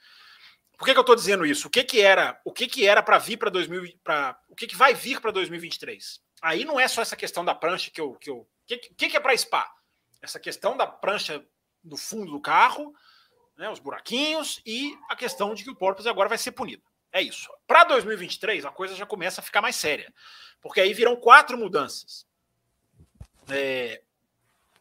Por 0.78 0.86
que, 0.86 0.94
que 0.94 1.00
eu 1.00 1.02
estou 1.02 1.16
dizendo 1.16 1.46
isso? 1.46 1.68
O 1.68 1.72
que, 1.72 1.84
que 1.84 2.02
era, 2.02 2.40
o 2.46 2.54
que, 2.54 2.68
que 2.68 2.88
era 2.88 3.02
para 3.02 3.18
vir 3.18 3.38
para 3.38 3.50
2000, 3.50 4.00
para 4.04 4.40
o 4.48 4.56
que, 4.56 4.68
que 4.68 4.76
vai 4.76 4.94
vir 4.94 5.20
para 5.20 5.32
2023? 5.32 6.22
Aí 6.42 6.64
não 6.64 6.80
é 6.80 6.88
só 6.88 7.02
essa 7.02 7.16
questão 7.16 7.44
da 7.44 7.56
prancha 7.56 7.90
que 7.90 8.00
eu, 8.00 8.14
que 8.14 8.30
eu, 8.30 8.48
que, 8.66 8.78
que, 8.78 9.10
que 9.10 9.18
é 9.18 9.20
para 9.20 9.36
Spa? 9.36 9.68
Essa 10.22 10.40
questão 10.40 10.78
da 10.78 10.86
prancha 10.86 11.44
do 11.84 11.98
fundo 11.98 12.32
do 12.32 12.40
carro, 12.40 12.94
né, 13.58 13.70
os 13.70 13.80
buraquinhos 13.80 14.62
e 14.66 14.96
a 15.10 15.16
questão 15.16 15.56
de 15.56 15.64
que 15.64 15.70
o 15.72 15.76
Porpoise 15.76 16.08
agora 16.08 16.30
vai 16.30 16.38
ser 16.38 16.52
punido. 16.52 16.84
É 17.12 17.22
isso. 17.22 17.50
Para 17.66 17.84
2023, 17.86 18.66
a 18.66 18.72
coisa 18.72 18.96
já 18.96 19.06
começa 19.06 19.42
a 19.42 19.44
ficar 19.44 19.62
mais 19.62 19.76
séria, 19.76 20.14
porque 20.62 20.80
aí 20.80 20.94
virão 20.94 21.16
quatro 21.16 21.58
mudanças. 21.58 22.28
É, 23.50 24.04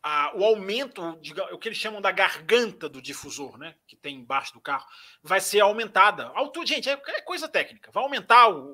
a, 0.06 0.30
o 0.36 0.44
aumento, 0.44 1.18
de, 1.20 1.32
o 1.32 1.58
que 1.58 1.66
eles 1.66 1.78
chamam 1.78 2.00
da 2.00 2.12
garganta 2.12 2.88
do 2.88 3.02
difusor, 3.02 3.58
né, 3.58 3.74
que 3.88 3.96
tem 3.96 4.14
embaixo 4.14 4.52
do 4.52 4.60
carro, 4.60 4.86
vai 5.20 5.40
ser 5.40 5.58
aumentada. 5.58 6.28
Altura, 6.28 6.64
gente, 6.64 6.88
é, 6.88 6.92
é, 6.92 7.20
coisa 7.22 7.48
técnica. 7.48 7.90
Vai 7.90 8.04
aumentar 8.04 8.48
o, 8.48 8.68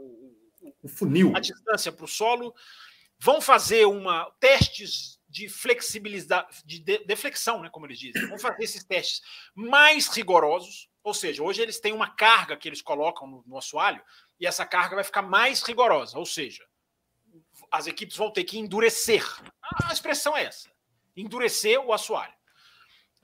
o, 0.61 0.75
o 0.83 0.89
funil, 0.89 1.35
a 1.35 1.41
distância 1.41 1.91
para 1.91 2.05
o 2.05 2.09
solo. 2.09 2.55
Vão 3.19 3.41
fazer 3.41 3.87
uma 3.87 4.31
testes 4.39 5.19
de 5.27 5.49
flexibilidade, 5.49 6.63
de 6.67 6.81
deflexão, 7.07 7.63
né, 7.63 7.71
como 7.71 7.87
eles 7.87 7.99
dizem. 7.99 8.29
Vão 8.29 8.39
fazer 8.39 8.65
esses 8.65 8.85
testes 8.85 9.23
mais 9.55 10.09
rigorosos, 10.09 10.91
ou 11.03 11.15
seja, 11.15 11.43
hoje 11.43 11.63
eles 11.63 11.81
têm 11.81 11.95
uma 11.95 12.11
carga 12.11 12.59
que 12.59 12.69
eles 12.69 12.83
colocam 12.83 13.27
no, 13.27 13.43
no 13.47 13.57
assoalho 13.57 14.03
e 14.39 14.47
essa 14.47 14.67
carga 14.67 14.97
vai 14.97 15.05
ficar 15.05 15.23
mais 15.23 15.63
rigorosa, 15.63 16.19
ou 16.19 16.27
seja, 16.27 16.63
as 17.71 17.87
equipes 17.87 18.19
vão 18.19 18.31
ter 18.31 18.45
que 18.45 18.59
endurecer. 18.59 19.25
A 19.89 19.93
expressão 19.95 20.37
é 20.37 20.45
essa: 20.45 20.72
endurecer 21.17 21.81
o 21.81 21.93
assoalho. 21.93 22.35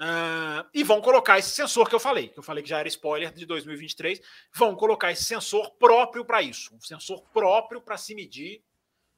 Uh, 0.00 0.62
e 0.72 0.84
vão 0.84 1.00
colocar 1.00 1.38
esse 1.38 1.50
sensor 1.50 1.88
que 1.88 1.94
eu 1.94 2.00
falei, 2.00 2.28
que 2.28 2.38
eu 2.38 2.42
falei 2.42 2.62
que 2.62 2.68
já 2.68 2.78
era 2.78 2.86
spoiler 2.88 3.32
de 3.32 3.44
2023. 3.44 4.20
Vão 4.54 4.76
colocar 4.76 5.10
esse 5.10 5.24
sensor 5.24 5.72
próprio 5.72 6.24
para 6.24 6.40
isso, 6.40 6.74
um 6.74 6.80
sensor 6.80 7.22
próprio 7.32 7.80
para 7.80 7.96
se 7.96 8.14
medir 8.14 8.62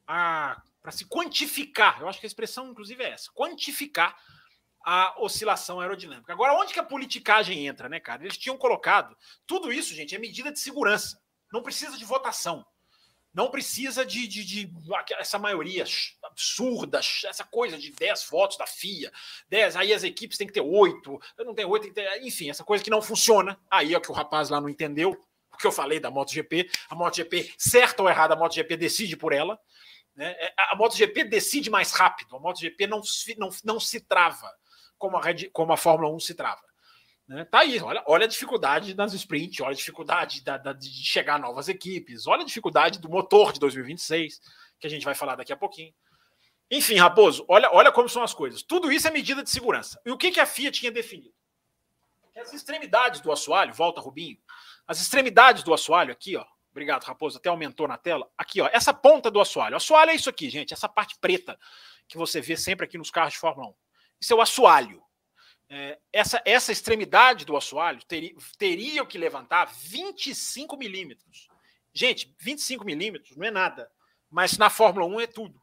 para 0.05 0.91
se 0.91 1.05
quantificar, 1.05 2.01
eu 2.01 2.07
acho 2.09 2.19
que 2.19 2.25
a 2.25 2.27
expressão, 2.27 2.69
inclusive, 2.69 3.03
é 3.03 3.11
essa: 3.11 3.31
quantificar 3.33 4.17
a 4.83 5.15
oscilação 5.21 5.79
aerodinâmica. 5.79 6.33
Agora, 6.33 6.53
onde 6.53 6.73
que 6.73 6.79
a 6.79 6.83
politicagem 6.83 7.67
entra, 7.67 7.87
né, 7.87 7.99
cara? 7.99 8.23
Eles 8.23 8.37
tinham 8.37 8.57
colocado 8.57 9.15
tudo 9.45 9.71
isso, 9.71 9.93
gente, 9.93 10.15
é 10.15 10.19
medida 10.19 10.51
de 10.51 10.59
segurança. 10.59 11.21
Não 11.53 11.61
precisa 11.61 11.97
de 11.97 12.05
votação. 12.05 12.65
Não 13.33 13.49
precisa 13.49 14.05
de, 14.05 14.27
de, 14.27 14.43
de, 14.43 14.69
essa 15.17 15.39
maioria 15.39 15.85
absurda, 16.23 16.99
essa 16.99 17.45
coisa 17.45 17.77
de 17.77 17.91
10 17.91 18.27
votos 18.29 18.57
da 18.57 18.67
FIA, 18.67 19.11
10, 19.47 19.77
aí 19.77 19.93
as 19.93 20.03
equipes 20.03 20.37
têm 20.37 20.47
que 20.47 20.53
ter 20.53 20.61
8, 20.61 21.19
não 21.39 21.55
tem 21.55 21.65
8, 21.65 21.83
tem 21.83 21.93
ter, 21.93 22.23
enfim, 22.23 22.49
essa 22.49 22.63
coisa 22.63 22.83
que 22.83 22.89
não 22.89 23.01
funciona. 23.01 23.57
Aí 23.69 23.93
é 23.93 23.97
o 23.97 24.01
que 24.01 24.11
o 24.11 24.13
rapaz 24.13 24.49
lá 24.49 24.59
não 24.59 24.67
entendeu, 24.67 25.11
o 25.53 25.57
que 25.57 25.65
eu 25.65 25.71
falei 25.71 25.99
da 25.99 26.11
MotoGP. 26.11 26.69
A 26.89 26.95
MotoGP, 26.95 27.53
certa 27.57 28.03
ou 28.03 28.09
errada, 28.09 28.33
a 28.33 28.37
MotoGP 28.37 28.75
decide 28.75 29.15
por 29.15 29.31
ela. 29.31 29.57
Né? 30.15 30.31
É, 30.37 30.53
a 30.57 30.75
MotoGP 30.75 31.23
decide 31.23 31.69
mais 31.69 31.93
rápido, 31.93 32.35
a 32.35 32.39
MotoGP 32.39 32.87
não, 32.87 33.01
não, 33.37 33.49
não 33.63 33.79
se 33.79 34.01
trava 34.01 34.51
como 34.97 35.17
a, 35.17 35.21
Red, 35.21 35.49
como 35.51 35.73
a 35.73 35.77
Fórmula 35.77 36.13
1 36.13 36.19
se 36.19 36.35
trava. 36.35 36.61
Né? 37.31 37.45
Tá 37.45 37.59
aí, 37.59 37.79
olha, 37.81 38.03
olha 38.07 38.25
a 38.25 38.27
dificuldade 38.27 38.93
das 38.93 39.13
sprints, 39.13 39.61
olha 39.61 39.71
a 39.71 39.75
dificuldade 39.75 40.43
da, 40.43 40.57
da, 40.57 40.73
de 40.73 40.89
chegar 40.89 41.35
a 41.35 41.39
novas 41.39 41.69
equipes, 41.69 42.27
olha 42.27 42.41
a 42.41 42.45
dificuldade 42.45 42.99
do 42.99 43.07
motor 43.07 43.53
de 43.53 43.59
2026, 43.61 44.41
que 44.77 44.85
a 44.85 44.89
gente 44.89 45.05
vai 45.05 45.15
falar 45.15 45.35
daqui 45.35 45.53
a 45.53 45.55
pouquinho. 45.55 45.93
Enfim, 46.69 46.97
Raposo, 46.97 47.45
olha, 47.47 47.69
olha 47.71 47.89
como 47.89 48.09
são 48.09 48.21
as 48.21 48.33
coisas. 48.33 48.61
Tudo 48.61 48.91
isso 48.91 49.07
é 49.07 49.11
medida 49.11 49.41
de 49.41 49.49
segurança. 49.49 49.97
E 50.05 50.11
o 50.11 50.17
que, 50.17 50.29
que 50.29 50.41
a 50.41 50.45
FIA 50.45 50.71
tinha 50.71 50.91
definido? 50.91 51.33
As 52.35 52.53
extremidades 52.53 53.21
do 53.21 53.31
assoalho, 53.31 53.73
volta 53.73 54.01
Rubinho, 54.01 54.37
as 54.85 54.99
extremidades 54.99 55.63
do 55.63 55.73
assoalho 55.73 56.11
aqui, 56.11 56.35
ó, 56.35 56.45
Obrigado, 56.69 57.03
Raposo. 57.03 57.37
Até 57.37 57.49
aumentou 57.49 57.85
na 57.85 57.97
tela. 57.97 58.29
Aqui, 58.37 58.61
ó, 58.61 58.69
essa 58.71 58.93
ponta 58.93 59.29
do 59.29 59.41
assoalho. 59.41 59.73
O 59.73 59.77
assoalho 59.77 60.11
é 60.11 60.15
isso 60.15 60.29
aqui, 60.29 60.49
gente. 60.49 60.73
Essa 60.73 60.87
parte 60.87 61.17
preta 61.19 61.59
que 62.07 62.17
você 62.17 62.39
vê 62.39 62.55
sempre 62.55 62.85
aqui 62.85 62.97
nos 62.97 63.11
carros 63.11 63.33
de 63.33 63.39
Fórmula 63.39 63.67
1. 63.67 63.73
Isso 64.21 64.33
é 64.33 64.35
o 64.37 64.41
assoalho. 64.41 65.03
É, 65.73 65.97
essa, 66.11 66.41
essa 66.43 66.73
extremidade 66.73 67.45
do 67.45 67.55
assoalho 67.55 68.03
teria, 68.03 68.35
teria 68.57 69.05
que 69.05 69.17
levantar 69.17 69.71
25 69.73 70.75
milímetros. 70.75 71.47
Gente, 71.93 72.35
25 72.41 72.83
milímetros 72.83 73.37
não 73.37 73.47
é 73.47 73.51
nada. 73.51 73.89
Mas 74.29 74.57
na 74.57 74.69
Fórmula 74.69 75.05
1 75.05 75.21
é 75.21 75.27
tudo. 75.27 75.61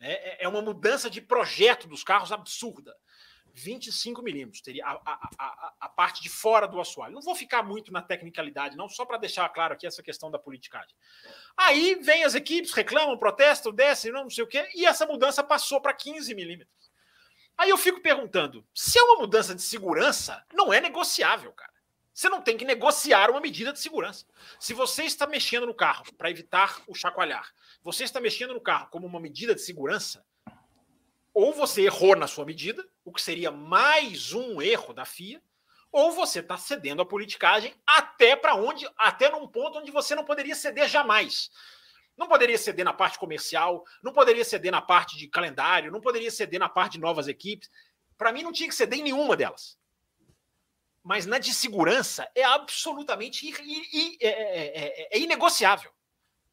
É, 0.00 0.12
é, 0.12 0.44
é 0.44 0.48
uma 0.48 0.60
mudança 0.60 1.08
de 1.08 1.20
projeto 1.20 1.86
dos 1.86 2.02
carros 2.02 2.32
absurda. 2.32 2.92
25 3.54 4.20
milímetros, 4.20 4.60
teria 4.60 4.84
a, 4.84 5.00
a, 5.06 5.30
a, 5.38 5.74
a, 5.80 5.88
parte 5.88 6.22
de 6.22 6.28
fora 6.28 6.66
do 6.66 6.80
assoalho. 6.80 7.14
Não 7.14 7.22
vou 7.22 7.34
ficar 7.34 7.62
muito 7.62 7.92
na 7.92 8.02
tecnicalidade, 8.02 8.76
não, 8.76 8.88
só 8.88 9.06
para 9.06 9.16
deixar 9.16 9.48
claro 9.48 9.74
aqui 9.74 9.86
essa 9.86 10.02
questão 10.02 10.30
da 10.30 10.38
politicagem. 10.38 10.94
Aí 11.56 11.94
vem 12.02 12.24
as 12.24 12.34
equipes, 12.34 12.72
reclamam, 12.72 13.16
protestam, 13.16 13.72
descem, 13.72 14.12
não, 14.12 14.24
não 14.24 14.30
sei 14.30 14.44
o 14.44 14.46
quê, 14.46 14.68
e 14.74 14.84
essa 14.84 15.06
mudança 15.06 15.42
passou 15.42 15.80
para 15.80 15.94
15 15.94 16.34
milímetros. 16.34 16.85
Aí 17.56 17.70
eu 17.70 17.78
fico 17.78 18.00
perguntando: 18.00 18.66
se 18.74 18.98
é 18.98 19.02
uma 19.02 19.20
mudança 19.20 19.54
de 19.54 19.62
segurança, 19.62 20.44
não 20.52 20.72
é 20.72 20.80
negociável, 20.80 21.52
cara. 21.52 21.72
Você 22.12 22.30
não 22.30 22.40
tem 22.40 22.56
que 22.56 22.64
negociar 22.64 23.30
uma 23.30 23.40
medida 23.40 23.72
de 23.72 23.78
segurança. 23.78 24.24
Se 24.58 24.72
você 24.72 25.04
está 25.04 25.26
mexendo 25.26 25.66
no 25.66 25.74
carro 25.74 26.04
para 26.16 26.30
evitar 26.30 26.80
o 26.86 26.94
chacoalhar, 26.94 27.52
você 27.82 28.04
está 28.04 28.20
mexendo 28.20 28.54
no 28.54 28.60
carro 28.60 28.88
como 28.88 29.06
uma 29.06 29.20
medida 29.20 29.54
de 29.54 29.60
segurança, 29.60 30.24
ou 31.34 31.52
você 31.52 31.82
errou 31.82 32.16
na 32.16 32.26
sua 32.26 32.46
medida, 32.46 32.82
o 33.04 33.12
que 33.12 33.20
seria 33.20 33.50
mais 33.50 34.32
um 34.32 34.62
erro 34.62 34.94
da 34.94 35.04
FIA, 35.04 35.42
ou 35.92 36.10
você 36.10 36.40
está 36.40 36.56
cedendo 36.56 37.02
a 37.02 37.06
politicagem 37.06 37.74
até 37.86 38.34
para 38.34 38.54
onde, 38.54 38.88
até 38.96 39.30
num 39.30 39.46
ponto 39.46 39.78
onde 39.78 39.90
você 39.90 40.14
não 40.14 40.24
poderia 40.24 40.54
ceder 40.54 40.88
jamais. 40.88 41.50
Não 42.16 42.26
poderia 42.26 42.56
ceder 42.56 42.84
na 42.84 42.92
parte 42.92 43.18
comercial, 43.18 43.84
não 44.02 44.12
poderia 44.12 44.44
ceder 44.44 44.72
na 44.72 44.80
parte 44.80 45.16
de 45.16 45.28
calendário, 45.28 45.92
não 45.92 46.00
poderia 46.00 46.30
ceder 46.30 46.58
na 46.58 46.68
parte 46.68 46.92
de 46.92 47.00
novas 47.00 47.28
equipes. 47.28 47.70
Para 48.16 48.32
mim, 48.32 48.42
não 48.42 48.52
tinha 48.52 48.68
que 48.68 48.74
ceder 48.74 48.98
em 48.98 49.02
nenhuma 49.02 49.36
delas. 49.36 49.78
Mas 51.02 51.26
na 51.26 51.38
de 51.38 51.54
segurança 51.54 52.28
é 52.34 52.42
absolutamente 52.42 53.48
é, 54.20 54.26
é, 54.26 55.08
é, 55.12 55.16
é 55.16 55.18
inegociável. 55.18 55.92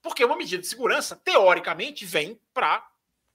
Porque 0.01 0.23
uma 0.23 0.35
medida 0.35 0.61
de 0.61 0.67
segurança, 0.67 1.15
teoricamente, 1.15 2.05
vem 2.05 2.39
para 2.53 2.85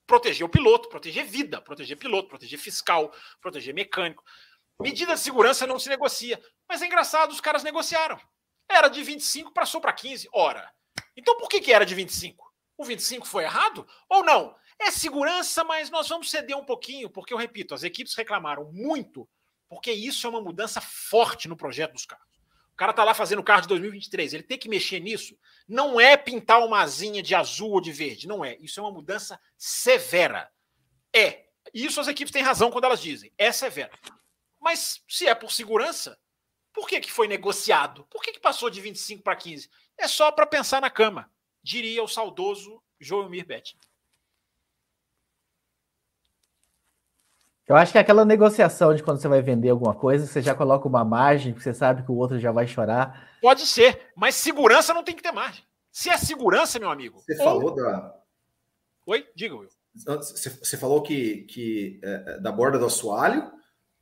proteger 0.06 0.44
o 0.44 0.50
piloto, 0.50 0.88
proteger 0.88 1.24
vida, 1.24 1.60
proteger 1.60 1.96
piloto, 1.96 2.28
proteger 2.28 2.58
fiscal, 2.58 3.12
proteger 3.40 3.74
mecânico. 3.74 4.22
Medida 4.78 5.14
de 5.14 5.20
segurança 5.20 5.66
não 5.66 5.78
se 5.78 5.88
negocia. 5.88 6.40
Mas 6.68 6.82
é 6.82 6.86
engraçado, 6.86 7.30
os 7.30 7.40
caras 7.40 7.62
negociaram. 7.64 8.20
Era 8.68 8.88
de 8.88 9.02
25, 9.02 9.52
passou 9.52 9.80
para 9.80 9.92
15. 9.92 10.28
Ora, 10.32 10.70
então 11.16 11.36
por 11.36 11.48
que, 11.48 11.60
que 11.60 11.72
era 11.72 11.86
de 11.86 11.94
25? 11.94 12.52
O 12.76 12.84
25 12.84 13.26
foi 13.26 13.44
errado? 13.44 13.86
Ou 14.08 14.24
não? 14.24 14.54
É 14.78 14.90
segurança, 14.90 15.64
mas 15.64 15.90
nós 15.90 16.08
vamos 16.08 16.30
ceder 16.30 16.56
um 16.56 16.64
pouquinho, 16.64 17.10
porque 17.10 17.32
eu 17.32 17.38
repito, 17.38 17.74
as 17.74 17.82
equipes 17.82 18.14
reclamaram 18.14 18.70
muito, 18.72 19.28
porque 19.68 19.90
isso 19.90 20.26
é 20.26 20.30
uma 20.30 20.40
mudança 20.40 20.80
forte 20.80 21.48
no 21.48 21.56
projeto 21.56 21.94
dos 21.94 22.06
carros 22.06 22.28
cara 22.78 22.92
tá 22.92 23.02
lá 23.02 23.12
fazendo 23.12 23.40
o 23.40 23.44
carro 23.44 23.62
de 23.62 23.68
2023, 23.68 24.34
ele 24.34 24.42
tem 24.44 24.56
que 24.56 24.68
mexer 24.68 25.00
nisso. 25.00 25.36
Não 25.66 26.00
é 26.00 26.16
pintar 26.16 26.64
uma 26.64 26.80
asinha 26.80 27.20
de 27.20 27.34
azul 27.34 27.72
ou 27.72 27.80
de 27.80 27.90
verde, 27.90 28.28
não 28.28 28.44
é. 28.44 28.56
Isso 28.60 28.78
é 28.78 28.82
uma 28.82 28.92
mudança 28.92 29.38
severa. 29.58 30.48
É. 31.12 31.46
Isso 31.74 32.00
as 32.00 32.06
equipes 32.06 32.32
têm 32.32 32.40
razão 32.40 32.70
quando 32.70 32.84
elas 32.84 33.02
dizem, 33.02 33.32
é 33.36 33.50
severa. 33.50 33.90
Mas 34.60 35.02
se 35.08 35.26
é 35.26 35.34
por 35.34 35.50
segurança, 35.50 36.16
por 36.72 36.88
que, 36.88 37.00
que 37.00 37.10
foi 37.10 37.26
negociado? 37.26 38.06
Por 38.08 38.22
que, 38.22 38.32
que 38.32 38.40
passou 38.40 38.70
de 38.70 38.80
25 38.80 39.24
para 39.24 39.34
15? 39.34 39.68
É 39.98 40.06
só 40.06 40.30
para 40.30 40.46
pensar 40.46 40.80
na 40.80 40.88
cama, 40.88 41.30
diria 41.62 42.02
o 42.02 42.08
saudoso 42.08 42.80
Joel 43.00 43.28
Mirbet. 43.28 43.76
Eu 47.66 47.76
acho 47.76 47.92
que 47.92 47.98
é 47.98 48.00
aquela 48.00 48.24
negociação 48.24 48.94
de 48.94 49.02
quando 49.02 49.20
você 49.20 49.28
vai 49.28 49.42
vender 49.42 49.68
alguma 49.68 49.94
coisa, 49.94 50.26
você 50.26 50.40
já 50.40 50.54
coloca 50.54 50.88
uma 50.88 51.04
margem, 51.04 51.52
porque 51.52 51.64
você 51.64 51.74
sabe 51.74 52.02
que 52.02 52.10
o 52.10 52.16
outro 52.16 52.38
já 52.38 52.50
vai 52.50 52.66
chorar. 52.66 53.36
Pode 53.42 53.66
ser, 53.66 54.10
mas 54.16 54.36
segurança 54.36 54.94
não 54.94 55.04
tem 55.04 55.14
que 55.14 55.22
ter 55.22 55.32
margem. 55.32 55.62
Se 55.92 56.08
é 56.08 56.16
segurança, 56.16 56.78
meu 56.78 56.90
amigo. 56.90 57.20
Você 57.20 57.36
ou... 57.38 57.44
falou 57.44 57.74
da. 57.74 58.14
Oi? 59.04 59.26
Diga, 59.34 59.54
Will. 59.54 59.68
Você 59.94 60.76
falou 60.76 61.02
que, 61.02 61.42
que 61.42 62.00
é, 62.02 62.24
é, 62.26 62.40
da 62.40 62.52
borda 62.52 62.78
do 62.78 62.86
assoalho, 62.86 63.42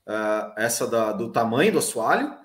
uh, 0.07 0.53
essa 0.57 0.87
da, 0.87 1.13
do 1.13 1.33
tamanho 1.33 1.73
do 1.73 1.79
assoalho, 1.79 2.37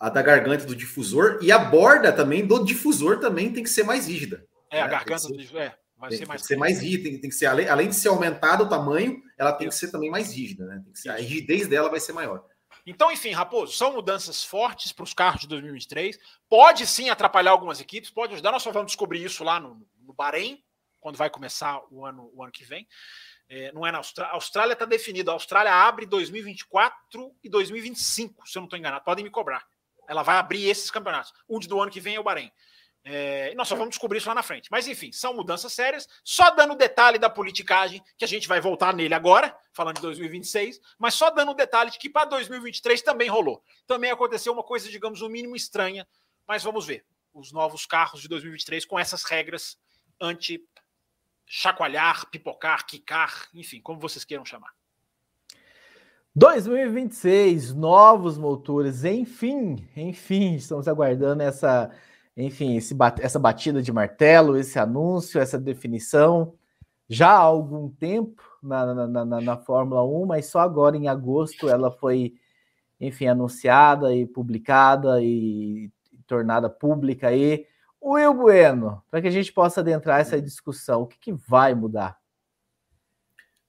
a 0.00 0.08
da 0.08 0.22
garganta 0.22 0.64
do 0.64 0.74
difusor 0.74 1.38
e 1.42 1.52
a 1.52 1.58
borda 1.58 2.10
também 2.10 2.46
do 2.46 2.64
difusor 2.64 3.20
também 3.20 3.52
tem 3.52 3.62
que 3.62 3.68
ser 3.68 3.82
mais 3.82 4.08
rígida. 4.08 4.46
É, 4.70 4.78
né? 4.78 4.82
a 4.82 4.86
garganta 4.88 5.28
do 5.28 5.36
difusor. 5.36 5.60
É. 5.60 5.76
Vai 5.98 6.12
ser 6.12 6.26
mais, 6.26 6.46
ser 6.46 6.56
mais 6.56 6.80
rígida, 6.80 7.02
tem, 7.02 7.20
tem, 7.20 7.28
que 7.28 7.36
ser, 7.36 7.44
além, 7.44 7.68
além 7.68 7.88
de 7.90 7.94
ser 7.94 8.08
aumentado 8.08 8.64
o 8.64 8.68
tamanho, 8.68 9.22
ela 9.36 9.52
tem 9.52 9.68
que 9.68 9.74
ser 9.74 9.90
também 9.90 10.10
mais 10.10 10.34
rígida, 10.34 10.64
né? 10.64 10.82
Ser, 10.94 11.10
a 11.10 11.16
rigidez 11.16 11.68
dela 11.68 11.90
vai 11.90 12.00
ser 12.00 12.14
maior. 12.14 12.42
Então, 12.86 13.12
enfim, 13.12 13.32
Raposo, 13.32 13.74
são 13.74 13.92
mudanças 13.92 14.42
fortes 14.42 14.92
para 14.92 15.02
os 15.02 15.12
carros 15.12 15.42
de 15.42 15.48
2023. 15.48 16.18
Pode 16.48 16.86
sim 16.86 17.10
atrapalhar 17.10 17.50
algumas 17.50 17.80
equipes, 17.80 18.08
pode 18.08 18.32
ajudar. 18.32 18.50
Nós 18.50 18.62
só 18.62 18.72
vamos 18.72 18.86
descobrir 18.86 19.22
isso 19.22 19.44
lá 19.44 19.60
no, 19.60 19.86
no 19.98 20.14
Bahrein, 20.14 20.64
quando 20.98 21.16
vai 21.16 21.28
começar 21.28 21.82
o 21.90 22.06
ano, 22.06 22.30
o 22.34 22.42
ano 22.42 22.50
que 22.50 22.64
vem. 22.64 22.88
É, 23.46 23.70
não 23.72 23.86
é 23.86 23.92
na 23.92 23.98
Austrália. 23.98 24.32
A 24.32 24.36
Austrália 24.36 24.72
está 24.72 24.86
definida. 24.86 25.30
A 25.30 25.34
Austrália 25.34 25.74
abre 25.74 26.06
2024 26.06 27.36
e 27.44 27.48
2025, 27.50 28.48
se 28.48 28.56
eu 28.56 28.60
não 28.60 28.66
estou 28.66 28.78
enganado. 28.78 29.04
Podem 29.04 29.22
me 29.22 29.30
cobrar. 29.30 29.66
Ela 30.10 30.24
vai 30.24 30.38
abrir 30.38 30.68
esses 30.68 30.90
campeonatos. 30.90 31.32
O 31.46 31.60
do 31.60 31.80
ano 31.80 31.88
que 31.88 32.00
vem 32.00 32.16
é 32.16 32.20
o 32.20 32.24
Bahrein. 32.24 32.50
É, 33.04 33.54
nós 33.54 33.68
só 33.68 33.76
vamos 33.76 33.90
descobrir 33.90 34.18
isso 34.18 34.28
lá 34.28 34.34
na 34.34 34.42
frente. 34.42 34.68
Mas, 34.68 34.88
enfim, 34.88 35.12
são 35.12 35.32
mudanças 35.32 35.72
sérias. 35.72 36.08
Só 36.24 36.50
dando 36.50 36.72
o 36.72 36.76
detalhe 36.76 37.16
da 37.16 37.30
politicagem, 37.30 38.02
que 38.18 38.24
a 38.24 38.28
gente 38.28 38.48
vai 38.48 38.60
voltar 38.60 38.92
nele 38.92 39.14
agora, 39.14 39.56
falando 39.72 39.94
de 39.96 40.02
2026, 40.02 40.80
mas 40.98 41.14
só 41.14 41.30
dando 41.30 41.52
o 41.52 41.54
detalhe 41.54 41.92
de 41.92 41.98
que 42.00 42.10
para 42.10 42.24
2023 42.24 43.00
também 43.02 43.28
rolou. 43.28 43.62
Também 43.86 44.10
aconteceu 44.10 44.52
uma 44.52 44.64
coisa, 44.64 44.90
digamos, 44.90 45.20
no 45.20 45.28
um 45.28 45.30
mínimo 45.30 45.54
estranha, 45.54 46.04
mas 46.44 46.64
vamos 46.64 46.84
ver. 46.84 47.06
Os 47.32 47.52
novos 47.52 47.86
carros 47.86 48.20
de 48.20 48.26
2023 48.26 48.84
com 48.84 48.98
essas 48.98 49.22
regras 49.22 49.78
anti-chacoalhar, 50.20 52.28
pipocar, 52.30 52.84
quicar, 52.84 53.46
enfim, 53.54 53.80
como 53.80 54.00
vocês 54.00 54.24
queiram 54.24 54.44
chamar. 54.44 54.74
2026, 56.34 57.74
novos 57.74 58.38
motores, 58.38 59.04
enfim, 59.04 59.76
enfim, 59.96 60.54
estamos 60.54 60.86
aguardando 60.86 61.42
essa 61.42 61.90
enfim, 62.36 62.76
esse, 62.76 62.96
essa 63.20 63.38
batida 63.38 63.82
de 63.82 63.92
martelo, 63.92 64.56
esse 64.56 64.78
anúncio, 64.78 65.40
essa 65.40 65.58
definição, 65.58 66.54
já 67.08 67.30
há 67.30 67.38
algum 67.38 67.90
tempo 67.90 68.42
na, 68.62 68.94
na, 68.94 69.24
na, 69.24 69.40
na 69.40 69.56
Fórmula 69.56 70.04
1, 70.04 70.26
mas 70.26 70.46
só 70.46 70.60
agora 70.60 70.96
em 70.96 71.08
agosto 71.08 71.68
ela 71.68 71.90
foi, 71.90 72.34
enfim, 73.00 73.26
anunciada 73.26 74.14
e 74.14 74.26
publicada 74.26 75.20
e, 75.22 75.90
e 76.12 76.22
tornada 76.26 76.70
pública 76.70 77.28
aí. 77.28 77.66
Will 78.02 78.32
Bueno, 78.34 79.02
para 79.10 79.20
que 79.20 79.28
a 79.28 79.32
gente 79.32 79.52
possa 79.52 79.80
adentrar 79.80 80.20
essa 80.20 80.40
discussão, 80.40 81.02
o 81.02 81.06
que, 81.06 81.18
que 81.18 81.32
vai 81.32 81.74
mudar? 81.74 82.19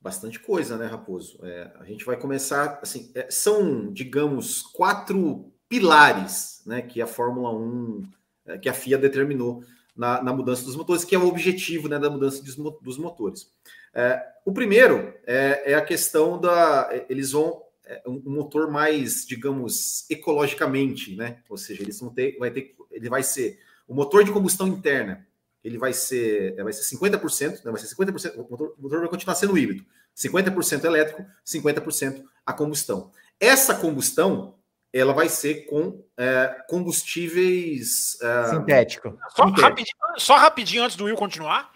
Bastante 0.01 0.39
coisa, 0.39 0.77
né, 0.77 0.87
Raposo? 0.87 1.39
É, 1.43 1.71
a 1.79 1.85
gente 1.85 2.03
vai 2.03 2.17
começar, 2.17 2.79
assim, 2.81 3.11
é, 3.13 3.27
são, 3.29 3.93
digamos, 3.93 4.63
quatro 4.63 5.51
pilares, 5.69 6.63
né, 6.65 6.81
que 6.81 7.01
a 7.01 7.07
Fórmula 7.07 7.53
1 7.53 8.03
é, 8.45 8.57
que 8.57 8.67
a 8.67 8.73
FIA 8.73 8.97
determinou 8.97 9.63
na, 9.95 10.23
na, 10.23 10.33
mudança 10.33 10.65
dos 10.65 10.75
motores, 10.75 11.05
que 11.05 11.13
é 11.13 11.19
o 11.19 11.27
objetivo 11.27 11.87
né, 11.87 11.99
da 11.99 12.09
mudança 12.09 12.43
dos, 12.43 12.55
dos 12.55 12.97
motores. 12.97 13.51
É, 13.93 14.21
o 14.43 14.51
primeiro 14.51 15.13
é, 15.25 15.71
é, 15.71 15.75
a 15.75 15.81
questão 15.81 16.39
da. 16.39 16.89
Eles 17.09 17.31
vão. 17.31 17.61
É, 17.85 18.01
um, 18.07 18.21
motor 18.25 18.71
mais, 18.71 19.25
digamos, 19.25 20.09
ecologicamente, 20.09 21.15
né? 21.15 21.39
Ou 21.49 21.57
seja, 21.57 21.81
eles 21.81 21.99
vão 21.99 22.09
ter, 22.09 22.37
vai 22.37 22.49
ter, 22.49 22.75
ele 22.89 23.09
vai 23.09 23.21
ser 23.21 23.59
o 23.87 23.93
motor 23.93 24.23
de 24.23 24.31
combustão 24.31 24.67
interna, 24.67 25.27
ele 25.63 25.77
vai 25.77 25.93
ser, 25.93 26.57
é, 26.57 26.63
vai 26.63 26.73
ser 26.73 26.95
50%, 26.95 27.63
né, 27.63 27.71
vai 27.71 27.79
ser 27.79 27.95
50%, 27.95 28.35
o 28.35 28.49
motor, 28.49 28.75
o 28.77 28.81
motor 28.81 28.99
vai 28.99 29.09
continuar 29.09 29.35
sendo 29.35 29.57
híbrido, 29.57 29.85
50% 30.15 30.83
elétrico, 30.83 31.25
50% 31.45 32.23
a 32.45 32.53
combustão. 32.53 33.11
Essa 33.39 33.75
combustão 33.75 34.55
ela 34.93 35.13
vai 35.13 35.29
ser 35.29 35.65
com 35.67 36.03
é, 36.17 36.63
combustíveis 36.67 38.19
é, 38.21 38.49
sintético. 38.49 39.17
Só 39.29 39.45
rapidinho, 39.45 39.95
só 40.17 40.35
rapidinho, 40.35 40.83
antes 40.83 40.97
do 40.97 41.05
Will 41.05 41.15
continuar. 41.15 41.71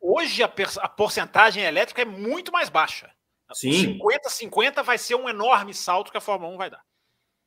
Hoje 0.00 0.42
a, 0.42 0.50
a, 0.80 0.88
porcentagem 0.88 1.62
elétrica 1.62 2.02
é 2.02 2.04
muito 2.04 2.50
mais 2.50 2.70
baixa. 2.70 3.10
Sim. 3.52 3.98
50-50 4.00 4.82
vai 4.82 4.96
ser 4.98 5.14
um 5.14 5.28
enorme 5.28 5.74
salto 5.74 6.10
que 6.10 6.16
a 6.16 6.20
Fórmula 6.20 6.52
1 6.54 6.56
vai 6.56 6.70
dar. 6.70 6.82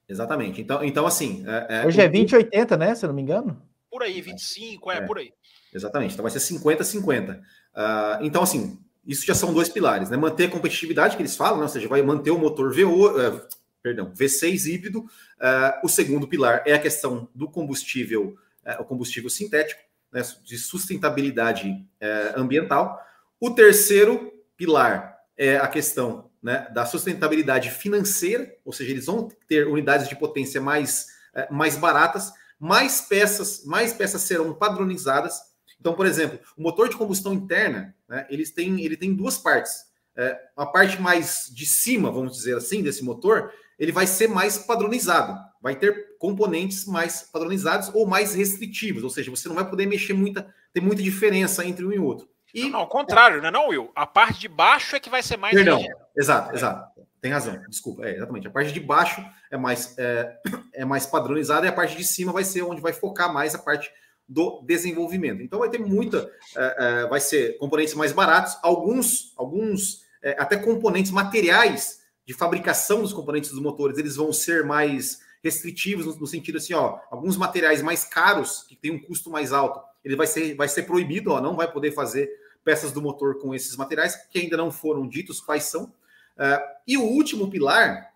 Exatamente. 0.08 0.62
Então, 0.62 0.84
então 0.84 1.06
assim. 1.06 1.44
É, 1.48 1.82
é 1.82 1.88
Hoje 1.88 2.02
é 2.02 2.08
20-80, 2.08 2.78
né? 2.78 2.96
Se 2.96 3.06
eu 3.06 3.08
não 3.08 3.16
me 3.16 3.22
engano. 3.22 3.62
Por 3.90 4.04
aí, 4.04 4.22
25, 4.22 4.92
é, 4.92 4.98
é 4.98 5.02
por 5.02 5.18
aí. 5.18 5.34
Exatamente. 5.74 6.14
Então 6.14 6.24
vai 6.24 6.32
ser 6.32 6.40
50-50. 6.40 7.38
Uh, 7.38 7.42
ah, 7.76 8.20
então, 8.22 8.44
assim, 8.44 8.80
isso 9.06 9.26
já 9.26 9.34
são 9.34 9.54
dois 9.54 9.70
pilares, 9.70 10.10
né? 10.10 10.18
Manter 10.18 10.46
a 10.46 10.52
competitividade 10.52 11.16
que 11.16 11.22
eles 11.22 11.36
falam, 11.36 11.58
né? 11.58 11.64
ou 11.64 11.70
seja, 11.70 11.88
vai 11.88 12.02
manter 12.02 12.32
o 12.32 12.38
motor 12.38 12.74
VO, 12.74 13.08
uh, 13.08 13.42
perdão, 13.82 14.12
V6 14.14 14.66
híbrido. 14.66 15.00
Uh, 15.00 15.84
o 15.84 15.90
segundo 15.90 16.28
pilar 16.28 16.64
é 16.66 16.74
a 16.74 16.80
questão 16.80 17.30
do 17.34 17.50
combustível, 17.50 18.38
uh, 18.66 18.82
o 18.82 18.86
combustível 18.86 19.30
sintético, 19.30 19.82
né, 20.12 20.22
de 20.44 20.58
sustentabilidade 20.58 21.70
uh, 21.70 22.40
ambiental. 22.40 23.00
O 23.40 23.52
terceiro 23.52 24.34
pilar 24.58 25.18
é 25.38 25.58
a 25.58 25.68
questão 25.68 26.30
né, 26.42 26.68
da 26.74 26.86
sustentabilidade 26.86 27.72
financeira, 27.72 28.54
ou 28.66 28.74
seja, 28.74 28.92
eles 28.92 29.06
vão 29.06 29.30
ter 29.48 29.68
unidades 29.68 30.08
de 30.08 30.16
potência 30.16 30.60
mais, 30.60 31.08
mais 31.50 31.78
baratas, 31.78 32.34
mais 32.60 33.02
peças, 33.02 33.64
mais 33.66 33.94
peças 33.94 34.22
serão 34.22 34.54
padronizadas. 34.54 35.40
Então, 35.80 35.94
por 35.94 36.06
exemplo, 36.06 36.40
o 36.58 36.62
motor 36.62 36.90
de 36.90 36.98
combustão 36.98 37.34
interna, 37.34 37.96
né, 38.08 38.26
eles 38.30 38.52
têm, 38.52 38.82
ele 38.82 38.98
tem 38.98 39.14
duas 39.14 39.38
partes. 39.38 39.88
É, 40.16 40.38
a 40.58 40.66
parte 40.66 41.02
mais 41.02 41.50
de 41.54 41.66
cima, 41.66 42.12
vamos 42.12 42.34
dizer 42.36 42.58
assim, 42.58 42.84
desse 42.84 43.04
motor, 43.04 43.54
ele 43.78 43.92
vai 43.92 44.06
ser 44.06 44.28
mais 44.28 44.58
padronizado, 44.58 45.38
vai 45.62 45.76
ter 45.76 46.18
componentes 46.18 46.86
mais 46.86 47.22
padronizados 47.22 47.90
ou 47.94 48.06
mais 48.06 48.36
restritivos, 48.36 49.04
ou 49.04 49.10
seja, 49.10 49.32
você 49.32 49.48
não 49.48 49.56
vai 49.56 49.70
poder 49.70 49.86
mexer 49.86 50.14
muita, 50.14 50.54
ter 50.74 50.82
muita 50.82 51.02
diferença 51.02 51.66
entre 51.66 51.86
um 51.86 51.94
e 51.94 52.00
outro. 52.00 52.28
E 52.54 52.64
não, 52.64 52.72
não, 52.72 52.80
ao 52.80 52.88
contrário, 52.88 53.42
né, 53.42 53.50
não, 53.50 53.70
Will? 53.70 53.92
A 53.96 54.06
parte 54.06 54.42
de 54.42 54.48
baixo 54.50 54.96
é 54.96 55.00
que 55.00 55.10
vai 55.10 55.24
ser 55.24 55.38
mais. 55.38 55.56
Perdão, 55.56 55.82
exato, 56.18 56.54
exato. 56.54 57.00
Tem 57.22 57.32
razão, 57.32 57.62
desculpa. 57.70 58.06
É, 58.06 58.16
exatamente. 58.16 58.48
A 58.48 58.52
parte 58.52 58.72
de 58.72 58.80
baixo 58.80 59.24
é 59.52 59.58
mais, 59.58 59.98
é, 59.98 60.38
é 60.74 60.86
mais 60.86 61.06
padronizada 61.06 61.66
e 61.66 61.70
a 61.70 61.74
parte 61.74 61.96
de 61.96 62.04
cima 62.04 62.32
vai 62.32 62.44
ser 62.44 62.64
onde 62.64 62.82
vai 62.82 62.94
focar 62.94 63.32
mais 63.32 63.54
a 63.54 63.60
parte 63.60 63.92
do 64.30 64.62
desenvolvimento. 64.62 65.42
Então 65.42 65.60
vai 65.60 65.70
ter 65.70 65.80
muita, 65.80 66.32
é, 66.56 66.76
é, 66.78 67.08
vai 67.08 67.20
ser 67.20 67.58
componentes 67.58 67.96
mais 67.96 68.12
baratos, 68.12 68.56
alguns, 68.62 69.34
alguns 69.36 70.06
é, 70.22 70.36
até 70.40 70.56
componentes 70.56 71.12
materiais 71.12 72.02
de 72.26 72.34
fabricação 72.34 73.02
dos 73.02 73.12
componentes 73.12 73.50
dos 73.50 73.60
motores, 73.60 73.98
eles 73.98 74.16
vão 74.16 74.32
ser 74.32 74.64
mais 74.64 75.20
restritivos 75.44 76.06
no, 76.06 76.16
no, 76.16 76.28
sentido 76.28 76.60
assim, 76.60 76.76
ó, 76.76 77.00
alguns 77.10 77.36
materiais 77.36 77.82
mais 77.82 78.06
caros 78.06 78.64
que 78.70 78.76
têm 78.76 78.92
um 78.92 79.00
custo 79.00 79.32
mais 79.32 79.52
alto, 79.52 79.82
ele 80.06 80.16
vai 80.16 80.28
ser, 80.28 80.56
vai 80.56 80.68
ser 80.68 80.84
proibido, 80.84 81.32
ó, 81.32 81.42
não 81.42 81.56
vai 81.56 81.72
poder 81.72 81.92
fazer 81.92 82.30
peças 82.64 82.92
do 82.92 83.02
motor 83.02 83.40
com 83.40 83.56
esses 83.56 83.76
materiais 83.76 84.16
que 84.30 84.38
ainda 84.38 84.58
não 84.58 84.70
foram 84.70 85.08
ditos 85.08 85.42
quais 85.42 85.64
são. 85.64 85.86
Uh, 86.38 86.62
e 86.88 86.98
o 86.98 87.04
último 87.04 87.50
pilar 87.50 88.14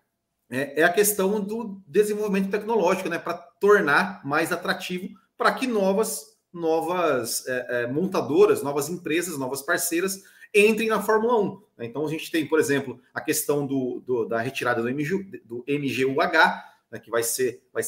é, 0.50 0.82
é, 0.82 0.84
a 0.84 0.92
questão 0.92 1.40
do 1.40 1.82
desenvolvimento 1.86 2.50
tecnológico, 2.50 3.08
né, 3.08 3.18
para 3.18 3.34
tornar 3.34 4.24
mais 4.24 4.52
atrativo 4.52 5.08
para 5.36 5.52
que 5.52 5.66
novas 5.66 6.34
novas 6.54 7.44
é, 7.48 7.66
é, 7.68 7.86
montadoras, 7.88 8.62
novas 8.62 8.88
empresas, 8.88 9.36
novas 9.36 9.60
parceiras 9.60 10.22
entrem 10.54 10.88
na 10.88 11.02
Fórmula 11.02 11.40
1. 11.40 11.62
Né? 11.76 11.86
Então 11.86 12.06
a 12.06 12.08
gente 12.08 12.30
tem, 12.30 12.46
por 12.46 12.60
exemplo, 12.60 13.00
a 13.12 13.20
questão 13.20 13.66
do, 13.66 14.00
do 14.06 14.24
da 14.24 14.40
retirada 14.40 14.80
do, 14.80 14.88
MG, 14.88 15.42
do 15.44 15.64
MGUH, 15.66 16.64
né, 16.92 16.98
que 17.00 17.10
vai 17.10 17.24
ser, 17.24 17.62
vai, 17.72 17.82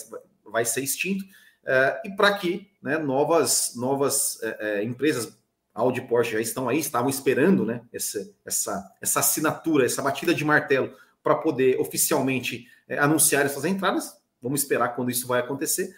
vai 0.44 0.64
ser 0.64 0.80
extinto, 0.80 1.24
uh, 1.24 2.00
e 2.04 2.10
para 2.16 2.36
que 2.36 2.68
né, 2.82 2.98
novas, 2.98 3.74
novas 3.76 4.40
uh, 4.42 4.82
empresas, 4.82 5.38
Audi 5.72 6.00
Porsche 6.00 6.32
já 6.32 6.40
estão 6.40 6.68
aí, 6.68 6.78
estavam 6.78 7.08
esperando 7.08 7.64
né, 7.64 7.82
essa, 7.92 8.28
essa, 8.44 8.96
essa 9.00 9.20
assinatura, 9.20 9.86
essa 9.86 10.02
batida 10.02 10.34
de 10.34 10.44
martelo 10.44 10.92
para 11.22 11.36
poder 11.36 11.78
oficialmente 11.78 12.66
uh, 12.90 13.00
anunciar 13.00 13.46
essas 13.46 13.64
entradas. 13.64 14.16
Vamos 14.42 14.62
esperar 14.62 14.90
quando 14.96 15.10
isso 15.10 15.26
vai 15.26 15.40
acontecer. 15.40 15.94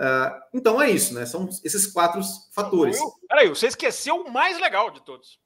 Uh, 0.00 0.40
então 0.54 0.80
é 0.80 0.90
isso, 0.90 1.12
né? 1.12 1.26
São 1.26 1.46
esses 1.62 1.86
quatro 1.86 2.22
fatores. 2.54 2.98
Peraí, 3.28 3.50
você 3.50 3.66
esqueceu 3.66 4.16
o 4.16 4.32
mais 4.32 4.58
legal 4.58 4.90
de 4.90 5.04
todos. 5.04 5.38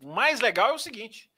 O 0.00 0.12
mais 0.12 0.40
legal 0.40 0.70
é 0.70 0.72
o 0.72 0.78
seguinte: 0.78 1.30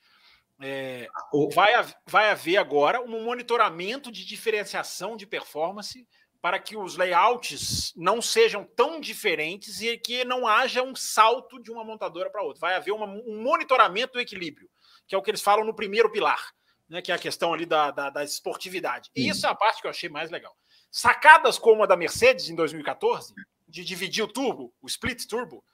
é, 0.59 1.07
vai, 1.55 1.73
vai 2.07 2.31
haver 2.31 2.57
agora 2.57 3.03
um 3.03 3.25
monitoramento 3.25 4.11
de 4.11 4.25
diferenciação 4.25 5.19
de 5.19 5.27
performance 5.27 6.09
para 6.41 6.59
que 6.59 6.79
os 6.79 6.97
layouts 6.97 7.93
não 7.95 8.23
sejam 8.23 8.65
tão 8.65 8.99
diferentes 8.99 9.83
e 9.83 9.99
que 9.99 10.25
não 10.25 10.47
haja 10.47 10.83
um 10.83 10.97
salto 10.97 11.61
de 11.63 11.71
uma 11.71 11.85
montadora 11.85 12.31
para 12.31 12.43
outra. 12.43 12.61
Vai 12.61 12.75
haver 12.75 12.93
uma, 12.93 13.05
um 13.05 13.43
monitoramento 13.43 14.15
do 14.15 14.21
equilíbrio, 14.21 14.71
que 15.07 15.15
é 15.15 15.19
o 15.19 15.23
que 15.23 15.31
eles 15.31 15.43
falam 15.43 15.67
no 15.67 15.75
primeiro 15.75 16.11
pilar, 16.11 16.55
né, 16.89 17.03
que 17.03 17.13
é 17.13 17.15
a 17.15 17.19
questão 17.19 17.53
ali 17.53 17.67
da, 17.67 17.91
da, 17.91 18.09
da 18.09 18.25
esportividade. 18.25 19.11
E 19.15 19.29
isso 19.29 19.47
é 19.47 19.51
a 19.51 19.55
parte 19.55 19.83
que 19.83 19.87
eu 19.87 19.91
achei 19.91 20.09
mais 20.09 20.31
legal. 20.31 20.57
Sacadas 20.91 21.59
como 21.59 21.83
a 21.83 21.87
da 21.87 21.97
Mercedes 21.97 22.49
em 22.49 22.55
2014, 22.55 23.35
de 23.69 23.85
dividir 23.85 24.25
o 24.25 24.29
turbo, 24.29 24.73
o 24.83 24.87
split 24.87 25.27
turbo, 25.27 25.65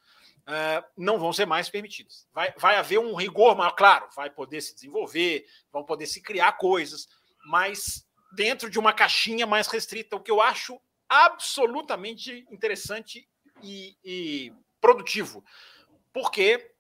uh, 0.47 0.85
não 0.97 1.19
vão 1.19 1.33
ser 1.33 1.47
mais 1.47 1.69
permitidas. 1.69 2.29
Vai, 2.33 2.53
vai 2.59 2.77
haver 2.77 2.99
um 2.99 3.15
rigor 3.15 3.57
maior, 3.57 3.73
claro, 3.73 4.09
vai 4.15 4.31
poder 4.31 4.61
se 4.61 4.75
desenvolver, 4.75 5.47
vão 5.73 5.85
poder 5.85 6.07
se 6.07 6.21
criar 6.21 6.53
coisas, 6.53 7.09
mas 7.47 8.07
dentro 8.35 8.69
de 8.69 8.79
uma 8.79 8.93
caixinha 8.93 9.47
mais 9.47 9.67
restrita, 9.69 10.17
o 10.17 10.21
que 10.21 10.31
eu 10.31 10.41
acho 10.41 10.81
absolutamente 11.09 12.47
interessante 12.51 13.29
e, 13.63 13.97
e 14.05 14.53
produtivo. 14.81 15.45
Porque 16.13 16.73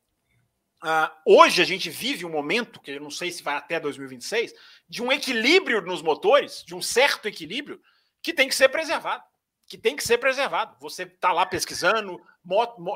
uh, 0.82 1.10
hoje 1.24 1.62
a 1.62 1.64
gente 1.64 1.88
vive 1.88 2.24
um 2.24 2.30
momento, 2.30 2.80
que 2.80 2.90
eu 2.90 3.00
não 3.00 3.10
sei 3.10 3.30
se 3.30 3.42
vai 3.42 3.56
até 3.56 3.78
2026, 3.80 4.52
de 4.88 5.02
um 5.02 5.12
equilíbrio 5.12 5.80
nos 5.82 6.02
motores, 6.02 6.62
de 6.64 6.74
um 6.74 6.82
certo 6.82 7.26
equilíbrio, 7.26 7.80
que 8.27 8.35
tem 8.35 8.48
que 8.48 8.57
ser 8.57 8.69
preservado 8.69 9.23
que 9.69 9.77
tem 9.77 9.97
que 9.97 10.05
ser 10.05 10.19
preservado. 10.19 10.77
Você 10.81 11.03
está 11.03 11.32
lá 11.32 11.44
pesquisando, 11.44 12.20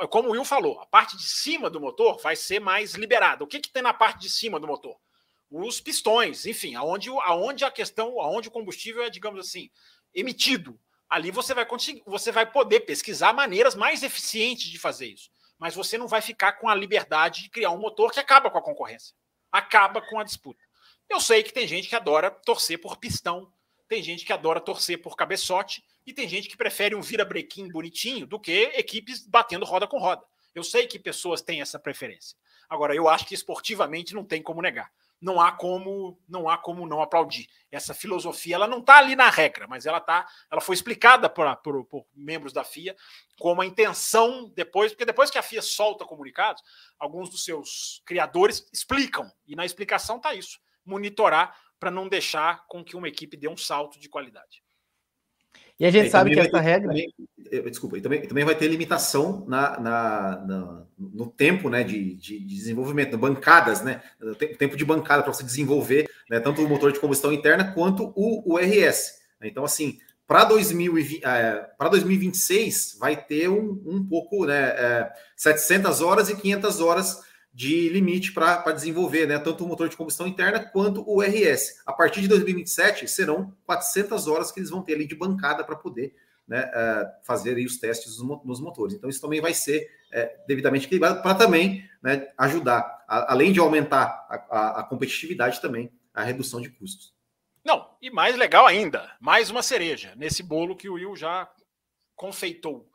como 0.09 0.29
o 0.29 0.33
Will 0.33 0.45
falou, 0.45 0.79
a 0.81 0.87
parte 0.87 1.17
de 1.17 1.27
cima 1.27 1.69
do 1.69 1.81
motor 1.81 2.21
vai 2.21 2.37
ser 2.37 2.61
mais 2.61 2.95
liberada. 2.95 3.43
O 3.43 3.47
que, 3.47 3.59
que 3.59 3.73
tem 3.73 3.83
na 3.83 3.93
parte 3.93 4.21
de 4.21 4.31
cima 4.31 4.61
do 4.61 4.69
motor? 4.69 4.97
Os 5.51 5.81
pistões, 5.81 6.47
enfim, 6.47 6.77
aonde, 6.77 7.11
aonde 7.23 7.65
a 7.65 7.73
questão, 7.73 8.21
aonde 8.21 8.47
o 8.47 8.53
combustível 8.53 9.03
é, 9.03 9.11
digamos 9.11 9.45
assim, 9.45 9.69
emitido. 10.15 10.79
Ali 11.09 11.33
você 11.33 11.53
vai 11.53 11.67
conseguir, 11.67 12.05
você 12.07 12.31
vai 12.31 12.49
poder 12.49 12.81
pesquisar 12.81 13.33
maneiras 13.33 13.75
mais 13.75 14.05
eficientes 14.05 14.69
de 14.69 14.79
fazer 14.79 15.07
isso. 15.07 15.29
Mas 15.59 15.75
você 15.75 15.99
não 15.99 16.07
vai 16.07 16.23
ficar 16.23 16.53
com 16.53 16.69
a 16.69 16.75
liberdade 16.75 17.43
de 17.43 17.51
criar 17.51 17.71
um 17.71 17.81
motor 17.81 18.13
que 18.13 18.21
acaba 18.21 18.49
com 18.49 18.59
a 18.59 18.63
concorrência, 18.63 19.13
acaba 19.51 20.01
com 20.01 20.21
a 20.21 20.25
disputa. 20.25 20.63
Eu 21.09 21.21
sei 21.21 21.43
que 21.43 21.53
tem 21.53 21.67
gente 21.67 21.89
que 21.89 21.97
adora 21.97 22.31
torcer 22.31 22.81
por 22.81 22.97
pistão, 22.97 23.53
tem 23.91 24.05
gente 24.05 24.25
que 24.25 24.33
adora 24.33 24.61
torcer 24.61 25.03
por 25.03 25.17
cabeçote 25.17 25.85
e 26.07 26.13
tem 26.13 26.29
gente 26.29 26.49
que 26.49 26.57
prefere 26.57 26.95
um 26.95 27.01
vira-brequim 27.01 27.69
bonitinho 27.69 28.25
do 28.25 28.39
que 28.39 28.71
equipes 28.77 29.27
batendo 29.27 29.65
roda 29.65 29.85
com 29.85 29.99
roda. 29.99 30.23
Eu 30.55 30.63
sei 30.63 30.87
que 30.87 30.97
pessoas 30.97 31.43
têm 31.43 31.61
essa 31.61 31.77
preferência. 31.77 32.39
Agora, 32.69 32.95
eu 32.95 33.09
acho 33.09 33.27
que 33.27 33.35
esportivamente 33.35 34.15
não 34.15 34.25
tem 34.25 34.41
como 34.41 34.63
negar. 34.63 34.93
Não 35.21 35.41
há 35.41 35.51
como 35.51 36.17
não 36.29 36.49
há 36.49 36.57
como 36.57 36.87
não 36.87 37.03
aplaudir. 37.03 37.49
Essa 37.69 37.93
filosofia 37.93 38.55
ela 38.55 38.69
não 38.69 38.79
está 38.79 38.99
ali 38.99 39.17
na 39.17 39.29
regra, 39.29 39.67
mas 39.67 39.87
ela 39.87 40.01
tá, 40.01 40.25
ela 40.49 40.61
foi 40.61 40.77
explicada 40.77 41.29
por, 41.29 41.57
por, 41.57 41.85
por, 41.85 42.07
membros 42.15 42.53
da 42.53 42.63
FIA 42.63 42.97
como 43.41 43.61
a 43.61 43.67
intenção 43.67 44.49
depois, 44.55 44.93
porque 44.93 45.05
depois 45.05 45.33
que 45.33 45.37
a 45.39 45.43
FIA 45.43 45.63
solta 45.63 46.05
comunicados, 46.05 46.63
alguns 46.97 47.29
dos 47.29 47.45
seus 47.45 48.03
criadores 48.07 48.65
explicam 48.73 49.31
e 49.49 49.57
na 49.57 49.67
explicação 49.67 50.17
está 50.17 50.33
isso: 50.33 50.61
monitorar 50.87 51.55
para 51.81 51.91
não 51.91 52.09
deixar 52.09 52.67
com 52.69 52.85
que 52.85 52.95
uma 52.95 53.09
equipe 53.09 53.37
dê 53.37 53.49
um 53.49 53.57
salto 53.57 53.99
de 53.99 54.09
qualidade. 54.09 54.63
E 55.79 55.87
a 55.87 55.91
gente 55.91 56.09
e 56.09 56.11
sabe 56.11 56.35
que 56.35 56.39
essa 56.39 56.61
regra. 56.61 56.89
Também, 56.89 57.11
desculpa, 57.71 57.97
e 57.97 58.03
também, 58.03 58.21
também 58.29 58.45
vai 58.45 58.55
ter 58.55 58.69
limitação 58.69 59.47
na, 59.49 59.81
na, 59.81 60.45
na 60.47 60.87
no 60.99 61.27
tempo 61.27 61.71
né, 61.71 61.83
de, 61.83 62.15
de, 62.17 62.39
desenvolvimento, 62.39 63.17
bancadas, 63.17 63.81
né? 63.81 64.03
O 64.21 64.35
tempo 64.35 64.77
de 64.77 64.85
bancada 64.85 65.23
para 65.23 65.33
você 65.33 65.43
desenvolver 65.43 66.07
né, 66.29 66.39
tanto 66.39 66.63
o 66.63 66.69
motor 66.69 66.93
de 66.93 67.01
combustão 67.01 67.33
interna 67.33 67.73
quanto 67.73 68.13
o, 68.15 68.53
o 68.53 68.59
RS. 68.59 69.21
Então, 69.43 69.65
assim, 69.65 69.99
para 70.27 70.45
2020, 70.45 71.25
é, 71.25 71.67
2026 71.81 72.99
vai 73.01 73.17
ter 73.17 73.49
um, 73.49 73.83
um 73.87 74.07
pouco, 74.07 74.45
né, 74.45 74.61
é, 74.77 75.13
700 75.35 76.03
horas 76.03 76.29
e 76.29 76.37
500 76.37 76.81
horas 76.81 77.30
de 77.53 77.89
limite 77.89 78.33
para 78.33 78.73
desenvolver, 78.73 79.27
né, 79.27 79.39
tanto 79.39 79.65
o 79.65 79.69
motor 79.69 79.89
de 79.89 79.97
combustão 79.97 80.27
interna 80.27 80.61
quanto 80.61 81.03
o 81.09 81.21
RS. 81.21 81.83
A 81.85 81.93
partir 81.93 82.21
de 82.21 82.29
2027 82.29 83.09
serão 83.09 83.53
400 83.67 84.29
horas 84.29 84.53
que 84.53 84.61
eles 84.61 84.71
vão 84.71 84.83
ter 84.83 84.95
ali 84.95 85.07
de 85.07 85.17
bancada 85.17 85.65
para 85.65 85.75
poder 85.75 86.15
né, 86.47 86.65
uh, 86.65 87.25
fazer 87.25 87.57
os 87.65 87.79
testes 87.79 88.19
nos 88.45 88.61
motores. 88.61 88.95
Então 88.95 89.11
isso 89.11 89.21
também 89.21 89.41
vai 89.41 89.55
ser 89.55 89.89
uh, 90.13 90.47
devidamente 90.47 90.87
equilibrado 90.87 91.23
para 91.23 91.35
também 91.35 91.89
né, 92.03 92.29
ajudar, 92.39 93.05
a, 93.09 93.33
além 93.33 93.53
de 93.53 93.61
aumentar 93.61 94.27
a, 94.29 94.35
a, 94.51 94.81
a 94.81 94.83
competitividade 94.85 95.61
também, 95.61 95.93
a 96.15 96.23
redução 96.23 96.61
de 96.61 96.71
custos. 96.71 97.15
Não, 97.65 97.91
e 98.01 98.11
mais 98.11 98.37
legal 98.37 98.67
ainda, 98.67 99.11
mais 99.21 99.51
uma 99.51 99.63
cereja 99.63 100.15
nesse 100.17 100.43
bolo 100.43 100.77
que 100.77 100.89
o 100.89 100.95
Will 100.95 101.15
já 101.15 101.49
confeitou 102.17 102.90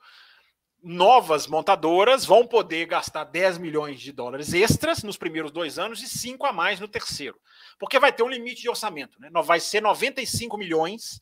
novas 0.85 1.47
montadoras 1.47 2.25
vão 2.25 2.45
poder 2.45 2.85
gastar 2.85 3.23
10 3.23 3.57
milhões 3.57 3.99
de 3.99 4.11
dólares 4.11 4.53
extras 4.53 5.01
nos 5.01 5.17
primeiros 5.17 5.51
dois 5.51 5.79
anos 5.79 5.99
e 6.03 6.07
5 6.07 6.45
a 6.45 6.53
mais 6.53 6.79
no 6.79 6.87
terceiro. 6.87 7.41
Porque 7.79 7.97
vai 7.97 8.13
ter 8.13 8.21
um 8.21 8.29
limite 8.29 8.61
de 8.61 8.69
orçamento. 8.69 9.19
Né? 9.19 9.31
Vai 9.43 9.59
ser 9.59 9.81
95 9.81 10.55
milhões 10.55 11.19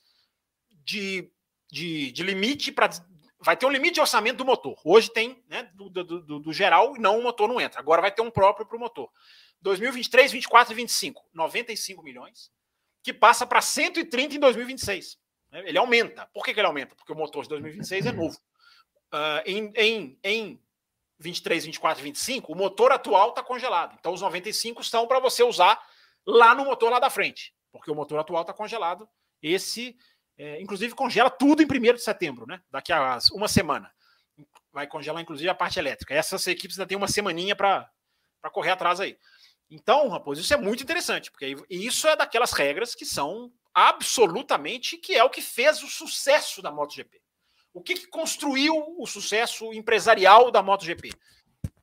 de, 0.84 1.32
de, 1.72 2.12
de 2.12 2.24
limite 2.24 2.74
para. 2.74 2.90
Vai 3.40 3.56
ter 3.56 3.66
um 3.66 3.70
limite 3.70 3.96
de 3.96 4.02
orçamento 4.02 4.38
do 4.38 4.46
motor. 4.46 4.78
Hoje 4.84 5.10
tem 5.10 5.42
né, 5.48 5.64
do, 5.74 5.90
do, 5.90 6.04
do, 6.04 6.40
do 6.40 6.54
geral 6.54 6.98
e 6.98 7.00
não 7.00 7.20
o 7.20 7.24
motor 7.24 7.48
não 7.48 7.62
entra. 7.62 7.80
Agora 7.80 8.02
vai 8.02 8.12
ter 8.12 8.22
um 8.22 8.32
próprio 8.32 8.66
para 8.66 8.76
o 8.76 8.80
motor. 8.80 9.10
2023, 9.62 10.34
24 10.34 10.74
e 10.74 10.76
25, 10.76 11.24
95 11.34 12.04
milhões, 12.04 12.52
que 13.02 13.14
passa 13.14 13.46
para 13.46 13.62
130 13.62 14.36
em 14.36 14.40
2026. 14.40 15.18
Né? 15.52 15.64
Ele 15.66 15.78
aumenta. 15.78 16.30
Por 16.34 16.44
que, 16.44 16.54
que 16.54 16.60
ele 16.60 16.68
aumenta? 16.68 16.96
Porque 16.96 17.14
o 17.14 17.16
motor 17.16 17.44
de 17.44 17.50
2026 17.50 18.08
é 18.08 18.12
novo 18.12 18.38
uh, 19.14 19.42
em, 19.46 19.72
em, 19.76 20.20
em 20.24 20.64
23, 21.20 21.66
24 21.66 22.02
e 22.02 22.04
25, 22.04 22.52
o 22.52 22.56
motor 22.56 22.92
atual 22.92 23.30
está 23.30 23.44
congelado. 23.44 23.96
Então, 24.00 24.14
os 24.14 24.22
95 24.22 24.82
estão 24.82 25.08
para 25.08 25.20
você 25.20 25.44
usar 25.44 25.80
lá 26.26 26.56
no 26.56 26.66
motor 26.66 26.92
lá 26.92 27.00
da 27.00 27.10
frente, 27.10 27.54
porque 27.72 27.92
o 27.92 27.96
motor 27.96 28.20
atual 28.20 28.42
está 28.42 28.54
congelado. 28.54 29.08
Esse, 29.42 29.96
é, 30.38 30.62
inclusive, 30.62 30.96
congela 30.96 31.30
tudo 31.30 31.62
em 31.62 31.66
1 31.66 31.94
de 31.94 32.02
setembro, 32.02 32.46
né? 32.48 32.62
Daqui 32.72 32.92
a 32.92 33.20
uma 33.34 33.48
semana. 33.48 33.92
Vai 34.72 34.88
congelar, 34.88 35.22
inclusive, 35.22 35.48
a 35.50 35.56
parte 35.56 35.78
elétrica. 35.78 36.14
Essas 36.14 36.48
equipes 36.48 36.78
ainda 36.78 36.88
têm 36.88 36.98
uma 36.98 37.08
semaninha 37.08 37.56
para 37.56 37.90
correr 38.52 38.72
atrás 38.72 39.00
aí. 39.00 39.18
Então, 39.70 40.10
Raposo, 40.10 40.42
isso 40.42 40.54
é 40.54 40.58
muito 40.58 40.84
interessante, 40.84 41.32
porque 41.32 41.56
isso 41.70 42.08
é 42.08 42.16
daquelas 42.16 42.52
regras 42.52 42.94
que 42.96 43.06
são 43.06 43.52
absolutamente 43.74 44.98
que 44.98 45.16
é 45.16 45.24
o 45.24 45.30
que 45.30 45.42
fez 45.42 45.82
o 45.82 45.88
sucesso 45.88 46.62
da 46.62 46.72
MotoGP. 46.72 47.24
O 47.74 47.82
que, 47.82 47.96
que 47.96 48.08
construiu 48.08 48.76
o 49.00 49.06
sucesso 49.08 49.74
empresarial 49.74 50.52
da 50.52 50.62
MotoGP? 50.62 51.12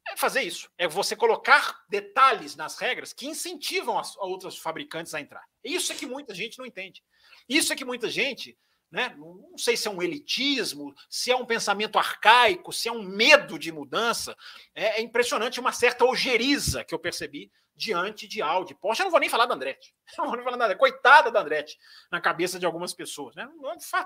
É 0.09 0.17
fazer 0.17 0.43
isso. 0.43 0.71
É 0.79 0.87
você 0.87 1.17
colocar 1.17 1.85
detalhes 1.89 2.57
nas 2.57 2.79
regras 2.79 3.13
que 3.13 3.27
incentivam 3.27 3.99
as 3.99 4.17
outros 4.17 4.57
fabricantes 4.59 5.15
a 5.15 5.21
entrar. 5.21 5.45
Isso 5.65 5.93
é 5.93 5.97
que 5.97 6.07
muita 6.07 6.35
gente 6.35 6.59
não 6.59 6.67
entende. 6.67 7.03
Isso 7.49 7.73
é 7.73 7.77
que 7.77 7.85
muita 7.85 8.09
gente, 8.09 8.57
né? 8.91 9.15
Não 9.17 9.57
sei 9.57 9.77
se 9.77 9.87
é 9.87 9.91
um 9.91 10.03
elitismo, 10.03 10.95
se 11.09 11.31
é 11.31 11.37
um 11.37 11.47
pensamento 11.47 11.99
arcaico, 11.99 12.73
se 12.73 12.89
é 12.89 12.93
um 12.93 13.03
medo 13.03 13.59
de 13.59 13.71
mudança. 13.71 14.37
É, 14.75 14.99
é 14.99 15.01
impressionante 15.01 15.61
uma 15.61 15.73
certa 15.73 16.05
ojeriza 16.05 16.85
que 16.85 16.95
eu 16.95 16.99
percebi 16.99 17.51
diante 17.75 18.27
de 18.27 18.43
Audi. 18.43 18.75
Porsche, 18.75 19.03
eu 19.03 19.05
não 19.05 19.11
vou 19.11 19.21
nem 19.21 19.29
falar 19.29 19.47
da 19.47 19.55
Andretti. 19.55 19.95
não 20.19 20.27
vou 20.27 20.37
nem 20.37 20.45
falar 20.45 20.57
da 20.57 20.65
Andretti. 20.65 20.81
Coitada 20.81 21.31
da 21.31 21.41
Andretti 21.41 21.79
na 22.11 22.21
cabeça 22.21 22.59
de 22.59 22.67
algumas 22.67 22.93
pessoas. 22.93 23.35
Né? 23.35 23.49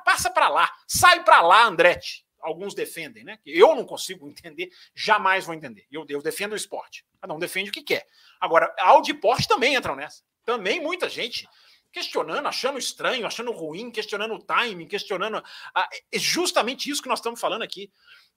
Passa 0.05 0.31
para 0.31 0.49
lá, 0.49 0.71
sai 0.87 1.25
para 1.25 1.41
lá, 1.41 1.65
Andretti. 1.65 2.25
Alguns 2.41 2.75
defendem, 2.75 3.25
né? 3.25 3.39
Eu 3.45 3.75
não 3.75 3.87
consigo 3.87 4.29
entender, 4.29 4.69
jamais 4.95 5.47
vou 5.47 5.55
entender. 5.55 5.87
Eu, 5.91 6.05
eu 6.11 6.21
defendo 6.21 6.53
o 6.53 6.57
esporte. 6.57 7.03
Cada 7.19 7.33
um 7.33 7.39
defende 7.39 7.71
o 7.71 7.73
que 7.73 7.83
quer. 7.83 8.07
Agora, 8.39 8.73
Audi 8.81 9.13
e 9.13 9.15
Porsche 9.15 9.49
também 9.49 9.75
entram 9.75 9.97
nessa. 9.97 10.23
Também 10.45 10.79
muita 10.79 11.09
gente 11.09 11.49
questionando, 11.95 12.47
achando 12.47 12.77
estranho, 12.77 13.25
achando 13.25 13.53
ruim, 13.53 13.89
questionando 13.89 14.35
o 14.35 14.43
timing, 14.43 14.89
questionando. 14.89 15.41
é 16.13 16.19
justamente 16.19 16.91
isso 16.91 17.01
que 17.01 17.09
nós 17.09 17.21
estamos 17.21 17.41
falando 17.41 17.63
aqui 17.63 17.91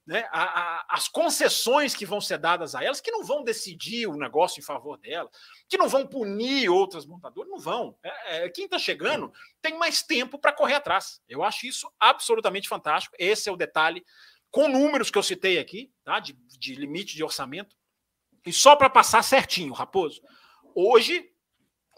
né, 0.08 0.26
a, 0.32 0.42
a, 0.42 0.86
as 0.88 1.06
concessões 1.06 1.94
que 1.94 2.06
vão 2.06 2.18
ser 2.18 2.38
dadas 2.38 2.74
a 2.74 2.82
elas, 2.82 2.98
que 2.98 3.10
não 3.10 3.22
vão 3.22 3.44
decidir 3.44 4.06
o 4.06 4.16
negócio 4.16 4.58
em 4.58 4.62
favor 4.62 4.96
dela, 4.96 5.28
que 5.68 5.76
não 5.76 5.86
vão 5.86 6.06
punir 6.06 6.70
outras 6.70 7.04
montadoras, 7.04 7.50
não 7.50 7.58
vão. 7.58 7.94
É, 8.02 8.46
é, 8.46 8.48
quem 8.48 8.64
está 8.64 8.78
chegando 8.78 9.30
tem 9.60 9.76
mais 9.76 10.02
tempo 10.02 10.38
para 10.38 10.50
correr 10.50 10.76
atrás. 10.76 11.20
Eu 11.28 11.42
acho 11.42 11.66
isso 11.66 11.92
absolutamente 12.00 12.70
fantástico. 12.70 13.14
Esse 13.18 13.50
é 13.50 13.52
o 13.52 13.56
detalhe, 13.56 14.02
com 14.50 14.66
números 14.66 15.10
que 15.10 15.18
eu 15.18 15.22
citei 15.22 15.58
aqui, 15.58 15.92
tá, 16.02 16.18
de, 16.20 16.32
de 16.32 16.74
limite 16.74 17.14
de 17.14 17.22
orçamento. 17.22 17.76
E 18.46 18.52
só 18.52 18.76
para 18.76 18.88
passar 18.88 19.22
certinho, 19.22 19.74
Raposo, 19.74 20.22
hoje 20.74 21.30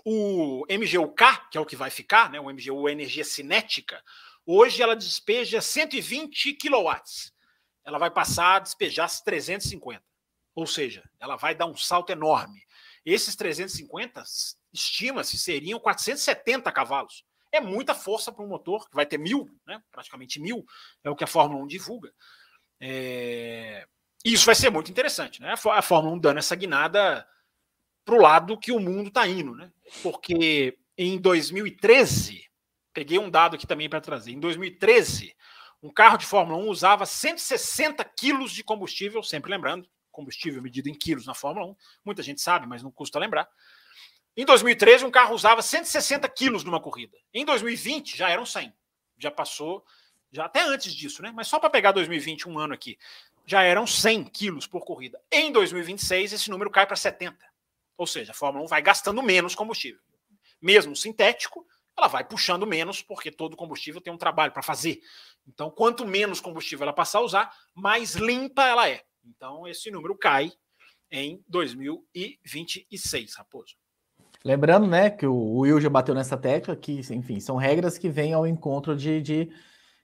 o 0.05 0.65
MGUK, 0.69 1.51
que 1.51 1.59
é 1.59 1.61
o 1.61 1.67
que 1.67 1.77
vai 1.77 1.91
ficar, 1.91 2.31
né, 2.31 2.41
o 2.41 2.51
MGU 2.51 2.89
Energia 2.89 3.25
Cinética, 3.25 4.03
hoje 4.47 4.83
ela 4.83 4.97
despeja 4.97 5.61
120 5.61 6.55
quilowatts 6.55 7.33
ela 7.85 7.99
vai 7.99 8.11
passar 8.11 8.57
a 8.57 8.59
despejar 8.61 9.11
350. 9.23 10.03
Ou 10.55 10.67
seja, 10.67 11.09
ela 11.19 11.37
vai 11.37 11.55
dar 11.55 11.67
um 11.67 11.77
salto 11.77 12.11
enorme. 12.11 12.63
Esses 13.05 13.35
350, 13.37 14.23
estima-se, 14.73 15.39
seriam 15.39 15.81
470 15.81 16.71
cavalos. 16.73 17.25
É 17.53 17.61
muita 17.61 17.95
força 17.95 18.31
para 18.31 18.45
um 18.45 18.49
motor 18.49 18.89
que 18.89 18.95
vai 18.95 19.07
ter 19.07 19.19
mil, 19.19 19.49
né? 19.67 19.83
praticamente 19.91 20.41
mil, 20.41 20.65
é 21.03 21.11
o 21.11 21.17
que 21.17 21.25
a 21.25 21.27
Fórmula 21.27 21.63
1 21.65 21.67
divulga. 21.67 22.13
É... 22.81 23.87
Isso 24.25 24.47
vai 24.47 24.55
ser 24.55 24.71
muito 24.71 24.91
interessante. 24.91 25.41
Né? 25.41 25.53
A 25.53 25.83
Fórmula 25.83 26.15
1 26.15 26.19
dando 26.19 26.39
essa 26.39 26.55
guinada 26.55 27.27
para 28.11 28.19
o 28.19 28.21
lado 28.21 28.59
que 28.59 28.73
o 28.73 28.81
mundo 28.81 29.07
está 29.07 29.27
indo. 29.29 29.55
Né? 29.55 29.71
Porque 30.03 30.77
em 30.99 31.17
2013, 31.17 32.45
peguei 32.93 33.19
um 33.21 33.31
dado 33.31 33.55
aqui 33.55 33.67
também 33.67 33.89
para 33.89 34.01
trazer, 34.01 34.33
em 34.33 34.41
2013, 34.41 35.33
um 35.81 35.91
carro 35.91 36.19
de 36.19 36.27
Fórmula 36.27 36.59
1 36.59 36.69
usava 36.69 37.07
160 37.07 38.05
quilos 38.05 38.51
de 38.51 38.65
combustível, 38.65 39.23
sempre 39.23 39.51
lembrando, 39.51 39.89
combustível 40.11 40.61
medido 40.61 40.89
em 40.89 40.95
quilos 40.95 41.25
na 41.25 41.35
Fórmula 41.35 41.67
1. 41.69 41.77
Muita 42.05 42.23
gente 42.23 42.41
sabe, 42.41 42.67
mas 42.67 42.83
não 42.83 42.91
custa 42.91 43.19
lembrar. 43.19 43.49
Em 44.37 44.45
2013, 44.45 45.05
um 45.05 45.11
carro 45.11 45.35
usava 45.35 45.63
160 45.63 46.29
quilos 46.31 46.65
numa 46.65 46.81
corrida. 46.81 47.17
Em 47.33 47.45
2020, 47.45 48.17
já 48.17 48.29
eram 48.29 48.45
100. 48.45 48.73
Já 49.19 49.31
passou, 49.31 49.85
já 50.33 50.47
até 50.47 50.63
antes 50.63 50.93
disso, 50.93 51.23
né? 51.23 51.33
Mas 51.35 51.47
só 51.47 51.61
para 51.61 51.71
pegar 51.71 51.93
2020, 51.93 52.49
um 52.49 52.59
ano 52.59 52.75
aqui, 52.75 52.99
já 53.47 53.63
eram 53.63 53.87
100 53.87 54.25
quilos 54.25 54.67
por 54.67 54.85
corrida. 54.85 55.21
Em 55.31 55.53
2026, 55.53 56.33
esse 56.33 56.51
número 56.51 56.71
cai 56.71 56.87
para 56.87 56.97
70. 56.97 57.50
Ou 58.01 58.07
seja, 58.07 58.33
a 58.33 58.35
Fórmula 58.35 58.65
1 58.65 58.67
vai 58.67 58.81
gastando 58.81 59.23
menos 59.23 59.55
combustível. 59.55 60.01
Mesmo 60.59 60.97
sintético, 60.97 61.67
ela 61.95 62.09
vai 62.09 62.25
puxando 62.25 62.67
menos, 62.67 63.03
porque 63.03 63.31
todo 63.31 63.55
combustível 63.55 64.01
tem 64.01 64.11
um 64.11 64.17
trabalho 64.17 64.53
para 64.53 64.63
fazer. 64.63 65.03
Então, 65.47 65.71
quanto 65.71 66.07
menos 66.07 66.41
combustível 66.41 66.85
ela 66.85 66.95
passar 66.95 67.19
a 67.19 67.23
usar, 67.23 67.55
mais 67.75 68.15
limpa 68.15 68.65
ela 68.67 68.89
é. 68.89 69.03
Então, 69.23 69.69
esse 69.69 69.91
número 69.91 70.17
cai 70.17 70.51
em 71.11 71.45
2026, 71.47 73.35
Raposo. 73.35 73.77
Lembrando, 74.43 74.87
né, 74.87 75.11
que 75.11 75.27
o 75.27 75.59
Will 75.59 75.79
já 75.79 75.91
bateu 75.91 76.15
nessa 76.15 76.39
tecla, 76.39 76.75
que, 76.75 77.01
enfim, 77.11 77.39
são 77.39 77.57
regras 77.57 77.99
que 77.99 78.09
vêm 78.09 78.33
ao 78.33 78.47
encontro 78.47 78.97
de, 78.97 79.21
de, 79.21 79.53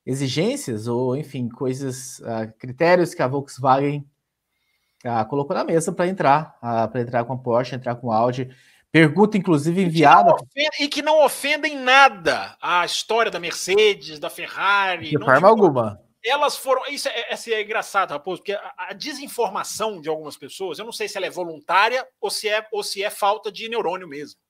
exigências 0.04 0.86
ou, 0.86 1.16
enfim, 1.16 1.48
coisas, 1.48 2.18
uh, 2.18 2.52
critérios 2.58 3.14
que 3.14 3.22
a 3.22 3.26
Volkswagen 3.26 4.06
uh, 5.06 5.26
colocou 5.28 5.56
na 5.56 5.64
mesa 5.64 5.92
para 5.92 6.06
entrar, 6.06 6.56
uh, 6.58 6.88
para 6.90 7.00
entrar 7.00 7.24
com 7.24 7.32
a 7.32 7.38
Porsche, 7.38 7.74
entrar 7.74 7.94
com 7.96 8.10
a 8.10 8.16
Audi. 8.16 8.50
Pergunta, 8.90 9.36
inclusive, 9.36 9.82
enviada. 9.82 10.34
E 10.80 10.88
que 10.88 11.02
não 11.02 11.22
ofendem 11.24 11.76
nada 11.76 12.56
a 12.62 12.84
história 12.84 13.30
da 13.30 13.38
Mercedes, 13.38 14.18
da 14.18 14.30
Ferrari. 14.30 15.10
De 15.10 15.18
forma 15.18 15.48
alguma. 15.48 16.00
Elas 16.24 16.56
foram. 16.56 16.82
Isso 16.86 17.08
é, 17.08 17.26
é, 17.30 17.52
é 17.52 17.62
engraçado, 17.62 18.10
Raposo, 18.10 18.40
porque 18.40 18.52
a, 18.52 18.74
a, 18.76 18.92
desinformação 18.92 20.00
de 20.00 20.08
algumas 20.08 20.36
pessoas, 20.36 20.78
eu 20.78 20.84
não 20.84 20.92
sei 20.92 21.08
se 21.08 21.16
ela 21.16 21.26
é 21.26 21.30
voluntária 21.30 22.06
ou 22.20 22.30
se 22.30 22.48
é, 22.48 22.66
ou 22.72 22.82
se 22.82 23.02
é 23.02 23.10
falta 23.10 23.52
de 23.52 23.68
neurônio 23.68 24.08
mesmo. 24.08 24.40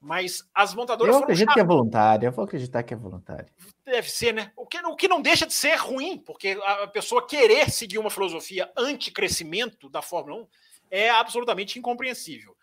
Mas 0.00 0.42
as 0.54 0.74
montadoras. 0.74 1.14
Eu 1.14 1.22
acredito 1.22 1.52
que 1.52 1.60
é 1.60 1.64
voluntária, 1.64 2.26
eu 2.26 2.32
vou 2.32 2.44
acreditar 2.44 2.82
que 2.82 2.94
é 2.94 2.96
voluntária. 2.96 3.46
Deve 3.84 4.10
ser, 4.10 4.32
né? 4.32 4.50
O 4.56 4.66
que, 4.66 4.78
o 4.78 4.96
que 4.96 5.08
não 5.08 5.20
deixa 5.20 5.46
de 5.46 5.52
ser 5.52 5.76
ruim, 5.76 6.18
porque 6.18 6.58
a 6.62 6.86
pessoa 6.86 7.26
querer 7.26 7.70
seguir 7.70 7.98
uma 7.98 8.10
filosofia 8.10 8.72
anti-crescimento 8.76 9.90
da 9.90 10.00
Fórmula 10.00 10.42
1 10.42 10.48
é 10.90 11.10
absolutamente 11.10 11.78
incompreensível. 11.78 12.56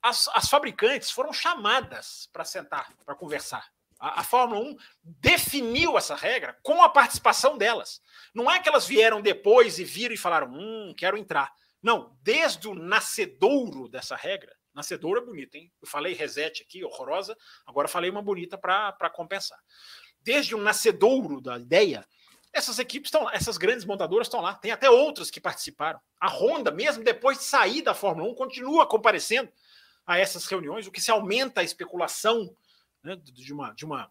As, 0.00 0.28
as 0.28 0.48
fabricantes 0.48 1.10
foram 1.10 1.32
chamadas 1.32 2.28
para 2.32 2.44
sentar, 2.44 2.94
para 3.04 3.14
conversar. 3.14 3.70
A, 4.00 4.20
a, 4.20 4.24
Fórmula 4.24 4.60
1 4.60 4.76
definiu 5.02 5.98
essa 5.98 6.14
regra 6.14 6.58
com 6.62 6.82
a 6.82 6.88
participação 6.88 7.58
delas. 7.58 8.00
Não 8.34 8.50
é 8.50 8.58
que 8.58 8.68
elas 8.68 8.86
vieram 8.86 9.20
depois 9.20 9.78
e 9.78 9.84
viram 9.84 10.14
e 10.14 10.18
falaram: 10.18 10.50
hum, 10.50 10.94
quero 10.96 11.18
entrar. 11.18 11.52
Não, 11.82 12.16
desde 12.22 12.68
o 12.68 12.74
nascedouro 12.74 13.86
dessa 13.88 14.16
regra, 14.16 14.54
Nascedora 14.74 15.20
é 15.20 15.24
bonita, 15.24 15.56
hein? 15.56 15.72
Eu 15.80 15.86
falei 15.86 16.14
reset 16.14 16.60
aqui, 16.62 16.84
horrorosa, 16.84 17.36
agora 17.64 17.86
falei 17.86 18.10
uma 18.10 18.20
bonita 18.20 18.58
para 18.58 19.08
compensar. 19.10 19.58
Desde 20.24 20.54
o 20.54 20.60
nascedouro 20.60 21.40
da 21.40 21.58
ideia, 21.58 22.04
essas 22.52 22.78
equipes 22.78 23.08
estão 23.08 23.24
lá, 23.24 23.34
essas 23.34 23.58
grandes 23.58 23.84
montadoras 23.84 24.26
estão 24.26 24.40
lá. 24.40 24.54
Tem 24.54 24.70
até 24.70 24.88
outras 24.88 25.30
que 25.30 25.40
participaram. 25.40 26.00
A 26.20 26.28
Honda, 26.28 26.70
mesmo 26.70 27.04
depois 27.04 27.38
de 27.38 27.44
sair 27.44 27.82
da 27.82 27.94
Fórmula 27.94 28.30
1, 28.30 28.34
continua 28.34 28.86
comparecendo 28.86 29.50
a 30.06 30.18
essas 30.18 30.46
reuniões, 30.46 30.86
o 30.86 30.90
que 30.90 31.00
se 31.00 31.10
aumenta 31.10 31.60
a 31.60 31.64
especulação 31.64 32.54
né, 33.02 33.16
de, 33.16 33.52
uma, 33.52 33.72
de, 33.72 33.84
uma, 33.84 34.10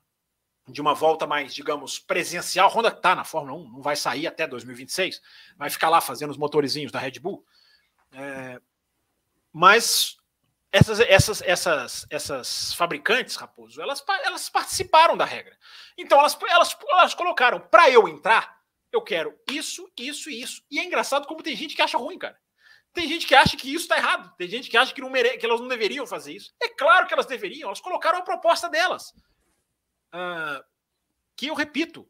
de 0.68 0.82
uma 0.82 0.94
volta 0.94 1.26
mais, 1.26 1.54
digamos, 1.54 2.00
presencial. 2.00 2.68
A 2.68 2.72
Honda 2.72 2.90
está 2.90 3.16
na 3.16 3.24
Fórmula 3.24 3.58
1, 3.60 3.72
não 3.72 3.82
vai 3.82 3.96
sair 3.96 4.28
até 4.28 4.48
2026, 4.48 5.22
vai 5.56 5.70
ficar 5.70 5.90
lá 5.90 6.02
fazendo 6.02 6.32
os 6.32 6.38
motorizinhos 6.38 6.92
da 6.92 7.00
Red 7.00 7.20
Bull. 7.20 7.46
É, 8.12 8.60
mas 9.52 10.18
essas, 10.74 11.00
essas, 11.00 11.42
essas, 11.44 12.08
essas 12.10 12.74
fabricantes, 12.74 13.36
Raposo, 13.36 13.80
elas, 13.80 14.04
elas 14.24 14.50
participaram 14.50 15.16
da 15.16 15.24
regra. 15.24 15.56
Então 15.98 16.20
elas, 16.20 16.36
elas, 16.50 16.76
elas 16.90 17.14
colocaram, 17.14 17.60
para 17.60 17.92
eu 17.92 18.08
entrar, 18.08 18.60
eu 18.92 19.02
quero 19.02 19.40
isso, 19.50 19.88
isso 19.98 20.32
e 20.32 20.42
isso. 20.42 20.64
E 20.72 20.80
é 20.80 20.84
engraçado 20.84 21.28
como 21.28 21.44
tem 21.44 21.56
gente 21.56 21.76
que 21.76 21.82
acha 21.82 21.98
ruim, 21.98 22.18
cara. 22.18 22.38
Tem 22.92 23.08
gente 23.08 23.28
que 23.28 23.36
acha 23.36 23.56
que 23.56 23.72
isso 23.72 23.84
está 23.84 23.98
errado. 23.98 24.36
Tem 24.36 24.48
gente 24.48 24.70
que 24.70 24.78
acha 24.78 24.94
que, 24.94 25.02
não 25.02 25.10
mere... 25.10 25.38
que 25.38 25.46
elas 25.46 25.60
não 25.62 25.68
deveriam 25.68 26.06
fazer 26.06 26.34
isso. 26.34 26.54
É 26.62 26.70
claro 26.70 27.08
que 27.08 27.14
elas 27.14 27.26
deveriam. 27.26 27.68
Elas 27.68 27.82
colocaram 27.82 28.20
a 28.20 28.24
proposta 28.24 28.70
delas. 28.70 29.14
Uh, 30.14 30.64
que 31.36 31.48
eu 31.48 31.56
repito, 31.56 32.08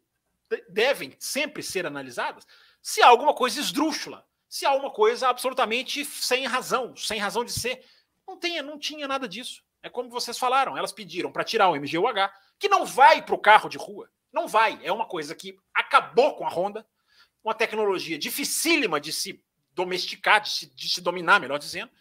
devem 0.69 1.15
sempre 1.19 1.63
ser 1.63 1.85
analisadas 1.85 2.45
se 2.81 3.01
há 3.01 3.07
alguma 3.07 3.33
coisa 3.33 3.61
esdrúxula, 3.61 4.25
se 4.49 4.65
há 4.65 4.69
alguma 4.69 4.91
coisa 4.91 5.29
absolutamente 5.29 6.03
sem 6.03 6.45
razão, 6.45 6.95
sem 6.97 7.17
razão 7.17 7.45
de 7.45 7.51
ser. 7.53 7.83
Não, 8.27 8.37
tem, 8.37 8.61
não 8.61 8.79
tinha 8.79 9.07
nada 9.07 9.27
disso. 9.27 9.63
É 9.81 9.89
como 9.89 10.09
vocês 10.09 10.37
falaram, 10.37 10.77
elas 10.77 10.91
pediram 10.91 11.31
para 11.31 11.43
tirar 11.43 11.69
o 11.69 11.75
MGUH, 11.75 12.31
que 12.57 12.69
não 12.69 12.85
vai 12.85 13.21
para 13.21 13.35
o 13.35 13.39
carro 13.39 13.69
de 13.69 13.77
rua. 13.77 14.09
Não 14.31 14.47
vai. 14.47 14.79
É 14.83 14.91
uma 14.91 15.05
coisa 15.05 15.35
que 15.35 15.57
acabou 15.73 16.35
com 16.35 16.47
a 16.47 16.49
Honda, 16.49 16.87
uma 17.43 17.53
tecnologia 17.53 18.17
dificílima 18.17 18.99
de 18.99 19.11
se 19.11 19.43
domesticar, 19.73 20.41
de 20.41 20.49
se, 20.49 20.73
de 20.73 20.89
se 20.89 21.01
dominar, 21.01 21.39
melhor 21.39 21.59
dizendo, 21.59 21.91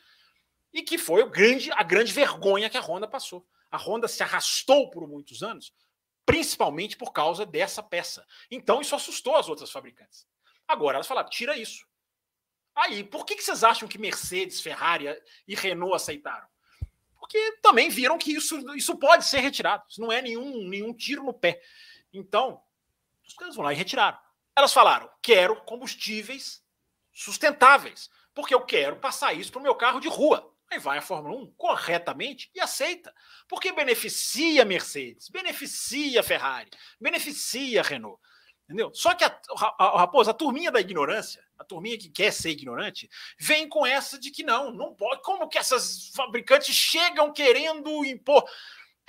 e 0.72 0.82
que 0.82 0.96
foi 0.96 1.22
o 1.22 1.28
grande, 1.28 1.70
a 1.72 1.82
grande 1.82 2.12
vergonha 2.12 2.70
que 2.70 2.78
a 2.78 2.80
Honda 2.80 3.08
passou. 3.08 3.46
A 3.70 3.76
Honda 3.76 4.06
se 4.06 4.22
arrastou 4.22 4.88
por 4.90 5.06
muitos 5.08 5.42
anos, 5.42 5.74
principalmente 6.24 6.96
por 6.96 7.12
causa 7.12 7.44
dessa 7.44 7.82
peça. 7.82 8.24
Então 8.50 8.80
isso 8.80 8.94
assustou 8.94 9.36
as 9.36 9.48
outras 9.48 9.70
fabricantes. 9.70 10.26
Agora 10.66 10.96
elas 10.96 11.06
falaram: 11.06 11.28
tira 11.28 11.56
isso. 11.56 11.86
Aí, 12.74 13.04
por 13.04 13.24
que, 13.24 13.36
que 13.36 13.44
vocês 13.44 13.62
acham 13.62 13.88
que 13.88 13.98
Mercedes, 13.98 14.60
Ferrari 14.60 15.06
e 15.46 15.54
Renault 15.54 15.94
aceitaram? 15.94 16.46
Porque 17.18 17.58
também 17.62 17.88
viram 17.88 18.18
que 18.18 18.32
isso, 18.32 18.58
isso 18.76 18.96
pode 18.96 19.24
ser 19.24 19.40
retirado. 19.40 19.84
Isso 19.88 20.00
não 20.00 20.10
é 20.10 20.20
nenhum, 20.20 20.68
nenhum 20.68 20.92
tiro 20.92 21.22
no 21.22 21.32
pé. 21.32 21.62
Então, 22.12 22.60
os 23.26 23.34
caras 23.34 23.54
vão 23.54 23.64
lá 23.64 23.72
e 23.72 23.76
retiraram. 23.76 24.18
Elas 24.56 24.72
falaram: 24.72 25.10
quero 25.22 25.56
combustíveis 25.62 26.62
sustentáveis, 27.12 28.10
porque 28.34 28.54
eu 28.54 28.60
quero 28.62 28.96
passar 28.96 29.34
isso 29.34 29.52
para 29.52 29.60
o 29.60 29.62
meu 29.62 29.74
carro 29.74 30.00
de 30.00 30.08
rua. 30.08 30.52
Aí 30.70 30.78
vai 30.78 30.98
a 30.98 31.02
Fórmula 31.02 31.36
1 31.36 31.52
corretamente 31.52 32.50
e 32.54 32.60
aceita. 32.60 33.14
Porque 33.46 33.72
beneficia 33.72 34.64
Mercedes, 34.64 35.28
beneficia 35.28 36.22
Ferrari, 36.22 36.70
beneficia 36.98 37.82
Renault. 37.82 38.18
Entendeu? 38.64 38.90
Só 38.94 39.14
que 39.14 39.24
a, 39.24 39.28
a, 39.28 39.84
a, 39.84 39.98
Raposa, 40.00 40.30
a 40.30 40.34
turminha 40.34 40.70
da 40.70 40.80
ignorância, 40.80 41.42
a 41.58 41.64
turminha 41.64 41.98
que 41.98 42.08
quer 42.08 42.32
ser 42.32 42.50
ignorante, 42.50 43.08
vem 43.38 43.68
com 43.68 43.84
essa 43.84 44.18
de 44.18 44.30
que 44.30 44.42
não, 44.42 44.72
não 44.72 44.94
pode. 44.94 45.22
Como 45.22 45.48
que 45.48 45.58
essas 45.58 46.10
fabricantes 46.14 46.74
chegam 46.74 47.32
querendo 47.32 48.04
impor? 48.04 48.44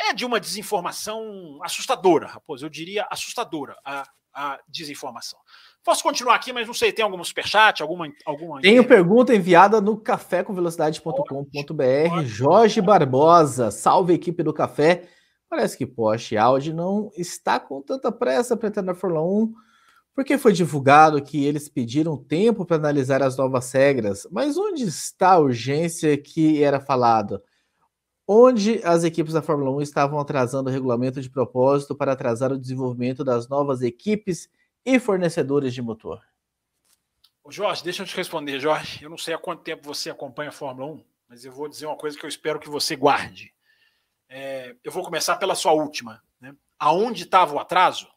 É 0.01 0.13
de 0.13 0.25
uma 0.25 0.39
desinformação 0.39 1.59
assustadora, 1.63 2.27
Raposa. 2.27 2.65
Eu 2.65 2.69
diria 2.69 3.07
assustadora 3.09 3.77
a, 3.85 4.07
a 4.33 4.59
desinformação. 4.67 5.39
Posso 5.83 6.01
continuar 6.01 6.35
aqui, 6.35 6.53
mas 6.53 6.65
não 6.65 6.73
sei, 6.73 6.93
tem 6.93 7.03
algum 7.03 7.21
superchat, 7.23 7.81
alguma. 7.81 8.07
alguma 8.25 8.61
Tenho 8.61 8.87
pergunta 8.87 9.35
enviada 9.35 9.81
no 9.81 9.97
cafécomvelocidade.com.br. 9.97 12.25
Jorge 12.25 12.81
Barbosa, 12.81 13.69
salve 13.69 14.13
equipe 14.13 14.41
do 14.41 14.53
café. 14.53 15.09
Parece 15.53 15.77
que 15.77 15.85
Porsche 15.85 16.33
e 16.33 16.37
Audi 16.39 16.73
não 16.73 17.11
está 17.15 17.59
com 17.59 17.79
tanta 17.79 18.11
pressa 18.11 18.57
para 18.57 18.69
entrar 18.69 18.81
na 18.81 18.95
Fórmula 18.95 19.23
1, 19.23 19.53
porque 20.15 20.35
foi 20.35 20.51
divulgado 20.51 21.21
que 21.21 21.45
eles 21.45 21.69
pediram 21.69 22.17
tempo 22.17 22.65
para 22.65 22.77
analisar 22.77 23.21
as 23.21 23.37
novas 23.37 23.71
regras. 23.71 24.27
Mas 24.31 24.57
onde 24.57 24.81
está 24.81 25.33
a 25.33 25.37
urgência 25.37 26.17
que 26.17 26.63
era 26.63 26.79
falado? 26.79 27.39
Onde 28.27 28.83
as 28.83 29.03
equipes 29.03 29.31
da 29.31 29.43
Fórmula 29.43 29.69
1 29.77 29.81
estavam 29.83 30.19
atrasando 30.19 30.71
o 30.71 30.73
regulamento 30.73 31.21
de 31.21 31.29
propósito 31.29 31.95
para 31.95 32.13
atrasar 32.13 32.51
o 32.51 32.57
desenvolvimento 32.57 33.23
das 33.23 33.47
novas 33.47 33.83
equipes 33.83 34.49
e 34.83 34.97
fornecedores 34.97 35.71
de 35.71 35.83
motor? 35.83 36.19
Jorge, 37.47 37.83
deixa 37.83 38.01
eu 38.01 38.07
te 38.07 38.17
responder, 38.17 38.59
Jorge. 38.59 39.03
Eu 39.03 39.09
não 39.11 39.19
sei 39.19 39.35
há 39.35 39.37
quanto 39.37 39.61
tempo 39.61 39.85
você 39.85 40.09
acompanha 40.09 40.49
a 40.49 40.51
Fórmula 40.51 40.93
1, 40.93 41.03
mas 41.29 41.45
eu 41.45 41.51
vou 41.51 41.69
dizer 41.69 41.85
uma 41.85 41.95
coisa 41.95 42.17
que 42.17 42.25
eu 42.25 42.29
espero 42.29 42.59
que 42.59 42.69
você 42.71 42.95
guarde. 42.95 43.53
É, 44.35 44.75
eu 44.83 44.91
vou 44.91 45.03
começar 45.03 45.35
pela 45.35 45.53
sua 45.53 45.73
última. 45.73 46.23
Né? 46.41 46.55
Aonde 46.79 47.21
estava 47.21 47.53
o 47.53 47.59
atraso? 47.59 48.11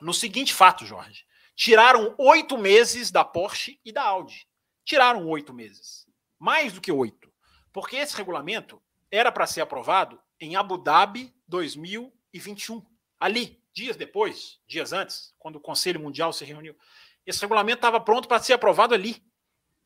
No 0.00 0.12
seguinte 0.12 0.52
fato, 0.52 0.84
Jorge. 0.84 1.24
Tiraram 1.54 2.16
oito 2.18 2.58
meses 2.58 3.12
da 3.12 3.24
Porsche 3.24 3.80
e 3.84 3.92
da 3.92 4.02
Audi. 4.02 4.48
Tiraram 4.84 5.24
oito 5.28 5.54
meses. 5.54 6.04
Mais 6.36 6.72
do 6.72 6.80
que 6.80 6.90
oito. 6.90 7.32
Porque 7.72 7.94
esse 7.94 8.16
regulamento 8.16 8.82
era 9.08 9.30
para 9.30 9.46
ser 9.46 9.60
aprovado 9.60 10.20
em 10.40 10.56
Abu 10.56 10.76
Dhabi 10.78 11.32
2021. 11.46 12.84
Ali, 13.20 13.62
dias 13.72 13.94
depois, 13.94 14.58
dias 14.66 14.92
antes, 14.92 15.32
quando 15.38 15.56
o 15.56 15.60
Conselho 15.60 16.00
Mundial 16.00 16.32
se 16.32 16.44
reuniu. 16.44 16.76
Esse 17.24 17.40
regulamento 17.40 17.78
estava 17.78 18.00
pronto 18.00 18.26
para 18.26 18.42
ser 18.42 18.54
aprovado 18.54 18.94
ali. 18.94 19.24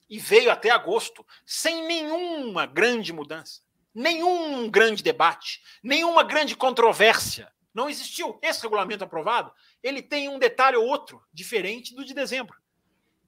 E 0.09 0.19
veio 0.19 0.51
até 0.51 0.71
agosto, 0.71 1.25
sem 1.45 1.87
nenhuma 1.87 2.65
grande 2.65 3.13
mudança 3.13 3.61
nenhum 4.01 4.69
grande 4.71 5.03
debate, 5.03 5.63
nenhuma 5.83 6.25
grande 6.25 6.57
controvérsia. 6.57 7.53
Não 7.73 7.89
existiu. 7.89 8.39
Esse 8.43 8.63
regulamento 8.63 9.05
aprovado, 9.05 9.53
ele 9.83 10.03
tem 10.03 10.29
um 10.29 10.39
detalhe 10.39 10.77
ou 10.77 10.87
outro 10.87 11.23
diferente 11.33 11.95
do 11.95 12.05
de 12.05 12.15
dezembro. 12.15 12.59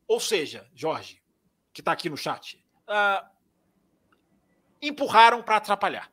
Ou 0.09 0.19
seja, 0.19 0.69
Jorge, 0.74 1.23
que 1.73 1.81
está 1.81 1.93
aqui 1.93 2.11
no 2.11 2.16
chat, 2.16 2.65
uh, 2.89 3.28
empurraram 4.81 5.43
para 5.43 5.57
atrapalhar. 5.57 6.11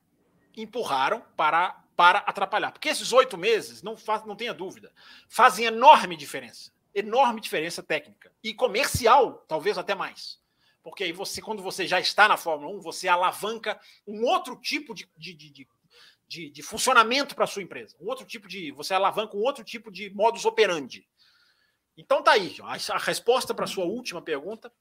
Empurraram 0.55 1.25
para, 1.35 1.71
para 1.95 2.19
atrapalhar. 2.19 2.71
Porque 2.71 2.89
esses 2.89 3.11
oito 3.13 3.37
meses, 3.37 3.81
não, 3.81 3.97
faz, 3.97 4.25
não 4.25 4.35
tenha 4.35 4.53
dúvida, 4.53 4.91
fazem 5.27 5.65
enorme 5.65 6.15
diferença. 6.15 6.71
Enorme 6.93 7.41
diferença 7.41 7.81
técnica. 7.81 8.31
E 8.43 8.53
comercial, 8.53 9.45
talvez 9.47 9.77
até 9.77 9.95
mais 9.95 10.39
porque 10.89 11.03
aí 11.03 11.11
você, 11.11 11.39
quando 11.39 11.61
você 11.61 11.85
já 11.85 11.99
está 11.99 12.27
na 12.27 12.35
Fórmula 12.35 12.75
1, 12.75 12.81
você 12.81 13.07
alavanca 13.07 13.79
um 14.07 14.23
outro 14.23 14.55
tipo 14.59 14.95
de, 14.95 15.07
de, 15.15 15.35
de, 15.35 15.67
de, 16.27 16.49
de 16.49 16.63
funcionamento 16.63 17.35
para 17.35 17.43
a 17.43 17.47
sua 17.47 17.61
empresa. 17.61 17.95
Um 18.01 18.07
outro 18.07 18.25
tipo 18.25 18.47
de. 18.47 18.71
Você 18.71 18.95
alavanca 18.95 19.37
um 19.37 19.41
outro 19.41 19.63
tipo 19.63 19.91
de 19.91 20.09
modus 20.09 20.45
operandi. 20.45 21.07
Então 21.95 22.23
tá 22.23 22.31
aí. 22.31 22.55
A, 22.63 22.95
a 22.95 22.97
resposta 22.97 23.53
para 23.53 23.65
a 23.65 23.67
sua 23.67 23.85
última 23.85 24.19
pergunta 24.19 24.73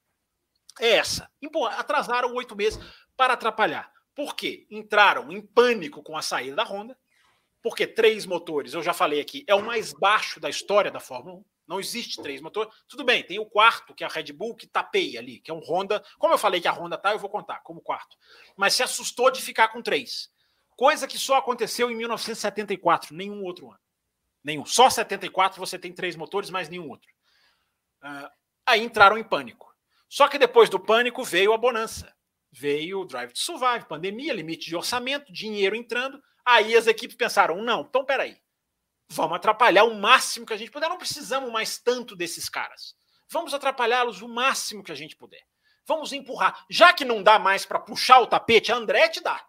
é 0.81 0.97
essa. 0.97 1.31
Atrasaram 1.77 2.35
oito 2.35 2.57
meses 2.57 2.81
para 3.15 3.35
atrapalhar. 3.35 3.93
Por 4.15 4.35
quê? 4.35 4.67
Entraram 4.71 5.31
em 5.31 5.43
pânico 5.43 6.03
com 6.03 6.17
a 6.17 6.23
saída 6.23 6.57
da 6.57 6.65
Honda, 6.65 6.99
Porque 7.63 7.87
três 7.87 8.25
motores, 8.25 8.73
eu 8.73 8.83
já 8.83 8.95
falei 8.95 9.21
aqui, 9.21 9.45
é 9.47 9.55
o 9.55 9.63
mais 9.63 9.93
baixo 9.93 10.41
da 10.41 10.49
história 10.49 10.91
da 10.91 11.01
Fórmula 11.01 11.37
1. 11.37 11.45
Não 11.69 11.79
existe 11.79 12.23
três 12.23 12.41
motores. 12.41 12.73
Tudo 12.89 13.05
bem, 13.05 13.23
tem 13.23 13.39
o 13.39 13.45
quarto, 13.45 13.95
que 13.95 14.03
é 14.03 14.07
a 14.07 14.11
Red 14.11 14.33
Bull, 14.33 14.57
que 14.57 14.67
tapeia 14.67 15.21
ali, 15.21 15.39
que 15.39 15.51
é 15.51 15.55
um 15.55 15.61
Honda. 15.61 16.03
Como 16.19 16.33
eu 16.33 16.39
falei 16.39 16.63
que 16.63 16.67
a 16.67 16.73
Honda 16.73 16.97
tá, 16.97 17.13
eu 17.13 17.19
vou 17.19 17.29
contar 17.29 17.61
como 17.61 17.83
quarto. 17.83 18.17
Mas 18.57 18.73
se 18.73 18.83
assustou 18.83 19.31
de 19.31 19.43
ficar 19.43 19.69
com 19.69 19.83
três. 19.83 20.31
Coisa 20.75 21.07
que 21.07 21.19
só 21.19 21.37
aconteceu 21.37 21.91
em 21.91 21.95
1974, 21.95 23.15
nenhum 23.15 23.45
outro 23.45 23.71
ano. 23.71 23.81
Nenhum. 24.43 24.65
Só 24.65 24.89
74 24.89 25.61
você 25.61 25.79
tem 25.79 25.93
três 25.93 26.17
motores, 26.17 26.49
mas 26.49 26.71
nenhum 26.71 26.89
outro. 26.89 27.11
Uh, 28.03 28.31
aí 28.65 28.83
entraram 28.83 29.19
em 29.19 29.25
pânico. 29.25 29.77
Só 30.09 30.27
que 30.27 30.39
depois 30.39 30.71
do 30.71 30.81
pânico 30.81 31.23
veio 31.23 31.53
a 31.53 31.59
bonança. 31.59 32.17
Veio 32.51 33.01
o 33.01 33.05
Drive 33.05 33.33
to 33.33 33.41
Survive, 33.41 33.85
pandemia, 33.87 34.33
limite 34.33 34.67
de 34.67 34.75
orçamento, 34.75 35.31
dinheiro 35.31 35.77
entrando. 35.77 36.19
Aí 36.47 36.75
as 36.75 36.87
equipes 36.87 37.15
pensaram: 37.15 37.61
não, 37.61 37.83
então 37.83 38.07
peraí 38.07 38.41
vamos 39.09 39.37
atrapalhar 39.37 39.85
o 39.85 39.95
máximo 39.95 40.47
que 40.47 40.53
a 40.53 40.57
gente 40.57 40.71
puder. 40.71 40.89
Não 40.89 40.99
precisamos 40.99 41.51
mais 41.51 41.79
tanto 41.79 42.15
desses 42.15 42.49
caras. 42.49 42.95
Vamos 43.31 43.53
atrapalhá-los 43.53 44.23
o 44.23 44.29
máximo 44.29 44.83
que 44.83 44.93
a 44.93 44.95
gente 44.95 45.17
puder. 45.17 45.43
Vamos 45.87 46.13
empurrar. 46.13 46.65
Já 46.69 46.93
que 46.93 47.05
não 47.05 47.23
dá 47.23 47.39
mais 47.39 47.65
para 47.65 47.79
puxar 47.79 48.21
o 48.21 48.27
tapete, 48.27 48.71
a 48.71 48.77
Andretti 48.77 49.21
dá. 49.21 49.47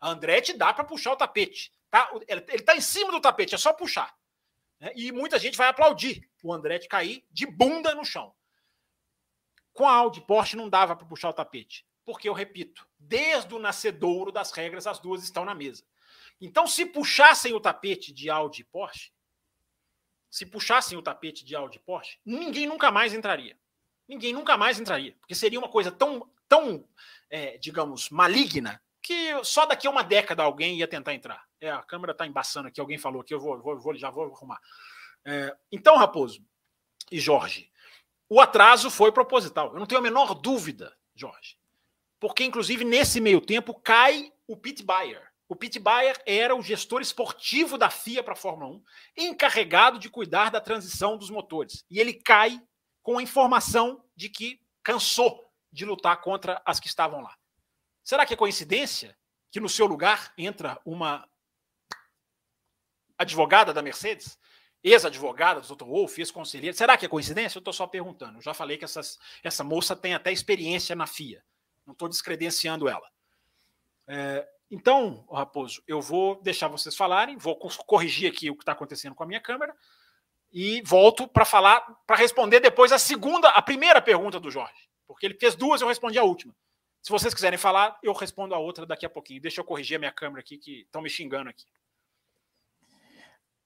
A 0.00 0.10
Andretti 0.10 0.52
dá 0.52 0.72
para 0.72 0.84
puxar 0.84 1.12
o 1.12 1.16
tapete. 1.16 1.72
Tá? 1.90 2.10
Ele 2.26 2.44
está 2.50 2.76
em 2.76 2.80
cima 2.80 3.10
do 3.10 3.20
tapete, 3.20 3.54
é 3.54 3.58
só 3.58 3.72
puxar. 3.72 4.14
Né? 4.80 4.92
E 4.94 5.12
muita 5.12 5.38
gente 5.38 5.56
vai 5.56 5.68
aplaudir 5.68 6.28
o 6.42 6.52
Andretti 6.52 6.88
cair 6.88 7.26
de 7.30 7.46
bunda 7.46 7.94
no 7.94 8.04
chão. 8.04 8.34
Com 9.72 9.86
a 9.86 9.92
Audi 9.92 10.22
Porsche 10.22 10.56
não 10.56 10.68
dava 10.68 10.96
para 10.96 11.06
puxar 11.06 11.28
o 11.28 11.34
tapete. 11.34 11.86
Porque, 12.04 12.28
eu 12.28 12.32
repito, 12.32 12.86
desde 12.98 13.52
o 13.54 13.58
nascedouro 13.58 14.30
das 14.30 14.52
regras, 14.52 14.86
as 14.86 14.98
duas 14.98 15.22
estão 15.22 15.44
na 15.44 15.54
mesa. 15.54 15.84
Então, 16.40 16.66
se 16.66 16.84
puxassem 16.84 17.52
o 17.52 17.60
tapete 17.60 18.12
de 18.12 18.28
Audi 18.28 18.62
e 18.62 18.64
Porsche, 18.64 19.10
se 20.30 20.44
puxassem 20.44 20.98
o 20.98 21.02
tapete 21.02 21.44
de 21.44 21.56
Audi 21.56 21.78
e 21.78 21.80
Porsche, 21.80 22.18
ninguém 22.24 22.66
nunca 22.66 22.90
mais 22.90 23.14
entraria. 23.14 23.58
Ninguém 24.08 24.32
nunca 24.32 24.56
mais 24.56 24.78
entraria, 24.78 25.16
porque 25.18 25.34
seria 25.34 25.58
uma 25.58 25.68
coisa 25.68 25.90
tão, 25.90 26.30
tão 26.48 26.86
é, 27.28 27.58
digamos, 27.58 28.10
maligna, 28.10 28.80
que 29.02 29.44
só 29.44 29.66
daqui 29.66 29.86
a 29.86 29.90
uma 29.90 30.02
década 30.02 30.42
alguém 30.42 30.78
ia 30.78 30.86
tentar 30.88 31.14
entrar. 31.14 31.44
É, 31.60 31.70
a 31.70 31.82
câmera 31.82 32.12
está 32.12 32.26
embaçando 32.26 32.68
aqui, 32.68 32.80
alguém 32.80 32.98
falou 32.98 33.20
aqui, 33.20 33.34
eu 33.34 33.40
vou, 33.40 33.60
vou, 33.60 33.78
vou 33.78 33.94
já 33.96 34.10
vou 34.10 34.24
arrumar. 34.32 34.60
É, 35.24 35.56
então, 35.72 35.96
Raposo 35.96 36.44
e 37.10 37.18
Jorge, 37.18 37.70
o 38.28 38.40
atraso 38.40 38.90
foi 38.90 39.12
proposital. 39.12 39.72
Eu 39.72 39.78
não 39.78 39.86
tenho 39.86 40.00
a 40.00 40.02
menor 40.02 40.34
dúvida, 40.34 40.96
Jorge. 41.14 41.56
Porque, 42.18 42.44
inclusive, 42.44 42.84
nesse 42.84 43.20
meio 43.20 43.40
tempo, 43.40 43.74
cai 43.74 44.32
o 44.46 44.56
Pete 44.56 44.82
Bayer. 44.82 45.32
O 45.48 45.54
Pete 45.54 45.78
Bayer 45.78 46.20
era 46.26 46.56
o 46.56 46.62
gestor 46.62 47.00
esportivo 47.00 47.78
da 47.78 47.88
FIA 47.88 48.22
para 48.22 48.32
a 48.32 48.36
Fórmula 48.36 48.72
1, 48.72 48.84
encarregado 49.28 49.98
de 49.98 50.10
cuidar 50.10 50.50
da 50.50 50.60
transição 50.60 51.16
dos 51.16 51.30
motores. 51.30 51.84
E 51.88 52.00
ele 52.00 52.14
cai 52.14 52.60
com 53.02 53.18
a 53.18 53.22
informação 53.22 54.04
de 54.16 54.28
que 54.28 54.60
cansou 54.82 55.48
de 55.70 55.84
lutar 55.84 56.20
contra 56.20 56.60
as 56.64 56.80
que 56.80 56.88
estavam 56.88 57.20
lá. 57.20 57.36
Será 58.02 58.26
que 58.26 58.34
é 58.34 58.36
coincidência 58.36 59.16
que 59.50 59.60
no 59.60 59.68
seu 59.68 59.86
lugar 59.86 60.32
entra 60.36 60.80
uma 60.84 61.28
advogada 63.16 63.72
da 63.72 63.82
Mercedes, 63.82 64.38
ex-advogada 64.82 65.60
do 65.60 65.74
Dr. 65.74 65.84
Wolff, 65.84 66.20
ex-conselheira? 66.20 66.76
Será 66.76 66.96
que 66.96 67.06
é 67.06 67.08
coincidência? 67.08 67.58
Eu 67.58 67.60
estou 67.60 67.72
só 67.72 67.86
perguntando. 67.86 68.38
Eu 68.38 68.42
já 68.42 68.52
falei 68.52 68.76
que 68.76 68.84
essas, 68.84 69.18
essa 69.42 69.62
moça 69.62 69.94
tem 69.94 70.14
até 70.14 70.32
experiência 70.32 70.96
na 70.96 71.06
FIA. 71.06 71.44
Não 71.86 71.92
estou 71.92 72.08
descredenciando 72.08 72.88
ela. 72.88 73.08
É, 74.08 74.48
então, 74.70 75.24
Raposo, 75.30 75.82
eu 75.86 76.00
vou 76.00 76.40
deixar 76.42 76.68
vocês 76.68 76.96
falarem, 76.96 77.36
vou 77.36 77.56
corrigir 77.56 78.30
aqui 78.30 78.50
o 78.50 78.56
que 78.56 78.62
está 78.62 78.72
acontecendo 78.72 79.14
com 79.14 79.22
a 79.22 79.26
minha 79.26 79.40
câmera 79.40 79.74
e 80.52 80.82
volto 80.82 81.28
para 81.28 81.44
falar, 81.44 81.80
para 82.06 82.16
responder 82.16 82.60
depois 82.60 82.90
a 82.90 82.98
segunda, 82.98 83.48
a 83.50 83.62
primeira 83.62 84.00
pergunta 84.02 84.40
do 84.40 84.50
Jorge, 84.50 84.88
porque 85.06 85.26
ele 85.26 85.38
fez 85.38 85.54
duas, 85.54 85.80
eu 85.80 85.88
respondi 85.88 86.18
a 86.18 86.24
última. 86.24 86.54
Se 87.06 87.12
vocês 87.12 87.32
quiserem 87.32 87.58
falar, 87.58 87.96
eu 88.02 88.12
respondo 88.12 88.52
a 88.52 88.58
outra 88.58 88.84
daqui 88.84 89.06
a 89.06 89.08
pouquinho. 89.08 89.40
Deixa 89.40 89.60
eu 89.60 89.64
corrigir 89.64 89.94
a 89.94 90.00
minha 90.00 90.10
câmera 90.10 90.40
aqui, 90.40 90.58
que 90.58 90.80
estão 90.80 91.00
me 91.00 91.08
xingando 91.08 91.48
aqui. 91.48 91.64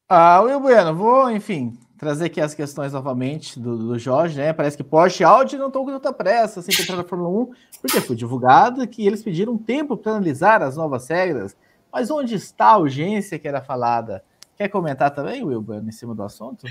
Ah, 0.06 0.42
Will 0.42 0.60
Bueno, 0.60 0.94
vou, 0.94 1.30
enfim, 1.30 1.78
trazer 2.00 2.24
aqui 2.24 2.40
as 2.40 2.54
questões 2.54 2.94
novamente 2.94 3.60
do, 3.60 3.76
do 3.76 3.98
Jorge, 3.98 4.38
né? 4.38 4.54
Parece 4.54 4.74
que 4.74 4.82
Porsche 4.82 5.22
e 5.22 5.24
Audi 5.24 5.58
não 5.58 5.66
estão 5.66 5.84
com 5.84 5.90
tanta 5.90 6.10
pressa, 6.10 6.62
sem 6.62 6.74
entrar 6.74 6.96
na 6.96 7.04
Fórmula 7.04 7.28
1, 7.42 7.50
porque 7.82 8.00
foi 8.00 8.16
divulgado 8.16 8.88
que 8.88 9.06
eles 9.06 9.22
pediram 9.22 9.58
tempo 9.58 9.98
para 9.98 10.12
analisar 10.12 10.62
as 10.62 10.78
novas 10.78 11.06
regras. 11.08 11.54
Mas 11.92 12.10
onde 12.10 12.34
está 12.34 12.68
a 12.68 12.78
urgência 12.78 13.38
que 13.38 13.46
era 13.46 13.60
falada? 13.60 14.24
Quer 14.56 14.68
comentar 14.68 15.10
também, 15.10 15.44
Will 15.44 15.60
Bueno, 15.60 15.90
em 15.90 15.92
cima 15.92 16.14
do 16.14 16.22
assunto? 16.22 16.66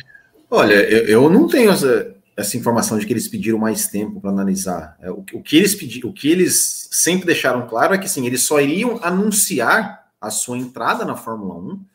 Olha, 0.50 0.74
eu, 0.74 1.06
eu 1.06 1.30
não 1.30 1.48
tenho 1.48 1.70
essa, 1.70 2.16
essa, 2.36 2.58
informação 2.58 2.98
de 2.98 3.06
que 3.06 3.14
eles 3.14 3.28
pediram 3.28 3.60
mais 3.60 3.88
tempo 3.88 4.20
para 4.20 4.32
analisar. 4.32 4.98
É, 5.00 5.12
o, 5.12 5.24
o, 5.34 5.44
que 5.44 5.58
eles 5.58 5.76
pediram, 5.76 6.10
o 6.10 6.14
que 6.14 6.28
eles 6.32 6.90
sempre 6.90 7.28
deixaram 7.28 7.68
claro 7.68 7.94
é 7.94 8.00
que 8.00 8.10
sim, 8.10 8.26
eles 8.26 8.42
só 8.42 8.60
iriam 8.60 9.00
anunciar 9.04 10.08
a 10.20 10.32
sua 10.32 10.58
entrada 10.58 11.06
na 11.06 11.16
Fórmula 11.16 11.54
1 11.54 11.86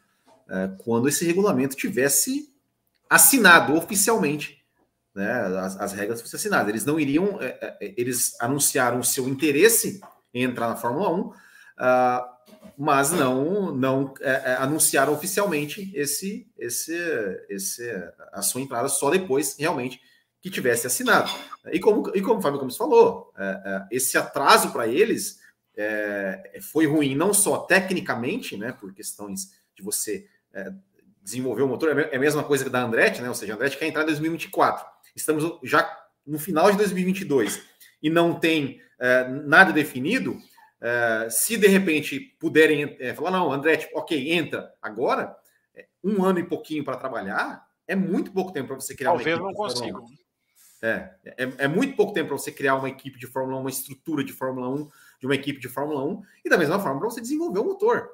é, 0.50 0.70
quando 0.84 1.08
esse 1.08 1.24
regulamento 1.24 1.74
tivesse 1.74 2.53
assinado 3.14 3.76
oficialmente, 3.76 4.64
né, 5.14 5.30
as, 5.60 5.80
as 5.80 5.92
regras 5.92 6.20
fossem 6.20 6.36
assinadas. 6.36 6.68
Eles 6.68 6.84
não 6.84 6.98
iriam, 6.98 7.40
é, 7.40 7.76
é, 7.80 7.94
eles 7.96 8.34
anunciaram 8.40 8.98
o 8.98 9.04
seu 9.04 9.28
interesse 9.28 10.00
em 10.32 10.42
entrar 10.42 10.68
na 10.68 10.74
Fórmula 10.74 11.10
1, 11.10 11.20
uh, 11.20 11.34
ah, 11.78 12.30
mas 12.76 13.12
não, 13.12 13.72
não 13.72 14.14
é, 14.20 14.30
é, 14.30 14.56
anunciaram 14.56 15.12
oficialmente 15.12 15.92
esse, 15.94 16.50
esse, 16.58 16.92
esse, 17.48 17.88
a 18.32 18.42
sua 18.42 18.60
entrada 18.60 18.88
só 18.88 19.10
depois, 19.10 19.56
realmente, 19.56 20.00
que 20.40 20.50
tivesse 20.50 20.88
assinado. 20.88 21.30
E 21.70 21.78
como, 21.78 22.10
e 22.16 22.20
como 22.20 22.40
o 22.40 22.42
Fábio 22.42 22.58
Gomes 22.58 22.76
falou, 22.76 23.32
é, 23.38 23.44
é, 23.44 23.86
esse 23.96 24.18
atraso 24.18 24.72
para 24.72 24.88
eles 24.88 25.42
foi 26.70 26.86
ruim, 26.86 27.16
não 27.16 27.34
só 27.34 27.58
tecnicamente, 27.58 28.56
né, 28.56 28.70
por 28.70 28.94
questões 28.94 29.50
de 29.74 29.82
você 29.82 30.24
é, 30.52 30.72
desenvolver 31.24 31.62
o 31.62 31.68
motor, 31.68 31.98
é, 31.98 32.10
é 32.12 32.16
a 32.16 32.20
mesma 32.20 32.44
coisa 32.44 32.62
que 32.62 32.70
da 32.70 32.82
Andretti, 32.82 33.22
né? 33.22 33.28
Ou 33.28 33.34
seja, 33.34 33.54
a 33.54 33.56
Andretti 33.56 33.78
quer 33.78 33.86
entrar 33.86 34.02
em 34.02 34.06
2024. 34.06 34.86
Estamos 35.16 35.58
já 35.62 35.90
no 36.26 36.38
final 36.38 36.70
de 36.70 36.76
2022 36.76 37.62
e 38.02 38.10
não 38.10 38.38
tem 38.38 38.80
é, 39.00 39.26
nada 39.26 39.72
definido. 39.72 40.36
É, 40.80 41.28
se 41.30 41.56
de 41.56 41.66
repente 41.66 42.20
puderem 42.38 42.96
é, 43.00 43.14
falar, 43.14 43.30
não, 43.30 43.50
Andretti, 43.50 43.88
ok, 43.94 44.32
entra 44.32 44.70
agora, 44.82 45.34
é, 45.74 45.86
um 46.04 46.22
ano 46.22 46.38
e 46.38 46.44
pouquinho 46.44 46.84
para 46.84 46.98
trabalhar 46.98 47.64
é 47.88 47.96
muito 47.96 48.30
pouco 48.32 48.52
tempo 48.52 48.68
para 48.68 48.76
você 48.76 48.94
criar 48.94 49.10
Talvez 49.10 49.38
uma 49.38 49.50
equipe. 49.50 49.56
Talvez 49.56 49.80
não 49.80 50.00
consiga. 50.00 50.24
É, 50.82 51.10
é, 51.24 51.64
é, 51.64 51.68
muito 51.68 51.96
pouco 51.96 52.12
tempo 52.12 52.28
para 52.28 52.38
você 52.38 52.52
criar 52.52 52.74
uma 52.74 52.90
equipe 52.90 53.18
de 53.18 53.26
Fórmula 53.26 53.56
1, 53.56 53.60
uma 53.60 53.70
estrutura 53.70 54.22
de 54.22 54.34
Fórmula 54.34 54.68
1, 54.68 54.88
de 55.20 55.26
uma 55.26 55.34
equipe 55.34 55.58
de 55.58 55.68
Fórmula 55.68 56.04
1, 56.04 56.22
e 56.44 56.50
da 56.50 56.58
mesma 56.58 56.78
forma 56.78 57.00
para 57.00 57.08
você 57.08 57.22
desenvolver 57.22 57.60
o 57.60 57.64
motor. 57.64 58.10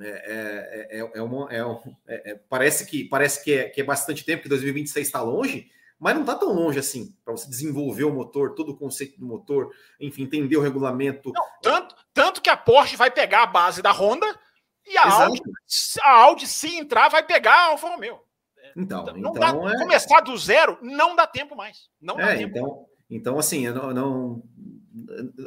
É, 0.00 0.08
é, 0.08 0.98
é, 0.98 1.10
é, 1.14 1.22
uma, 1.22 1.48
é, 1.52 1.60
é, 2.08 2.32
é, 2.32 2.34
parece 2.48 2.84
que 2.84 3.04
parece 3.04 3.44
que 3.44 3.52
é, 3.52 3.68
que 3.68 3.80
é 3.80 3.84
bastante 3.84 4.24
tempo, 4.24 4.42
que 4.42 4.48
2026 4.48 5.06
está 5.06 5.22
longe, 5.22 5.70
mas 6.00 6.14
não 6.14 6.22
está 6.22 6.34
tão 6.34 6.52
longe 6.52 6.78
assim 6.78 7.16
para 7.24 7.32
você 7.32 7.48
desenvolver 7.48 8.04
o 8.04 8.12
motor, 8.12 8.54
todo 8.54 8.72
o 8.72 8.76
conceito 8.76 9.18
do 9.20 9.26
motor, 9.26 9.70
enfim, 10.00 10.24
entender 10.24 10.56
o 10.56 10.60
regulamento. 10.60 11.32
Não, 11.32 11.42
tanto, 11.62 11.94
tanto 12.12 12.42
que 12.42 12.50
a 12.50 12.56
Porsche 12.56 12.96
vai 12.96 13.10
pegar 13.10 13.44
a 13.44 13.46
base 13.46 13.80
da 13.80 13.92
Honda 13.92 14.26
e 14.84 14.96
a 14.98 15.24
Audi, 15.24 15.42
a 16.02 16.10
Audi, 16.10 16.46
se 16.46 16.76
entrar, 16.76 17.08
vai 17.08 17.24
pegar 17.24 17.54
a 17.54 17.66
Alfa 17.66 17.88
Romeo. 17.88 18.18
Então, 18.76 19.04
não 19.04 19.30
então 19.30 19.34
dá, 19.34 19.78
começar 19.78 20.20
do 20.22 20.36
zero 20.36 20.76
não 20.82 21.14
dá 21.14 21.26
tempo 21.26 21.54
mais. 21.54 21.88
Não 22.00 22.16
dá 22.16 22.34
tempo. 22.34 22.58
Então, 22.58 22.86
então 23.08 23.38
assim, 23.38 23.64
eu 23.64 23.74
não, 23.74 23.94
não 23.94 24.42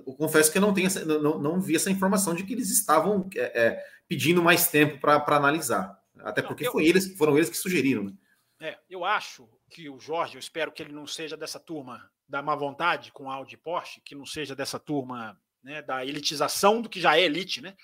eu 0.06 0.14
confesso 0.14 0.52
que 0.52 0.58
eu 0.58 0.62
não 0.62 0.74
tenho 0.74 0.88
essa, 0.88 1.04
não, 1.06 1.40
não 1.40 1.60
vi 1.60 1.76
essa 1.76 1.90
informação 1.90 2.34
de 2.34 2.44
que 2.44 2.54
eles 2.54 2.70
estavam 2.70 3.28
é, 3.36 3.62
é, 3.62 3.84
pedindo 4.08 4.42
mais 4.42 4.70
tempo 4.70 5.00
para 5.00 5.36
analisar. 5.36 5.98
Até 6.20 6.42
porque 6.42 6.64
não, 6.64 6.70
eu, 6.70 6.74
foi 6.74 6.86
eles, 6.86 7.16
foram 7.18 7.38
eles 7.38 7.50
que 7.50 7.58
sugeriram. 7.58 8.04
Né? 8.04 8.14
É, 8.60 8.80
eu 8.90 9.06
acho 9.06 9.48
que 9.70 9.90
o 9.90 10.00
Jorge, 10.00 10.36
eu 10.36 10.40
espero 10.40 10.72
que 10.72 10.82
ele 10.82 10.94
não 10.94 11.06
seja 11.06 11.38
dessa 11.38 11.60
turma 11.60 12.10
da 12.28 12.42
má 12.42 12.56
vontade 12.56 13.12
com 13.12 13.30
Audi 13.30 13.56
e 13.56 13.58
Porsche, 13.58 14.02
que 14.02 14.16
não 14.16 14.26
seja 14.26 14.56
dessa 14.56 14.80
turma 14.80 15.40
né, 15.64 15.82
da 15.82 16.06
elitização 16.06 16.82
do 16.82 16.90
que 16.90 17.00
já 17.00 17.18
é 17.18 17.22
elite, 17.22 17.62
né? 17.62 17.76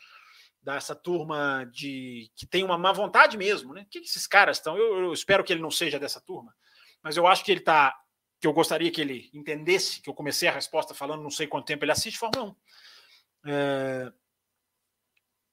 Dessa 0.62 0.96
turma 0.96 1.66
de 1.72 2.32
que 2.36 2.46
tem 2.46 2.64
uma 2.64 2.78
má 2.78 2.92
vontade 2.92 3.38
mesmo, 3.38 3.74
né? 3.74 3.82
O 3.82 3.86
que, 3.86 4.00
que 4.00 4.08
esses 4.08 4.26
caras 4.26 4.58
estão? 4.58 4.78
Eu, 4.78 5.00
eu 5.00 5.14
espero 5.14 5.44
que 5.44 5.54
ele 5.54 5.62
não 5.62 5.72
seja 5.72 6.00
dessa 6.00 6.22
turma, 6.22 6.54
mas 7.02 7.18
eu 7.18 7.28
acho 7.28 7.44
que 7.44 7.52
ele 7.52 7.60
está 7.60 7.96
que 8.40 8.48
eu 8.48 8.54
gostaria 8.54 8.92
que 8.92 9.00
ele 9.00 9.30
entendesse, 9.34 10.02
que 10.02 10.10
eu 10.10 10.14
comecei 10.14 10.50
a 10.50 10.52
resposta 10.52 10.94
falando 10.94 11.24
não 11.24 11.30
sei 11.30 11.48
quanto 11.48 11.66
tempo 11.66 11.86
ele 11.86 11.94
assiste 11.94 12.20
Fórmula 12.20 12.50
1. 12.50 12.56
É... 13.46 14.14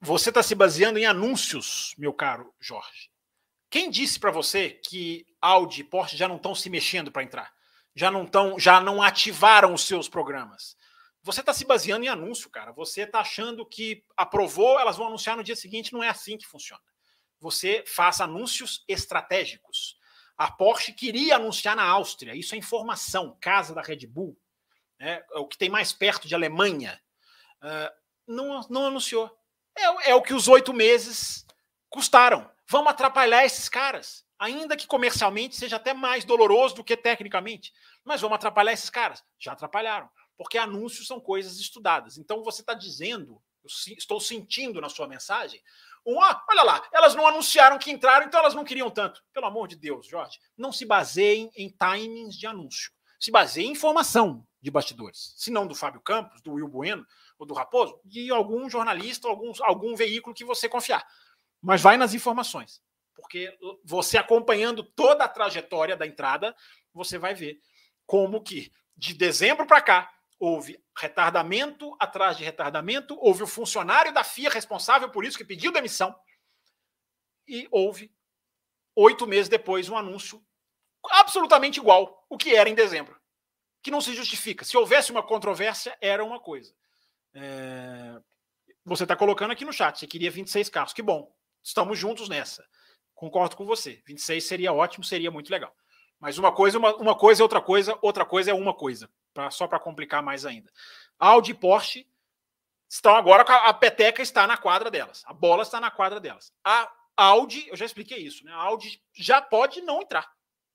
Você 0.03 0.31
está 0.31 0.43
se 0.43 0.55
baseando 0.55 0.99
em 0.99 1.05
anúncios, 1.05 1.95
meu 1.99 2.13
caro 2.13 2.55
Jorge. 2.59 3.11
Quem 3.69 3.91
disse 3.91 4.19
para 4.19 4.31
você 4.31 4.71
que 4.71 5.27
Audi 5.41 5.83
e 5.83 5.85
Porsche 5.85 6.17
já 6.17 6.27
não 6.27 6.37
estão 6.37 6.55
se 6.55 6.71
mexendo 6.71 7.13
para 7.13 7.23
entrar? 7.23 7.53
Já 7.95 8.11
não 8.11 8.25
estão, 8.25 8.59
já 8.59 8.81
não 8.81 9.03
ativaram 9.03 9.75
os 9.75 9.87
seus 9.87 10.09
programas? 10.09 10.75
Você 11.23 11.41
está 11.41 11.53
se 11.53 11.67
baseando 11.67 12.05
em 12.05 12.09
anúncio, 12.09 12.49
cara. 12.49 12.73
Você 12.73 13.03
está 13.03 13.21
achando 13.21 13.67
que 13.67 14.03
aprovou, 14.17 14.81
elas 14.81 14.97
vão 14.97 15.09
anunciar 15.09 15.37
no 15.37 15.45
dia 15.45 15.55
seguinte. 15.55 15.93
Não 15.93 16.03
é 16.03 16.09
assim 16.09 16.39
que 16.39 16.47
funciona. 16.47 16.83
você 17.39 17.85
faz 17.87 18.21
anúncios 18.21 18.85
estratégicos. 18.89 19.99
A 20.37 20.51
Porsche 20.51 20.93
queria 20.93 21.37
anunciar 21.37 21.77
na 21.77 21.85
Áustria, 21.85 22.35
isso 22.35 22.55
é 22.55 22.59
informação, 22.59 23.37
casa 23.41 23.75
da 23.75 23.83
Red 23.83 24.07
Bull, 24.07 24.39
né, 24.99 25.23
é 25.33 25.39
o 25.39 25.47
que 25.47 25.59
tem 25.59 25.69
mais 25.69 25.93
perto 25.93 26.27
de 26.27 26.35
Alemanha. 26.35 26.99
Uh, 27.63 27.93
não, 28.27 28.61
não 28.71 28.87
anunciou. 28.87 29.31
É, 29.77 30.11
é 30.11 30.15
o 30.15 30.23
que 30.23 30.35
os 30.35 30.49
oito 30.49 30.73
meses 30.73 31.47
custaram. 31.89 32.51
Vamos 32.69 32.91
atrapalhar 32.91 33.45
esses 33.45 33.69
caras, 33.69 34.25
ainda 34.39 34.77
que 34.77 34.87
comercialmente 34.87 35.57
seja 35.57 35.77
até 35.77 35.93
mais 35.93 36.25
doloroso 36.25 36.77
do 36.77 36.85
que 36.85 36.97
tecnicamente. 36.97 37.73
Mas 38.05 38.21
vamos 38.21 38.37
atrapalhar 38.37 38.73
esses 38.73 38.91
caras. 38.91 39.25
Já 39.39 39.53
atrapalharam, 39.53 40.09
porque 40.37 40.57
anúncios 40.57 41.07
são 41.07 41.21
coisas 41.21 41.59
estudadas. 41.59 42.17
Então 42.17 42.43
você 42.43 42.63
está 42.63 42.75
dizendo, 42.75 43.43
estou 43.99 44.21
sentindo 44.21 44.81
na 44.81 44.89
sua 44.89 45.09
mensagem, 45.09 45.61
um, 46.07 46.21
ah, 46.23 46.43
olha 46.49 46.63
lá, 46.63 46.89
elas 46.93 47.15
não 47.15 47.27
anunciaram 47.27 47.79
que 47.79 47.91
entraram, 47.91 48.27
então 48.27 48.41
elas 48.41 48.55
não 48.55 48.65
queriam 48.65 48.91
tanto. 48.91 49.23
Pelo 49.33 49.47
amor 49.47 49.69
de 49.69 49.77
Deus, 49.77 50.07
Jorge, 50.07 50.39
não 50.57 50.73
se 50.73 50.87
baseiem 50.87 51.51
em 51.55 51.69
timings 51.69 52.37
de 52.37 52.47
anúncio. 52.47 52.91
Se 53.19 53.31
baseiem 53.31 53.69
em 53.69 53.73
informação 53.73 54.47
de 54.63 54.71
bastidores. 54.71 55.35
Se 55.37 55.51
não 55.51 55.67
do 55.67 55.75
Fábio 55.75 56.01
Campos, 56.01 56.41
do 56.41 56.53
Will 56.55 56.69
Bueno 56.69 57.07
ou 57.41 57.47
do 57.47 57.55
Raposo, 57.55 57.99
de 58.05 58.31
algum 58.31 58.69
jornalista, 58.69 59.27
algum, 59.27 59.51
algum 59.63 59.97
veículo 59.97 60.35
que 60.35 60.45
você 60.45 60.69
confiar. 60.69 61.07
Mas 61.61 61.81
vai 61.81 61.97
nas 61.97 62.13
informações. 62.13 62.83
Porque 63.15 63.59
você 63.83 64.19
acompanhando 64.19 64.83
toda 64.83 65.25
a 65.25 65.29
trajetória 65.29 65.97
da 65.97 66.07
entrada, 66.07 66.55
você 66.93 67.17
vai 67.17 67.35
ver 67.35 67.59
como 68.07 68.43
que 68.43 68.71
de 68.95 69.15
dezembro 69.15 69.67
para 69.67 69.81
cá 69.81 70.13
houve 70.39 70.83
retardamento 70.97 71.97
atrás 71.99 72.37
de 72.37 72.45
retardamento, 72.45 73.17
houve 73.19 73.43
o 73.43 73.47
funcionário 73.47 74.13
da 74.13 74.23
FIA 74.23 74.51
responsável 74.51 75.11
por 75.11 75.25
isso, 75.25 75.39
que 75.39 75.45
pediu 75.45 75.73
demissão, 75.73 76.15
e 77.49 77.67
houve, 77.71 78.15
oito 78.95 79.27
meses 79.27 79.49
depois, 79.49 79.89
um 79.89 79.97
anúncio 79.97 80.45
absolutamente 81.11 81.81
igual 81.81 82.27
o 82.29 82.37
que 82.37 82.55
era 82.55 82.69
em 82.69 82.75
dezembro, 82.75 83.19
que 83.83 83.91
não 83.91 84.01
se 84.01 84.15
justifica. 84.15 84.65
Se 84.65 84.77
houvesse 84.77 85.11
uma 85.11 85.23
controvérsia, 85.23 85.97
era 86.01 86.23
uma 86.25 86.39
coisa. 86.39 86.75
É... 87.35 88.21
Você 88.85 89.05
está 89.05 89.15
colocando 89.15 89.51
aqui 89.51 89.65
no 89.65 89.73
chat, 89.73 89.99
você 89.99 90.07
queria 90.07 90.31
26 90.31 90.69
carros, 90.69 90.93
que 90.93 91.03
bom, 91.03 91.33
estamos 91.63 91.99
juntos 91.99 92.29
nessa. 92.29 92.67
Concordo 93.15 93.57
com 93.57 93.67
você, 93.67 94.03
26 94.07 94.43
seria 94.43 94.73
ótimo, 94.73 95.05
seria 95.05 95.31
muito 95.31 95.51
legal. 95.51 95.75
Mas 96.19 96.39
uma 96.39 96.53
coisa, 96.53 96.79
uma, 96.79 96.95
uma 96.97 97.17
coisa 97.17 97.43
é 97.43 97.45
outra 97.45 97.61
coisa, 97.61 97.99
outra 98.03 98.25
coisa 98.25 98.51
é 98.51 98.55
uma 98.55 98.75
coisa 98.75 99.11
pra, 99.33 99.51
só 99.51 99.67
para 99.67 99.79
complicar 99.79 100.23
mais 100.23 100.45
ainda. 100.45 100.71
Audi 101.19 101.53
e 101.53 101.55
Porsche 101.55 102.07
estão 102.89 103.15
agora 103.15 103.43
a, 103.43 103.73
peteca 103.73 104.21
está 104.21 104.47
na 104.47 104.57
quadra 104.57 104.91
delas, 104.91 105.23
a 105.27 105.33
bola 105.33 105.63
está 105.63 105.81
na 105.81 105.91
quadra 105.91 106.19
delas. 106.19 106.53
A 106.65 106.91
Audi, 107.17 107.69
eu 107.69 107.77
já 107.77 107.85
expliquei 107.85 108.19
isso, 108.19 108.45
né? 108.45 108.53
A 108.53 108.57
Audi 108.63 109.03
já 109.15 109.43
pode 109.43 109.83
não 109.83 110.01
entrar. 110.01 110.31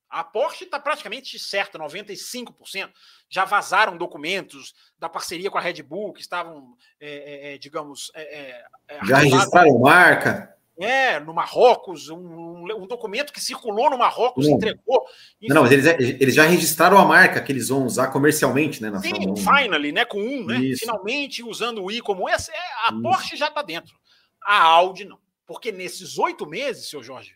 A 0.10 0.24
Porsche 0.24 0.66
está 0.66 0.80
praticamente 0.80 1.38
certa, 1.40 1.80
95%. 1.80 2.90
Já 3.30 3.44
vazaram 3.46 3.98
documentos 3.98 4.74
da 4.98 5.10
parceria 5.10 5.50
com 5.50 5.58
a 5.58 5.62
Red 5.62 5.82
Bull, 5.84 6.14
que 6.14 6.22
estavam, 6.22 6.76
é, 7.00 7.10
é, 7.52 7.56
é 7.56 7.58
digamos. 7.58 8.12
É, 8.16 8.64
é, 8.88 9.06
já 9.06 9.18
registraram 9.18 9.80
marca. 9.80 10.56
É, 10.78 11.22
no 11.22 11.34
Marrocos, 11.34 12.10
um, 12.10 12.66
um 12.78 12.86
documento 12.86 13.32
que 13.32 13.40
circulou 13.40 13.90
no 13.90 13.98
Marrocos, 13.98 14.46
não. 14.46 14.56
entregou. 14.56 15.06
Enfim. 15.42 15.54
Não, 15.54 15.64
mas 15.64 15.72
eles, 15.72 15.86
eles 16.20 16.36
já 16.36 16.44
registraram 16.44 16.98
a 16.98 17.06
marca 17.06 17.42
que 17.42 17.50
eles 17.50 17.70
vão 17.70 17.86
usar 17.86 18.08
comercialmente, 18.08 18.82
né? 18.82 18.90
Na 18.90 19.00
Sim, 19.00 19.36
finally, 19.38 19.94
né? 19.94 20.04
Com 20.04 20.20
um, 20.20 20.46
né? 20.46 20.58
Isso. 20.58 20.82
Finalmente 20.82 21.42
usando 21.42 21.82
o 21.82 21.90
i 21.90 22.02
como 22.02 22.28
esse. 22.28 22.52
É, 22.52 22.58
a 22.88 22.92
Isso. 22.92 23.02
Porsche 23.02 23.38
já 23.38 23.48
está 23.48 23.62
dentro. 23.62 23.96
A 24.44 24.62
Audi 24.64 25.06
não. 25.06 25.18
Porque 25.46 25.72
nesses 25.72 26.18
oito 26.18 26.46
meses, 26.46 26.90
seu 26.90 27.02
Jorge, 27.02 27.34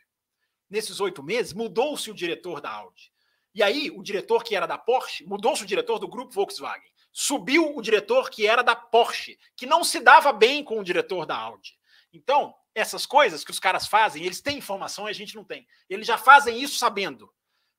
nesses 0.69 0.99
oito 0.99 1.23
meses, 1.23 1.53
mudou-se 1.53 2.09
o 2.11 2.13
diretor 2.13 2.61
da 2.61 2.71
Audi. 2.71 3.11
E 3.53 3.63
aí, 3.63 3.89
o 3.89 4.03
diretor 4.03 4.43
que 4.43 4.55
era 4.55 4.67
da 4.67 4.77
Porsche, 4.77 5.25
mudou-se 5.25 5.63
o 5.63 5.65
diretor 5.65 5.99
do 5.99 6.07
grupo 6.07 6.31
Volkswagen. 6.31 6.91
Subiu 7.11 7.75
o 7.75 7.81
diretor 7.81 8.29
que 8.29 8.45
era 8.45 8.61
da 8.61 8.75
Porsche, 8.75 9.39
que 9.55 9.65
não 9.65 9.83
se 9.83 9.99
dava 9.99 10.31
bem 10.31 10.63
com 10.63 10.79
o 10.79 10.83
diretor 10.83 11.25
da 11.25 11.35
Audi. 11.35 11.77
Então, 12.13 12.55
essas 12.73 13.05
coisas 13.05 13.43
que 13.43 13.51
os 13.51 13.59
caras 13.59 13.87
fazem, 13.87 14.23
eles 14.23 14.41
têm 14.41 14.57
informação 14.57 15.07
e 15.07 15.11
a 15.11 15.13
gente 15.13 15.35
não 15.35 15.43
tem. 15.43 15.67
Eles 15.89 16.05
já 16.05 16.17
fazem 16.17 16.61
isso 16.61 16.77
sabendo 16.77 17.31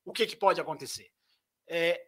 o 0.04 0.12
que, 0.12 0.26
que 0.26 0.36
pode 0.36 0.60
acontecer. 0.60 1.10
É, 1.66 2.04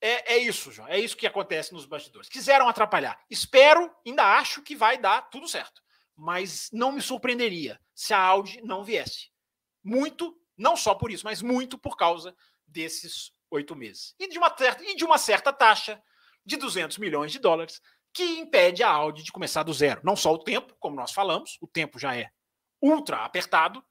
é, 0.00 0.34
é 0.34 0.38
isso, 0.38 0.72
João. 0.72 0.88
É 0.88 0.98
isso 0.98 1.16
que 1.16 1.26
acontece 1.26 1.72
nos 1.72 1.84
bastidores. 1.84 2.28
Quiseram 2.28 2.68
atrapalhar. 2.68 3.18
Espero, 3.30 3.94
ainda 4.06 4.24
acho 4.38 4.62
que 4.62 4.74
vai 4.74 4.98
dar 4.98 5.22
tudo 5.30 5.48
certo. 5.48 5.82
Mas 6.14 6.70
não 6.72 6.92
me 6.92 7.02
surpreenderia 7.02 7.78
se 7.94 8.14
a 8.14 8.18
Audi 8.18 8.60
não 8.62 8.82
viesse. 8.82 9.30
Muito, 9.86 10.36
não 10.58 10.76
só 10.76 10.96
por 10.96 11.12
isso, 11.12 11.24
mas 11.24 11.40
muito 11.40 11.78
por 11.78 11.96
causa 11.96 12.36
desses 12.66 13.32
oito 13.48 13.76
meses. 13.76 14.16
E 14.18 14.28
de 14.28 14.36
uma 14.36 14.52
certa, 14.56 14.84
e 14.84 14.96
de 14.96 15.04
uma 15.04 15.16
certa 15.16 15.52
taxa 15.52 16.02
de 16.44 16.56
200 16.56 16.98
milhões 16.98 17.30
de 17.30 17.38
dólares 17.38 17.80
que 18.12 18.24
impede 18.24 18.82
a 18.82 18.90
Audi 18.90 19.22
de 19.22 19.30
começar 19.30 19.62
do 19.62 19.72
zero. 19.72 20.00
Não 20.02 20.16
só 20.16 20.32
o 20.32 20.42
tempo, 20.42 20.74
como 20.80 20.96
nós 20.96 21.12
falamos, 21.12 21.56
o 21.60 21.68
tempo 21.68 22.00
já 22.00 22.16
é 22.16 22.30
ultra 22.82 23.24
apertado, 23.24 23.84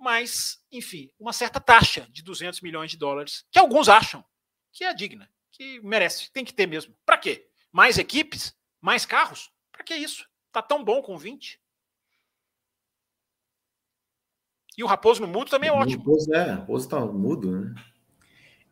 mas, 0.00 0.60
enfim, 0.72 1.08
uma 1.20 1.32
certa 1.32 1.60
taxa 1.60 2.08
de 2.10 2.22
200 2.24 2.60
milhões 2.60 2.90
de 2.90 2.96
dólares, 2.96 3.44
que 3.52 3.60
alguns 3.60 3.88
acham 3.88 4.24
que 4.72 4.82
é 4.82 4.92
digna, 4.92 5.30
que 5.52 5.80
merece, 5.82 6.32
tem 6.32 6.44
que 6.44 6.52
ter 6.52 6.66
mesmo. 6.66 6.96
Para 7.06 7.16
quê? 7.16 7.48
Mais 7.70 7.96
equipes? 7.96 8.56
Mais 8.80 9.06
carros? 9.06 9.52
Para 9.70 9.84
que 9.84 9.94
isso? 9.94 10.28
Tá 10.50 10.62
tão 10.62 10.82
bom 10.82 11.00
com 11.00 11.16
20. 11.16 11.60
E 14.76 14.84
o 14.84 14.86
Raposo 14.86 15.22
no 15.22 15.28
mudo 15.28 15.50
também 15.50 15.70
é 15.70 15.72
ótimo. 15.72 16.02
O 16.04 16.10
Raposo 16.10 16.34
é, 16.34 16.52
o 16.52 16.56
Raposo 16.56 16.88
tá 16.88 17.00
mudo, 17.00 17.50
né? 17.50 17.74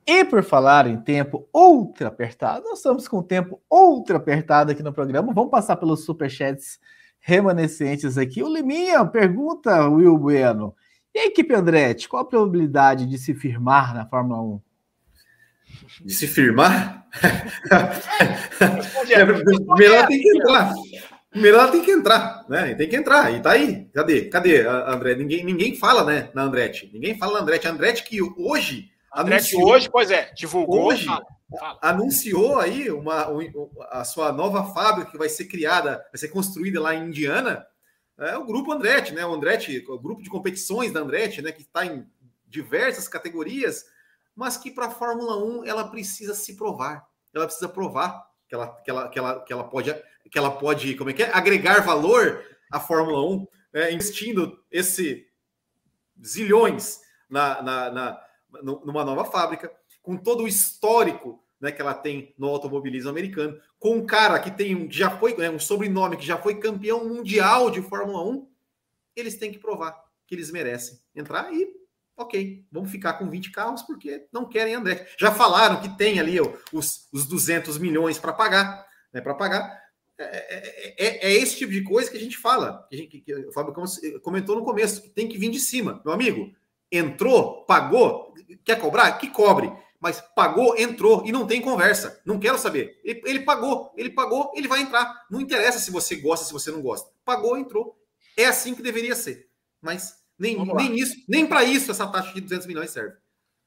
E 0.06 0.24
por 0.24 0.42
falar 0.42 0.86
em 0.86 1.00
tempo 1.00 1.48
ultra 1.52 2.08
apertado, 2.08 2.64
nós 2.64 2.78
estamos 2.78 3.08
com 3.08 3.22
tempo 3.22 3.60
ultra 3.70 4.18
apertado 4.18 4.70
aqui 4.70 4.82
no 4.82 4.92
programa. 4.92 5.32
Vamos 5.32 5.50
passar 5.50 5.76
pelos 5.76 6.04
superchats 6.04 6.78
remanescentes 7.18 8.18
aqui. 8.18 8.42
O 8.42 8.52
Liminha 8.52 9.04
pergunta, 9.06 9.88
Will 9.88 10.18
Bueno. 10.18 10.74
E 11.14 11.20
a 11.20 11.26
equipe 11.26 11.54
Andretti, 11.54 12.06
qual 12.06 12.22
a 12.22 12.28
probabilidade 12.28 13.06
de 13.06 13.16
se 13.16 13.34
firmar 13.34 13.94
na 13.94 14.04
Fórmula 14.04 14.42
1? 14.42 14.60
De 16.04 16.12
se 16.12 16.26
firmar? 16.26 17.06
Melhor 19.78 20.06
tem 20.06 20.20
que 20.20 20.36
entrar. 20.36 20.74
Melhor 21.34 21.70
tem 21.70 21.82
que 21.82 21.90
entrar, 21.90 22.44
né? 22.48 22.74
Tem 22.74 22.88
que 22.88 22.96
entrar. 22.96 23.32
E 23.32 23.42
tá 23.42 23.52
aí. 23.52 23.86
Cadê? 23.92 24.26
Cadê, 24.26 24.66
André? 24.66 25.16
Ninguém, 25.16 25.44
ninguém 25.44 25.76
fala, 25.76 26.04
né, 26.04 26.30
na 26.32 26.42
Andretti. 26.42 26.88
Ninguém 26.92 27.18
fala 27.18 27.34
na 27.34 27.40
Andretti. 27.40 27.66
A 27.66 27.70
Andretti 27.70 28.04
que 28.04 28.22
hoje 28.22 28.90
anunciou, 29.10 29.70
hoje, 29.70 29.90
pois 29.90 30.10
é, 30.10 30.32
divulgou. 30.32 30.86
Hoje, 30.86 31.06
fala, 31.06 31.24
fala. 31.58 31.78
anunciou 31.82 32.58
aí 32.58 32.90
uma, 32.90 33.26
a 33.90 34.04
sua 34.04 34.32
nova 34.32 34.72
fábrica 34.72 35.10
que 35.10 35.18
vai 35.18 35.28
ser 35.28 35.46
criada, 35.46 36.04
vai 36.12 36.18
ser 36.18 36.28
construída 36.28 36.80
lá 36.80 36.94
em 36.94 37.08
Indiana. 37.08 37.66
É 38.16 38.36
o 38.36 38.46
grupo 38.46 38.72
Andretti, 38.72 39.12
né? 39.12 39.26
O 39.26 39.34
Andretti, 39.34 39.84
o 39.88 39.98
grupo 39.98 40.22
de 40.22 40.30
competições 40.30 40.92
da 40.92 41.00
Andretti, 41.00 41.42
né? 41.42 41.50
Que 41.50 41.62
está 41.62 41.84
em 41.84 42.06
diversas 42.46 43.08
categorias, 43.08 43.84
mas 44.36 44.56
que 44.56 44.70
para 44.70 44.86
a 44.86 44.90
Fórmula 44.90 45.36
1 45.44 45.64
ela 45.64 45.88
precisa 45.88 46.32
se 46.32 46.54
provar. 46.54 47.04
Ela 47.34 47.46
precisa 47.46 47.68
provar 47.68 48.24
que 48.48 48.54
ela, 48.54 48.68
que 48.68 48.90
ela, 48.90 49.08
que 49.08 49.18
ela, 49.18 49.40
que 49.40 49.52
ela 49.52 49.64
pode, 49.64 49.90
que 50.30 50.38
ela 50.38 50.50
pode, 50.50 50.94
como 50.94 51.10
é 51.10 51.12
que 51.12 51.22
é? 51.22 51.30
Agregar 51.32 51.84
valor 51.84 52.44
à 52.70 52.80
Fórmula 52.80 53.22
1, 53.28 53.46
é, 53.72 53.92
investindo 53.92 54.58
esse 54.70 55.26
zilhões 56.24 57.00
na, 57.28 57.62
na, 57.62 57.90
na 57.90 58.24
numa 58.62 59.04
nova 59.04 59.24
fábrica, 59.24 59.70
com 60.00 60.16
todo 60.16 60.44
o 60.44 60.48
histórico 60.48 61.42
né, 61.60 61.72
que 61.72 61.80
ela 61.80 61.94
tem 61.94 62.34
no 62.38 62.48
automobilismo 62.48 63.10
americano, 63.10 63.58
com 63.78 63.96
um 63.96 64.06
cara 64.06 64.38
que 64.38 64.50
tem 64.50 64.76
um, 64.76 64.90
já 64.90 65.10
foi 65.18 65.36
né, 65.36 65.50
um 65.50 65.58
sobrenome 65.58 66.16
que 66.16 66.26
já 66.26 66.38
foi 66.38 66.60
campeão 66.60 67.08
mundial 67.08 67.70
de 67.70 67.82
Fórmula 67.82 68.22
1, 68.22 68.48
eles 69.16 69.36
têm 69.36 69.50
que 69.50 69.58
provar 69.58 70.04
que 70.26 70.34
eles 70.34 70.50
merecem 70.50 70.98
entrar 71.14 71.52
e 71.52 71.68
ok, 72.16 72.64
vamos 72.70 72.90
ficar 72.90 73.14
com 73.14 73.28
20 73.28 73.50
carros 73.50 73.82
porque 73.82 74.28
não 74.32 74.48
querem 74.48 74.74
André. 74.74 75.08
Já 75.18 75.32
falaram 75.32 75.80
que 75.80 75.96
tem 75.96 76.20
ali 76.20 76.38
os, 76.72 77.08
os 77.12 77.26
200 77.26 77.78
milhões 77.78 78.18
para 78.18 78.32
pagar, 78.32 78.86
né, 79.12 79.20
para 79.20 79.34
pagar. 79.34 79.83
É, 80.16 80.24
é, 80.24 80.94
é, 80.96 81.28
é, 81.28 81.34
esse 81.34 81.56
tipo 81.56 81.72
de 81.72 81.82
coisa 81.82 82.10
que 82.10 82.16
a 82.16 82.20
gente 82.20 82.36
fala, 82.36 82.86
que, 82.88 82.96
gente, 82.96 83.20
que 83.20 83.34
o 83.34 83.52
Fábio 83.52 83.74
comentou 84.22 84.54
no 84.54 84.64
começo, 84.64 85.02
que 85.02 85.08
tem 85.08 85.28
que 85.28 85.36
vir 85.36 85.50
de 85.50 85.58
cima. 85.58 86.00
Meu 86.04 86.14
amigo, 86.14 86.52
entrou, 86.90 87.64
pagou, 87.64 88.32
quer 88.64 88.80
cobrar? 88.80 89.12
Que 89.18 89.28
cobre. 89.28 89.72
Mas 90.00 90.20
pagou, 90.36 90.76
entrou 90.76 91.24
e 91.26 91.32
não 91.32 91.46
tem 91.46 91.60
conversa. 91.60 92.20
Não 92.26 92.38
quero 92.38 92.58
saber. 92.58 93.00
Ele, 93.02 93.22
ele, 93.24 93.40
pagou, 93.40 93.92
ele 93.96 94.10
pagou, 94.10 94.52
ele 94.54 94.68
vai 94.68 94.82
entrar. 94.82 95.26
Não 95.30 95.40
interessa 95.40 95.78
se 95.78 95.90
você 95.90 96.16
gosta, 96.16 96.44
se 96.44 96.52
você 96.52 96.70
não 96.70 96.82
gosta. 96.82 97.10
Pagou, 97.24 97.56
entrou. 97.56 97.98
É 98.36 98.44
assim 98.44 98.74
que 98.74 98.82
deveria 98.82 99.14
ser. 99.14 99.48
Mas 99.80 100.14
nem, 100.38 100.58
nem 100.74 100.94
isso, 100.96 101.16
nem 101.28 101.46
para 101.46 101.64
isso 101.64 101.90
essa 101.90 102.06
taxa 102.06 102.34
de 102.34 102.40
200 102.40 102.66
milhões 102.66 102.90
serve. 102.90 103.16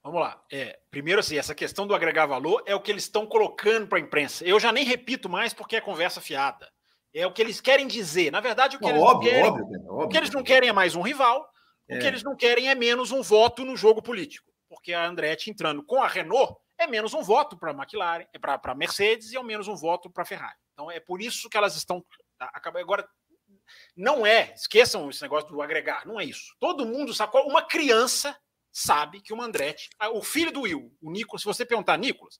Vamos 0.07 0.21
lá. 0.21 0.41
É, 0.51 0.79
primeiro, 0.89 1.19
assim, 1.19 1.37
essa 1.37 1.53
questão 1.53 1.85
do 1.85 1.93
agregar 1.93 2.25
valor 2.25 2.63
é 2.65 2.73
o 2.73 2.79
que 2.79 2.89
eles 2.91 3.03
estão 3.03 3.25
colocando 3.25 3.87
para 3.87 3.97
a 3.97 4.01
imprensa. 4.01 4.45
Eu 4.45 4.57
já 4.59 4.71
nem 4.71 4.85
repito 4.85 5.27
mais 5.27 5.53
porque 5.53 5.75
é 5.75 5.81
conversa 5.81 6.21
fiada. 6.21 6.71
É 7.13 7.27
o 7.27 7.31
que 7.33 7.41
eles 7.41 7.59
querem 7.59 7.87
dizer. 7.87 8.31
Na 8.31 8.39
verdade, 8.39 8.77
o 8.77 8.79
que, 8.79 8.85
Não, 8.85 8.91
eles, 8.91 9.01
óbvio, 9.03 9.31
não 9.31 9.37
querem, 9.37 9.51
óbvio, 9.51 9.65
cara, 9.69 9.83
o 9.83 9.93
óbvio. 9.95 10.09
que 10.09 10.17
eles 10.17 10.31
não 10.31 10.43
querem 10.43 10.69
é 10.69 10.73
mais 10.73 10.95
um 10.95 11.01
rival. 11.01 11.49
O 11.89 11.93
É. 11.93 11.99
que 11.99 12.05
eles 12.07 12.23
não 12.23 12.35
querem 12.35 12.69
é 12.69 12.75
menos 12.75 13.11
um 13.11 13.21
voto 13.21 13.65
no 13.65 13.75
jogo 13.75 14.01
político. 14.01 14.49
Porque 14.69 14.93
a 14.93 15.05
Andretti 15.05 15.49
entrando 15.49 15.83
com 15.83 16.01
a 16.01 16.07
Renault 16.07 16.55
é 16.77 16.87
menos 16.87 17.13
um 17.13 17.21
voto 17.21 17.57
para 17.57 17.71
a 17.71 17.73
McLaren, 17.73 18.25
é 18.33 18.39
para 18.39 18.59
a 18.63 18.75
Mercedes 18.75 19.31
e 19.31 19.37
é 19.37 19.43
menos 19.43 19.67
um 19.67 19.75
voto 19.75 20.09
para 20.09 20.23
a 20.23 20.25
Ferrari. 20.25 20.55
Então 20.73 20.89
é 20.89 20.99
por 21.01 21.21
isso 21.21 21.49
que 21.49 21.57
elas 21.57 21.75
estão. 21.75 22.01
acaba- 22.39 22.79
Agora, 22.79 23.05
não 23.95 24.25
é, 24.25 24.53
esqueçam 24.53 25.09
esse 25.09 25.21
negócio 25.21 25.49
do 25.49 25.61
agregar, 25.61 26.05
não 26.05 26.19
é 26.19 26.23
isso. 26.23 26.55
Todo 26.59 26.85
mundo 26.85 27.13
sabe, 27.13 27.35
uma 27.39 27.61
criança 27.63 28.37
sabe 28.71 29.21
que 29.21 29.33
o 29.33 29.41
Andretti, 29.41 29.89
ah, 29.99 30.09
o 30.09 30.21
filho 30.21 30.51
do 30.51 30.61
Will, 30.61 30.95
o 31.01 31.11
Nicolas, 31.11 31.41
se 31.41 31.45
você 31.47 31.65
perguntar, 31.65 31.97
Nicolas, 31.97 32.39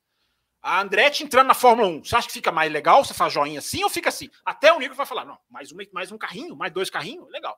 a 0.62 0.82
Andretti 0.82 1.24
entrando 1.24 1.48
na 1.48 1.54
Fórmula 1.54 1.88
1, 1.88 2.04
você 2.04 2.16
acha 2.16 2.28
que 2.28 2.34
fica 2.34 2.52
mais 2.52 2.72
legal? 2.72 3.04
Você 3.06 3.14
faz 3.14 3.32
joinha 3.32 3.60
assim 3.60 3.84
ou 3.84 3.90
fica 3.90 4.10
assim? 4.10 4.30
Até 4.44 4.74
o 4.74 4.80
Nicolas 4.80 4.98
vai 4.98 5.06
falar, 5.06 5.24
não, 5.24 5.38
mais, 5.50 5.72
uma, 5.72 5.84
mais 5.94 6.12
um 6.12 6.18
carrinho, 6.18 6.56
mais 6.56 6.74
dois 6.74 6.90
carrinhos, 6.90 7.30
legal. 7.32 7.58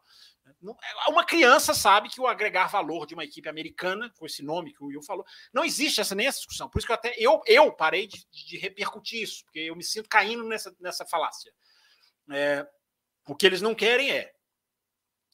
Não- 0.61 0.77
Uma 1.07 1.25
criança 1.25 1.73
sabe 1.73 2.09
que 2.09 2.19
o 2.21 2.27
agregar 2.27 2.67
valor 2.67 3.07
de 3.07 3.13
uma 3.13 3.23
equipe 3.23 3.47
americana, 3.49 4.13
com 4.17 4.25
esse 4.25 4.43
nome 4.43 4.73
que 4.73 4.83
o 4.83 4.87
Will 4.87 5.01
falou, 5.01 5.25
não 5.53 5.63
existe 5.63 6.01
essa, 6.01 6.13
nem 6.13 6.27
essa 6.27 6.39
discussão. 6.39 6.69
Por 6.69 6.77
isso 6.79 6.85
que 6.87 6.91
eu 6.91 6.95
até 6.95 7.15
eu, 7.17 7.41
eu 7.47 7.71
parei 7.71 8.05
de, 8.05 8.25
de 8.31 8.57
repercutir 8.57 9.23
isso, 9.23 9.43
porque 9.45 9.59
eu 9.59 9.75
me 9.75 9.83
sinto 9.83 10.09
caindo 10.09 10.43
nessa, 10.43 10.75
nessa 10.79 11.05
falácia. 11.05 11.51
É, 12.31 12.67
o 13.27 13.35
que 13.35 13.45
eles 13.45 13.61
não 13.61 13.73
querem 13.73 14.11
é 14.11 14.31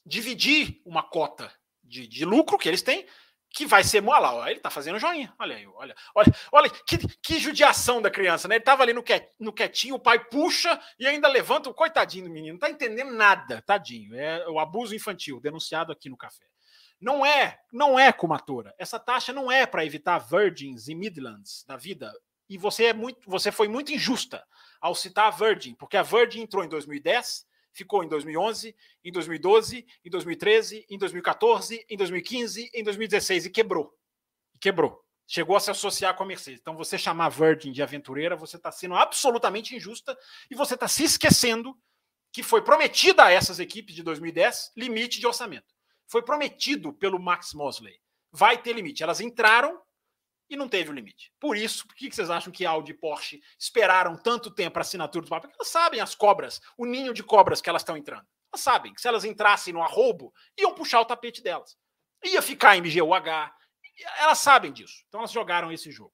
dividir 0.05 0.81
uma 0.85 1.03
cota 1.03 1.51
de, 1.83 2.07
de 2.07 2.23
lucro 2.25 2.57
que 2.57 2.67
eles 2.69 2.81
têm, 2.81 3.07
que 3.55 3.65
vai 3.65 3.85
ser 3.85 4.03
ó, 4.33 4.45
ele 4.47 4.59
tá 4.59 4.69
fazendo 4.69 4.99
joinha. 4.99 5.33
Olha 5.39 5.55
aí, 5.55 5.65
olha, 5.65 5.95
olha, 6.13 6.35
olha 6.51 6.69
que, 6.69 6.97
que 7.23 7.39
judiação 7.39 8.01
da 8.01 8.11
criança, 8.11 8.49
né? 8.49 8.55
Ele 8.55 8.63
tava 8.65 8.83
ali 8.83 8.91
no, 8.91 9.01
quiet- 9.01 9.31
no 9.39 9.53
quietinho, 9.53 9.95
o 9.95 9.99
pai 9.99 10.19
puxa 10.19 10.77
e 10.99 11.07
ainda 11.07 11.29
levanta 11.29 11.69
o 11.69 11.73
coitadinho 11.73 12.25
do 12.25 12.29
menino, 12.31 12.55
não 12.55 12.59
tá 12.59 12.69
entendendo 12.69 13.13
nada, 13.13 13.61
tadinho. 13.61 14.13
É 14.13 14.45
o 14.49 14.59
abuso 14.59 14.93
infantil 14.93 15.39
denunciado 15.39 15.89
aqui 15.93 16.09
no 16.09 16.17
café. 16.17 16.43
Não 16.99 17.25
é, 17.25 17.57
não 17.71 17.97
é 17.97 18.11
comatora. 18.11 18.75
Essa 18.77 18.99
taxa 18.99 19.31
não 19.31 19.49
é 19.49 19.65
para 19.65 19.85
evitar 19.85 20.19
Virgins 20.19 20.89
e 20.89 20.95
Midlands 20.95 21.63
da 21.65 21.77
vida. 21.77 22.11
E 22.49 22.57
você 22.57 22.85
é 22.85 22.93
muito, 22.93 23.19
você 23.25 23.53
foi 23.53 23.69
muito 23.69 23.93
injusta 23.93 24.45
ao 24.81 24.93
citar 24.93 25.27
a 25.27 25.31
Virgin, 25.31 25.75
porque 25.75 25.95
a 25.95 26.03
Virgin 26.03 26.41
entrou 26.41 26.63
em 26.63 26.69
2010, 26.69 27.45
ficou 27.75 28.03
em 28.03 28.07
2011, 28.07 28.75
em 29.03 29.11
2012, 29.11 29.85
em 30.03 30.09
2013, 30.09 30.85
em 30.89 30.97
2014, 30.97 31.85
em 31.89 31.97
2015, 31.97 32.71
em 32.73 32.83
2016 32.83 33.45
e 33.45 33.49
quebrou. 33.49 33.93
E 34.53 34.57
quebrou. 34.57 35.03
Chegou 35.27 35.55
a 35.55 35.59
se 35.59 35.71
associar 35.71 36.15
com 36.15 36.23
a 36.23 36.25
Mercedes. 36.25 36.61
Então, 36.61 36.77
você 36.77 36.97
chamar 36.97 37.25
a 37.25 37.29
Virgin 37.29 37.71
de 37.71 37.81
aventureira, 37.81 38.35
você 38.35 38.57
está 38.57 38.71
sendo 38.71 38.95
absolutamente 38.95 39.75
injusta 39.75 40.17
e 40.49 40.55
você 40.55 40.75
está 40.75 40.87
se 40.87 41.03
esquecendo 41.03 41.75
que 42.31 42.43
foi 42.43 42.61
prometida 42.61 43.25
a 43.25 43.31
essas 43.31 43.59
equipes 43.59 43.95
de 43.95 44.03
2010 44.03 44.73
limite 44.77 45.19
de 45.19 45.27
orçamento. 45.27 45.73
Foi 46.07 46.21
prometido 46.21 46.93
pelo 46.93 47.19
Max 47.19 47.53
Mosley. 47.53 47.99
Vai 48.31 48.61
ter 48.61 48.73
limite. 48.73 49.01
Elas 49.01 49.19
entraram 49.19 49.81
e 50.49 50.55
não 50.55 50.69
teve 50.69 50.89
o 50.89 50.93
limite. 50.93 51.31
Por 51.39 51.57
isso, 51.57 51.87
por 51.87 51.95
que 51.95 52.11
vocês 52.11 52.29
acham 52.29 52.51
que 52.51 52.65
Audi 52.65 52.91
e 52.91 52.97
Porsche 52.97 53.41
esperaram 53.57 54.15
tanto 54.15 54.51
tempo 54.51 54.73
para 54.73 54.81
a 54.81 54.85
assinatura 54.85 55.25
do 55.25 55.29
papel? 55.29 55.49
Porque 55.49 55.61
elas 55.61 55.71
sabem 55.71 55.99
as 55.99 56.13
cobras, 56.13 56.61
o 56.77 56.85
ninho 56.85 57.13
de 57.13 57.23
cobras 57.23 57.61
que 57.61 57.69
elas 57.69 57.81
estão 57.81 57.97
entrando. 57.97 58.25
Elas 58.53 58.61
sabem 58.61 58.93
que 58.93 59.01
se 59.01 59.07
elas 59.07 59.25
entrassem 59.25 59.73
no 59.73 59.81
arrobo, 59.81 60.33
iam 60.57 60.73
puxar 60.73 61.01
o 61.01 61.05
tapete 61.05 61.41
delas. 61.41 61.75
Ia 62.23 62.41
ficar 62.41 62.77
MGUH. 62.77 63.53
Elas 64.19 64.39
sabem 64.39 64.71
disso. 64.71 65.03
Então 65.07 65.19
elas 65.21 65.31
jogaram 65.31 65.71
esse 65.71 65.91
jogo. 65.91 66.13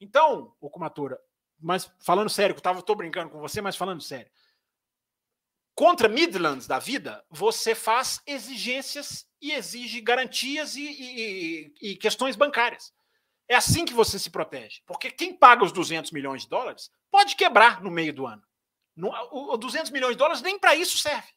Então, 0.00 0.54
o 0.60 0.70
Kumatora, 0.70 1.18
mas 1.58 1.90
falando 2.04 2.28
sério, 2.30 2.54
que 2.54 2.58
eu 2.58 2.62
tava, 2.62 2.82
tô 2.82 2.94
brincando 2.94 3.30
com 3.30 3.40
você, 3.40 3.60
mas 3.60 3.76
falando 3.76 4.02
sério. 4.02 4.30
Contra 5.74 6.08
Midlands 6.08 6.66
da 6.66 6.78
vida, 6.78 7.24
você 7.28 7.74
faz 7.74 8.20
exigências 8.26 9.26
e 9.40 9.52
exige 9.52 10.00
garantias 10.00 10.76
e- 10.76 10.82
e- 10.88 11.74
e 11.82 11.96
questões 11.96 12.36
bancárias. 12.36 12.92
É 13.48 13.54
assim 13.56 13.84
que 13.84 13.92
você 13.92 14.18
se 14.18 14.30
protege. 14.30 14.80
Porque 14.86 15.10
quem 15.10 15.36
paga 15.36 15.64
os 15.64 15.72
200 15.72 16.10
milhões 16.12 16.42
de 16.42 16.48
dólares 16.48 16.90
pode 17.10 17.36
quebrar 17.36 17.82
no 17.82 17.90
meio 17.90 18.12
do 18.12 18.26
ano. 18.26 18.42
Não- 18.96 19.10
o, 19.30 19.52
o 19.52 19.56
200 19.56 19.90
milhões 19.90 20.12
de 20.12 20.18
dólares 20.18 20.42
nem 20.42 20.58
para 20.58 20.74
isso 20.74 20.98
serve. 20.98 21.28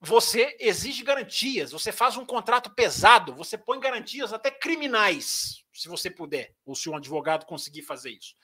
Você 0.00 0.56
exige 0.60 1.02
garantias, 1.02 1.72
você 1.72 1.90
faz 1.90 2.16
um 2.16 2.26
contrato 2.26 2.70
pesado, 2.74 3.34
você 3.34 3.56
põe 3.56 3.80
garantias 3.80 4.32
até 4.34 4.50
criminais, 4.50 5.64
se 5.72 5.88
você 5.88 6.10
puder, 6.10 6.54
ou 6.64 6.74
se 6.74 6.90
um 6.90 6.96
advogado 6.96 7.46
conseguir 7.46 7.82
fazer 7.82 8.10
isso. 8.10 8.34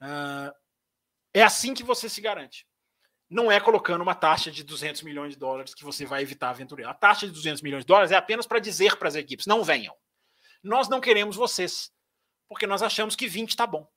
Ah, 0.00 0.54
é 1.34 1.42
assim 1.42 1.74
que 1.74 1.82
você 1.82 2.08
se 2.08 2.20
garante. 2.20 2.66
Não 3.28 3.50
é 3.50 3.60
colocando 3.60 4.02
uma 4.02 4.14
taxa 4.14 4.50
de 4.50 4.62
200 4.62 5.02
milhões 5.02 5.32
de 5.34 5.38
dólares 5.38 5.74
que 5.74 5.84
você 5.84 6.04
vai 6.04 6.22
evitar 6.22 6.48
a 6.48 6.50
aventureira. 6.50 6.90
A 6.90 6.94
taxa 6.94 7.26
de 7.26 7.32
200 7.32 7.62
milhões 7.62 7.82
de 7.82 7.88
dólares 7.88 8.10
é 8.10 8.16
apenas 8.16 8.46
para 8.46 8.58
dizer 8.58 8.96
para 8.96 9.08
as 9.08 9.14
equipes: 9.14 9.46
não 9.46 9.62
venham. 9.64 9.94
Nós 10.62 10.88
não 10.88 11.00
queremos 11.00 11.36
vocês, 11.36 11.90
porque 12.52 12.66
nós 12.66 12.82
achamos 12.82 13.16
que 13.16 13.26
20 13.26 13.48
está 13.48 13.66
bom. 13.66 13.90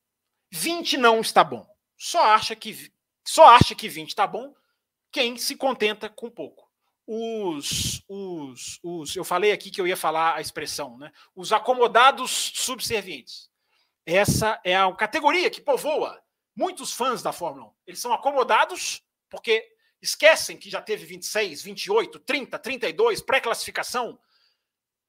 20 0.50 0.96
não 0.96 1.20
está 1.20 1.44
bom. 1.44 1.68
Só 1.98 2.24
acha 2.24 2.56
que 2.56 2.90
só 3.22 3.48
acha 3.48 3.76
que 3.76 3.90
20 3.90 4.08
está 4.08 4.26
bom 4.26 4.56
quem 5.12 5.38
se 5.38 5.58
contenta 5.58 6.08
com 6.08 6.30
pouco. 6.30 6.72
Os, 7.06 8.02
os, 8.08 8.80
os, 8.82 9.14
eu 9.14 9.26
falei 9.26 9.52
aqui 9.52 9.70
que 9.70 9.82
eu 9.82 9.86
ia 9.86 9.98
falar 9.98 10.36
a 10.36 10.42
expressão, 10.42 10.98
né? 10.98 11.12
Os 11.36 11.52
acomodados 11.52 12.32
subservientes. 12.56 13.52
Essa 14.06 14.58
é 14.64 14.74
a 14.74 14.90
categoria 14.94 15.50
que 15.50 15.60
povoa 15.60 16.24
muitos 16.56 16.94
fãs 16.94 17.22
da 17.22 17.34
Fórmula 17.34 17.68
1. 17.68 17.74
Eles 17.88 18.00
são 18.00 18.14
acomodados 18.14 19.04
porque 19.30 19.68
esquecem 20.02 20.56
que 20.56 20.70
já 20.70 20.82
teve 20.82 21.06
26, 21.06 21.62
28, 21.62 22.20
30, 22.20 22.58
32 22.58 23.22
pré-classificação 23.22 24.18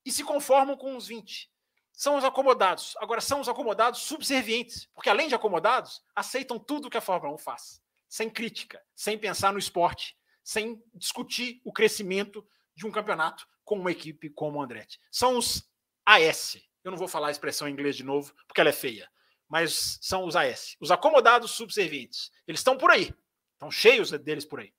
e 0.05 0.10
se 0.10 0.24
conformam 0.24 0.77
com 0.77 0.97
os 0.97 1.06
20 1.06 1.48
são 1.97 2.16
os 2.18 2.24
acomodados. 2.24 2.94
Agora, 2.98 3.20
são 3.23 3.40
os 3.40 3.48
acomodados 3.48 4.02
subservientes, 4.02 4.86
porque 4.94 5.09
além 5.09 5.27
de 5.28 5.35
acomodados, 5.35 6.02
aceitam 6.14 6.59
tudo 6.59 6.90
que 6.90 6.97
a 6.98 7.01
Fórmula 7.01 7.35
1 7.35 7.39
faz, 7.39 7.81
sem 8.06 8.28
crítica, 8.28 8.81
sem 8.94 9.18
pensar 9.18 9.52
no 9.52 9.59
esporte, 9.59 10.14
sem 10.44 10.81
discutir 10.94 11.60
o 11.64 11.73
crescimento 11.73 12.47
de 12.77 12.86
um 12.86 12.90
campeonato 12.93 13.48
com 13.64 13.77
uma 13.78 13.90
equipe 13.90 14.28
como 14.28 14.59
o 14.59 14.62
Andretti. 14.62 15.01
São 15.10 15.39
os 15.39 15.68
AS. 16.05 16.59
Eu 16.85 16.90
não 16.90 16.98
vou 16.98 17.09
falar 17.09 17.28
a 17.28 17.31
expressão 17.32 17.66
em 17.66 17.73
inglês 17.73 17.97
de 17.97 18.05
novo, 18.05 18.32
porque 18.47 18.60
ela 18.60 18.70
é 18.70 18.74
feia, 18.74 19.10
mas 19.48 19.98
são 20.02 20.24
os 20.24 20.36
AS, 20.36 20.77
os 20.78 20.90
acomodados 20.90 21.51
subservientes. 21.52 22.31
Eles 22.47 22.60
estão 22.60 22.77
por 22.77 22.90
aí, 22.90 23.12
estão 23.55 23.70
cheios 23.70 24.10
deles 24.10 24.44
por 24.44 24.60
aí. 24.60 24.73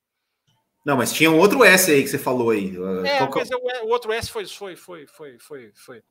Não, 0.86 0.96
mas 0.96 1.12
tinha 1.12 1.30
um 1.30 1.38
outro 1.38 1.66
S 1.66 1.92
aí 1.92 2.02
que 2.02 2.08
você 2.08 2.18
falou 2.18 2.52
aí. 2.52 2.70
É, 3.06 3.18
Qual 3.18 3.32
que- 3.32 3.40
mas 3.40 3.50
o, 3.52 3.86
o 3.86 3.90
outro 3.90 4.14
S 4.14 4.30
foi, 4.32 4.46
foi, 4.46 4.76
foi, 4.78 5.06
foi, 5.08 5.38
foi, 5.40 5.72
foi. 5.76 6.04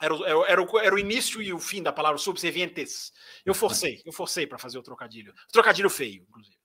Era 0.00 0.14
o, 0.14 0.24
era, 0.26 0.38
o- 0.38 0.44
era, 0.46 0.62
o, 0.62 0.78
era 0.78 0.94
o 0.94 0.98
início 0.98 1.40
e 1.40 1.52
o 1.52 1.58
fim 1.58 1.82
da 1.82 1.92
palavra 1.92 2.18
subservientes. 2.18 3.12
Eu 3.44 3.54
forcei, 3.54 4.02
eu 4.04 4.12
forcei 4.12 4.46
para 4.46 4.58
fazer 4.58 4.78
o 4.78 4.82
trocadilho. 4.82 5.32
Trocadilho 5.52 5.88
feio, 5.88 6.24
inclusive. 6.28 6.56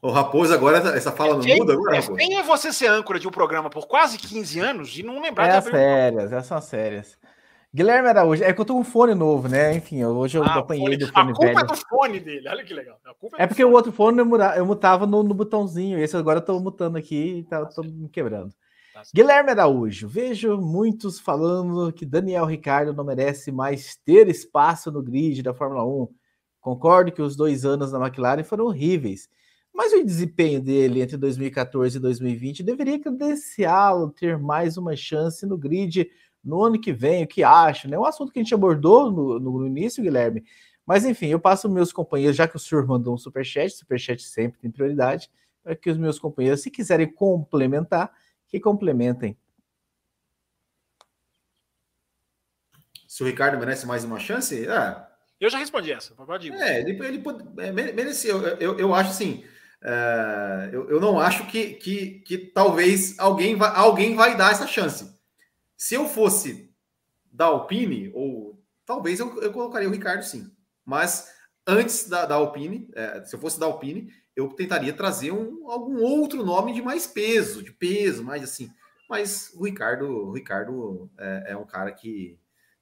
O 0.00 0.10
Raposo 0.10 0.52
agora, 0.52 0.78
essa 0.96 1.12
fala 1.12 1.34
não 1.34 1.42
Feio, 1.42 1.58
muda 1.58 1.74
agora, 1.74 1.96
é 1.96 2.00
Raposo? 2.00 2.16
feio 2.18 2.38
é 2.38 2.42
você 2.42 2.72
ser 2.72 2.88
âncora 2.88 3.20
de 3.20 3.28
um 3.28 3.30
programa 3.30 3.70
por 3.70 3.86
quase 3.86 4.18
15 4.18 4.58
anos 4.58 4.96
e 4.98 5.02
não 5.02 5.20
lembrar 5.20 5.46
É 5.46 5.50
de 5.50 5.56
as 5.56 5.66
abrir 5.66 5.76
um- 5.76 5.80
sérias, 5.80 6.32
essas 6.32 6.46
são 6.46 6.56
as 6.58 6.64
sérias. 6.64 7.18
Guilherme 7.74 8.08
Araújo, 8.08 8.44
é 8.44 8.52
que 8.52 8.60
eu 8.60 8.64
tô 8.64 8.74
com 8.74 8.80
um 8.80 8.84
fone 8.84 9.14
novo, 9.14 9.48
né? 9.48 9.74
Enfim, 9.74 10.04
hoje 10.04 10.36
eu 10.36 10.42
Ah, 10.42 10.58
apanhei 10.58 10.84
fone. 10.84 10.96
do 10.98 11.06
A 11.06 11.12
fone 11.12 11.32
culpa 11.32 11.46
velho. 11.46 11.58
é 11.60 11.64
do 11.64 11.74
fone 11.76 12.20
dele, 12.20 12.48
olha 12.48 12.64
que 12.64 12.74
legal. 12.74 12.98
A 13.04 13.10
É 13.10 13.46
do 13.46 13.48
porque 13.48 13.64
o 13.64 13.68
fone. 13.68 13.76
outro 13.76 13.92
fone 13.92 14.18
eu, 14.20 14.66
mutava 14.66 15.06
no, 15.06 15.22
no 15.22 15.32
botãozinho, 15.34 15.98
esse 15.98 16.14
agora 16.16 16.40
eu 16.40 16.44
tô 16.44 16.58
mutando 16.60 16.98
aqui 16.98 17.38
e 17.38 17.44
tá, 17.44 17.64
tô 17.64 17.82
me 17.82 18.08
quebrando. 18.10 18.52
Guilherme 19.14 19.50
Araújo, 19.50 20.08
vejo 20.08 20.58
muitos 20.58 21.18
falando 21.18 21.92
que 21.92 22.04
Daniel 22.04 22.44
Ricardo 22.44 22.92
não 22.92 23.04
merece 23.04 23.50
mais 23.50 23.96
ter 23.96 24.28
espaço 24.28 24.90
no 24.90 25.02
grid 25.02 25.42
da 25.42 25.54
Fórmula 25.54 25.84
1. 25.84 26.08
Concordo 26.60 27.12
que 27.12 27.22
os 27.22 27.34
dois 27.34 27.64
anos 27.64 27.92
na 27.92 27.98
McLaren 27.98 28.44
foram 28.44 28.66
horríveis, 28.66 29.28
mas 29.74 29.92
o 29.92 30.04
desempenho 30.04 30.60
dele 30.60 31.00
entre 31.00 31.16
2014 31.16 31.96
e 31.96 32.00
2020 32.00 32.62
deveria 32.62 33.00
credenciá-lo 33.00 34.10
ter 34.10 34.38
mais 34.38 34.76
uma 34.76 34.94
chance 34.94 35.46
no 35.46 35.56
grid 35.56 36.10
no 36.44 36.62
ano 36.62 36.80
que 36.80 36.92
vem. 36.92 37.24
O 37.24 37.26
que 37.26 37.42
acha? 37.42 37.88
É 37.88 37.98
um 37.98 38.04
assunto 38.04 38.32
que 38.32 38.38
a 38.38 38.42
gente 38.42 38.54
abordou 38.54 39.10
no, 39.10 39.40
no 39.40 39.66
início, 39.66 40.02
Guilherme. 40.02 40.44
Mas 40.84 41.04
enfim, 41.04 41.26
eu 41.28 41.40
passo 41.40 41.70
meus 41.70 41.92
companheiros, 41.92 42.36
já 42.36 42.46
que 42.46 42.56
o 42.56 42.58
senhor 42.58 42.86
mandou 42.86 43.14
um 43.14 43.18
superchat, 43.18 43.70
superchat 43.70 44.22
sempre 44.22 44.60
tem 44.60 44.70
prioridade, 44.70 45.30
para 45.62 45.76
que 45.76 45.88
os 45.88 45.96
meus 45.96 46.18
companheiros, 46.18 46.60
se 46.60 46.70
quiserem 46.70 47.10
complementar, 47.10 48.12
que 48.52 48.60
complementem. 48.60 49.36
Se 53.08 53.22
o 53.22 53.26
Ricardo 53.26 53.58
merece 53.58 53.86
mais 53.86 54.04
uma 54.04 54.18
chance, 54.18 54.66
é, 54.68 55.06
Eu 55.40 55.50
já 55.50 55.58
respondi 55.58 55.90
essa. 55.90 56.14
Pode 56.14 56.48
ir. 56.48 56.54
é 56.54 56.80
ele, 56.80 57.04
ele 57.04 57.18
pode- 57.18 57.42
é, 57.60 57.72
mere- 57.72 57.92
mereceu. 57.92 58.40
Eu, 58.42 58.56
eu, 58.58 58.78
eu 58.78 58.94
acho 58.94 59.10
assim, 59.10 59.44
é, 59.82 60.70
eu, 60.72 60.88
eu 60.90 61.00
não 61.00 61.18
acho 61.18 61.46
que, 61.48 61.74
que, 61.74 62.20
que 62.20 62.38
talvez 62.38 63.18
alguém 63.18 63.56
vai, 63.56 63.70
alguém 63.74 64.14
vai 64.14 64.36
dar 64.36 64.52
essa 64.52 64.66
chance. 64.66 65.10
Se 65.76 65.94
eu 65.94 66.06
fosse 66.06 66.72
da 67.32 67.46
Alpine, 67.46 68.10
ou 68.14 68.62
talvez 68.84 69.18
eu, 69.18 69.42
eu 69.42 69.52
colocaria 69.52 69.88
o 69.88 69.92
Ricardo 69.92 70.22
sim. 70.22 70.50
Mas 70.84 71.28
antes 71.66 72.08
da, 72.08 72.24
da 72.26 72.34
Alpine, 72.36 72.88
é, 72.94 73.24
se 73.24 73.34
eu 73.34 73.40
fosse 73.40 73.58
da 73.58 73.66
Alpine, 73.66 74.12
eu 74.34 74.48
tentaria 74.50 74.92
trazer 74.92 75.32
um, 75.32 75.70
algum 75.70 76.00
outro 76.02 76.44
nome 76.44 76.72
de 76.72 76.82
mais 76.82 77.06
peso, 77.06 77.62
de 77.62 77.72
peso, 77.72 78.24
mais 78.24 78.42
assim. 78.42 78.70
Mas 79.08 79.52
o 79.54 79.64
Ricardo, 79.64 80.06
o 80.06 80.32
Ricardo 80.32 81.10
é, 81.18 81.52
é 81.52 81.56
um 81.56 81.66
cara 81.66 81.92
que, 81.92 82.38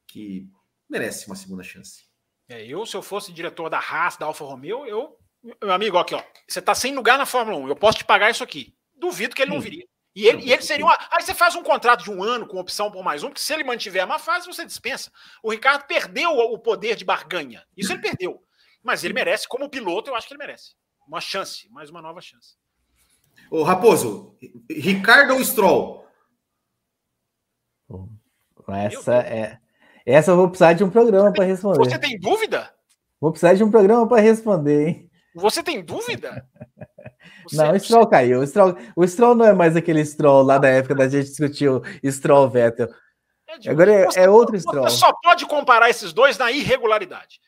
que 0.06 0.48
merece 0.89 1.27
uma 1.27 1.36
segunda 1.36 1.62
chance. 1.62 2.05
É, 2.48 2.64
eu, 2.64 2.85
se 2.86 2.97
eu 2.97 3.02
fosse 3.02 3.32
diretor 3.32 3.68
da 3.68 3.78
Haas, 3.78 4.16
da 4.16 4.27
Alfa 4.27 4.44
Romeo, 4.44 4.86
eu. 4.86 5.16
Meu 5.62 5.72
amigo, 5.72 5.97
aqui, 5.97 6.14
ó. 6.14 6.22
Você 6.47 6.60
tá 6.60 6.74
sem 6.74 6.94
lugar 6.94 7.16
na 7.16 7.27
Fórmula 7.27 7.56
1, 7.59 7.68
eu 7.68 7.77
posso 7.77 7.98
te 7.98 8.05
pagar 8.05 8.31
isso 8.31 8.44
aqui. 8.44 8.74
Duvido 8.94 9.35
que 9.35 9.43
ele 9.43 9.52
não 9.52 9.60
viria. 9.60 9.86
E 10.14 10.27
ele, 10.27 10.43
e 10.43 10.52
ele 10.52 10.62
seria 10.62 10.85
uma. 10.85 10.98
Aí 11.10 11.22
você 11.22 11.32
faz 11.32 11.55
um 11.55 11.62
contrato 11.62 12.02
de 12.02 12.10
um 12.10 12.22
ano 12.22 12.47
com 12.47 12.59
opção 12.59 12.90
por 12.90 13.02
mais 13.02 13.22
um, 13.22 13.28
porque 13.28 13.40
se 13.40 13.52
ele 13.52 13.64
mantiver 13.64 14.02
a 14.02 14.06
má 14.06 14.18
fase, 14.18 14.47
você 14.47 14.64
dispensa. 14.64 15.10
O 15.43 15.51
Ricardo 15.51 15.86
perdeu 15.86 16.31
o 16.31 16.59
poder 16.59 16.97
de 16.97 17.05
barganha. 17.05 17.64
Isso 17.77 17.93
ele 17.93 18.02
perdeu. 18.02 18.43
Mas 18.82 19.05
ele 19.05 19.14
merece, 19.14 19.47
como 19.47 19.68
piloto, 19.68 20.10
eu 20.10 20.16
acho 20.16 20.27
que 20.27 20.35
ele 20.35 20.39
merece. 20.39 20.74
Uma 21.11 21.20
chance, 21.20 21.69
mais 21.73 21.91
uma 21.91 22.01
nova 22.01 22.20
chance. 22.20 22.55
Ô, 23.51 23.65
Raposo, 23.65 24.37
Ricardo 24.70 25.35
ou 25.35 25.45
Stroll? 25.45 26.07
Essa 28.69 29.16
é. 29.16 29.59
Essa 30.07 30.31
eu 30.31 30.37
vou 30.37 30.49
precisar 30.49 30.74
de 30.74 30.85
um 30.85 30.89
programa 30.89 31.32
para 31.32 31.45
responder. 31.45 31.78
Você 31.78 31.99
tem 31.99 32.16
dúvida? 32.16 32.73
Vou 33.20 33.32
precisar 33.32 33.55
de 33.55 33.65
um 33.65 33.73
programa 33.73 34.07
para 34.07 34.23
responder, 34.23 34.87
hein? 34.87 35.11
Você 35.35 35.65
tem 35.65 35.85
dúvida? 35.85 36.47
Você, 37.43 37.57
não, 37.59 37.73
o 37.73 37.81
Stroll 37.81 38.05
você... 38.05 38.11
caiu. 38.11 38.41
O 38.41 38.47
Stroll, 38.47 38.77
o 38.95 39.05
Stroll 39.05 39.35
não 39.35 39.47
é 39.47 39.53
mais 39.53 39.74
aquele 39.74 40.05
Stroll 40.05 40.45
lá 40.45 40.59
da 40.59 40.69
época 40.69 40.95
da 40.95 41.09
gente 41.09 41.28
discutiu 41.28 41.82
Stroll 42.05 42.49
Vettel. 42.49 42.89
É 43.49 43.69
Agora 43.69 43.93
é, 43.93 44.07
é 44.15 44.31
outro 44.31 44.57
Stroll. 44.61 44.85
Você 44.85 44.99
só 44.99 45.12
pode 45.20 45.45
comparar 45.45 45.91
esses 45.91 46.12
dois 46.12 46.39
na 46.39 46.53
irregularidade. 46.53 47.41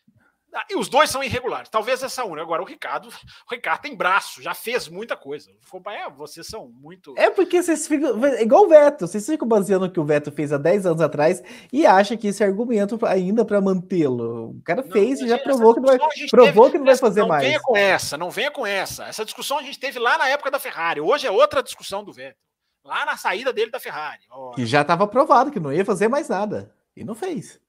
Ah, 0.54 0.66
e 0.68 0.76
os 0.76 0.88
dois 0.88 1.08
são 1.08 1.22
irregulares. 1.22 1.70
Talvez 1.70 2.02
essa 2.02 2.24
única. 2.24 2.42
Agora, 2.42 2.62
o 2.62 2.66
Ricardo, 2.66 3.08
o 3.08 3.54
Ricardo 3.54 3.80
tem 3.80 3.96
braço, 3.96 4.42
já 4.42 4.52
fez 4.52 4.86
muita 4.86 5.16
coisa. 5.16 5.50
É, 5.86 6.10
vocês 6.10 6.46
são 6.46 6.68
muito. 6.68 7.14
É 7.16 7.30
porque 7.30 7.62
vocês 7.62 7.88
ficam. 7.88 8.22
É 8.26 8.42
igual 8.42 8.64
o 8.64 8.68
Veto. 8.68 9.06
Vocês 9.06 9.24
ficam 9.24 9.48
baseando 9.48 9.86
no 9.86 9.92
que 9.92 9.98
o 9.98 10.04
Veto 10.04 10.30
fez 10.30 10.52
há 10.52 10.58
10 10.58 10.86
anos 10.86 11.00
atrás 11.00 11.42
e 11.72 11.86
acham 11.86 12.18
que 12.18 12.28
esse 12.28 12.44
argumento 12.44 12.98
ainda 13.06 13.46
para 13.46 13.62
mantê-lo. 13.62 14.50
O 14.50 14.62
cara 14.62 14.82
fez 14.82 15.20
não, 15.20 15.26
e 15.26 15.30
já 15.30 15.38
provou 15.38 15.72
que 15.74 15.80
não 15.80 15.88
vai, 15.88 15.98
provou 16.30 16.70
que 16.70 16.78
não 16.78 16.84
vai 16.84 16.96
fazer 16.96 17.20
não 17.20 17.28
mais. 17.28 17.42
Não 17.44 17.48
venha 17.48 17.60
com 17.62 17.76
essa, 17.76 18.18
não 18.18 18.30
venha 18.30 18.50
com 18.50 18.66
essa. 18.66 19.04
Essa 19.04 19.24
discussão 19.24 19.58
a 19.58 19.62
gente 19.62 19.78
teve 19.78 19.98
lá 19.98 20.18
na 20.18 20.28
época 20.28 20.50
da 20.50 20.58
Ferrari. 20.58 21.00
Hoje 21.00 21.26
é 21.26 21.30
outra 21.30 21.62
discussão 21.62 22.04
do 22.04 22.12
Veto. 22.12 22.36
Lá 22.84 23.06
na 23.06 23.16
saída 23.16 23.52
dele 23.52 23.70
da 23.70 23.80
Ferrari. 23.80 24.22
Oh. 24.30 24.52
E 24.58 24.66
já 24.66 24.82
estava 24.82 25.06
provado 25.06 25.50
que 25.50 25.60
não 25.60 25.72
ia 25.72 25.84
fazer 25.84 26.08
mais 26.08 26.28
nada. 26.28 26.74
E 26.94 27.04
não 27.04 27.14
fez. 27.14 27.61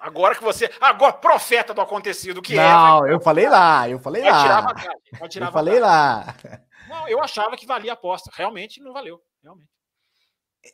Agora 0.00 0.34
que 0.34 0.42
você. 0.42 0.70
Agora, 0.80 1.12
profeta 1.12 1.74
do 1.74 1.80
acontecido, 1.80 2.40
que 2.40 2.54
não, 2.54 2.62
é. 2.62 2.72
Não, 2.72 3.06
eu 3.06 3.20
falei 3.20 3.48
lá, 3.48 3.88
eu 3.88 3.98
falei 3.98 4.22
lá. 4.22 4.42
Tirar 4.42 4.60
vantagem, 4.62 5.28
tirar 5.28 5.46
eu 5.46 5.52
falei 5.52 5.78
lá. 5.78 6.34
Não, 6.88 7.08
eu 7.08 7.22
achava 7.22 7.56
que 7.56 7.66
valia 7.66 7.92
a 7.92 7.94
aposta. 7.94 8.30
Realmente 8.34 8.80
não 8.80 8.92
valeu. 8.92 9.20
Realmente. 9.42 9.68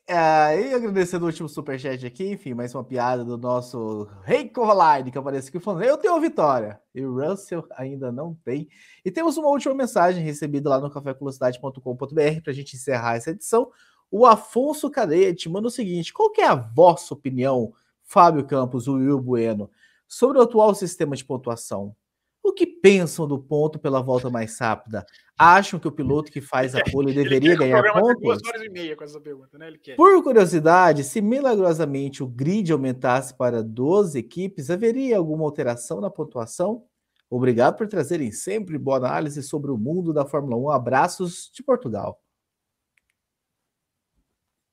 É, 0.09 0.61
e 0.61 0.75
agradecendo 0.75 1.25
o 1.25 1.29
último 1.29 1.49
superchat 1.49 2.05
aqui, 2.05 2.33
enfim, 2.33 2.55
mais 2.55 2.75
uma 2.75 2.83
piada 2.83 3.25
do 3.25 3.39
nosso 3.39 4.09
Rei 4.25 4.49
Corline, 4.49 5.13
que 5.13 5.19
apareceu 5.19 5.49
aqui 5.49 5.61
falando: 5.61 5.85
Eu 5.85 5.97
tenho 5.97 6.15
a 6.15 6.21
vitória, 6.21 6.81
e 6.93 7.05
o 7.05 7.15
Russell 7.15 7.65
ainda 7.77 8.11
não 8.11 8.35
tem. 8.35 8.69
E 9.05 9.13
temos 9.13 9.37
uma 9.37 9.49
última 9.49 9.75
mensagem 9.75 10.25
recebida 10.25 10.71
lá 10.71 10.81
no 10.81 10.91
cafévelocidade.com.br 10.91 12.41
para 12.43 12.51
a 12.51 12.55
gente 12.55 12.75
encerrar 12.75 13.17
essa 13.17 13.31
edição. 13.31 13.71
O 14.11 14.27
Afonso 14.27 14.91
Cadeia 14.91 15.33
te 15.33 15.49
manda 15.49 15.69
o 15.69 15.71
seguinte: 15.71 16.13
qual 16.13 16.31
que 16.31 16.41
é 16.41 16.49
a 16.49 16.55
vossa 16.55 17.15
opinião? 17.15 17.73
Fábio 18.07 18.47
Campos, 18.47 18.87
o 18.87 18.95
Will 18.95 19.21
Bueno, 19.21 19.71
sobre 20.07 20.39
o 20.39 20.43
atual 20.43 20.75
sistema 20.75 21.17
de 21.17 21.25
pontuação. 21.25 21.95
O 22.43 22.53
que 22.53 22.65
pensam 22.65 23.27
do 23.27 23.41
ponto 23.41 23.77
pela 23.77 24.01
volta 24.01 24.31
mais 24.31 24.57
rápida? 24.61 25.05
Acham 25.37 25.81
que 25.81 25.89
o 25.89 25.93
piloto 25.93 26.31
que 26.31 26.41
faz 26.41 26.77
a 26.77 26.81
pole 26.93 27.13
deveria 27.13 27.57
ganhar 27.57 27.83
pontos? 27.93 28.23
Duas 28.23 28.47
horas 28.47 28.63
e 28.63 28.69
meia 28.69 28.95
com 28.95 29.03
essa 29.03 29.21
pergunta, 29.21 29.59
né? 29.59 29.73
Por 29.97 30.23
curiosidade, 30.23 31.03
se 31.03 31.21
milagrosamente 31.21 32.23
o 32.23 32.29
grid 32.29 32.71
aumentasse 32.71 33.37
para 33.37 33.65
12 33.65 34.17
equipes, 34.17 34.71
haveria 34.71 35.19
alguma 35.19 35.45
alteração 35.45 36.01
na 36.01 36.09
pontuação? 36.09 36.85
Obrigado 37.29 37.77
por 37.77 37.89
trazerem 37.89 38.31
sempre 38.31 38.79
boa 38.79 38.99
análise 38.99 39.43
sobre 39.43 39.73
o 39.73 39.77
mundo 39.77 40.13
da 40.13 40.25
Fórmula 40.25 40.57
1. 40.57 40.71
Abraços 40.71 41.51
de 41.53 41.65
Portugal. 41.65 42.23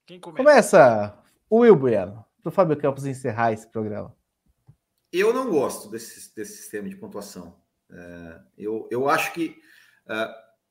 Quem 0.06 0.20
começa? 0.20 0.44
Começa 0.44 1.24
o 1.50 1.60
Will 1.62 1.76
Bueno 1.76 2.24
para 2.44 2.50
o 2.50 2.52
Fábio 2.52 2.78
Campos 2.78 3.06
encerrar 3.06 3.54
esse 3.54 3.68
programa? 3.68 4.14
Eu 5.12 5.34
não 5.34 5.50
gosto 5.50 5.90
desse, 5.90 6.36
desse 6.36 6.58
sistema 6.58 6.90
de 6.90 6.96
pontuação. 6.96 7.56
É, 7.90 8.40
eu, 8.58 8.88
eu 8.92 9.08
acho 9.08 9.32
que, 9.34 9.56
é, 10.10 10.30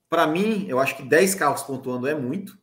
para 0.09 0.27
mim, 0.27 0.66
eu 0.69 0.78
acho 0.78 0.97
que 0.97 1.03
10 1.03 1.35
carros 1.35 1.62
pontuando 1.62 2.07
é 2.07 2.15
muito. 2.15 2.61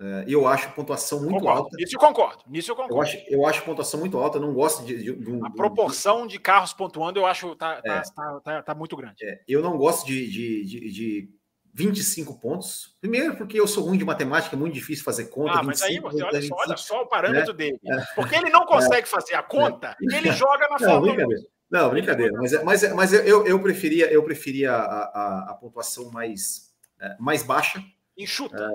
É, 0.00 0.24
eu 0.28 0.46
acho 0.46 0.72
pontuação 0.72 1.20
muito 1.20 1.34
concordo. 1.34 1.62
alta. 1.62 1.76
Nisso 1.76 1.96
eu 1.96 2.00
concordo. 2.00 2.44
Nisso 2.46 2.70
eu 2.70 2.76
concordo. 2.76 2.94
Eu 2.94 3.02
acho, 3.02 3.24
eu 3.28 3.46
acho 3.46 3.64
pontuação 3.64 4.00
muito 4.00 4.16
alta. 4.16 4.38
Eu 4.38 4.42
não 4.42 4.54
gosto 4.54 4.84
de. 4.84 4.96
de, 4.96 5.14
de 5.14 5.44
a 5.44 5.50
proporção 5.50 6.26
de 6.26 6.38
carros 6.38 6.72
pontuando 6.72 7.18
eu 7.18 7.26
acho 7.26 7.54
tá, 7.56 7.82
tá, 7.82 7.94
é. 7.96 8.02
tá, 8.02 8.40
tá, 8.40 8.62
tá, 8.62 8.74
muito 8.74 8.96
grande. 8.96 9.24
É, 9.24 9.42
eu 9.46 9.60
não 9.60 9.76
gosto 9.76 10.06
de, 10.06 10.30
de, 10.30 10.64
de 10.64 11.37
25 11.78 12.40
pontos. 12.40 12.96
Primeiro, 13.00 13.36
porque 13.36 13.58
eu 13.58 13.66
sou 13.68 13.84
ruim 13.84 13.96
de 13.96 14.04
matemática, 14.04 14.56
é 14.56 14.58
muito 14.58 14.74
difícil 14.74 15.04
fazer 15.04 15.26
conta. 15.26 15.60
Ah, 15.60 15.62
mas 15.62 15.80
aí 15.80 16.00
você 16.00 16.24
olha, 16.24 16.40
25, 16.40 16.56
só, 16.56 16.62
olha 16.66 16.76
só 16.76 17.02
o 17.02 17.06
parâmetro 17.06 17.52
né? 17.52 17.56
dele. 17.56 17.80
É. 17.86 18.04
Porque 18.16 18.34
ele 18.34 18.50
não 18.50 18.66
consegue 18.66 19.06
é. 19.06 19.06
fazer 19.06 19.34
a 19.34 19.42
conta 19.44 19.96
e 20.00 20.12
ele 20.12 20.32
joga 20.32 20.68
na 20.68 20.70
não, 20.70 20.78
Fórmula 20.78 21.14
brincadeira. 21.14 21.42
Não, 21.70 21.90
brincadeira. 21.90 22.32
Mas, 22.36 22.52
é, 22.52 22.64
mas, 22.64 22.82
é, 22.82 22.94
mas 22.94 23.12
eu, 23.12 23.46
eu 23.46 23.62
preferia, 23.62 24.10
eu 24.10 24.24
preferia 24.24 24.72
a, 24.72 25.02
a, 25.04 25.50
a 25.50 25.54
pontuação 25.54 26.10
mais, 26.10 26.72
mais 27.20 27.44
baixa. 27.44 27.80
Enxuta. 28.16 28.72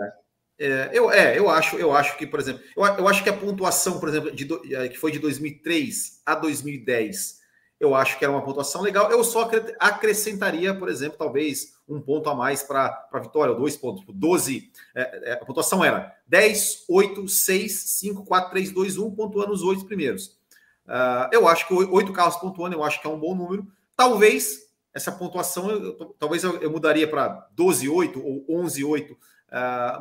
É, 0.58 0.90
eu, 0.94 1.12
é, 1.12 1.38
eu 1.38 1.50
acho, 1.50 1.76
eu 1.76 1.92
acho 1.92 2.16
que, 2.18 2.26
por 2.26 2.40
exemplo, 2.40 2.64
eu, 2.78 2.86
eu 2.86 3.08
acho 3.10 3.22
que 3.22 3.30
a 3.30 3.34
pontuação, 3.34 4.00
por 4.00 4.08
exemplo, 4.08 4.32
de, 4.32 4.46
que 4.90 4.98
foi 4.98 5.12
de 5.12 5.20
2003 5.20 6.22
a 6.26 6.36
2010, 6.36 7.43
eu 7.84 7.96
acho 7.96 8.18
que 8.18 8.24
era 8.24 8.32
uma 8.32 8.44
pontuação 8.44 8.82
legal. 8.82 9.12
Eu 9.12 9.24
só 9.24 9.50
acrescentaria, 9.80 10.74
por 10.74 10.90
exemplo, 10.90 11.18
talvez 11.18 11.74
um 11.88 12.00
ponto 12.00 12.30
a 12.30 12.36
mais 12.36 12.64
para 12.64 13.08
a 13.12 13.20
vitória, 13.20 13.54
ou 13.54 13.60
dois 13.60 13.76
pontos, 13.76 14.04
12. 14.08 14.72
É, 14.96 15.32
é, 15.32 15.34
a 15.34 15.46
pontuação 15.46 15.84
era 15.84 16.16
10, 16.28 16.86
8, 16.90 17.28
6, 17.28 17.72
5, 17.72 18.26
4, 18.26 18.52
3, 18.52 18.72
2, 18.72 18.98
1, 18.98 19.12
pontuando 19.12 19.52
os 19.52 19.64
oito 19.64 19.86
primeiros. 19.86 20.38
Uh, 20.86 21.30
eu 21.32 21.48
acho 21.48 21.68
que 21.68 21.74
oito 21.74 22.12
carros 22.12 22.36
pontuando, 22.38 22.76
eu 22.76 22.84
acho 22.84 23.02
que 23.02 23.08
é 23.08 23.10
um 23.10 23.20
bom 23.20 23.36
número. 23.36 23.68
Talvez 23.96 24.64
essa 24.94 25.12
pontuação, 25.12 25.70
eu, 25.70 25.94
talvez 26.20 26.44
eu, 26.44 26.62
eu 26.62 26.72
mudaria 26.72 27.08
para 27.08 27.48
12, 27.52 27.90
8 27.90 28.22
ou 28.24 28.46
11, 28.50 28.84
8, 28.84 29.14
uh, 29.14 29.18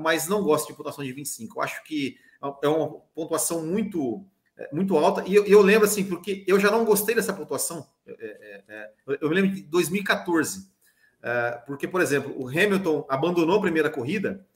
mas 0.00 0.28
não 0.28 0.42
gosto 0.42 0.68
de 0.68 0.74
pontuação 0.74 1.04
de 1.04 1.12
25. 1.12 1.58
Eu 1.58 1.62
acho 1.62 1.82
que 1.84 2.16
é 2.62 2.68
uma 2.68 2.88
pontuação 3.14 3.64
muito 3.64 4.24
é, 4.24 4.31
muito 4.72 4.96
alta. 4.96 5.24
E 5.26 5.34
eu, 5.34 5.44
eu, 5.44 5.62
lembro 5.62 5.86
assim, 5.86 6.04
porque 6.04 6.44
eu 6.46 6.58
já 6.60 6.70
não 6.70 6.84
gostei 6.84 7.14
dessa 7.14 7.32
pontuação. 7.32 7.86
É, 8.06 8.12
é, 8.12 8.62
é 8.68 9.18
eu 9.20 9.28
me 9.28 9.34
lembro 9.34 9.50
de 9.50 9.62
2014, 9.62 10.70
é, 11.22 11.50
porque, 11.66 11.88
por 11.88 12.00
exemplo, 12.00 12.34
o 12.36 12.48
Hamilton 12.48 13.06
abandonou 13.08 13.58
a 13.58 13.60
primeira 13.60 13.90
corrida 13.90 14.46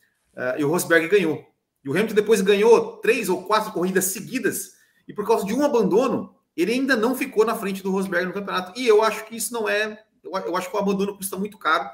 e 0.59 0.64
o 0.64 0.68
Rosberg 0.68 1.09
ganhou. 1.09 1.43
E 1.82 1.89
o 1.89 1.93
Hamilton 1.93 2.14
depois 2.14 2.43
ganhou 2.43 2.98
três 2.98 3.28
ou 3.28 3.44
quatro 3.44 3.73
corridas 3.73 4.05
seguidas, 4.06 4.73
e 5.09 5.14
por 5.14 5.27
causa 5.27 5.47
de 5.47 5.55
um 5.55 5.64
abandono, 5.64 6.35
ele 6.55 6.73
ainda 6.73 6.94
não 6.94 7.14
ficou 7.14 7.44
na 7.44 7.55
frente 7.55 7.82
do 7.82 7.90
Rosberg 7.90 8.27
no 8.27 8.35
campeonato. 8.35 8.78
E 8.78 8.86
eu 8.86 9.02
acho 9.02 9.24
que 9.24 9.36
isso 9.36 9.52
não 9.52 9.66
é. 9.66 10.02
Eu, 10.23 10.56
acho 10.56 10.68
que 10.68 10.77
o 10.77 10.81
abandono 10.81 11.16
custa 11.16 11.39
muito 11.39 11.56
caro, 11.56 11.89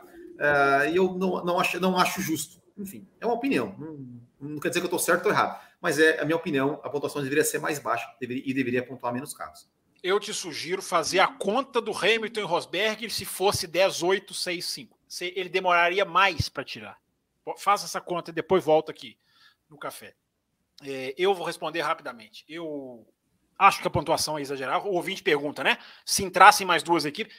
e 0.90 0.96
eu 0.96 1.12
não, 1.14 1.44
não, 1.44 1.60
acho, 1.60 1.78
não 1.78 1.96
acho 1.96 2.20
justo. 2.20 2.60
Enfim, 2.76 3.06
é 3.20 3.26
uma 3.26 3.34
opinião. 3.36 3.76
Não, 3.78 4.50
não 4.54 4.58
quer 4.58 4.70
dizer 4.70 4.80
que 4.80 4.86
eu 4.86 4.88
estou 4.88 4.98
certo 4.98 5.26
ou 5.26 5.30
errado 5.30 5.60
mas 5.82 5.98
é 5.98 6.20
a 6.20 6.24
minha 6.24 6.36
opinião, 6.36 6.80
a 6.84 6.88
pontuação 6.88 7.20
deveria 7.20 7.44
ser 7.44 7.58
mais 7.58 7.80
baixa 7.80 8.06
deveria, 8.20 8.44
e 8.46 8.54
deveria 8.54 8.86
pontuar 8.86 9.12
menos 9.12 9.34
carros. 9.34 9.68
Eu 10.00 10.20
te 10.20 10.32
sugiro 10.32 10.80
fazer 10.80 11.18
a 11.18 11.26
conta 11.26 11.80
do 11.80 11.92
Hamilton 11.92 12.40
e 12.40 12.44
Rosberg 12.44 13.10
se 13.10 13.24
fosse 13.24 13.66
1865. 13.66 14.96
Ele 15.20 15.48
demoraria 15.48 16.04
mais 16.04 16.48
para 16.48 16.64
tirar. 16.64 16.98
Faça 17.58 17.84
essa 17.84 18.00
conta 18.00 18.30
e 18.30 18.34
depois 18.34 18.64
volta 18.64 18.92
aqui 18.92 19.18
no 19.68 19.76
café. 19.76 20.14
É, 20.84 21.14
eu 21.18 21.34
vou 21.34 21.44
responder 21.44 21.80
rapidamente. 21.80 22.44
Eu 22.48 23.06
acho 23.58 23.80
que 23.80 23.86
a 23.86 23.90
pontuação 23.90 24.38
é 24.38 24.42
exagerada. 24.42 24.86
O 24.86 24.94
ouvinte 24.94 25.22
pergunta, 25.22 25.64
né? 25.64 25.78
Se 26.04 26.24
entrassem 26.24 26.66
mais 26.66 26.82
duas 26.82 27.04
equipes, 27.04 27.36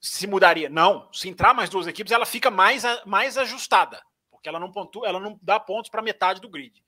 se 0.00 0.26
mudaria? 0.26 0.68
Não. 0.68 1.08
Se 1.12 1.28
entrar 1.28 1.54
mais 1.54 1.68
duas 1.68 1.86
equipes, 1.86 2.12
ela 2.12 2.26
fica 2.26 2.50
mais, 2.50 2.84
mais 3.04 3.36
ajustada, 3.36 4.00
porque 4.30 4.48
ela 4.48 4.60
não 4.60 4.70
pontua, 4.72 5.08
ela 5.08 5.20
não 5.20 5.38
dá 5.42 5.60
pontos 5.60 5.90
para 5.90 6.02
metade 6.02 6.40
do 6.40 6.48
grid. 6.48 6.82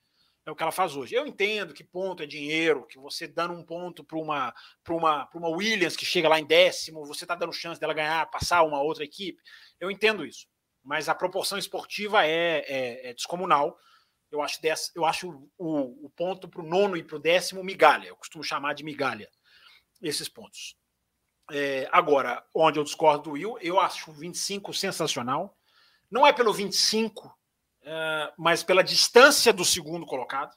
É 0.45 0.51
o 0.51 0.57
que 0.57 0.63
ela 0.63 0.73
faz 0.73 0.97
hoje. 0.97 1.15
Eu 1.15 1.25
entendo 1.25 1.73
que 1.73 1.85
ponto 1.85 2.23
é 2.23 2.27
dinheiro, 2.27 2.87
que 2.87 2.99
você 2.99 3.29
dando 3.29 3.55
um 3.55 3.65
ponto 3.65 4.03
para 4.03 4.19
uma, 4.19 4.53
uma, 4.89 5.29
uma 5.35 5.49
Williams 5.49 5.97
que 5.97 6.05
chega 6.05 6.29
lá 6.29 6.41
em 6.41 6.45
décimo, 6.45 7.07
você 7.07 7.25
está 7.25 7.37
dando 7.37 7.53
chance 7.53 7.81
dela 7.81 7.95
ganhar, 7.95 8.29
passar 8.31 8.63
uma 8.63 8.83
outra 8.83 9.05
equipe. 9.05 9.41
Eu 9.79 9.91
entendo 9.91 10.27
isso. 10.27 10.49
Mas 10.83 11.09
a 11.09 11.15
proporção 11.15 11.59
esportiva 11.59 12.27
é, 12.27 12.65
é, 12.67 13.11
é 13.11 13.15
descomunal. 13.15 13.79
Eu 14.33 14.43
acho, 14.43 14.61
dessa, 14.61 14.91
eu 14.97 15.05
acho 15.05 15.49
o, 15.57 16.07
o 16.07 16.11
ponto 16.11 16.49
para 16.49 16.61
o 16.61 16.67
nono 16.67 16.97
e 16.97 17.05
para 17.05 17.17
o 17.17 17.21
décimo 17.21 17.63
migalha. 17.63 18.09
Eu 18.09 18.17
costumo 18.17 18.43
chamar 18.43 18.75
de 18.75 18.83
migalha 18.83 19.31
esses 20.03 20.29
pontos. 20.29 20.77
É, 21.53 21.89
agora, 21.93 22.45
onde 22.55 22.81
eu 22.81 22.85
discordo 22.85 23.25
do 23.25 23.31
Will, 23.33 23.59
eu 23.61 23.79
acho 23.79 24.11
o 24.11 24.15
25 24.15 24.73
sensacional. 24.73 25.57
Não 26.11 26.27
é 26.27 26.33
pelo 26.33 26.53
25, 26.53 27.33
é, 27.85 28.33
mas 28.39 28.63
pela 28.63 28.83
distância 28.83 29.53
do 29.53 29.65
segundo 29.65 30.07
colocado. 30.07 30.53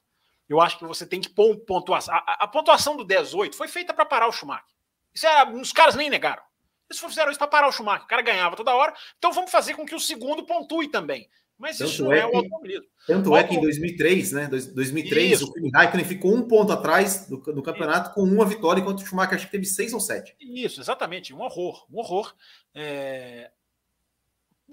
Eu 0.48 0.62
acho 0.62 0.78
que 0.78 0.86
você 0.86 1.08
tem 1.08 1.20
que 1.20 1.30
pôr 1.30 1.52
um 1.52 1.58
pontuação. 1.58 2.14
A, 2.14 2.44
a 2.44 2.48
pontuação 2.48 2.96
do 2.96 3.04
18 3.04 3.56
foi 3.56 3.68
feita 3.68 3.94
para 3.94 4.06
parar 4.06 4.28
o 4.28 4.32
Schumacher. 4.32 4.66
Isso 5.14 5.26
é, 5.26 5.52
os 5.52 5.74
caras 5.74 5.96
nem 5.96 6.10
negaram. 6.10 6.44
Eles 6.90 7.02
fizeram 7.02 7.32
isso 7.32 7.40
para 7.40 7.48
parar 7.48 7.68
o 7.68 7.72
Schumacher. 7.72 8.06
O 8.06 8.08
cara 8.08 8.22
ganhava 8.22 8.56
toda 8.56 8.76
hora. 8.76 8.94
Então 9.18 9.34
vamos 9.34 9.50
fazer 9.50 9.74
com 9.74 9.86
que 9.86 9.96
o 9.96 10.00
segundo 10.00 10.46
pontue 10.46 10.88
também. 10.88 11.28
Mas 11.58 11.78
tanto 11.78 11.90
isso 11.90 12.12
é, 12.12 12.20
é 12.20 12.26
o 12.26 12.36
automobilismo. 12.36 12.86
Tanto 13.08 13.30
o 13.32 13.38
é 13.38 13.44
que 13.44 13.56
em 13.56 13.62
2003, 13.62 14.32
né? 14.34 14.48
2003, 14.48 15.32
isso. 15.32 15.46
o 15.46 15.54
Kimi 15.54 15.72
Raikkonen 15.72 16.06
ficou 16.06 16.36
um 16.36 16.48
ponto 16.48 16.72
atrás 16.72 17.28
do, 17.28 17.38
do 17.38 17.64
campeonato 17.64 18.10
isso. 18.10 18.16
com 18.16 18.24
uma 18.24 18.46
vitória, 18.46 18.82
enquanto 18.82 19.00
o 19.00 19.06
Schumacher 19.06 19.36
acho 19.36 19.46
que 19.46 19.52
teve 19.52 19.66
seis 19.66 19.94
ou 19.94 20.00
sete. 20.00 20.36
Isso, 20.40 20.82
exatamente. 20.82 21.34
Um 21.34 21.42
horror. 21.42 21.88
Um 21.90 22.00
horror. 22.00 22.36
É... 22.74 23.50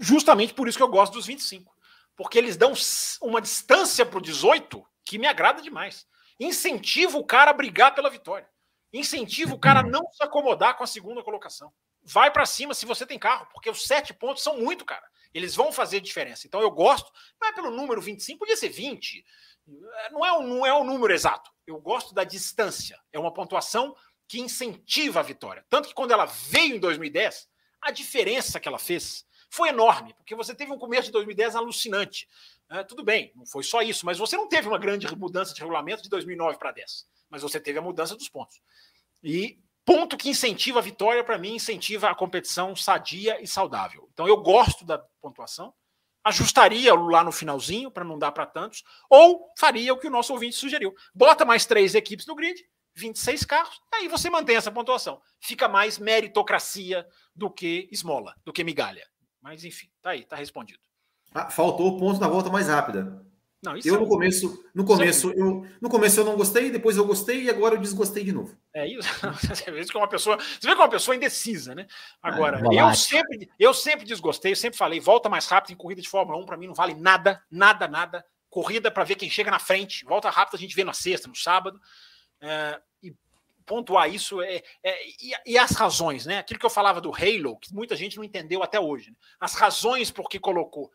Justamente 0.01 0.55
por 0.55 0.67
isso 0.67 0.77
que 0.77 0.83
eu 0.83 0.89
gosto 0.89 1.13
dos 1.13 1.27
25. 1.27 1.73
Porque 2.17 2.39
eles 2.39 2.57
dão 2.57 2.73
uma 3.21 3.41
distância 3.41 4.05
para 4.05 4.19
o 4.19 4.23
18 4.23 4.85
que 5.05 5.19
me 5.19 5.27
agrada 5.27 5.63
demais. 5.63 6.07
Incentiva 6.39 7.19
o 7.19 7.25
cara 7.25 7.51
a 7.51 7.55
brigar 7.55 7.95
pela 7.95 8.11
vitória. 8.11 8.49
Incentiva 8.93 9.55
o 9.55 9.59
cara 9.59 9.81
a 9.81 9.83
não 9.83 10.11
se 10.13 10.23
acomodar 10.23 10.77
com 10.77 10.85
a 10.85 10.87
segunda 10.87 11.23
colocação. 11.23 11.73
Vai 12.03 12.31
para 12.31 12.45
cima 12.45 12.75
se 12.75 12.85
você 12.85 13.07
tem 13.07 13.19
carro, 13.19 13.49
porque 13.53 13.71
os 13.71 13.87
sete 13.87 14.13
pontos 14.13 14.43
são 14.43 14.59
muito, 14.59 14.85
cara. 14.85 15.07
Eles 15.33 15.55
vão 15.55 15.73
fazer 15.73 16.01
diferença. 16.01 16.47
Então 16.47 16.61
eu 16.61 16.71
gosto, 16.71 17.11
não 17.41 17.49
é 17.49 17.53
pelo 17.53 17.71
número 17.71 18.01
25, 18.03 18.39
podia 18.39 18.57
ser 18.57 18.69
20. 18.69 19.25
Não 20.11 20.27
é, 20.27 20.33
o, 20.33 20.43
não 20.43 20.67
é 20.67 20.75
o 20.75 20.85
número 20.85 21.13
exato. 21.13 21.51
Eu 21.67 21.81
gosto 21.81 22.13
da 22.13 22.25
distância. 22.25 23.01
É 23.13 23.19
uma 23.19 23.33
pontuação 23.33 23.97
que 24.29 24.41
incentiva 24.41 25.21
a 25.21 25.23
vitória. 25.23 25.65
Tanto 25.71 25.89
que 25.89 25.95
quando 25.95 26.11
ela 26.11 26.27
veio 26.27 26.77
em 26.77 26.81
2010, 26.81 27.49
a 27.81 27.91
diferença 27.91 28.61
que 28.61 28.69
ela 28.69 28.79
fez 28.79 29.25
foi 29.53 29.69
enorme, 29.69 30.15
porque 30.15 30.35
você 30.35 30.55
teve 30.55 30.73
um 30.73 30.79
começo 30.79 31.09
de 31.09 31.13
2010 31.13 31.57
alucinante. 31.57 32.27
É, 32.71 32.83
tudo 32.83 33.05
bem, 33.05 33.31
não 33.37 33.45
foi 33.45 33.63
só 33.63 33.83
isso, 33.83 34.07
mas 34.07 34.17
você 34.17 34.35
não 34.35 34.49
teve 34.49 34.67
uma 34.67 34.79
grande 34.79 35.15
mudança 35.15 35.53
de 35.53 35.61
regulamento 35.61 36.03
de 36.03 36.09
2009 36.09 36.57
para 36.59 36.73
10, 36.73 37.07
mas 37.29 37.43
você 37.43 37.61
teve 37.61 37.79
a 37.79 37.83
mudança 37.83 38.17
dos 38.17 38.31
pontos. 38.31 38.63
E 39.23 39.61
ponto 39.85 40.17
que 40.17 40.31
incentiva 40.31 40.79
a 40.79 40.83
vitória, 40.83 41.23
para 41.23 41.37
mim, 41.37 41.57
incentiva 41.57 42.09
a 42.09 42.15
competição 42.15 42.75
sadia 42.75 43.43
e 43.43 43.47
saudável. 43.47 44.09
Então 44.15 44.27
eu 44.27 44.39
gosto 44.39 44.87
da 44.87 44.97
pontuação, 45.21 45.75
ajustaria 46.25 46.95
lá 46.95 47.23
no 47.23 47.31
finalzinho 47.31 47.91
para 47.91 48.05
não 48.05 48.19
dar 48.19 48.33
para 48.33 48.47
tantos, 48.47 48.83
ou 49.11 49.53
faria 49.59 49.93
o 49.93 49.99
que 49.99 50.07
o 50.07 50.11
nosso 50.11 50.33
ouvinte 50.33 50.57
sugeriu. 50.57 50.95
Bota 51.15 51.45
mais 51.45 51.67
três 51.67 51.95
equipes 51.95 52.25
no 52.25 52.35
grid, 52.35 52.59
26 52.95 53.45
carros, 53.45 53.83
aí 53.93 54.09
você 54.09 54.31
mantém 54.31 54.57
essa 54.57 54.73
pontuação. 54.73 55.21
Fica 55.39 55.69
mais 55.69 55.99
meritocracia 55.99 57.07
do 57.37 57.51
que 57.51 57.87
esmola, 57.93 58.35
do 58.47 58.53
que 58.53 58.65
migalha. 58.65 59.12
Mas 59.43 59.65
enfim, 59.65 59.89
tá 60.01 60.11
aí, 60.11 60.25
tá 60.25 60.37
respondido. 60.37 60.81
Ah, 61.35 61.51
faltou 61.51 61.89
o 61.89 61.99
ponto 61.99 62.21
na 62.21 62.29
volta 62.29 62.49
mais 62.49 62.69
rápida. 62.69 63.23
Não, 63.63 63.77
eu 63.85 63.95
é 63.95 63.99
no 63.99 64.09
começo, 64.09 64.65
no 64.75 64.85
começo, 64.85 65.31
é 65.31 65.35
eu, 65.41 65.65
no 65.81 65.89
começo 65.89 66.19
eu 66.19 66.25
não 66.25 66.37
gostei, 66.37 66.69
depois 66.69 66.97
eu 66.97 67.07
gostei 67.07 67.45
e 67.45 67.51
agora 67.51 67.77
eu 67.77 67.81
desgostei 67.81 68.25
de 68.25 68.33
novo. 68.33 68.59
É 68.75 68.89
isso. 68.89 69.09
Você 69.55 69.71
vê 69.71 69.85
que 69.85 69.97
é 69.97 70.01
uma 70.01 70.09
pessoa, 70.09 70.37
você 70.37 70.67
vê 70.67 70.75
que 70.75 70.81
é 70.81 70.85
uma 70.85 70.89
pessoa 70.89 71.15
indecisa, 71.15 71.73
né? 71.73 71.87
Agora, 72.21 72.59
é, 72.59 72.81
eu 72.81 72.93
sempre, 72.93 73.49
eu 73.57 73.73
sempre 73.73 74.05
desgostei, 74.05 74.51
eu 74.51 74.57
sempre 74.57 74.77
falei, 74.77 74.99
volta 74.99 75.29
mais 75.29 75.47
rápido 75.47 75.73
em 75.73 75.77
corrida 75.77 76.03
de 76.03 76.09
Fórmula 76.09 76.37
1 76.39 76.45
para 76.45 76.57
mim 76.57 76.67
não 76.67 76.75
vale 76.75 76.95
nada, 76.95 77.41
nada, 77.49 77.87
nada. 77.87 78.25
Corrida 78.51 78.91
para 78.91 79.05
ver 79.05 79.15
quem 79.15 79.31
chega 79.31 79.51
na 79.51 79.61
frente, 79.61 80.05
volta 80.05 80.29
rápido 80.29 80.57
a 80.57 80.59
gente 80.59 80.75
vê 80.75 80.83
na 80.83 80.93
sexta, 80.93 81.29
no 81.29 81.37
sábado. 81.37 81.81
É, 82.41 82.81
e 83.01 83.15
pontuar 83.67 84.13
isso 84.13 84.41
é, 84.43 84.63
é 84.83 85.07
e, 85.07 85.33
e, 85.47 85.59
as 85.59 85.73
razões, 85.73 86.27
né? 86.27 86.39
Aquilo 86.39 86.59
que 86.59 86.67
eu 86.67 86.71
falava 86.71 87.01
do 87.01 87.13
Halo, 87.15 87.59
que 87.59 87.73
muita 87.75 87.97
gente 87.97 88.17
não 88.17 88.25
entendeu 88.25 88.63
até 88.63 88.79
hoje. 88.79 89.11
Né? 89.11 89.17
As 89.41 89.55
razões 89.55 90.11
por 90.11 90.29
que 90.29 90.39
colocou 90.39 90.91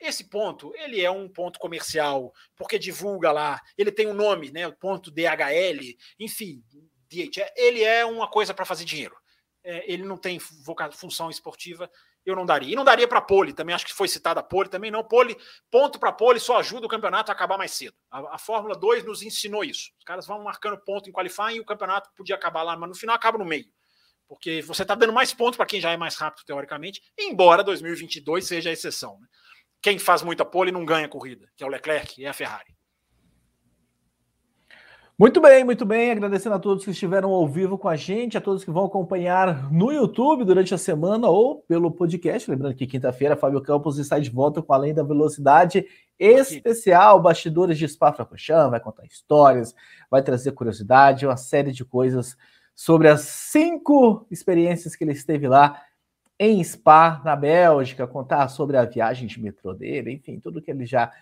esse 0.00 0.24
ponto, 0.24 0.72
ele 0.76 1.00
é 1.00 1.10
um 1.10 1.28
ponto 1.28 1.58
comercial, 1.58 2.32
porque 2.56 2.78
divulga 2.78 3.32
lá, 3.32 3.60
ele 3.76 3.92
tem 3.92 4.06
um 4.06 4.14
nome, 4.14 4.50
né, 4.50 4.66
o 4.66 4.72
ponto 4.72 5.10
DHL, 5.10 5.96
enfim, 6.18 6.62
DHL, 7.08 7.52
ele 7.56 7.82
é 7.82 8.04
uma 8.04 8.28
coisa 8.28 8.52
para 8.52 8.64
fazer 8.64 8.84
dinheiro. 8.84 9.16
É, 9.62 9.90
ele 9.90 10.02
não 10.02 10.18
tem 10.18 10.38
função 10.38 11.30
esportiva, 11.30 11.90
eu 12.24 12.34
não 12.34 12.46
daria. 12.46 12.72
E 12.72 12.76
não 12.76 12.84
daria 12.84 13.06
para 13.06 13.20
pole, 13.20 13.52
também 13.52 13.74
acho 13.74 13.86
que 13.86 13.92
foi 13.92 14.08
citada 14.08 14.40
a 14.40 14.42
pole, 14.42 14.68
também 14.68 14.90
não. 14.90 15.04
Pole, 15.04 15.36
ponto 15.70 15.98
para 15.98 16.12
pole 16.12 16.40
só 16.40 16.58
ajuda 16.58 16.86
o 16.86 16.88
campeonato 16.88 17.30
a 17.30 17.34
acabar 17.34 17.58
mais 17.58 17.72
cedo. 17.72 17.96
A, 18.10 18.34
a, 18.34 18.38
Fórmula 18.38 18.74
2 18.74 19.04
nos 19.04 19.22
ensinou 19.22 19.64
isso. 19.64 19.90
Os 19.98 20.04
caras 20.04 20.26
vão 20.26 20.42
marcando 20.42 20.78
ponto 20.78 21.08
em 21.08 21.12
qualifying 21.12 21.56
e 21.56 21.60
o 21.60 21.64
campeonato 21.64 22.10
podia 22.16 22.34
acabar 22.34 22.62
lá, 22.62 22.76
mas 22.76 22.88
no 22.88 22.94
final 22.94 23.14
acaba 23.14 23.38
no 23.38 23.44
meio. 23.44 23.66
Porque 24.26 24.62
você 24.62 24.82
está 24.82 24.94
dando 24.94 25.12
mais 25.12 25.34
pontos 25.34 25.56
para 25.56 25.66
quem 25.66 25.80
já 25.80 25.90
é 25.90 25.96
mais 25.96 26.16
rápido, 26.16 26.44
teoricamente, 26.46 27.02
embora 27.18 27.62
2022 27.62 28.46
seja 28.46 28.70
a 28.70 28.72
exceção. 28.72 29.18
Né? 29.20 29.26
quem 29.84 29.98
faz 29.98 30.22
muita 30.22 30.46
pole 30.46 30.72
não 30.72 30.82
ganha 30.82 31.06
corrida, 31.06 31.46
que 31.54 31.62
é 31.62 31.66
o 31.66 31.68
Leclerc 31.68 32.18
e 32.18 32.26
a 32.26 32.32
Ferrari. 32.32 32.74
Muito 35.16 35.40
bem, 35.40 35.62
muito 35.62 35.86
bem. 35.86 36.10
Agradecendo 36.10 36.56
a 36.56 36.58
todos 36.58 36.84
que 36.84 36.90
estiveram 36.90 37.30
ao 37.30 37.46
vivo 37.46 37.78
com 37.78 37.88
a 37.88 37.94
gente, 37.94 38.36
a 38.36 38.40
todos 38.40 38.64
que 38.64 38.70
vão 38.70 38.86
acompanhar 38.86 39.72
no 39.72 39.92
YouTube 39.92 40.44
durante 40.44 40.74
a 40.74 40.78
semana 40.78 41.28
ou 41.28 41.60
pelo 41.68 41.90
podcast. 41.92 42.50
Lembrando 42.50 42.74
que 42.74 42.84
quinta-feira, 42.84 43.36
Fábio 43.36 43.60
Campos 43.60 43.96
está 43.98 44.18
de 44.18 44.28
volta 44.28 44.60
com 44.60 44.72
Além 44.72 44.92
da 44.92 45.04
Velocidade 45.04 45.86
especial, 46.18 47.20
bastidores 47.20 47.78
de 47.78 47.86
Spa-Francorchamps, 47.86 48.70
vai 48.70 48.80
contar 48.80 49.04
histórias, 49.04 49.74
vai 50.10 50.22
trazer 50.22 50.52
curiosidade, 50.52 51.26
uma 51.26 51.36
série 51.36 51.72
de 51.72 51.84
coisas 51.84 52.36
sobre 52.74 53.08
as 53.08 53.20
cinco 53.20 54.26
experiências 54.30 54.96
que 54.96 55.04
ele 55.04 55.12
esteve 55.12 55.46
lá 55.46 55.80
em 56.38 56.62
Spa, 56.62 57.22
na 57.24 57.36
Bélgica, 57.36 58.06
contar 58.06 58.48
sobre 58.48 58.76
a 58.76 58.84
viagem 58.84 59.28
de 59.28 59.40
metrô 59.40 59.72
dele, 59.72 60.12
enfim, 60.12 60.40
tudo 60.40 60.60
que 60.60 60.70
ele 60.70 60.84
já, 60.84 61.12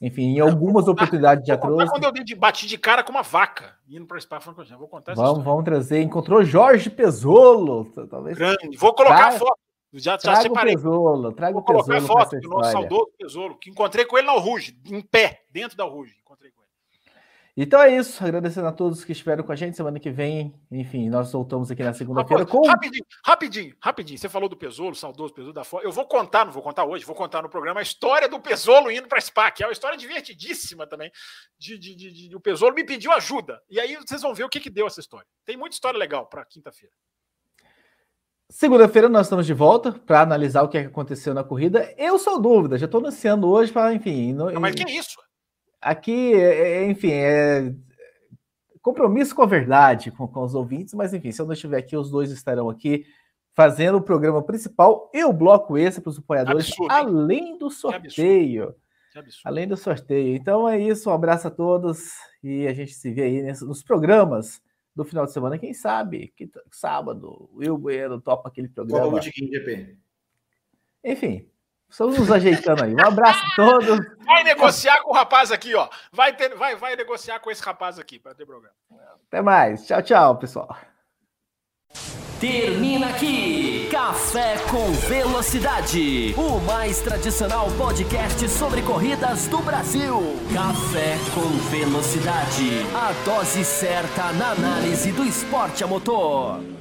enfim, 0.00 0.36
em 0.36 0.40
algumas 0.40 0.88
oportunidades 0.88 1.46
já 1.46 1.58
trouxe. 1.58 1.90
Quando 1.90 2.04
eu 2.04 2.36
bati 2.38 2.66
de 2.66 2.78
cara 2.78 3.02
com 3.02 3.10
uma 3.10 3.22
vaca 3.22 3.76
indo 3.88 4.06
para 4.06 4.20
Spa, 4.20 4.38
vou 4.38 4.88
contar 4.88 5.14
vamos, 5.14 5.44
vamos 5.44 5.64
trazer, 5.64 6.00
encontrou 6.00 6.42
Jorge 6.42 6.88
Pesolo, 6.88 7.84
talvez. 8.08 8.38
Grande, 8.38 8.76
vou 8.76 8.94
colocar 8.94 9.28
a 9.28 9.32
foto. 9.32 9.58
Já, 9.92 10.12
já 10.12 10.18
traga 10.18 10.42
separei. 10.42 10.74
O 10.74 10.76
Pesolo, 10.76 11.32
traga 11.32 11.52
Vou 11.52 11.62
o 11.62 11.64
Pesolo. 11.64 11.90
Vou 11.90 12.06
colocar 12.06 12.22
a 12.22 12.24
foto 12.24 12.40
do 12.40 12.48
nosso 12.48 12.72
saudoso 12.72 13.10
Pesolo, 13.18 13.58
que 13.58 13.70
encontrei 13.70 14.04
com 14.04 14.16
ele 14.16 14.26
na 14.26 14.32
Ruge, 14.34 14.78
em 14.86 15.00
pé, 15.00 15.42
dentro 15.50 15.76
da 15.76 15.84
Ruge. 15.84 16.14
Encontrei 16.20 16.50
com 16.52 16.59
ele. 16.59 16.59
Então 17.62 17.78
é 17.82 17.94
isso, 17.94 18.24
agradecendo 18.24 18.68
a 18.68 18.72
todos 18.72 19.04
que 19.04 19.12
estiveram 19.12 19.44
com 19.44 19.52
a 19.52 19.54
gente. 19.54 19.76
Semana 19.76 20.00
que 20.00 20.10
vem, 20.10 20.58
enfim, 20.72 21.10
nós 21.10 21.30
voltamos 21.30 21.70
aqui 21.70 21.82
na 21.82 21.92
segunda-feira 21.92 22.46
com. 22.46 22.66
Rapidinho, 22.66 23.04
rapidinho, 23.22 23.76
rapidinho. 23.78 24.18
Você 24.18 24.30
falou 24.30 24.48
do 24.48 24.56
Pesolo, 24.56 24.94
saudoso 24.94 25.34
Pesolo 25.34 25.52
da 25.52 25.62
Fora. 25.62 25.84
Eu 25.84 25.92
vou 25.92 26.06
contar, 26.06 26.46
não 26.46 26.52
vou 26.52 26.62
contar 26.62 26.86
hoje, 26.86 27.04
vou 27.04 27.14
contar 27.14 27.42
no 27.42 27.50
programa 27.50 27.80
a 27.80 27.82
história 27.82 28.26
do 28.30 28.40
Pesolo 28.40 28.90
indo 28.90 29.08
para 29.08 29.20
Spa, 29.20 29.50
que 29.50 29.62
é 29.62 29.66
uma 29.66 29.74
história 29.74 29.98
divertidíssima 29.98 30.86
também. 30.86 31.12
De, 31.58 31.78
de, 31.78 31.94
de, 31.94 32.28
de, 32.30 32.34
o 32.34 32.40
Pesolo 32.40 32.74
me 32.74 32.82
pediu 32.82 33.12
ajuda. 33.12 33.60
E 33.68 33.78
aí 33.78 33.94
vocês 33.94 34.22
vão 34.22 34.32
ver 34.32 34.44
o 34.44 34.48
que, 34.48 34.58
que 34.58 34.70
deu 34.70 34.86
essa 34.86 35.00
história. 35.00 35.26
Tem 35.44 35.54
muita 35.54 35.74
história 35.74 35.98
legal 35.98 36.24
para 36.30 36.46
quinta-feira. 36.46 36.94
Segunda-feira 38.48 39.06
nós 39.06 39.26
estamos 39.26 39.44
de 39.44 39.52
volta 39.52 39.92
para 39.92 40.22
analisar 40.22 40.62
o 40.62 40.68
que 40.68 40.78
aconteceu 40.78 41.34
na 41.34 41.44
corrida. 41.44 41.94
Eu 41.98 42.18
sou 42.18 42.40
dúvida, 42.40 42.78
já 42.78 42.86
estou 42.86 43.00
anunciando 43.00 43.50
hoje 43.50 43.70
para, 43.70 43.92
enfim. 43.92 44.32
Não, 44.32 44.50
mas 44.58 44.74
que 44.74 44.90
isso? 44.90 45.18
Aqui, 45.80 46.34
é, 46.34 46.82
é, 46.82 46.90
enfim, 46.90 47.10
é 47.12 47.74
compromisso 48.82 49.34
com 49.34 49.42
a 49.42 49.46
verdade, 49.46 50.10
com, 50.10 50.26
com 50.26 50.42
os 50.42 50.54
ouvintes, 50.54 50.94
mas 50.94 51.12
enfim, 51.14 51.32
se 51.32 51.40
eu 51.40 51.46
não 51.46 51.52
estiver 51.52 51.78
aqui, 51.78 51.96
os 51.96 52.10
dois 52.10 52.30
estarão 52.30 52.68
aqui 52.68 53.04
fazendo 53.54 53.98
o 53.98 54.02
programa 54.02 54.42
principal 54.42 55.10
e 55.12 55.24
o 55.24 55.32
bloco 55.32 55.76
esse 55.76 56.00
para 56.00 56.10
os 56.10 56.18
apoiadores, 56.18 56.66
absurdo, 56.66 56.92
além 56.92 57.58
do 57.58 57.70
sorteio. 57.70 58.74
Além 59.44 59.66
do 59.66 59.76
sorteio. 59.76 60.36
Então 60.36 60.68
é 60.68 60.78
isso, 60.78 61.10
um 61.10 61.12
abraço 61.12 61.48
a 61.48 61.50
todos 61.50 62.12
e 62.42 62.66
a 62.66 62.72
gente 62.72 62.94
se 62.94 63.12
vê 63.12 63.22
aí 63.22 63.42
nos 63.42 63.82
programas 63.82 64.62
do 64.94 65.04
final 65.04 65.26
de 65.26 65.32
semana. 65.32 65.58
Quem 65.58 65.74
sabe, 65.74 66.32
que, 66.36 66.48
sábado, 66.70 67.48
o 67.52 67.58
Will 67.58 67.76
Bueno 67.76 68.20
topa 68.20 68.48
aquele 68.48 68.68
programa. 68.68 69.18
Enfim, 71.04 71.48
Estamos 71.90 72.18
nos 72.18 72.30
ajeitando 72.30 72.84
aí. 72.84 72.94
Um 72.94 73.04
abraço 73.04 73.40
a 73.44 73.56
todos. 73.56 73.98
Vai 74.24 74.44
negociar 74.44 75.02
com 75.02 75.10
o 75.10 75.14
rapaz 75.14 75.50
aqui, 75.50 75.74
ó. 75.74 75.88
Vai, 76.12 76.32
ter, 76.34 76.54
vai, 76.54 76.76
vai 76.76 76.94
negociar 76.94 77.40
com 77.40 77.50
esse 77.50 77.62
rapaz 77.62 77.98
aqui 77.98 78.18
para 78.18 78.32
ter 78.32 78.46
programa. 78.46 78.72
Até 79.26 79.42
mais. 79.42 79.86
Tchau, 79.86 80.02
tchau, 80.02 80.36
pessoal. 80.38 80.76
Termina 82.40 83.08
aqui 83.08 83.88
Café 83.90 84.56
com 84.70 84.90
Velocidade, 85.08 86.34
o 86.38 86.58
mais 86.60 87.00
tradicional 87.00 87.66
podcast 87.76 88.48
sobre 88.48 88.80
corridas 88.80 89.46
do 89.48 89.58
Brasil. 89.58 90.16
Café 90.54 91.18
com 91.34 91.48
Velocidade, 91.68 92.86
a 92.94 93.12
dose 93.26 93.62
certa 93.62 94.32
na 94.32 94.52
análise 94.52 95.12
do 95.12 95.24
esporte 95.24 95.84
a 95.84 95.86
motor. 95.86 96.79